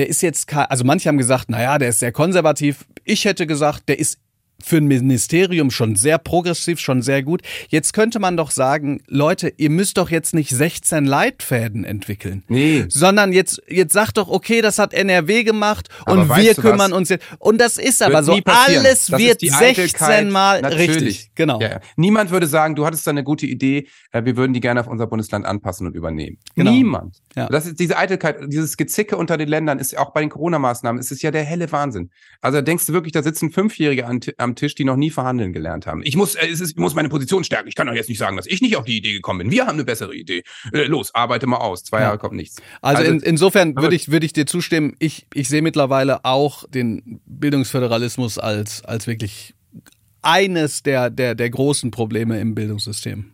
der 0.00 0.08
ist 0.08 0.22
jetzt, 0.22 0.50
also 0.54 0.82
manche 0.82 1.10
haben 1.10 1.18
gesagt, 1.18 1.50
naja, 1.50 1.76
der 1.76 1.90
ist 1.90 1.98
sehr 1.98 2.10
konservativ. 2.10 2.86
Ich 3.04 3.26
hätte 3.26 3.46
gesagt, 3.46 3.86
der 3.90 3.98
ist 3.98 4.18
für 4.64 4.78
ein 4.78 4.86
Ministerium 4.86 5.70
schon 5.70 5.96
sehr 5.96 6.18
progressiv, 6.18 6.80
schon 6.80 7.02
sehr 7.02 7.22
gut. 7.22 7.42
Jetzt 7.68 7.92
könnte 7.92 8.18
man 8.18 8.36
doch 8.36 8.50
sagen, 8.50 9.02
Leute, 9.06 9.52
ihr 9.56 9.70
müsst 9.70 9.98
doch 9.98 10.10
jetzt 10.10 10.34
nicht 10.34 10.50
16 10.50 11.04
Leitfäden 11.04 11.84
entwickeln. 11.84 12.44
Nee. 12.48 12.86
Sondern 12.88 13.32
jetzt, 13.32 13.62
jetzt 13.68 13.92
sagt 13.92 14.16
doch, 14.16 14.28
okay, 14.28 14.62
das 14.62 14.78
hat 14.78 14.94
NRW 14.94 15.44
gemacht 15.44 15.88
Aber 16.04 16.22
und 16.22 16.36
wir 16.36 16.54
kümmern 16.54 16.92
was? 16.92 16.98
uns 16.98 17.08
jetzt. 17.08 17.26
Und 17.38 17.60
das 17.60 17.78
ist 17.78 18.02
aber 18.02 18.22
so, 18.22 18.38
alles 18.44 19.06
Das 19.06 19.18
wird 19.18 19.30
ist 19.30 19.42
die 19.42 19.48
16 19.48 19.68
Eitelkeit. 19.68 20.30
Mal 20.30 20.60
Natürlich. 20.62 20.88
richtig. 20.88 21.30
Genau. 21.34 21.60
Ja, 21.60 21.70
ja. 21.70 21.80
Niemand 21.96 22.30
würde 22.30 22.46
sagen, 22.46 22.74
du 22.74 22.86
hattest 22.86 23.06
da 23.06 23.10
eine 23.10 23.24
gute 23.24 23.46
Idee, 23.46 23.88
äh, 24.12 24.24
wir 24.24 24.36
würden 24.36 24.52
die 24.52 24.60
gerne 24.60 24.80
auf 24.80 24.86
unser 24.86 25.06
Bundesland 25.06 25.46
anpassen 25.46 25.86
und 25.86 25.94
übernehmen. 25.94 26.38
Genau. 26.54 26.70
Niemand. 26.70 27.16
Ja. 27.36 27.46
Das 27.48 27.66
ist 27.66 27.78
diese 27.80 27.96
Eitelkeit, 27.96 28.38
dieses 28.48 28.76
Gezicke 28.76 29.16
unter 29.16 29.36
den 29.36 29.48
Ländern 29.48 29.78
ist 29.78 29.96
auch 29.96 30.12
bei 30.12 30.20
den 30.20 30.30
Corona-Maßnahmen, 30.30 31.00
ist 31.00 31.12
es 31.12 31.22
ja 31.22 31.30
der 31.30 31.44
helle 31.44 31.70
Wahnsinn. 31.72 32.10
Also 32.40 32.60
denkst 32.60 32.86
du 32.86 32.92
wirklich, 32.92 33.12
da 33.12 33.22
sitzen 33.22 33.50
Fünfjährige 33.50 34.06
an, 34.06 34.20
am 34.50 34.56
Tisch, 34.56 34.74
die 34.74 34.84
noch 34.84 34.96
nie 34.96 35.10
verhandeln 35.10 35.52
gelernt 35.52 35.86
haben. 35.86 36.02
Ich 36.04 36.16
muss, 36.16 36.34
äh, 36.34 36.46
es 36.48 36.60
ist, 36.60 36.72
ich 36.72 36.76
muss 36.76 36.94
meine 36.94 37.08
Position 37.08 37.44
stärken. 37.44 37.68
Ich 37.68 37.74
kann 37.74 37.86
doch 37.86 37.94
jetzt 37.94 38.08
nicht 38.08 38.18
sagen, 38.18 38.36
dass 38.36 38.46
ich 38.46 38.60
nicht 38.60 38.76
auf 38.76 38.84
die 38.84 38.96
Idee 38.96 39.12
gekommen 39.12 39.38
bin. 39.38 39.50
Wir 39.50 39.66
haben 39.66 39.74
eine 39.74 39.84
bessere 39.84 40.14
Idee. 40.14 40.42
Äh, 40.72 40.84
los, 40.84 41.14
arbeite 41.14 41.46
mal 41.46 41.58
aus. 41.58 41.84
Zwei 41.84 41.98
Ja. 41.98 42.04
Jahre 42.04 42.18
kommt 42.18 42.34
nichts. 42.34 42.56
Also, 42.82 43.02
in, 43.02 43.20
insofern 43.20 43.76
würde 43.76 43.94
ich, 43.96 44.10
würde 44.10 44.26
ich 44.26 44.32
dir 44.32 44.46
zustimmen. 44.46 44.94
Ich, 44.98 45.26
ich 45.32 45.48
sehe 45.48 45.62
mittlerweile 45.62 46.24
auch 46.24 46.64
den 46.68 47.20
Bildungsföderalismus 47.26 48.38
als, 48.38 48.84
als 48.84 49.06
wirklich 49.06 49.54
eines 50.22 50.82
der, 50.82 51.10
der, 51.10 51.34
der 51.34 51.50
großen 51.50 51.90
Probleme 51.90 52.40
im 52.40 52.54
Bildungssystem. 52.54 53.32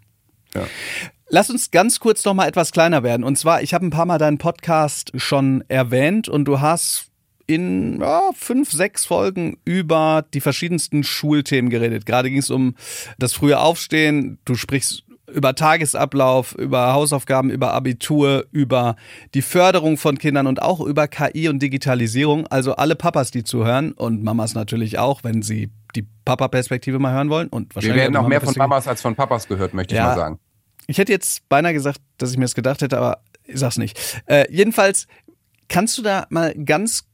Ja. 0.54 0.66
Lass 1.28 1.50
uns 1.50 1.72
ganz 1.72 1.98
kurz 1.98 2.24
noch 2.24 2.34
mal 2.34 2.46
etwas 2.46 2.70
kleiner 2.70 3.02
werden. 3.02 3.24
Und 3.24 3.36
zwar, 3.36 3.62
ich 3.62 3.74
habe 3.74 3.84
ein 3.84 3.90
paar 3.90 4.06
Mal 4.06 4.18
deinen 4.18 4.38
Podcast 4.38 5.10
schon 5.16 5.64
erwähnt 5.68 6.28
und 6.28 6.44
du 6.44 6.60
hast 6.60 7.10
in 7.46 8.00
ja, 8.00 8.22
fünf, 8.34 8.70
sechs 8.72 9.04
Folgen 9.04 9.58
über 9.64 10.24
die 10.34 10.40
verschiedensten 10.40 11.04
Schulthemen 11.04 11.70
geredet. 11.70 12.06
Gerade 12.06 12.28
ging 12.30 12.38
es 12.38 12.50
um 12.50 12.74
das 13.18 13.32
frühe 13.32 13.58
Aufstehen. 13.58 14.38
Du 14.44 14.54
sprichst 14.54 15.04
über 15.32 15.54
Tagesablauf, 15.54 16.54
über 16.54 16.92
Hausaufgaben, 16.92 17.50
über 17.50 17.72
Abitur, 17.72 18.46
über 18.52 18.96
die 19.34 19.42
Förderung 19.42 19.96
von 19.96 20.18
Kindern 20.18 20.46
und 20.46 20.62
auch 20.62 20.80
über 20.80 21.08
KI 21.08 21.48
und 21.48 21.60
Digitalisierung. 21.60 22.46
Also 22.46 22.76
alle 22.76 22.94
Papas, 22.96 23.30
die 23.30 23.44
zuhören 23.44 23.92
und 23.92 24.22
Mamas 24.22 24.54
natürlich 24.54 24.98
auch, 24.98 25.24
wenn 25.24 25.42
sie 25.42 25.70
die 25.94 26.06
Papa-Perspektive 26.24 26.98
mal 26.98 27.12
hören 27.12 27.30
wollen. 27.30 27.48
Und 27.48 27.72
Wir 27.72 27.76
wahrscheinlich 27.76 28.02
werden 28.02 28.16
auch 28.16 28.28
mehr 28.28 28.40
von. 28.40 28.54
Mamas 28.56 28.86
als 28.86 29.02
von 29.02 29.14
Papas 29.16 29.48
gehört, 29.48 29.74
möchte 29.74 29.94
ich 29.94 29.98
Ja. 29.98 30.08
mal 30.08 30.14
sagen. 30.16 30.38
Ich 30.86 30.98
hätte 30.98 31.10
jetzt 31.12 31.48
beinahe 31.48 31.72
gesagt, 31.72 32.00
dass 32.18 32.30
ich 32.30 32.36
mir 32.38 32.44
das 32.44 32.54
gedacht 32.54 32.80
hätte, 32.82 32.96
aber 32.96 33.18
ich 33.44 33.58
sag's 33.58 33.78
nicht. 33.78 33.98
Äh, 34.26 34.46
jedenfalls, 34.52 35.08
kannst 35.68 35.98
du 35.98 36.02
da 36.02 36.26
mal 36.30 36.54
ganz 36.54 37.05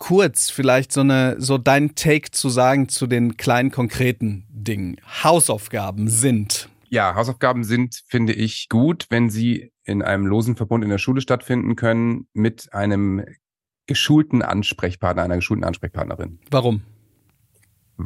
kurz 0.00 0.50
vielleicht 0.50 0.90
so 0.90 1.02
eine, 1.02 1.36
so 1.38 1.58
dein 1.58 1.94
Take 1.94 2.32
zu 2.32 2.48
sagen 2.48 2.88
zu 2.88 3.06
den 3.06 3.36
kleinen 3.36 3.70
konkreten 3.70 4.46
Dingen? 4.48 4.96
Hausaufgaben 5.22 6.08
sind. 6.08 6.68
Ja, 6.88 7.14
Hausaufgaben 7.14 7.62
sind, 7.62 8.02
finde 8.08 8.32
ich, 8.32 8.68
gut, 8.68 9.06
wenn 9.10 9.30
sie 9.30 9.72
in 9.84 10.02
einem 10.02 10.26
losen 10.26 10.56
Verbund 10.56 10.82
in 10.82 10.90
der 10.90 10.98
Schule 10.98 11.20
stattfinden 11.20 11.76
können 11.76 12.26
mit 12.32 12.72
einem 12.72 13.24
geschulten 13.86 14.42
Ansprechpartner, 14.42 15.22
einer 15.22 15.36
geschulten 15.36 15.64
Ansprechpartnerin. 15.64 16.40
Warum? 16.50 16.82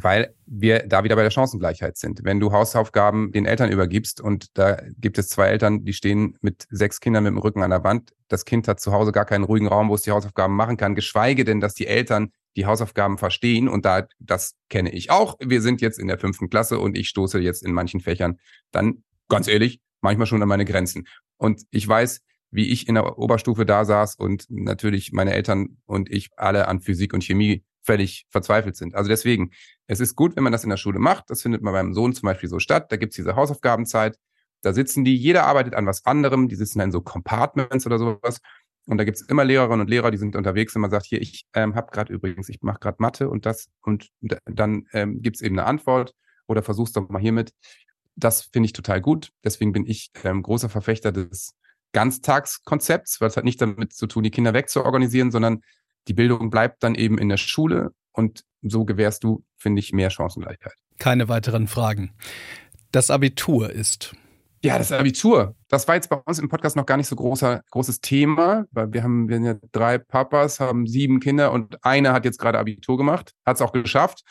Weil 0.03 0.35
wir 0.45 0.79
da 0.79 1.03
wieder 1.03 1.15
bei 1.15 1.23
der 1.23 1.31
Chancengleichheit 1.31 1.97
sind. 1.97 2.21
Wenn 2.23 2.39
du 2.39 2.51
Hausaufgaben 2.51 3.31
den 3.31 3.45
Eltern 3.45 3.71
übergibst 3.71 4.19
und 4.19 4.57
da 4.57 4.81
gibt 4.97 5.17
es 5.17 5.29
zwei 5.29 5.47
Eltern, 5.47 5.85
die 5.85 5.93
stehen 5.93 6.37
mit 6.41 6.65
sechs 6.69 6.99
Kindern 6.99 7.23
mit 7.23 7.31
dem 7.31 7.37
Rücken 7.37 7.63
an 7.63 7.69
der 7.69 7.83
Wand, 7.83 8.11
das 8.27 8.43
Kind 8.43 8.67
hat 8.67 8.79
zu 8.79 8.91
Hause 8.91 9.11
gar 9.11 9.25
keinen 9.25 9.43
ruhigen 9.43 9.67
Raum, 9.67 9.89
wo 9.89 9.95
es 9.95 10.01
die 10.01 10.11
Hausaufgaben 10.11 10.55
machen 10.55 10.77
kann, 10.77 10.95
geschweige 10.95 11.45
denn, 11.45 11.61
dass 11.61 11.73
die 11.73 11.87
Eltern 11.87 12.31
die 12.55 12.65
Hausaufgaben 12.65 13.17
verstehen 13.17 13.67
und 13.67 13.85
da, 13.85 14.07
das 14.19 14.55
kenne 14.69 14.91
ich 14.91 15.11
auch. 15.11 15.35
Wir 15.39 15.61
sind 15.61 15.81
jetzt 15.81 15.99
in 15.99 16.07
der 16.07 16.19
fünften 16.19 16.49
Klasse 16.49 16.79
und 16.79 16.97
ich 16.97 17.09
stoße 17.09 17.39
jetzt 17.39 17.63
in 17.63 17.73
manchen 17.73 17.99
Fächern 17.99 18.39
dann, 18.71 19.03
ganz 19.29 19.47
ehrlich, 19.47 19.79
manchmal 20.01 20.27
schon 20.27 20.41
an 20.41 20.47
meine 20.47 20.65
Grenzen. 20.65 21.07
Und 21.37 21.63
ich 21.71 21.87
weiß, 21.87 22.21
wie 22.51 22.69
ich 22.71 22.87
in 22.87 22.95
der 22.95 23.17
Oberstufe 23.17 23.65
da 23.65 23.83
saß 23.83 24.15
und 24.15 24.45
natürlich 24.49 25.11
meine 25.11 25.33
Eltern 25.33 25.77
und 25.85 26.09
ich 26.09 26.29
alle 26.37 26.67
an 26.67 26.79
Physik 26.79 27.13
und 27.13 27.23
Chemie 27.23 27.63
völlig 27.85 28.25
verzweifelt 28.29 28.75
sind. 28.75 28.95
Also 28.95 29.07
deswegen, 29.07 29.51
es 29.87 29.99
ist 29.99 30.15
gut, 30.15 30.35
wenn 30.35 30.43
man 30.43 30.51
das 30.51 30.63
in 30.63 30.69
der 30.69 30.77
Schule 30.77 30.99
macht. 30.99 31.29
Das 31.29 31.41
findet 31.41 31.61
man 31.61 31.73
beim 31.73 31.93
Sohn 31.93 32.13
zum 32.13 32.27
Beispiel 32.27 32.49
so 32.49 32.59
statt. 32.59 32.91
Da 32.91 32.97
gibt's 32.97 33.15
diese 33.15 33.35
Hausaufgabenzeit. 33.35 34.17
Da 34.61 34.73
sitzen 34.73 35.05
die, 35.05 35.15
jeder 35.15 35.45
arbeitet 35.45 35.75
an 35.75 35.85
was 35.85 36.05
anderem. 36.05 36.49
Die 36.49 36.55
sitzen 36.55 36.79
in 36.79 36.91
so 36.91 37.01
Compartments 37.01 37.85
oder 37.85 37.99
sowas. 37.99 38.39
Und 38.87 38.97
da 38.97 39.03
gibt's 39.03 39.21
immer 39.21 39.45
Lehrerinnen 39.45 39.81
und 39.81 39.89
Lehrer, 39.89 40.11
die 40.11 40.17
sind 40.17 40.35
unterwegs 40.35 40.75
und 40.75 40.81
man 40.81 40.91
sagt, 40.91 41.05
hier, 41.05 41.19
ich 41.19 41.45
ähm, 41.53 41.75
habe 41.75 41.91
gerade 41.91 42.13
übrigens, 42.13 42.49
ich 42.49 42.61
mache 42.61 42.79
gerade 42.79 42.97
Mathe 42.99 43.29
und 43.29 43.45
das 43.45 43.67
und 43.81 44.09
dann 44.45 44.85
ähm, 44.93 45.21
gibt's 45.23 45.41
eben 45.41 45.57
eine 45.57 45.67
Antwort 45.67 46.13
oder 46.47 46.61
versuch's 46.61 46.91
doch 46.91 47.09
mal 47.09 47.21
hiermit. 47.21 47.51
Das 48.15 48.43
finde 48.43 48.67
ich 48.67 48.73
total 48.73 49.01
gut. 49.01 49.31
Deswegen 49.43 49.73
bin 49.73 49.87
ich 49.87 50.11
ähm, 50.23 50.43
großer 50.43 50.69
Verfechter 50.69 51.11
des 51.11 51.55
Ganztagskonzepts, 51.93 53.21
weil 53.21 53.29
es 53.29 53.37
hat 53.37 53.43
nicht 53.43 53.59
damit 53.59 53.93
zu 53.93 54.05
tun, 54.05 54.23
die 54.23 54.31
Kinder 54.31 54.53
wegzuorganisieren, 54.53 55.31
sondern 55.31 55.61
die 56.07 56.13
Bildung 56.13 56.49
bleibt 56.49 56.83
dann 56.83 56.95
eben 56.95 57.17
in 57.17 57.29
der 57.29 57.37
Schule 57.37 57.91
und 58.11 58.43
so 58.61 58.85
gewährst 58.85 59.23
du, 59.23 59.43
finde 59.57 59.79
ich, 59.79 59.93
mehr 59.93 60.09
Chancengleichheit. 60.09 60.73
Keine 60.97 61.27
weiteren 61.27 61.67
Fragen. 61.67 62.13
Das 62.91 63.09
Abitur 63.09 63.69
ist. 63.69 64.15
Ja, 64.65 64.79
das 64.79 64.91
Abitur. 64.91 65.53
Das 65.67 65.87
war 65.87 65.93
jetzt 65.93 66.09
bei 66.09 66.15
uns 66.25 66.39
im 66.39 66.49
Podcast 66.49 66.75
noch 66.75 66.87
gar 66.87 66.97
nicht 66.97 67.07
so 67.07 67.15
großer, 67.15 67.61
großes 67.69 68.01
Thema, 68.01 68.65
weil 68.71 68.91
wir 68.93 69.03
haben, 69.03 69.29
wir 69.29 69.35
sind 69.35 69.45
ja 69.45 69.55
drei 69.71 69.99
Papas, 69.99 70.59
haben 70.59 70.87
sieben 70.87 71.19
Kinder 71.19 71.51
und 71.51 71.83
einer 71.85 72.13
hat 72.13 72.25
jetzt 72.25 72.39
gerade 72.39 72.57
Abitur 72.57 72.97
gemacht, 72.97 73.33
hat 73.45 73.57
es 73.57 73.61
auch 73.61 73.73
geschafft. 73.73 74.23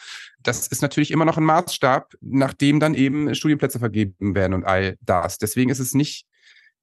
Das 0.42 0.66
ist 0.66 0.82
natürlich 0.82 1.12
immer 1.12 1.24
noch 1.24 1.36
ein 1.36 1.44
Maßstab, 1.44 2.14
nachdem 2.20 2.80
dann 2.80 2.94
eben 2.94 3.32
Studienplätze 3.32 3.78
vergeben 3.78 4.34
werden 4.34 4.54
und 4.54 4.64
all 4.64 4.96
das. 5.02 5.38
Deswegen 5.38 5.70
ist 5.70 5.78
es 5.78 5.94
nicht, 5.94 6.26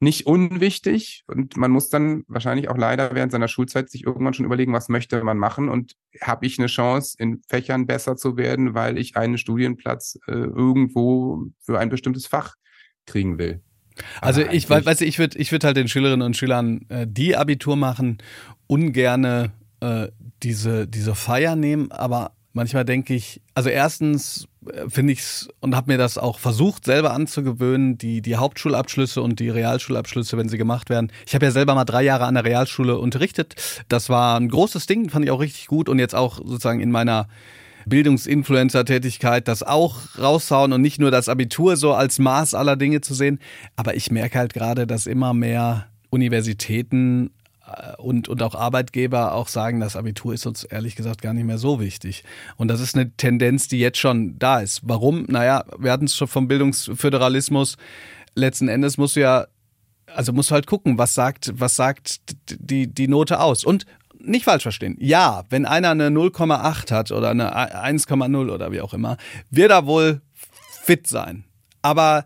nicht 0.02 0.26
unwichtig 0.26 1.24
und 1.28 1.56
man 1.58 1.70
muss 1.70 1.90
dann 1.90 2.24
wahrscheinlich 2.28 2.70
auch 2.70 2.78
leider 2.78 3.14
während 3.14 3.32
seiner 3.32 3.48
Schulzeit 3.48 3.90
sich 3.90 4.04
irgendwann 4.04 4.34
schon 4.34 4.48
überlegen, 4.48 4.74
was 4.74 4.90
möchte 4.90 5.24
man 5.24 5.38
machen 5.38 5.70
und 5.70 5.96
habe 6.22 6.48
ich 6.48 6.58
eine 6.58 6.68
Chance, 6.68 7.16
in 7.20 7.42
Fächern 7.48 7.86
besser 7.86 8.16
zu 8.16 8.36
werden, 8.36 8.74
weil 8.74 8.98
ich 8.98 9.16
einen 9.16 9.38
Studienplatz 9.38 10.18
äh, 10.28 10.32
irgendwo 10.32 11.46
für 11.62 11.80
ein 11.80 11.90
bestimmtes 11.90 12.26
Fach 12.26 12.56
kriegen 13.06 13.38
will. 13.38 13.62
Also 14.22 14.42
Aber 14.42 14.54
ich 14.54 14.68
weiß, 14.68 14.86
weiß 14.86 15.02
ich 15.02 15.20
würde 15.20 15.38
ich 15.38 15.52
würd 15.52 15.64
halt 15.64 15.78
den 15.78 15.88
Schülerinnen 15.88 16.26
und 16.26 16.36
Schülern, 16.36 16.82
äh, 16.90 17.06
die 17.08 17.36
Abitur 17.36 17.76
machen, 17.76 18.18
ungerne 18.66 19.52
äh, 19.82 20.08
diese, 20.42 20.88
diese 20.88 21.14
Feier 21.14 21.56
nehmen, 21.56 21.92
aber 21.92 22.32
manchmal 22.54 22.86
denke 22.86 23.14
ich, 23.14 23.42
also 23.54 23.70
erstens 23.70 24.48
finde 24.88 25.14
ich's 25.14 25.50
und 25.60 25.76
habe 25.76 25.92
mir 25.92 25.98
das 25.98 26.18
auch 26.18 26.40
versucht, 26.40 26.86
selber 26.86 27.14
anzugewöhnen, 27.14 27.98
die, 27.98 28.22
die 28.22 28.36
Hauptschulabschlüsse 28.36 29.22
und 29.22 29.40
die 29.40 29.50
Realschulabschlüsse, 29.50 30.38
wenn 30.38 30.50
sie 30.50 30.58
gemacht 30.58 30.90
werden. 30.90 31.12
Ich 31.26 31.34
habe 31.34 31.46
ja 31.46 31.52
selber 31.52 31.74
mal 31.74 31.86
drei 31.86 32.04
Jahre 32.04 32.26
an 32.26 32.36
der 32.36 32.46
Realschule 32.46 32.98
unterrichtet. 32.98 33.56
Das 33.90 34.10
war 34.10 34.40
ein 34.40 34.50
großes 34.50 34.86
Ding, 34.86 35.10
fand 35.10 35.26
ich 35.26 35.32
auch 35.32 35.40
richtig 35.40 35.68
gut 35.68 35.90
und 35.90 36.00
jetzt 36.00 36.16
auch 36.16 36.38
sozusagen 36.38 36.80
in 36.80 36.92
meiner 36.92 37.28
Bildungsinfluencer-Tätigkeit 37.88 39.48
das 39.48 39.64
auch 39.64 39.98
raushauen 40.20 40.74
und 40.74 40.82
nicht 40.82 41.00
nur 41.00 41.10
das 41.10 41.30
Abitur 41.30 41.78
so 41.78 41.94
als 41.94 42.20
Maß 42.20 42.54
aller 42.54 42.76
Dinge 42.76 43.02
zu 43.02 43.16
sehen. 43.16 43.40
Aber 43.76 43.96
ich 43.96 44.12
merke 44.12 44.38
halt 44.38 44.54
gerade, 44.54 44.86
dass 44.86 45.08
immer 45.08 45.34
mehr 45.34 45.88
Universitäten 46.12 47.28
äh, 47.28 47.41
und, 47.98 48.28
und 48.28 48.42
auch 48.44 48.56
Arbeitgeber 48.56 49.34
auch 49.34 49.48
sagen, 49.48 49.80
das 49.80 49.96
Abitur 49.96 50.34
ist 50.34 50.46
uns 50.46 50.64
ehrlich 50.64 50.96
gesagt 50.96 51.22
gar 51.22 51.34
nicht 51.34 51.46
mehr 51.46 51.58
so 51.58 51.80
wichtig. 51.80 52.24
Und 52.58 52.68
das 52.68 52.80
ist 52.80 52.96
eine 52.96 53.12
Tendenz, 53.16 53.68
die 53.68 53.80
jetzt 53.80 53.98
schon 53.98 54.38
da 54.40 54.60
ist. 54.60 54.82
Warum? 54.84 55.26
Naja, 55.28 55.66
wir 55.78 55.92
hatten 55.92 56.06
es 56.06 56.16
schon 56.16 56.28
vom 56.28 56.48
Bildungsföderalismus. 56.48 57.78
Letzten 58.36 58.68
Endes 58.68 58.98
musst 58.98 59.16
du 59.16 59.22
ja 59.22 59.48
also 60.14 60.34
musst 60.34 60.52
du 60.52 60.56
halt 60.56 60.68
gucken, 60.68 60.98
was 60.98 61.14
sagt, 61.14 61.54
was 61.56 61.76
sagt 61.76 62.20
die, 62.50 62.88
die 62.88 63.08
Note 63.08 63.40
aus. 63.40 63.64
Und 63.64 63.86
nicht 64.20 64.46
falsch 64.46 64.64
verstehen. 64.64 64.98
Ja, 65.00 65.44
wenn 65.50 65.66
einer 65.66 65.92
eine 65.92 66.10
0,8 66.10 66.92
hat 66.92 67.12
oder 67.12 67.30
eine 67.32 67.56
1,0 67.56 68.52
oder 68.52 68.72
wie 68.72 68.82
auch 68.82 68.94
immer, 68.94 69.18
wird 69.50 69.72
er 69.72 69.86
wohl 69.88 70.22
fit 70.84 71.08
sein. 71.08 71.46
Aber 71.82 72.26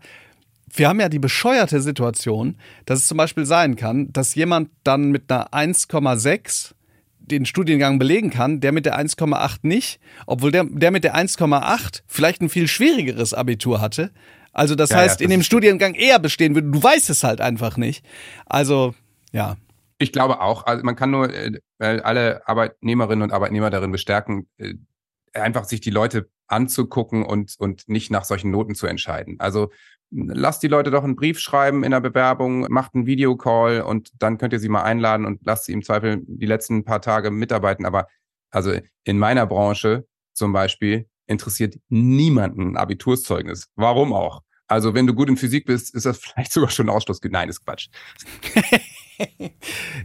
wir 0.78 0.88
haben 0.88 1.00
ja 1.00 1.08
die 1.08 1.18
bescheuerte 1.18 1.80
Situation, 1.80 2.56
dass 2.84 3.00
es 3.00 3.06
zum 3.08 3.16
Beispiel 3.18 3.46
sein 3.46 3.76
kann, 3.76 4.12
dass 4.12 4.34
jemand 4.34 4.70
dann 4.84 5.10
mit 5.10 5.30
einer 5.30 5.52
1,6 5.52 6.72
den 7.18 7.44
Studiengang 7.44 7.98
belegen 7.98 8.30
kann, 8.30 8.60
der 8.60 8.72
mit 8.72 8.86
der 8.86 8.96
1,8 8.98 9.58
nicht, 9.62 9.98
obwohl 10.26 10.52
der, 10.52 10.64
der 10.64 10.90
mit 10.92 11.02
der 11.04 11.16
1,8 11.16 12.02
vielleicht 12.06 12.40
ein 12.40 12.48
viel 12.48 12.68
schwierigeres 12.68 13.34
Abitur 13.34 13.80
hatte. 13.80 14.12
Also 14.52 14.74
das 14.74 14.90
Ja, 14.90 14.96
ja, 14.98 15.02
heißt, 15.02 15.20
in 15.20 15.26
das 15.28 15.34
dem 15.34 15.40
ist- 15.40 15.46
Studiengang 15.46 15.94
eher 15.94 16.18
bestehen 16.18 16.54
würde. 16.54 16.70
Du 16.70 16.82
weißt 16.82 17.10
es 17.10 17.24
halt 17.24 17.40
einfach 17.40 17.76
nicht. 17.76 18.04
Also, 18.46 18.94
ja. 19.32 19.56
Ich 19.98 20.12
glaube 20.12 20.40
auch. 20.40 20.66
Also 20.66 20.84
man 20.84 20.94
kann 20.94 21.10
nur 21.10 21.32
äh, 21.34 21.52
äh, 21.78 22.00
alle 22.00 22.46
Arbeitnehmerinnen 22.46 23.22
und 23.22 23.32
Arbeitnehmer 23.32 23.70
darin 23.70 23.90
bestärken, 23.92 24.46
äh, 24.58 24.74
einfach 25.32 25.64
sich 25.64 25.80
die 25.80 25.90
Leute 25.90 26.30
anzugucken 26.46 27.24
und, 27.24 27.54
und 27.58 27.88
nicht 27.88 28.10
nach 28.10 28.24
solchen 28.24 28.50
Noten 28.50 28.74
zu 28.74 28.86
entscheiden. 28.86 29.36
Also 29.40 29.70
lasst 30.10 30.62
die 30.62 30.68
Leute 30.68 30.90
doch 30.90 31.04
einen 31.04 31.16
Brief 31.16 31.38
schreiben 31.38 31.84
in 31.84 31.90
der 31.90 32.00
Bewerbung, 32.00 32.66
macht 32.70 32.94
einen 32.94 33.06
Videocall 33.06 33.82
und 33.82 34.10
dann 34.18 34.38
könnt 34.38 34.52
ihr 34.52 34.60
sie 34.60 34.68
mal 34.68 34.82
einladen 34.82 35.26
und 35.26 35.40
lasst 35.44 35.64
sie 35.64 35.72
im 35.72 35.82
Zweifel 35.82 36.22
die 36.26 36.46
letzten 36.46 36.84
paar 36.84 37.00
Tage 37.00 37.30
mitarbeiten. 37.30 37.84
Aber 37.84 38.06
also 38.50 38.72
in 39.04 39.18
meiner 39.18 39.46
Branche 39.46 40.06
zum 40.32 40.52
Beispiel, 40.52 41.08
interessiert 41.26 41.76
niemanden 41.88 42.72
ein 42.72 42.76
Abiturszeugnis. 42.76 43.68
Warum 43.74 44.12
auch? 44.12 44.42
Also 44.68 44.94
wenn 44.94 45.06
du 45.06 45.14
gut 45.14 45.28
in 45.28 45.36
Physik 45.36 45.66
bist, 45.66 45.94
ist 45.94 46.06
das 46.06 46.18
vielleicht 46.22 46.52
sogar 46.52 46.70
schon 46.70 46.86
ein 46.86 46.94
Ausschluss. 46.94 47.20
Nein, 47.22 47.48
ist 47.48 47.64
Quatsch. 47.64 47.88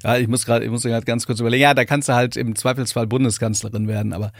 ja, 0.04 0.18
ich 0.18 0.28
muss 0.28 0.46
gerade, 0.46 0.66
ich 0.66 0.72
muss 0.72 0.84
gerade 0.84 1.06
ganz 1.06 1.26
kurz 1.26 1.40
überlegen. 1.40 1.64
Ja, 1.64 1.74
da 1.74 1.86
kannst 1.86 2.10
du 2.10 2.14
halt 2.14 2.38
im 2.38 2.56
Zweifelsfall 2.56 3.08
Bundeskanzlerin 3.08 3.88
werden, 3.88 4.14
aber 4.14 4.32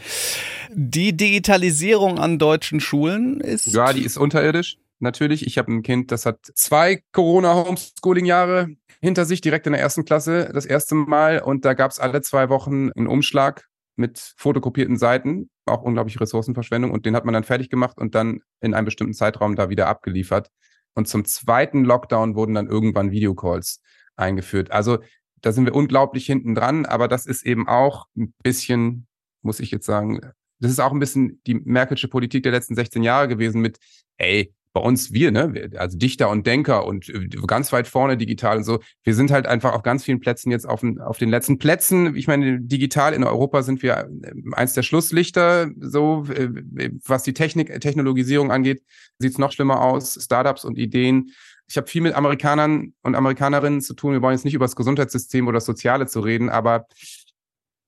die 0.70 1.16
Digitalisierung 1.16 2.18
an 2.18 2.38
deutschen 2.38 2.80
Schulen 2.80 3.40
ist. 3.40 3.66
Ja, 3.66 3.92
die 3.92 4.04
ist 4.04 4.16
unterirdisch. 4.16 4.78
Natürlich. 5.02 5.46
Ich 5.48 5.58
habe 5.58 5.72
ein 5.72 5.82
Kind, 5.82 6.12
das 6.12 6.26
hat 6.26 6.38
zwei 6.54 7.02
Corona-Homeschooling-Jahre 7.10 8.68
hinter 9.00 9.24
sich, 9.24 9.40
direkt 9.40 9.66
in 9.66 9.72
der 9.72 9.82
ersten 9.82 10.04
Klasse, 10.04 10.48
das 10.54 10.64
erste 10.64 10.94
Mal. 10.94 11.40
Und 11.40 11.64
da 11.64 11.74
gab 11.74 11.90
es 11.90 11.98
alle 11.98 12.22
zwei 12.22 12.48
Wochen 12.48 12.90
einen 12.92 13.08
Umschlag 13.08 13.66
mit 13.96 14.32
fotokopierten 14.36 14.96
Seiten, 14.96 15.50
auch 15.66 15.82
unglaubliche 15.82 16.20
Ressourcenverschwendung. 16.20 16.92
Und 16.92 17.04
den 17.04 17.16
hat 17.16 17.24
man 17.24 17.34
dann 17.34 17.42
fertig 17.42 17.68
gemacht 17.68 17.98
und 17.98 18.14
dann 18.14 18.42
in 18.60 18.74
einem 18.74 18.84
bestimmten 18.84 19.12
Zeitraum 19.12 19.56
da 19.56 19.68
wieder 19.68 19.88
abgeliefert. 19.88 20.50
Und 20.94 21.08
zum 21.08 21.24
zweiten 21.24 21.84
Lockdown 21.84 22.36
wurden 22.36 22.54
dann 22.54 22.68
irgendwann 22.68 23.10
Videocalls 23.10 23.80
eingeführt. 24.14 24.70
Also 24.70 24.98
da 25.40 25.50
sind 25.50 25.64
wir 25.64 25.74
unglaublich 25.74 26.26
hinten 26.26 26.54
dran, 26.54 26.86
aber 26.86 27.08
das 27.08 27.26
ist 27.26 27.44
eben 27.44 27.66
auch 27.66 28.06
ein 28.16 28.32
bisschen, 28.44 29.08
muss 29.42 29.58
ich 29.58 29.72
jetzt 29.72 29.86
sagen, 29.86 30.20
das 30.60 30.70
ist 30.70 30.78
auch 30.78 30.92
ein 30.92 31.00
bisschen 31.00 31.42
die 31.48 31.54
Merkelsche 31.54 32.06
Politik 32.06 32.44
der 32.44 32.52
letzten 32.52 32.76
16 32.76 33.02
Jahre 33.02 33.26
gewesen 33.26 33.60
mit, 33.60 33.78
ey, 34.16 34.54
bei 34.72 34.80
uns 34.80 35.12
wir, 35.12 35.30
ne, 35.30 35.70
also 35.76 35.98
Dichter 35.98 36.30
und 36.30 36.46
Denker 36.46 36.86
und 36.86 37.08
äh, 37.08 37.28
ganz 37.46 37.72
weit 37.72 37.86
vorne 37.86 38.16
digital 38.16 38.56
und 38.58 38.64
so. 38.64 38.80
Wir 39.02 39.14
sind 39.14 39.30
halt 39.30 39.46
einfach 39.46 39.74
auf 39.74 39.82
ganz 39.82 40.04
vielen 40.04 40.20
Plätzen 40.20 40.50
jetzt 40.50 40.66
auf, 40.66 40.82
auf 41.00 41.18
den 41.18 41.28
letzten 41.28 41.58
Plätzen. 41.58 42.16
Ich 42.16 42.26
meine, 42.26 42.60
digital 42.60 43.12
in 43.12 43.22
Europa 43.22 43.62
sind 43.62 43.82
wir 43.82 44.08
äh, 44.22 44.32
eins 44.52 44.72
der 44.72 44.82
Schlusslichter. 44.82 45.70
So, 45.78 46.24
äh, 46.34 46.90
was 47.04 47.22
die 47.22 47.34
Technik, 47.34 47.80
Technologisierung 47.80 48.50
angeht, 48.50 48.82
sieht 49.18 49.32
es 49.32 49.38
noch 49.38 49.52
schlimmer 49.52 49.82
aus. 49.82 50.18
Startups 50.22 50.64
und 50.64 50.78
Ideen. 50.78 51.32
Ich 51.68 51.76
habe 51.76 51.86
viel 51.86 52.02
mit 52.02 52.14
Amerikanern 52.14 52.94
und 53.02 53.14
Amerikanerinnen 53.14 53.82
zu 53.82 53.94
tun. 53.94 54.12
Wir 54.12 54.22
wollen 54.22 54.34
jetzt 54.34 54.44
nicht 54.44 54.54
über 54.54 54.64
das 54.64 54.76
Gesundheitssystem 54.76 55.46
oder 55.46 55.56
das 55.56 55.66
Soziale 55.66 56.06
zu 56.06 56.20
reden, 56.20 56.48
aber 56.48 56.86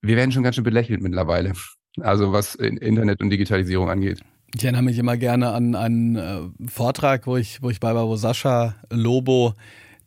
wir 0.02 0.16
werden 0.16 0.32
schon 0.32 0.42
ganz 0.42 0.56
schön 0.56 0.64
belächelt 0.64 1.02
mittlerweile. 1.02 1.54
Also 2.00 2.32
was 2.32 2.54
Internet 2.56 3.20
und 3.20 3.30
Digitalisierung 3.30 3.88
angeht. 3.88 4.22
Ich 4.56 4.62
erinnere 4.62 4.82
mich 4.82 4.98
immer 4.98 5.16
gerne 5.16 5.50
an 5.52 5.74
einen 5.74 6.14
äh, 6.16 6.42
Vortrag, 6.68 7.26
wo 7.26 7.36
ich, 7.36 7.60
wo 7.60 7.70
ich 7.70 7.80
bei 7.80 7.92
war, 7.94 8.06
wo 8.06 8.14
Sascha 8.14 8.76
Lobo 8.88 9.54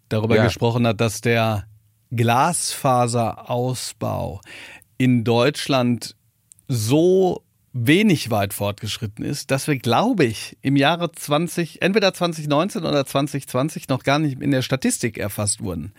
darüber 0.08 0.38
ja. 0.38 0.46
gesprochen 0.46 0.88
hat, 0.88 1.02
dass 1.02 1.20
der 1.20 1.66
Glasfaserausbau 2.12 4.40
in 4.98 5.26
Deutschland 5.26 6.16
so 6.70 7.44
wenig 7.74 8.32
weit 8.32 8.54
fortgeschritten 8.54 9.24
ist, 9.24 9.52
dass 9.52 9.68
wir, 9.68 9.78
glaube 9.78 10.26
ich, 10.26 10.58
im 10.62 10.78
Jahre 10.78 11.12
20, 11.12 11.82
entweder 11.82 12.14
2019 12.14 12.84
oder 12.84 13.06
2020 13.06 13.90
noch 13.90 14.04
gar 14.04 14.20
nicht 14.20 14.42
in 14.42 14.52
der 14.52 14.62
Statistik 14.62 15.18
erfasst 15.18 15.62
wurden. 15.62 15.92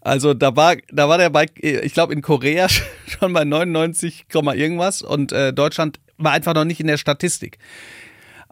Also 0.00 0.34
da 0.34 0.56
war, 0.56 0.76
da 0.90 1.08
war 1.08 1.18
der 1.18 1.30
bei, 1.30 1.46
ich 1.54 1.92
glaube, 1.92 2.14
in 2.14 2.22
Korea 2.22 2.68
schon 3.06 3.32
bei 3.32 3.44
99, 3.44 4.26
irgendwas 4.32 5.02
und 5.02 5.32
äh, 5.32 5.52
Deutschland 5.52 6.00
war 6.20 6.32
einfach 6.32 6.54
noch 6.54 6.64
nicht 6.64 6.80
in 6.80 6.86
der 6.86 6.96
Statistik. 6.96 7.58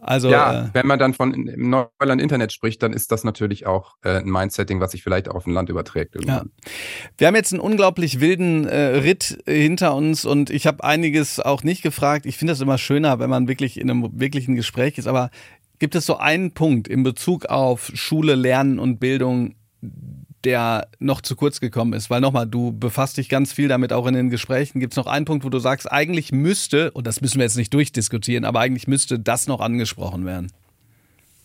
Also, 0.01 0.29
ja, 0.29 0.67
äh, 0.67 0.69
wenn 0.71 0.87
man 0.87 0.97
dann 0.97 1.13
von 1.13 1.33
Neuland 1.57 2.21
Internet 2.21 2.53
spricht, 2.53 2.81
dann 2.81 2.93
ist 2.93 3.11
das 3.11 3.25
natürlich 3.25 3.67
auch 3.67 3.95
äh, 4.01 4.19
ein 4.19 4.29
Mindsetting, 4.29 4.79
was 4.79 4.91
sich 4.91 5.03
vielleicht 5.03 5.27
auf 5.27 5.45
ein 5.45 5.51
Land 5.51 5.69
überträgt. 5.69 6.15
Irgendwann. 6.15 6.51
Ja. 6.63 6.71
Wir 7.17 7.27
haben 7.27 7.35
jetzt 7.35 7.51
einen 7.51 7.59
unglaublich 7.59 8.21
wilden 8.21 8.65
äh, 8.65 8.77
Ritt 8.77 9.39
hinter 9.45 9.93
uns 9.93 10.23
und 10.23 10.51
ich 10.51 10.67
habe 10.67 10.85
einiges 10.85 11.41
auch 11.41 11.63
nicht 11.63 11.81
gefragt. 11.81 12.25
Ich 12.25 12.37
finde 12.37 12.53
das 12.53 12.61
immer 12.61 12.77
schöner, 12.77 13.19
wenn 13.19 13.29
man 13.29 13.49
wirklich 13.49 13.77
in 13.77 13.89
einem 13.89 14.09
wirklichen 14.13 14.55
Gespräch 14.55 14.97
ist. 14.97 15.07
Aber 15.07 15.31
gibt 15.79 15.95
es 15.95 16.05
so 16.05 16.17
einen 16.17 16.53
Punkt 16.53 16.87
in 16.87 17.03
Bezug 17.03 17.47
auf 17.47 17.91
Schule, 17.93 18.35
Lernen 18.35 18.79
und 18.79 18.99
Bildung, 18.99 19.55
der 20.43 20.87
noch 20.99 21.21
zu 21.21 21.35
kurz 21.35 21.59
gekommen 21.59 21.93
ist? 21.93 22.09
Weil 22.09 22.21
nochmal, 22.21 22.47
du 22.47 22.71
befasst 22.71 23.17
dich 23.17 23.29
ganz 23.29 23.53
viel 23.53 23.67
damit 23.67 23.93
auch 23.93 24.07
in 24.07 24.13
den 24.13 24.29
Gesprächen. 24.29 24.79
Gibt 24.79 24.93
es 24.93 24.97
noch 24.97 25.07
einen 25.07 25.25
Punkt, 25.25 25.45
wo 25.45 25.49
du 25.49 25.59
sagst, 25.59 25.91
eigentlich 25.91 26.31
müsste, 26.31 26.91
und 26.91 27.07
das 27.07 27.21
müssen 27.21 27.37
wir 27.37 27.45
jetzt 27.45 27.57
nicht 27.57 27.73
durchdiskutieren, 27.73 28.45
aber 28.45 28.59
eigentlich 28.59 28.87
müsste 28.87 29.19
das 29.19 29.47
noch 29.47 29.59
angesprochen 29.59 30.25
werden? 30.25 30.51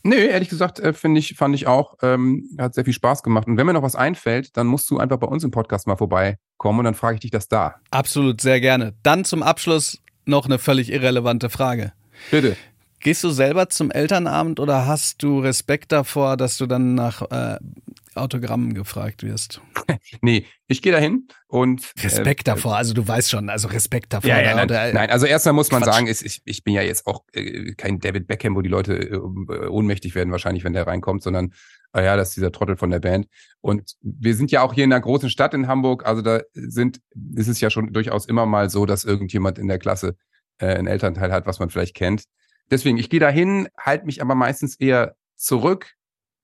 Nö, 0.06 0.16
ehrlich 0.16 0.50
gesagt, 0.50 0.80
äh, 0.80 0.92
finde 0.92 1.18
ich, 1.18 1.34
fand 1.34 1.54
ich 1.54 1.66
auch, 1.66 1.96
ähm, 2.02 2.50
hat 2.58 2.74
sehr 2.74 2.84
viel 2.84 2.92
Spaß 2.92 3.22
gemacht. 3.22 3.46
Und 3.46 3.56
wenn 3.56 3.64
mir 3.64 3.72
noch 3.72 3.82
was 3.82 3.96
einfällt, 3.96 4.54
dann 4.54 4.66
musst 4.66 4.90
du 4.90 4.98
einfach 4.98 5.16
bei 5.16 5.26
uns 5.26 5.44
im 5.44 5.50
Podcast 5.50 5.86
mal 5.86 5.96
vorbeikommen 5.96 6.80
und 6.80 6.84
dann 6.84 6.94
frage 6.94 7.14
ich 7.14 7.20
dich 7.20 7.30
das 7.30 7.48
da. 7.48 7.76
Absolut, 7.90 8.42
sehr 8.42 8.60
gerne. 8.60 8.92
Dann 9.02 9.24
zum 9.24 9.42
Abschluss 9.42 10.02
noch 10.26 10.44
eine 10.44 10.58
völlig 10.58 10.92
irrelevante 10.92 11.48
Frage. 11.48 11.94
Bitte. 12.30 12.54
Gehst 13.00 13.24
du 13.24 13.30
selber 13.30 13.70
zum 13.70 13.90
Elternabend 13.90 14.60
oder 14.60 14.86
hast 14.86 15.22
du 15.22 15.38
Respekt 15.38 15.90
davor, 15.90 16.36
dass 16.36 16.58
du 16.58 16.66
dann 16.66 16.94
nach 16.94 17.22
äh, 17.30 17.58
Autogrammen 18.16 18.74
gefragt 18.74 19.22
wirst. 19.22 19.60
nee, 20.22 20.46
ich 20.66 20.82
gehe 20.82 20.92
dahin 20.92 21.28
und. 21.46 21.92
Respekt 22.02 22.42
äh, 22.42 22.52
davor, 22.52 22.76
also 22.76 22.94
du 22.94 23.06
weißt 23.06 23.30
schon, 23.30 23.50
also 23.50 23.68
Respekt 23.68 24.12
davor. 24.12 24.30
Ja, 24.30 24.40
ja, 24.40 24.54
nein, 24.54 24.64
oder, 24.64 24.92
nein, 24.92 25.10
also 25.10 25.26
erstmal 25.26 25.54
muss 25.54 25.70
man 25.70 25.82
Quatsch. 25.82 25.94
sagen, 25.94 26.06
ist, 26.06 26.22
ich, 26.22 26.42
ich 26.44 26.64
bin 26.64 26.74
ja 26.74 26.82
jetzt 26.82 27.06
auch 27.06 27.24
äh, 27.32 27.74
kein 27.74 28.00
David 28.00 28.26
Beckham, 28.26 28.54
wo 28.56 28.62
die 28.62 28.68
Leute 28.68 28.94
äh, 28.94 29.16
ohnmächtig 29.16 30.14
werden, 30.14 30.30
wahrscheinlich, 30.30 30.64
wenn 30.64 30.72
der 30.72 30.86
reinkommt, 30.86 31.22
sondern 31.22 31.52
ah 31.92 32.02
ja, 32.02 32.16
das 32.16 32.28
ist 32.28 32.36
dieser 32.36 32.52
Trottel 32.52 32.76
von 32.76 32.90
der 32.90 33.00
Band. 33.00 33.26
Und 33.60 33.94
wir 34.02 34.34
sind 34.34 34.50
ja 34.50 34.62
auch 34.62 34.74
hier 34.74 34.84
in 34.84 34.92
einer 34.92 35.00
großen 35.00 35.30
Stadt 35.30 35.54
in 35.54 35.68
Hamburg, 35.68 36.04
also 36.04 36.22
da 36.22 36.40
sind, 36.52 37.00
ist 37.34 37.48
es 37.48 37.60
ja 37.60 37.70
schon 37.70 37.92
durchaus 37.92 38.26
immer 38.26 38.46
mal 38.46 38.68
so, 38.68 38.84
dass 38.84 39.04
irgendjemand 39.04 39.58
in 39.58 39.68
der 39.68 39.78
Klasse 39.78 40.16
äh, 40.58 40.74
ein 40.74 40.86
Elternteil 40.86 41.32
hat, 41.32 41.46
was 41.46 41.60
man 41.60 41.70
vielleicht 41.70 41.94
kennt. 41.94 42.24
Deswegen, 42.70 42.98
ich 42.98 43.10
gehe 43.10 43.20
dahin, 43.20 43.68
halte 43.78 44.06
mich 44.06 44.22
aber 44.22 44.34
meistens 44.34 44.76
eher 44.76 45.14
zurück, 45.36 45.94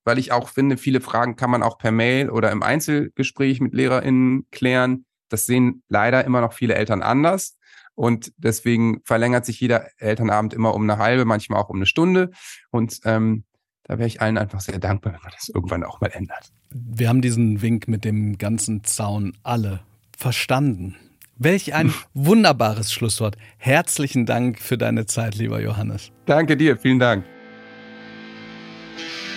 weil 0.05 0.19
ich 0.19 0.33
auch 0.33 0.49
finde, 0.49 0.77
viele 0.77 1.01
Fragen 1.01 1.37
kann 1.37 1.51
man 1.51 1.63
auch 1.63 1.79
per 1.79 1.93
Mail 1.93 2.31
oder 2.31 2.51
im 2.51 2.63
Einzelgespräch 2.63 3.61
mit 3.61 3.75
LehrerInnen 3.75 4.47
klären. 4.51 5.05
Das 5.29 5.47
sehen 5.47 5.83
leider 5.89 6.25
immer 6.25 6.41
noch 6.41 6.53
viele 6.53 6.75
Eltern 6.75 7.03
anders. 7.03 7.57
Und 7.95 8.33
deswegen 8.39 9.03
verlängert 9.05 9.45
sich 9.45 9.61
jeder 9.61 9.89
Elternabend 9.99 10.55
immer 10.55 10.75
um 10.75 10.83
eine 10.83 10.99
halbe, 10.99 11.25
manchmal 11.25 11.61
auch 11.61 11.69
um 11.69 11.77
eine 11.77 11.87
Stunde. 11.87 12.31
Und 12.71 13.01
ähm, 13.05 13.45
da 13.85 13.99
wäre 13.99 14.07
ich 14.07 14.23
allen 14.23 14.39
einfach 14.39 14.61
sehr 14.61 14.79
dankbar, 14.79 15.13
wenn 15.13 15.21
man 15.23 15.33
das 15.33 15.49
irgendwann 15.49 15.85
auch 15.85 16.01
mal 16.01 16.11
ändert. 16.13 16.53
Wir 16.71 17.09
haben 17.09 17.21
diesen 17.21 17.61
Wink 17.61 17.89
mit 17.89 18.05
dem 18.05 18.39
ganzen 18.39 18.85
Zaun 18.85 19.37
alle 19.43 19.81
verstanden. 20.17 20.97
Welch 21.37 21.75
ein 21.75 21.93
wunderbares 22.15 22.93
Schlusswort. 22.93 23.37
Herzlichen 23.57 24.27
Dank 24.27 24.61
für 24.61 24.77
deine 24.77 25.07
Zeit, 25.07 25.35
lieber 25.37 25.61
Johannes. 25.61 26.13
Danke 26.27 26.57
dir, 26.57 26.77
vielen 26.77 26.99
Dank. 26.99 27.25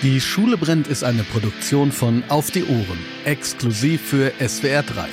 Die 0.04 0.20
Schule 0.20 0.58
brennt 0.58 0.90
ist 0.90 1.06
eine 1.06 1.24
Produktion 1.24 1.94
von 1.94 2.24
Auf 2.28 2.52
die 2.52 2.66
Ohren, 2.66 3.00
exklusiv 3.24 4.02
für 4.02 4.34
SWR 4.38 4.84
3. 4.84 5.08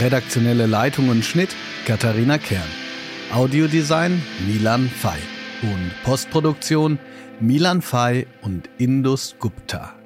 Redaktionelle 0.00 0.66
Leitung 0.66 1.08
und 1.08 1.24
Schnitt 1.24 1.48
Katharina 1.84 2.38
Kern. 2.38 2.62
Audiodesign 3.32 4.22
Milan 4.46 4.88
Fay. 4.88 5.18
Und 5.62 5.90
Postproduktion 6.04 7.00
Milan 7.40 7.82
Fay 7.82 8.28
und 8.42 8.70
Indus 8.78 9.34
Gupta. 9.40 9.96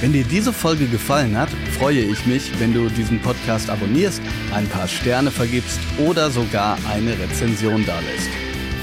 Wenn 0.00 0.12
dir 0.12 0.24
diese 0.24 0.52
Folge 0.52 0.86
gefallen 0.86 1.38
hat, 1.38 1.50
freue 1.78 2.00
ich 2.00 2.26
mich, 2.26 2.50
wenn 2.58 2.74
du 2.74 2.88
diesen 2.88 3.22
Podcast 3.22 3.70
abonnierst, 3.70 4.20
ein 4.52 4.66
paar 4.66 4.88
Sterne 4.88 5.30
vergibst 5.30 5.78
oder 5.98 6.30
sogar 6.30 6.78
eine 6.92 7.16
Rezension 7.16 7.86
dalässt. 7.86 8.30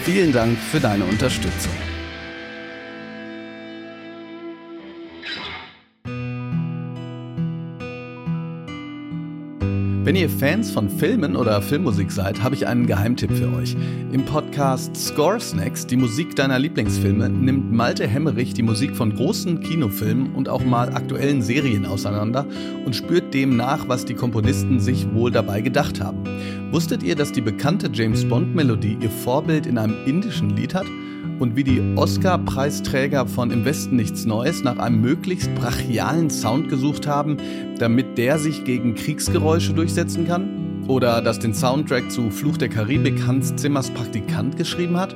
Vielen 0.06 0.32
Dank 0.32 0.58
für 0.58 0.80
deine 0.80 1.04
Unterstützung. 1.04 1.91
Wenn 10.12 10.20
ihr 10.20 10.30
Fans 10.30 10.72
von 10.72 10.90
Filmen 10.90 11.38
oder 11.38 11.62
Filmmusik 11.62 12.12
seid, 12.12 12.44
habe 12.44 12.54
ich 12.54 12.68
einen 12.68 12.86
Geheimtipp 12.86 13.32
für 13.32 13.50
euch. 13.54 13.78
Im 14.12 14.26
Podcast 14.26 14.94
Score 14.94 15.40
Snacks, 15.40 15.88
die 15.88 15.96
Musik 15.96 16.36
deiner 16.36 16.60
Lieblingsfilme, 16.60 17.30
nimmt 17.30 17.72
Malte 17.72 18.06
Hemmerich 18.06 18.54
die 18.54 18.62
Musik 18.62 18.94
von 18.94 19.16
großen 19.16 19.62
Kinofilmen 19.62 20.36
und 20.36 20.50
auch 20.50 20.66
mal 20.66 20.90
aktuellen 20.94 21.42
Serien 21.42 21.86
auseinander 21.86 22.46
und 22.86 22.94
spürt 22.94 23.34
dem 23.34 23.56
nach, 23.56 23.88
was 23.88 24.04
die 24.04 24.14
Komponisten 24.14 24.82
sich 24.82 25.08
wohl 25.14 25.32
dabei 25.32 25.62
gedacht 25.62 26.02
haben. 26.02 26.26
Wusstet 26.72 27.04
ihr, 27.04 27.16
dass 27.16 27.32
die 27.32 27.40
bekannte 27.40 27.90
James 27.94 28.28
Bond-Melodie 28.28 28.98
ihr 29.00 29.10
Vorbild 29.10 29.66
in 29.66 29.78
einem 29.78 29.96
indischen 30.06 30.50
Lied 30.58 30.74
hat? 30.76 30.88
Und 31.42 31.56
wie 31.56 31.64
die 31.64 31.82
Oscar-Preisträger 31.96 33.26
von 33.26 33.50
Im 33.50 33.66
Westen 33.66 33.96
nichts 33.96 34.26
Neues 34.26 34.64
nach 34.64 34.78
einem 34.78 35.02
möglichst 35.02 35.54
brachialen 35.56 36.30
Sound 36.30 36.70
gesucht 36.70 37.08
haben, 37.08 37.38
damit 37.80 38.20
der 38.20 38.38
sich 38.38 38.64
gegen 38.64 38.94
Kriegsgeräusche 38.94 39.74
durchsetzen 39.74 40.28
kann? 40.28 40.84
Oder 40.88 41.22
dass 41.22 41.40
den 41.40 41.56
Soundtrack 41.56 42.12
zu 42.12 42.30
Fluch 42.30 42.58
der 42.58 42.70
Karibik 42.70 43.26
Hans 43.26 43.56
Zimmers 43.56 43.90
Praktikant 43.90 44.56
geschrieben 44.56 44.98
hat? 44.98 45.16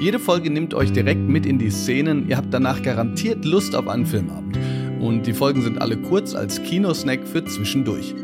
Jede 0.00 0.18
Folge 0.18 0.50
nimmt 0.50 0.74
euch 0.74 0.92
direkt 0.92 1.28
mit 1.28 1.46
in 1.46 1.58
die 1.58 1.70
Szenen, 1.70 2.28
ihr 2.28 2.36
habt 2.36 2.52
danach 2.52 2.82
garantiert 2.82 3.44
Lust 3.44 3.76
auf 3.76 3.86
einen 3.86 4.06
Filmabend. 4.06 4.58
Und 5.00 5.26
die 5.26 5.32
Folgen 5.32 5.62
sind 5.62 5.80
alle 5.80 5.96
kurz 5.96 6.34
als 6.34 6.60
Kinosnack 6.62 7.26
für 7.26 7.44
zwischendurch. 7.44 8.14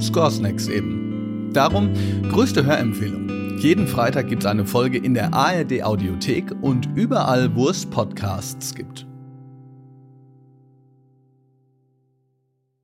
Score 0.00 0.30
Snacks 0.30 0.68
eben. 0.68 1.21
Darum 1.52 1.90
größte 2.30 2.64
Hörempfehlung. 2.64 3.58
Jeden 3.58 3.86
Freitag 3.86 4.28
gibt 4.28 4.42
es 4.42 4.46
eine 4.46 4.64
Folge 4.64 4.98
in 4.98 5.14
der 5.14 5.32
ARD 5.34 5.82
Audiothek 5.84 6.52
und 6.62 6.88
überall, 6.96 7.54
wo 7.54 7.68
es 7.68 7.86
Podcasts 7.86 8.74
gibt. 8.74 9.06